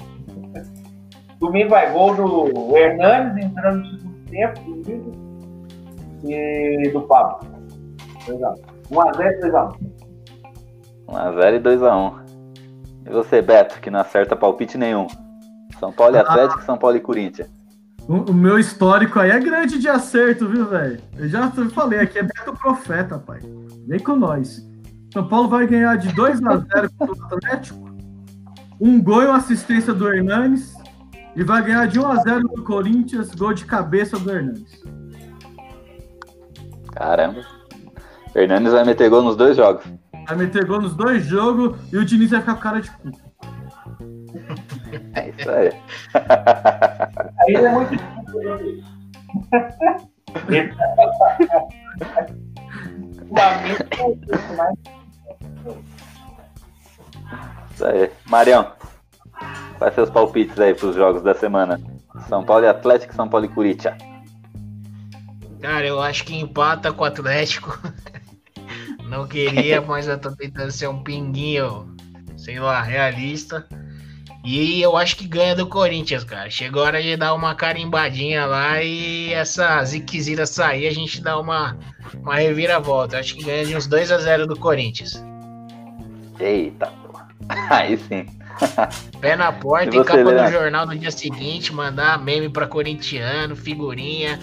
Domingo 1.40 1.70
vai 1.70 1.92
gol 1.92 2.16
do 2.16 2.78
Hernandes 2.78 3.46
entrando 3.46 3.80
no 3.80 3.86
segundo 3.86 4.30
tempo, 4.30 4.60
domingo. 4.62 5.12
E 6.24 6.90
do 6.92 7.02
Pablo. 7.02 7.48
2x1. 8.26 8.56
1x0 8.90 9.26
e 9.28 9.50
2x1. 9.50 9.78
1x0 11.10 11.56
e 11.56 11.60
2x1. 11.60 12.24
E 13.06 13.10
você, 13.10 13.42
Beto, 13.42 13.82
que 13.82 13.92
não 13.92 14.00
acerta 14.00 14.36
palpite 14.36 14.78
nenhum. 14.78 15.08
São 15.80 15.92
Paulo 15.92 16.16
e 16.16 16.20
ah. 16.20 16.22
Atlético, 16.22 16.64
São 16.64 16.78
Paulo 16.78 16.96
e 16.96 17.02
Corinthians. 17.02 17.50
O, 18.08 18.32
o, 18.32 18.34
meu 18.34 18.60
histórico 18.60 19.20
aí 19.20 19.32
é 19.32 19.40
grande 19.40 19.80
de 19.80 19.88
acerto, 19.88 20.48
viu, 20.48 20.66
velho? 20.68 21.00
Eu 21.18 21.28
já 21.28 21.50
falei, 21.74 22.00
aqui 22.00 22.20
é 22.20 22.24
Beto 22.24 22.54
Profeta, 22.54 23.18
pai. 23.18 23.40
Vem 23.88 24.00
com 24.00 24.16
nós. 24.16 24.66
São 25.14 25.28
Paulo 25.28 25.48
vai 25.48 25.68
ganhar 25.68 25.98
de 25.98 26.14
2 26.14 26.42
a 26.44 26.58
0 26.58 26.90
contra 26.98 27.16
o 27.16 27.26
Atlético. 27.26 27.93
Um 28.80 29.02
gol 29.02 29.24
e 29.24 29.26
uma 29.26 29.38
assistência 29.38 29.94
do 29.94 30.08
Hernanes. 30.08 30.74
E 31.36 31.44
vai 31.44 31.64
ganhar 31.64 31.88
de 31.88 32.00
1 32.00 32.08
a 32.08 32.16
0 32.18 32.48
do 32.50 32.64
Corinthians, 32.64 33.34
gol 33.34 33.54
de 33.54 33.66
cabeça 33.66 34.20
do 34.20 34.32
Hernanes. 34.32 34.84
Caramba. 36.94 37.42
O 38.36 38.40
Hernanes 38.40 38.72
vai 38.72 38.84
meter 38.84 39.10
gol 39.10 39.24
nos 39.24 39.36
dois 39.36 39.58
jogos. 39.58 39.84
Vai 40.28 40.38
meter 40.38 40.66
gol 40.66 40.82
nos 40.82 40.96
dois 40.96 41.26
jogos 41.26 41.78
e 41.92 41.98
o 41.98 42.06
Diniz 42.06 42.30
vai 42.32 42.40
ficar 42.42 42.56
com 42.56 42.62
cara 42.62 42.82
de 42.82 42.92
cu. 42.92 43.12
É 45.16 45.30
isso 45.30 45.50
aí. 45.50 45.72
Aí 47.48 47.56
é 47.56 47.72
muito 47.72 47.96
difícil. 47.98 48.24
Isso 55.60 55.93
aí. 57.82 58.12
Marião, 58.26 58.72
quais 59.78 59.96
seus 59.96 60.10
palpites 60.10 60.60
aí 60.60 60.74
para 60.74 60.88
os 60.88 60.96
jogos 60.96 61.22
da 61.22 61.34
semana? 61.34 61.80
São 62.28 62.44
Paulo 62.44 62.66
e 62.66 62.68
Atlético, 62.68 63.14
São 63.16 63.28
Paulo 63.28 63.46
e 63.46 63.50
Curitiba. 63.50 63.98
Cara, 65.62 65.88
eu 65.88 66.02
acho 66.02 66.26
que 66.26 66.36
empata 66.36 66.92
com 66.92 67.04
o 67.04 67.08
Atlético. 67.08 67.80
Não 69.08 69.28
queria, 69.28 69.80
mas 69.88 70.08
eu 70.08 70.20
tô 70.20 70.32
tentando 70.36 70.72
ser 70.72 70.88
um 70.88 71.02
pinguinho, 71.02 71.96
sei 72.36 72.60
lá, 72.60 72.82
realista. 72.82 73.66
E 74.44 74.82
eu 74.82 74.98
acho 74.98 75.16
que 75.16 75.26
ganha 75.26 75.56
do 75.56 75.66
Corinthians, 75.68 76.26
cara. 76.26 76.50
Chegou 76.50 76.84
a 76.84 76.88
hora 76.88 77.02
de 77.02 77.16
dar 77.16 77.34
uma 77.34 77.56
carimbadinha 77.56 78.46
lá 78.46 78.84
e 78.84 79.32
essa 79.32 79.82
ziquezira 79.86 80.46
sair, 80.46 80.86
a 80.86 80.92
gente 80.92 81.22
dá 81.22 81.40
uma, 81.40 81.78
uma 82.22 82.36
reviravolta. 82.36 83.18
Acho 83.18 83.36
que 83.36 83.44
ganha 83.46 83.66
de 83.66 83.76
uns 83.76 83.88
2 83.88 84.12
a 84.12 84.18
0 84.18 84.46
do 84.46 84.60
Corinthians. 84.60 85.24
Eita. 86.38 86.92
Aí 87.70 87.98
sim. 87.98 88.26
Pé 89.20 89.36
na 89.36 89.52
porta 89.52 89.96
e, 89.96 90.04
capa 90.04 90.24
do 90.24 90.52
jornal 90.52 90.86
no 90.86 90.98
dia 90.98 91.12
seguinte, 91.12 91.74
mandar 91.74 92.24
meme 92.24 92.50
pra 92.50 92.68
corintiano, 92.68 93.56
figurinha. 93.56 94.40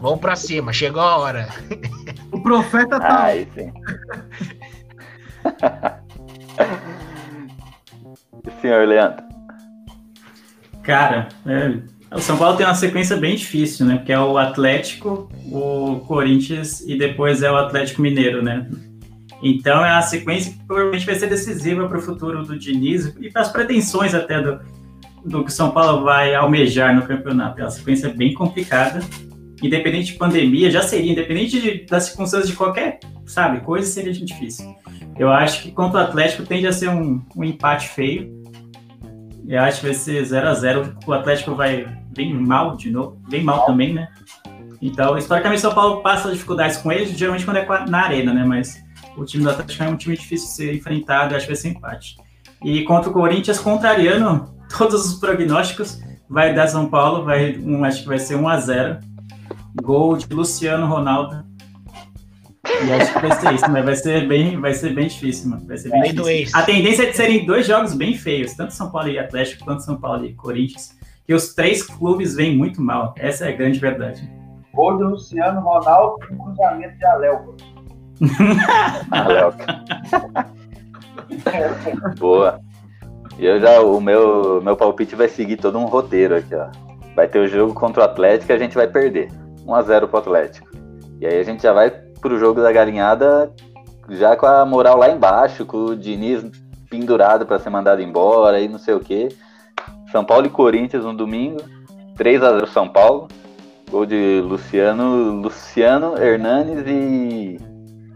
Vamos 0.00 0.20
pra 0.20 0.36
cima, 0.36 0.72
chegou 0.72 1.02
a 1.02 1.16
hora. 1.16 1.48
O 2.32 2.42
profeta 2.42 2.98
tá. 2.98 3.24
Aí 3.24 3.46
sim. 3.54 3.72
senhor 8.60 8.86
Leandro? 8.86 9.24
Cara, 10.82 11.28
é, 11.46 11.78
o 12.14 12.20
São 12.20 12.36
Paulo 12.36 12.56
tem 12.56 12.66
uma 12.66 12.74
sequência 12.74 13.16
bem 13.16 13.36
difícil, 13.36 13.86
né? 13.86 13.96
Porque 13.96 14.12
é 14.12 14.20
o 14.20 14.38
Atlético, 14.38 15.28
o 15.50 16.00
Corinthians 16.06 16.80
e 16.80 16.96
depois 16.96 17.42
é 17.42 17.50
o 17.50 17.56
Atlético 17.56 18.02
Mineiro, 18.02 18.42
né? 18.42 18.68
Então 19.42 19.84
é 19.84 19.90
a 19.90 20.02
sequência 20.02 20.52
que 20.52 20.64
provavelmente 20.64 21.04
vai 21.04 21.14
ser 21.14 21.28
decisiva 21.28 21.86
para 21.88 21.98
o 21.98 22.00
futuro 22.00 22.42
do 22.44 22.58
Diniz 22.58 23.14
e 23.20 23.30
para 23.30 23.42
as 23.42 23.50
pretensões 23.50 24.14
até 24.14 24.40
do, 24.40 24.60
do 25.24 25.44
que 25.44 25.50
o 25.50 25.52
São 25.52 25.70
Paulo 25.70 26.04
vai 26.04 26.34
almejar 26.34 26.94
no 26.94 27.06
campeonato. 27.06 27.60
É 27.60 27.64
uma 27.64 27.70
sequência 27.70 28.08
bem 28.08 28.32
complicada. 28.32 29.00
Independente 29.62 30.12
de 30.12 30.18
pandemia, 30.18 30.70
já 30.70 30.82
seria, 30.82 31.12
independente 31.12 31.60
de, 31.60 31.86
das 31.86 32.04
circunstâncias 32.04 32.50
de 32.50 32.56
qualquer, 32.56 33.00
sabe, 33.24 33.60
coisa 33.60 33.86
seria 33.86 34.12
difícil. 34.12 34.74
Eu 35.18 35.30
acho 35.30 35.62
que 35.62 35.70
contra 35.70 36.00
o 36.00 36.02
Atlético 36.02 36.44
tende 36.44 36.66
a 36.66 36.72
ser 36.72 36.90
um, 36.90 37.22
um 37.34 37.42
empate 37.42 37.88
feio. 37.88 38.30
Eu 39.48 39.60
acho 39.62 39.80
que 39.80 39.86
vai 39.86 39.94
ser 39.94 40.24
0 40.24 40.48
a 40.48 40.54
0 40.54 40.96
O 41.06 41.12
Atlético 41.12 41.54
vai 41.54 41.86
bem 42.14 42.34
mal 42.34 42.76
de 42.76 42.90
novo, 42.90 43.18
bem 43.28 43.42
mal 43.42 43.64
também, 43.64 43.94
né? 43.94 44.08
Então, 44.80 45.16
historicamente, 45.16 45.62
São 45.62 45.74
Paulo 45.74 46.02
passa 46.02 46.30
dificuldades 46.30 46.76
com 46.76 46.92
eles, 46.92 47.16
geralmente 47.16 47.44
quando 47.44 47.56
é 47.56 47.86
na 47.88 48.02
arena, 48.02 48.34
né? 48.34 48.44
Mas 48.44 48.84
o 49.16 49.24
time 49.24 49.44
do 49.44 49.50
Atlético 49.50 49.82
é 49.82 49.88
um 49.88 49.96
time 49.96 50.16
difícil 50.16 50.48
de 50.48 50.54
ser 50.54 50.74
enfrentado, 50.74 51.34
acho 51.34 51.46
que 51.46 51.52
vai 51.52 51.60
ser 51.60 51.68
empate. 51.68 52.16
E 52.64 52.82
contra 52.84 53.10
o 53.10 53.12
Corinthians, 53.12 53.58
contrariando 53.58 54.54
todos 54.76 55.06
os 55.06 55.18
prognósticos, 55.18 56.00
vai 56.28 56.54
dar 56.54 56.68
São 56.68 56.88
Paulo, 56.88 57.24
vai, 57.24 57.56
um, 57.58 57.84
acho 57.84 58.02
que 58.02 58.08
vai 58.08 58.18
ser 58.18 58.36
1 58.36 58.48
a 58.48 58.58
0 58.58 58.98
Gol 59.82 60.16
de 60.16 60.32
Luciano 60.32 60.86
Ronaldo 60.86 61.44
e 62.84 62.92
acho 62.92 63.12
que 63.12 63.20
vai 63.20 63.40
ser 63.40 63.54
isso, 63.54 63.70
mas 63.70 63.84
vai 63.84 63.96
ser 63.96 64.28
bem, 64.28 64.60
vai 64.60 64.74
ser 64.74 64.94
bem 64.94 65.06
difícil, 65.06 65.50
mano. 65.50 65.66
Vai 65.66 65.78
ser 65.78 65.90
bem 65.90 66.14
difícil. 66.14 66.58
A 66.58 66.62
tendência 66.62 67.04
é 67.04 67.10
de 67.10 67.16
serem 67.16 67.46
dois 67.46 67.66
jogos 67.66 67.94
bem 67.94 68.14
feios, 68.14 68.54
tanto 68.54 68.74
São 68.74 68.90
Paulo 68.90 69.08
e 69.08 69.18
Atlético 69.18 69.64
quanto 69.64 69.84
São 69.84 69.96
Paulo 69.96 70.24
e 70.24 70.34
Corinthians. 70.34 70.96
Que 71.24 71.34
os 71.34 71.54
três 71.54 71.82
clubes 71.82 72.34
vêm 72.34 72.56
muito 72.56 72.82
mal. 72.82 73.14
Essa 73.18 73.46
é 73.46 73.52
a 73.52 73.56
grande 73.56 73.78
verdade. 73.78 74.28
Gol 74.72 74.98
do 74.98 75.10
Luciano 75.10 75.60
Ronaldo 75.60 76.24
e 76.24 76.36
cruzamento 76.36 76.98
de 76.98 77.06
Aléu. 77.06 77.56
Boa. 82.18 82.60
E 83.38 83.44
eu 83.44 83.60
já, 83.60 83.80
o 83.80 84.00
meu, 84.00 84.62
meu 84.62 84.76
palpite 84.76 85.14
vai 85.14 85.28
seguir 85.28 85.56
todo 85.56 85.78
um 85.78 85.84
roteiro 85.84 86.36
aqui, 86.36 86.54
ó. 86.54 86.68
Vai 87.14 87.28
ter 87.28 87.38
o 87.38 87.48
jogo 87.48 87.74
contra 87.74 88.02
o 88.02 88.04
Atlético 88.04 88.52
e 88.52 88.54
a 88.54 88.58
gente 88.58 88.74
vai 88.74 88.86
perder. 88.86 89.30
1x0 89.66 90.06
pro 90.06 90.18
Atlético. 90.18 90.68
E 91.20 91.26
aí 91.26 91.38
a 91.38 91.42
gente 91.42 91.62
já 91.62 91.72
vai 91.72 91.90
pro 91.90 92.38
jogo 92.38 92.62
da 92.62 92.72
galinhada 92.72 93.52
já 94.10 94.36
com 94.36 94.46
a 94.46 94.64
moral 94.64 94.98
lá 94.98 95.10
embaixo, 95.10 95.66
com 95.66 95.78
o 95.78 95.96
Diniz 95.96 96.44
pendurado 96.88 97.44
para 97.44 97.58
ser 97.58 97.70
mandado 97.70 98.00
embora 98.00 98.60
e 98.60 98.68
não 98.68 98.78
sei 98.78 98.94
o 98.94 99.00
que. 99.00 99.28
São 100.10 100.24
Paulo 100.24 100.46
e 100.46 100.50
Corinthians 100.50 101.04
no 101.04 101.14
domingo, 101.14 101.60
3 102.16 102.42
a 102.42 102.52
0 102.52 102.66
São 102.68 102.88
Paulo. 102.88 103.28
Gol 103.90 104.04
de 104.04 104.40
Luciano, 104.40 105.40
Luciano 105.40 106.20
Hernanes 106.20 106.84
e, 106.88 107.56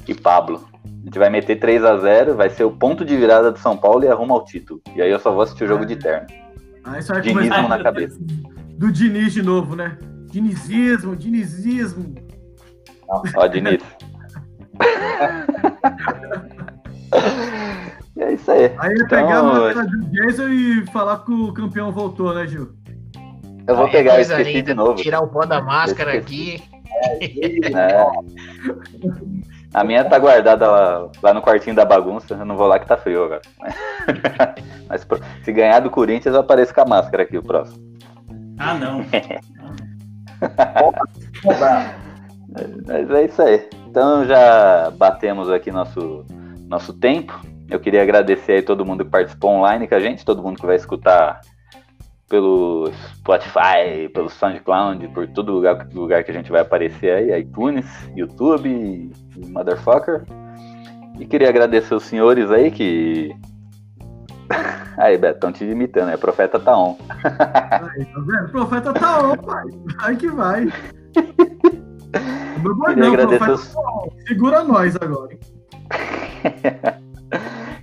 e 0.06 0.14
Pablo. 0.14 0.68
A 0.84 1.04
gente 1.04 1.18
vai 1.18 1.30
meter 1.30 1.56
3 1.58 1.84
a 1.84 1.96
0 1.96 2.34
vai 2.36 2.50
ser 2.50 2.64
o 2.64 2.70
ponto 2.70 3.04
de 3.04 3.16
virada 3.16 3.50
do 3.50 3.58
São 3.58 3.76
Paulo 3.76 4.04
e 4.04 4.08
arruma 4.08 4.34
o 4.34 4.44
título. 4.44 4.80
E 4.94 5.00
aí 5.02 5.10
eu 5.10 5.18
só 5.18 5.30
vou 5.32 5.42
assistir 5.42 5.64
o 5.64 5.68
jogo 5.68 5.86
de 5.86 5.96
terno. 5.96 6.26
Aí 6.84 7.02
você 7.02 7.12
vai 7.12 7.22
Dinismo 7.22 7.48
começar 7.50 7.68
na 7.68 7.82
cabeça. 7.82 8.18
do 8.78 8.90
Diniz 8.92 9.32
de 9.32 9.42
novo, 9.42 9.74
né? 9.76 9.96
Dinizismo, 10.30 11.16
dinizismo. 11.16 12.14
Ó, 13.36 13.46
Diniz. 13.48 13.82
e 18.16 18.22
é 18.22 18.32
isso 18.34 18.50
aí. 18.50 18.72
Aí 18.78 18.94
ia 18.96 19.06
pegar 19.08 19.38
a 19.38 19.42
máscara 19.42 19.86
do 19.86 19.98
Jason 20.10 20.48
e 20.48 20.86
falar 20.92 21.24
que 21.24 21.32
o 21.32 21.52
campeão 21.52 21.92
voltou, 21.92 22.34
né, 22.34 22.46
Gil? 22.46 22.70
Eu 23.66 23.76
vou 23.76 23.84
Aí 23.84 23.90
é 23.90 23.92
pegar, 23.92 24.14
eu 24.16 24.20
esqueci 24.22 24.52
linda, 24.52 24.62
de 24.70 24.74
novo. 24.74 24.94
Tirar 24.96 25.20
o 25.20 25.28
pó 25.28 25.44
da 25.46 25.60
máscara 25.62 26.16
Esqueci. 26.16 26.56
aqui. 26.56 26.70
É. 27.74 28.06
A 29.72 29.84
minha 29.84 30.04
tá 30.04 30.18
guardada 30.18 30.68
lá, 30.68 31.08
lá 31.22 31.34
no 31.34 31.40
quartinho 31.40 31.76
da 31.76 31.84
bagunça. 31.84 32.34
Eu 32.34 32.44
não 32.44 32.56
vou 32.56 32.66
lá 32.66 32.78
que 32.78 32.86
tá 32.86 32.96
frio 32.96 33.24
agora. 33.24 33.42
Mas 34.88 35.06
se 35.44 35.52
ganhar 35.52 35.80
do 35.80 35.90
Corinthians, 35.90 36.34
eu 36.34 36.40
apareço 36.40 36.74
com 36.74 36.80
a 36.80 36.86
máscara 36.86 37.22
aqui 37.22 37.38
o 37.38 37.42
próximo. 37.42 37.78
Ah, 38.58 38.74
não. 38.74 39.04
Mas 42.86 43.10
é 43.10 43.24
isso 43.24 43.42
aí. 43.42 43.68
Então 43.86 44.24
já 44.24 44.90
batemos 44.96 45.48
aqui 45.50 45.70
nosso, 45.70 46.24
nosso 46.68 46.92
tempo. 46.92 47.40
Eu 47.68 47.78
queria 47.78 48.02
agradecer 48.02 48.52
aí 48.54 48.62
todo 48.62 48.84
mundo 48.84 49.04
que 49.04 49.10
participou 49.10 49.52
online 49.52 49.86
com 49.86 49.94
a 49.94 50.00
gente, 50.00 50.24
todo 50.24 50.42
mundo 50.42 50.58
que 50.58 50.66
vai 50.66 50.74
escutar 50.74 51.40
pelo 52.30 52.88
Spotify, 53.16 54.08
pelo 54.14 54.30
SoundCloud, 54.30 55.08
por 55.08 55.26
todo 55.26 55.52
lugar, 55.52 55.88
lugar 55.92 56.22
que 56.22 56.30
a 56.30 56.34
gente 56.34 56.50
vai 56.50 56.60
aparecer 56.60 57.10
aí, 57.10 57.40
iTunes, 57.40 57.84
YouTube, 58.16 59.10
Motherfucker. 59.48 60.22
E 61.18 61.26
queria 61.26 61.48
agradecer 61.48 61.94
os 61.94 62.04
senhores 62.04 62.50
aí 62.50 62.70
que. 62.70 63.34
Aí, 64.96 65.16
Beto, 65.16 65.36
estão 65.36 65.52
te 65.52 65.64
imitando, 65.64 66.10
é 66.10 66.16
Profeta 66.16 66.58
tá 66.58 66.76
on. 66.76 66.96
Aí, 67.08 68.04
tá 68.04 68.20
vendo? 68.20 68.46
O 68.46 68.50
profeta 68.50 68.92
tá 68.92 69.30
on, 69.30 69.36
pai. 69.36 69.64
Vai 69.98 70.16
que 70.16 70.28
vai. 70.28 70.64
Meu 70.64 70.72
Queria 72.62 72.74
bordão, 72.74 73.10
o 73.10 73.14
agradecer 73.14 73.38
profeta 73.38 73.52
os- 73.52 73.72
tá. 73.72 73.80
Segura 74.26 74.64
nós 74.64 74.96
agora? 74.96 75.38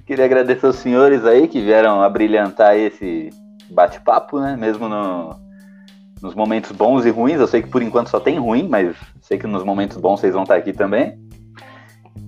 Queria 0.06 0.26
agradecer 0.26 0.68
os 0.68 0.76
senhores 0.76 1.26
aí 1.26 1.48
que 1.48 1.61
vieram 1.61 2.03
abrilhantar 2.03 2.76
esse 2.76 3.30
bate-papo, 3.69 4.39
né? 4.39 4.56
Mesmo 4.56 4.88
no- 4.88 5.35
nos 6.22 6.34
momentos 6.34 6.72
bons 6.72 7.06
e 7.06 7.10
ruins. 7.10 7.39
Eu 7.39 7.48
sei 7.48 7.61
que 7.61 7.69
por 7.69 7.81
enquanto 7.81 8.10
só 8.10 8.19
tem 8.19 8.39
ruim, 8.39 8.68
mas 8.68 8.95
sei 9.22 9.38
que 9.38 9.48
nos 9.48 9.64
momentos 9.64 9.98
bons 9.98 10.19
vocês 10.19 10.34
vão 10.34 10.44
estar 10.44 10.56
aqui 10.56 10.73
também. 10.73 11.18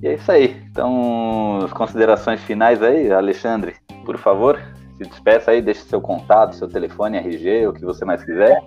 E 0.01 0.07
é 0.07 0.13
isso 0.13 0.31
aí. 0.31 0.61
Então, 0.71 1.59
as 1.65 1.73
considerações 1.73 2.39
finais 2.41 2.81
aí, 2.81 3.11
Alexandre, 3.11 3.75
por 4.05 4.17
favor, 4.17 4.59
se 4.97 5.03
despeça 5.03 5.51
aí, 5.51 5.61
deixe 5.61 5.81
seu 5.81 5.99
contato, 5.99 6.55
seu 6.55 6.67
telefone, 6.67 7.17
RG, 7.17 7.67
o 7.67 7.73
que 7.73 7.83
você 7.83 8.05
mais 8.05 8.23
quiser. 8.23 8.61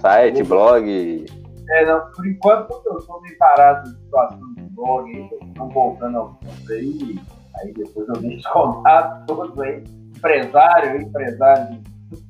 Site, 0.00 0.42
blog. 0.42 1.26
É, 1.70 1.86
não, 1.86 2.00
por 2.14 2.26
enquanto 2.26 2.82
eu 2.84 2.98
estou 2.98 3.22
meio 3.22 3.38
parado 3.38 3.84
de 3.88 3.96
situação 4.00 4.40
de 4.56 4.62
blog 4.74 5.10
estão 5.46 5.68
voltando 5.68 6.36
pontos 6.42 6.70
aí, 6.70 7.18
aí 7.60 7.72
depois 7.72 8.08
eu 8.08 8.14
deixo 8.14 8.38
os 8.38 8.46
contatos 8.52 9.26
todos 9.26 9.58
aí, 9.60 9.82
empresário, 10.22 11.02
empresário, 11.02 11.82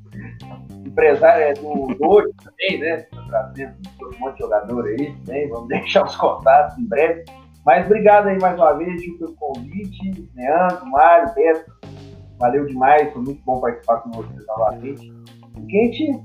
empresário 0.86 1.44
é 1.44 1.52
do 1.52 1.94
Doide 1.98 2.32
também, 2.42 2.80
né? 2.80 3.06
Trazendo 3.28 3.74
um 4.02 4.18
monte 4.18 4.34
de 4.34 4.40
jogador 4.40 4.86
aí 4.86 5.14
também, 5.24 5.48
vamos 5.50 5.68
deixar 5.68 6.04
os 6.04 6.16
contatos 6.16 6.78
em 6.78 6.86
breve. 6.86 7.24
Mas 7.64 7.86
obrigado 7.86 8.28
aí 8.28 8.40
mais 8.40 8.56
uma 8.56 8.72
vez 8.72 9.02
Gil, 9.02 9.18
pelo 9.18 9.34
convite, 9.34 10.28
Leandro, 10.34 10.86
Mário, 10.86 11.32
Beto, 11.34 11.70
valeu 12.38 12.66
demais, 12.66 13.12
foi 13.12 13.22
muito 13.22 13.42
bom 13.44 13.60
participar 13.60 13.98
com 13.98 14.10
vocês 14.10 14.46
novamente. 14.46 15.12
E 15.56 15.66
que 15.66 15.78
a 15.78 15.84
gente 15.84 16.20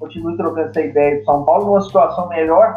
continue 0.00 0.36
trocando 0.36 0.68
essa 0.70 0.80
ideia 0.80 1.18
de 1.18 1.24
São 1.24 1.44
Paulo 1.44 1.66
numa 1.66 1.80
situação 1.82 2.28
melhor. 2.28 2.74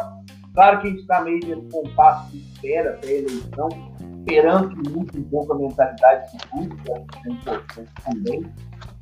Claro 0.54 0.80
que 0.80 0.86
a 0.86 0.90
gente 0.90 1.00
está 1.00 1.20
meio 1.22 1.40
nesse 1.40 1.68
compasso 1.70 2.30
de 2.30 2.38
espera 2.38 2.90
até 2.90 3.08
a 3.08 3.12
eleição, 3.12 3.68
esperando 4.26 4.68
que 4.70 4.90
mude 4.90 5.18
um 5.18 5.24
pouco 5.24 5.52
a 5.52 5.58
mentalidade 5.58 6.30
que 6.32 6.68
que 6.68 6.92
é 6.92 7.32
importante 7.32 7.92
também. 8.04 8.52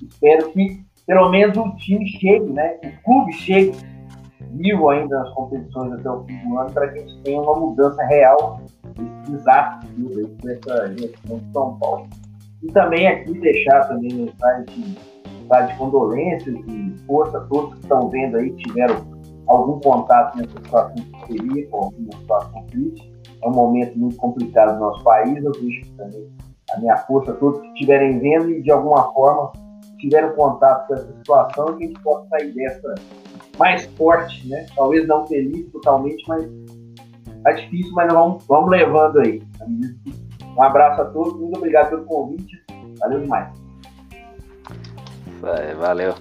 Espero 0.03 0.53
que 0.53 0.85
pelo 1.07 1.31
menos 1.31 1.57
o 1.57 1.75
time 1.77 2.07
chegue, 2.07 2.51
né? 2.53 2.79
O 2.85 3.05
clube 3.05 3.33
chegue 3.33 3.73
vivo 4.53 4.89
ainda 4.91 5.19
nas 5.19 5.31
competições 5.35 5.93
até 5.93 6.11
o 6.11 6.25
fim 6.25 6.37
do 6.47 6.59
ano, 6.59 6.71
para 6.73 6.89
que 6.89 6.99
a 6.99 7.03
gente 7.03 7.23
tenha 7.23 7.41
uma 7.41 7.59
mudança 7.59 8.03
real 8.05 8.61
desse 8.97 9.33
desastre 9.33 9.89
com 10.41 10.49
essa 10.49 10.95
gestão 10.95 11.39
de 11.39 11.53
São 11.53 11.79
Paulo. 11.79 12.07
E 12.63 12.67
também 12.69 13.09
aqui 13.09 13.39
deixar 13.41 13.89
também 13.89 14.15
mensagem 14.15 14.65
de, 14.67 15.67
de 15.67 15.77
condolências 15.77 16.55
e 16.55 16.95
força 17.07 17.39
a 17.39 17.41
todos 17.43 17.75
que 17.75 17.81
estão 17.81 18.09
vendo 18.09 18.37
aí, 18.37 18.51
que 18.51 18.65
tiveram 18.69 18.97
algum 19.47 19.81
contato 19.81 20.39
nessa 20.39 20.53
situação 20.53 20.95
que 20.95 21.27
seria, 21.27 21.67
com 21.69 21.77
alguma 21.85 22.13
situação 22.13 22.65
crítica. 22.67 23.14
É 23.45 23.49
um 23.49 23.53
momento 23.53 23.99
muito 23.99 24.17
complicado 24.17 24.75
no 24.75 24.81
nosso 24.81 25.05
país. 25.05 25.45
Eu 25.45 25.53
deixo 25.53 25.93
também 25.97 26.29
a 26.73 26.81
minha 26.81 26.97
força 26.99 27.33
a 27.33 27.35
todos 27.35 27.61
que 27.61 27.69
estiverem 27.69 28.19
vendo 28.19 28.51
e 28.51 28.63
de 28.63 28.71
alguma 28.71 29.13
forma 29.13 29.53
tiveram 29.99 30.35
contato 30.35 30.87
com 30.87 30.95
essa 30.95 31.13
situação 31.13 31.77
que 31.77 31.85
a 31.85 31.87
gente 31.87 32.01
possa 32.03 32.29
sair 32.29 32.53
dessa 32.53 32.95
mais 33.59 33.87
forte, 33.97 34.47
né? 34.49 34.67
Talvez 34.75 35.07
não 35.07 35.27
feliz 35.27 35.71
totalmente, 35.71 36.25
mas 36.27 36.47
tá 37.43 37.53
difícil, 37.53 37.93
mas 37.93 38.13
nós 38.13 38.17
vamos, 38.17 38.47
vamos 38.47 38.71
levando 38.71 39.21
aí. 39.21 39.43
Um 40.57 40.63
abraço 40.63 41.03
a 41.03 41.05
todos, 41.07 41.39
muito 41.39 41.57
obrigado 41.57 41.91
pelo 41.91 42.05
convite. 42.05 42.63
Valeu 43.01 43.21
demais. 43.21 43.49
Valeu. 45.79 46.15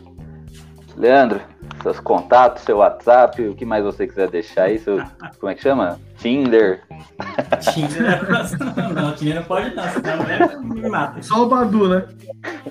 Leandro, 0.97 1.41
seus 1.81 1.99
contatos, 1.99 2.63
seu 2.63 2.77
WhatsApp, 2.77 3.41
o 3.41 3.55
que 3.55 3.65
mais 3.65 3.83
você 3.83 4.07
quiser 4.07 4.29
deixar 4.29 4.63
aí, 4.63 4.79
seu, 4.79 5.03
como 5.39 5.51
é 5.51 5.55
que 5.55 5.61
chama? 5.61 5.99
Tinder. 6.17 6.81
Tinder 7.73 8.05
é 8.05 8.93
Não, 8.93 9.13
Tinder 9.13 9.35
não 9.35 9.43
pode 9.43 9.75
não, 9.75 9.83
senão 9.83 10.17
mulher 10.17 10.59
me 10.59 10.89
mata. 10.89 11.21
Só 11.21 11.43
o 11.43 11.49
Badu, 11.49 11.89
né? 11.89 12.05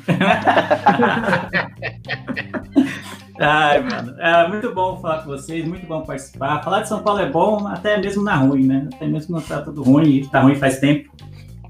Ai, 3.40 3.80
mano. 3.80 4.14
É 4.20 4.48
muito 4.48 4.74
bom 4.74 5.00
falar 5.00 5.22
com 5.22 5.30
vocês, 5.30 5.66
muito 5.66 5.86
bom 5.86 6.02
participar. 6.02 6.62
Falar 6.62 6.82
de 6.82 6.88
São 6.88 7.02
Paulo 7.02 7.20
é 7.20 7.28
bom, 7.28 7.66
até 7.66 7.98
mesmo 7.98 8.22
na 8.22 8.36
ruim, 8.36 8.66
né? 8.66 8.88
Até 8.94 9.06
mesmo 9.06 9.34
quando 9.34 9.48
tá 9.48 9.62
tudo 9.62 9.82
ruim, 9.82 10.08
e 10.08 10.26
tá 10.26 10.40
ruim 10.40 10.54
faz 10.54 10.78
tempo. 10.78 11.10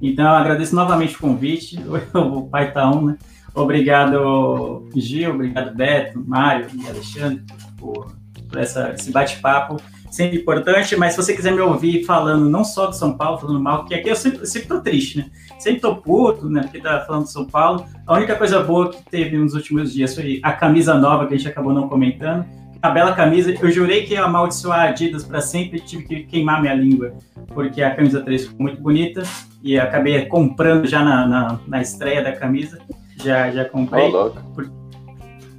Então, 0.00 0.24
eu 0.24 0.32
agradeço 0.32 0.74
novamente 0.74 1.16
o 1.16 1.20
convite. 1.20 1.78
O 2.14 2.48
pai 2.48 2.72
tá 2.72 2.90
um, 2.90 3.06
né? 3.06 3.18
Obrigado, 3.54 4.88
Gil, 4.94 5.34
obrigado, 5.34 5.74
Beto, 5.74 6.22
Mário 6.26 6.66
e 6.74 6.88
Alexandre, 6.88 7.42
por, 7.78 8.14
por 8.48 8.58
essa, 8.58 8.92
esse 8.92 9.10
bate-papo. 9.10 9.76
Sempre 10.10 10.38
importante, 10.40 10.94
mas 10.94 11.14
se 11.14 11.22
você 11.22 11.34
quiser 11.34 11.52
me 11.52 11.60
ouvir 11.60 12.04
falando 12.04 12.48
não 12.48 12.64
só 12.64 12.88
de 12.88 12.98
São 12.98 13.16
Paulo, 13.16 13.38
falando 13.38 13.60
mal, 13.60 13.78
porque 13.78 13.94
aqui 13.94 14.10
eu 14.10 14.16
sempre, 14.16 14.46
sempre 14.46 14.68
tô 14.68 14.80
triste, 14.80 15.18
né? 15.18 15.30
Sempre 15.58 15.80
tô 15.80 15.96
puto, 15.96 16.50
né? 16.50 16.60
Porque 16.62 16.80
tá 16.80 17.00
falando 17.06 17.24
de 17.24 17.32
São 17.32 17.46
Paulo. 17.46 17.86
A 18.06 18.14
única 18.14 18.36
coisa 18.36 18.60
boa 18.62 18.90
que 18.90 19.02
teve 19.10 19.38
nos 19.38 19.54
últimos 19.54 19.92
dias 19.92 20.14
foi 20.14 20.38
a 20.42 20.52
camisa 20.52 20.94
nova 20.94 21.26
que 21.26 21.32
a 21.32 21.36
gente 21.38 21.48
acabou 21.48 21.72
não 21.72 21.88
comentando. 21.88 22.44
A 22.82 22.90
bela 22.90 23.14
camisa, 23.14 23.54
eu 23.58 23.70
jurei 23.70 24.02
que 24.02 24.12
ia 24.12 24.24
amaldiçoar 24.24 24.80
a 24.80 24.88
Adidas 24.88 25.24
para 25.24 25.40
sempre, 25.40 25.80
tive 25.80 26.02
que 26.02 26.24
queimar 26.24 26.60
minha 26.60 26.74
língua, 26.74 27.14
porque 27.54 27.80
a 27.82 27.94
camisa 27.94 28.20
3 28.20 28.48
ficou 28.48 28.60
muito 28.60 28.82
bonita 28.82 29.22
e 29.62 29.78
acabei 29.78 30.26
comprando 30.26 30.86
já 30.86 31.02
na, 31.02 31.26
na, 31.26 31.60
na 31.66 31.80
estreia 31.80 32.22
da 32.22 32.32
camisa. 32.32 32.80
Já, 33.22 33.50
já 33.50 33.64
comprei. 33.64 34.10
Louco. 34.10 34.40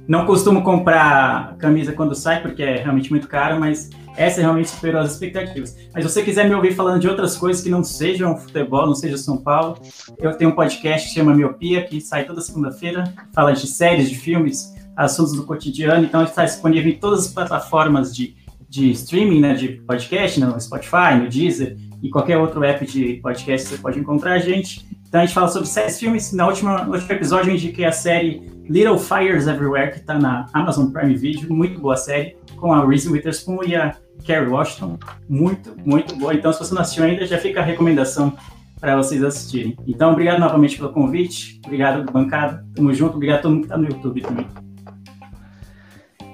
Não 0.06 0.26
costumo 0.26 0.62
comprar 0.62 1.56
camisa 1.56 1.92
quando 1.92 2.14
sai, 2.14 2.42
porque 2.42 2.62
é 2.62 2.76
realmente 2.76 3.10
muito 3.10 3.26
caro, 3.26 3.58
mas 3.58 3.88
essa 4.16 4.40
realmente 4.40 4.68
superou 4.68 5.00
as 5.00 5.12
expectativas. 5.12 5.76
Mas 5.92 6.04
se 6.04 6.10
você 6.10 6.22
quiser 6.22 6.48
me 6.48 6.54
ouvir 6.54 6.74
falando 6.74 7.00
de 7.00 7.08
outras 7.08 7.36
coisas 7.36 7.62
que 7.62 7.70
não 7.70 7.82
sejam 7.82 8.36
futebol, 8.36 8.86
não 8.86 8.94
seja 8.94 9.16
São 9.16 9.38
Paulo, 9.38 9.78
eu 10.18 10.36
tenho 10.36 10.50
um 10.50 10.54
podcast 10.54 11.08
que 11.08 11.14
chama 11.14 11.34
Miopia, 11.34 11.84
que 11.84 12.00
sai 12.00 12.24
toda 12.24 12.40
segunda-feira, 12.40 13.04
fala 13.34 13.52
de 13.52 13.66
séries, 13.66 14.10
de 14.10 14.14
filmes, 14.14 14.74
assuntos 14.96 15.32
do 15.32 15.44
cotidiano, 15.44 16.04
então 16.04 16.22
está 16.22 16.44
disponível 16.44 16.92
em 16.92 16.98
todas 16.98 17.26
as 17.26 17.32
plataformas 17.32 18.14
de, 18.14 18.36
de 18.68 18.90
streaming, 18.92 19.40
né, 19.40 19.54
de 19.54 19.68
podcast, 19.86 20.38
no 20.38 20.60
Spotify, 20.60 21.16
no 21.18 21.28
Deezer 21.28 21.76
e 22.02 22.10
qualquer 22.10 22.36
outro 22.36 22.62
app 22.62 22.86
de 22.86 23.14
podcast 23.22 23.68
você 23.68 23.78
pode 23.78 23.98
encontrar 23.98 24.34
a 24.34 24.38
gente. 24.38 24.86
Então 25.14 25.22
a 25.22 25.26
gente 25.26 25.34
fala 25.36 25.46
sobre 25.46 25.68
séries, 25.68 26.00
filmes. 26.00 26.32
Na 26.32 26.44
última, 26.44 26.82
no 26.82 26.92
último 26.92 27.12
episódio 27.12 27.48
eu 27.48 27.54
indiquei 27.54 27.84
a 27.84 27.92
série 27.92 28.50
Little 28.68 28.98
Fires 28.98 29.46
Everywhere, 29.46 29.92
que 29.92 29.98
está 29.98 30.18
na 30.18 30.46
Amazon 30.52 30.90
Prime 30.90 31.14
Video, 31.14 31.54
muito 31.54 31.80
boa 31.80 31.96
série, 31.96 32.36
com 32.56 32.72
a 32.72 32.84
Reese 32.84 33.08
Witherspoon 33.08 33.62
e 33.62 33.76
a 33.76 33.94
Kerry 34.24 34.50
Washington, 34.50 34.98
muito, 35.28 35.72
muito 35.86 36.16
boa. 36.16 36.34
Então 36.34 36.52
se 36.52 36.58
você 36.58 36.74
não 36.74 36.82
assistiu 36.82 37.04
ainda, 37.04 37.24
já 37.28 37.38
fica 37.38 37.60
a 37.60 37.62
recomendação 37.62 38.36
para 38.80 38.96
vocês 38.96 39.22
assistirem. 39.22 39.76
Então 39.86 40.10
obrigado 40.10 40.40
novamente 40.40 40.76
pelo 40.78 40.92
convite, 40.92 41.60
obrigado 41.64 42.10
bancada, 42.10 42.66
tamo 42.74 42.92
junto, 42.92 43.14
obrigado 43.14 43.38
a 43.38 43.42
todo 43.42 43.52
mundo 43.52 43.60
que 43.60 43.66
está 43.66 43.78
no 43.78 43.86
YouTube 43.86 44.20
também. 44.20 44.48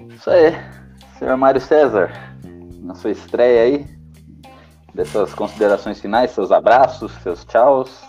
Isso 0.09 0.31
aí. 0.31 0.59
Senhor 1.19 1.37
Mário 1.37 1.61
César, 1.61 2.11
na 2.81 2.95
sua 2.95 3.11
estreia 3.11 3.61
aí. 3.61 3.87
Dê 4.95 5.05
suas 5.05 5.35
considerações 5.35 6.01
finais, 6.01 6.31
seus 6.31 6.51
abraços, 6.51 7.13
seus 7.23 7.45
tchauz. 7.45 8.09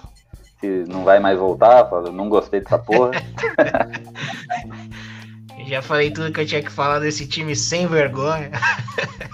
Se 0.62 0.86
não 0.88 1.04
vai 1.04 1.20
mais 1.20 1.38
voltar, 1.38 1.90
fala, 1.90 2.12
não 2.12 2.30
gostei 2.30 2.62
dessa 2.62 2.78
porra. 2.78 3.12
Já 5.68 5.82
falei 5.82 6.12
tudo 6.12 6.32
que 6.32 6.42
eu 6.42 6.46
tinha 6.46 6.62
que 6.62 6.72
falar 6.72 7.00
desse 7.00 7.28
time 7.28 7.56
sem 7.56 7.88
vergonha. 7.88 8.52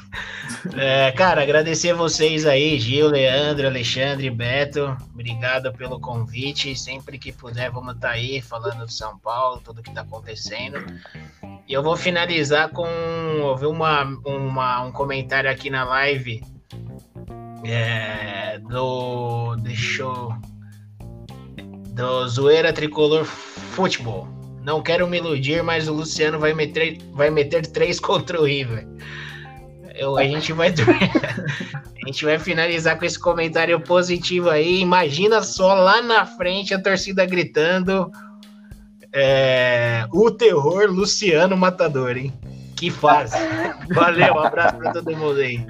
É, 0.75 1.11
cara, 1.11 1.43
agradecer 1.43 1.93
vocês 1.93 2.45
aí, 2.45 2.79
Gil, 2.79 3.07
Leandro, 3.07 3.67
Alexandre, 3.67 4.29
Beto. 4.29 4.97
Obrigado 5.13 5.71
pelo 5.73 5.99
convite. 5.99 6.75
Sempre 6.75 7.17
que 7.17 7.31
puder, 7.31 7.71
vamos 7.71 7.95
estar 7.95 8.11
aí 8.11 8.41
falando 8.41 8.85
de 8.85 8.93
São 8.93 9.17
Paulo, 9.19 9.61
tudo 9.63 9.81
que 9.81 9.89
está 9.89 10.01
acontecendo. 10.01 10.83
E 11.67 11.73
eu 11.73 11.83
vou 11.83 11.95
finalizar 11.95 12.69
com. 12.69 12.87
Houve 13.41 13.65
uma, 13.65 14.03
uma, 14.25 14.81
um 14.83 14.91
comentário 14.91 15.49
aqui 15.49 15.69
na 15.69 15.83
live 15.83 16.43
é, 17.63 18.59
do. 18.59 19.55
Deixa 19.57 20.03
eu. 20.03 20.33
Do 21.97 22.27
Zoeira 22.27 22.71
Tricolor 22.71 23.25
Futebol. 23.25 24.27
Não 24.63 24.83
quero 24.83 25.07
me 25.07 25.17
iludir, 25.17 25.63
mas 25.63 25.87
o 25.87 25.93
Luciano 25.93 26.37
vai 26.37 26.53
meter, 26.53 26.99
vai 27.13 27.31
meter 27.31 27.65
três 27.65 27.99
contra 27.99 28.39
o 28.39 28.45
River. 28.45 28.87
Eu, 29.95 30.15
a 30.15 30.23
gente 30.23 30.53
vai 30.53 30.69
a 30.77 32.05
gente 32.05 32.23
vai 32.23 32.37
finalizar 32.37 32.99
com 32.99 33.05
esse 33.05 33.19
comentário 33.19 33.79
positivo 33.79 34.47
aí. 34.47 34.79
Imagina 34.79 35.41
só 35.41 35.73
lá 35.73 35.99
na 36.03 36.23
frente 36.23 36.71
a 36.71 36.79
torcida 36.79 37.25
gritando 37.25 38.11
é, 39.11 40.05
o 40.13 40.29
terror 40.29 40.91
Luciano 40.91 41.57
Matador, 41.57 42.15
hein? 42.15 42.31
Que 42.75 42.91
fase. 42.91 43.35
Valeu, 43.95 44.35
um 44.35 44.39
abraço 44.39 44.77
para 44.77 44.93
todo 44.93 45.17
mundo 45.17 45.39
aí. 45.39 45.65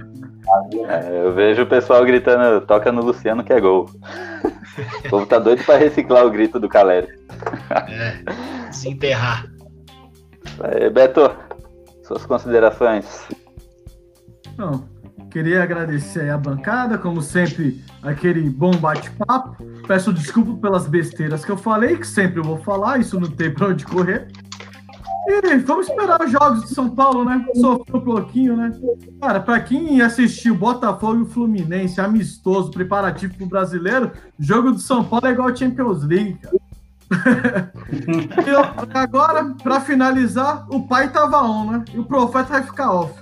É, 0.90 1.22
eu 1.24 1.34
vejo 1.34 1.62
o 1.62 1.68
pessoal 1.68 2.04
gritando, 2.04 2.66
toca 2.66 2.92
no 2.92 3.02
Luciano 3.02 3.46
que 3.46 3.54
é 3.54 3.62
gol. 3.62 3.90
O 5.06 5.10
povo 5.10 5.26
tá 5.26 5.40
doido 5.40 5.64
pra 5.64 5.78
reciclar 5.78 6.26
o 6.26 6.30
grito 6.30 6.60
do 6.60 6.70
Caleri. 6.70 7.08
É, 7.88 8.72
se 8.72 8.90
enterrar. 8.90 9.46
Aí, 10.60 10.90
Beto, 10.90 11.32
suas 12.04 12.26
considerações. 12.26 13.28
Não, 14.58 14.88
queria 15.30 15.64
agradecer 15.64 16.30
a 16.30 16.38
bancada, 16.38 16.98
como 16.98 17.22
sempre, 17.22 17.84
aquele 18.02 18.50
bom 18.50 18.72
bate-papo. 18.72 19.64
Peço 19.88 20.14
desculpa 20.14 20.60
pelas 20.60 20.88
besteiras 20.88 21.46
que 21.46 21.52
eu 21.52 21.58
falei, 21.58 21.98
que 21.98 22.08
sempre 22.08 22.40
eu 22.40 22.44
vou 22.44 22.58
falar, 22.58 23.00
isso 23.00 23.20
não 23.20 23.30
tem 23.30 23.54
pra 23.54 23.68
onde 23.68 23.86
correr. 23.86 24.28
E 25.28 25.58
vamos 25.58 25.90
esperar 25.90 26.22
os 26.22 26.32
jogos 26.32 26.64
de 26.64 26.70
São 26.74 26.90
Paulo, 26.90 27.26
né? 27.26 27.46
Sofreu 27.56 27.98
um 27.98 28.02
pouquinho, 28.02 28.56
né? 28.56 28.72
Cara, 29.20 29.42
pra 29.42 29.60
quem 29.60 30.02
assistiu 30.02 30.56
Botafogo 30.56 31.24
e 31.24 31.34
Fluminense, 31.34 32.00
amistoso, 32.00 32.72
preparativo 32.72 33.36
pro 33.36 33.46
brasileiro, 33.46 34.14
jogo 34.40 34.72
de 34.72 34.82
São 34.82 35.04
Paulo 35.04 35.28
é 35.28 35.32
igual 35.32 35.54
Champions 35.54 36.04
League, 36.04 36.40
cara. 36.40 36.58
agora, 38.94 39.54
pra 39.62 39.82
finalizar, 39.82 40.66
o 40.70 40.88
pai 40.88 41.12
tava 41.12 41.42
on, 41.42 41.72
né? 41.72 41.86
E 41.94 42.00
o 42.00 42.06
profeta 42.06 42.50
vai 42.50 42.64
ficar 42.64 42.94
off. 42.94 43.14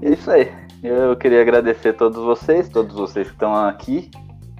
É 0.00 0.12
isso 0.14 0.30
aí. 0.30 0.52
Eu 0.80 1.16
queria 1.16 1.42
agradecer 1.42 1.88
a 1.88 1.92
todos 1.92 2.18
vocês, 2.18 2.68
todos 2.68 2.94
vocês 2.94 3.26
que 3.26 3.32
estão 3.32 3.52
aqui, 3.52 4.12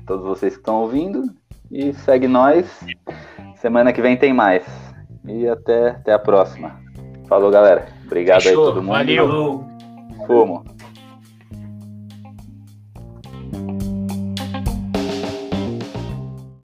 todos 0.05 0.24
vocês 0.24 0.55
que 0.55 0.60
estão 0.60 0.82
ouvindo. 0.82 1.32
E 1.70 1.92
segue 1.92 2.26
nós. 2.26 2.66
Semana 3.60 3.93
que 3.93 4.01
vem 4.01 4.16
tem 4.16 4.32
mais. 4.32 4.64
E 5.26 5.47
até, 5.48 5.90
até 5.90 6.12
a 6.12 6.18
próxima. 6.18 6.80
Falou, 7.28 7.51
galera. 7.51 7.86
Obrigado 8.06 8.43
Fechou. 8.43 8.68
aí 8.68 8.72
todo 8.72 8.82
mundo. 8.82 8.93
Valeu. 8.93 9.64
Fumo. 10.26 10.64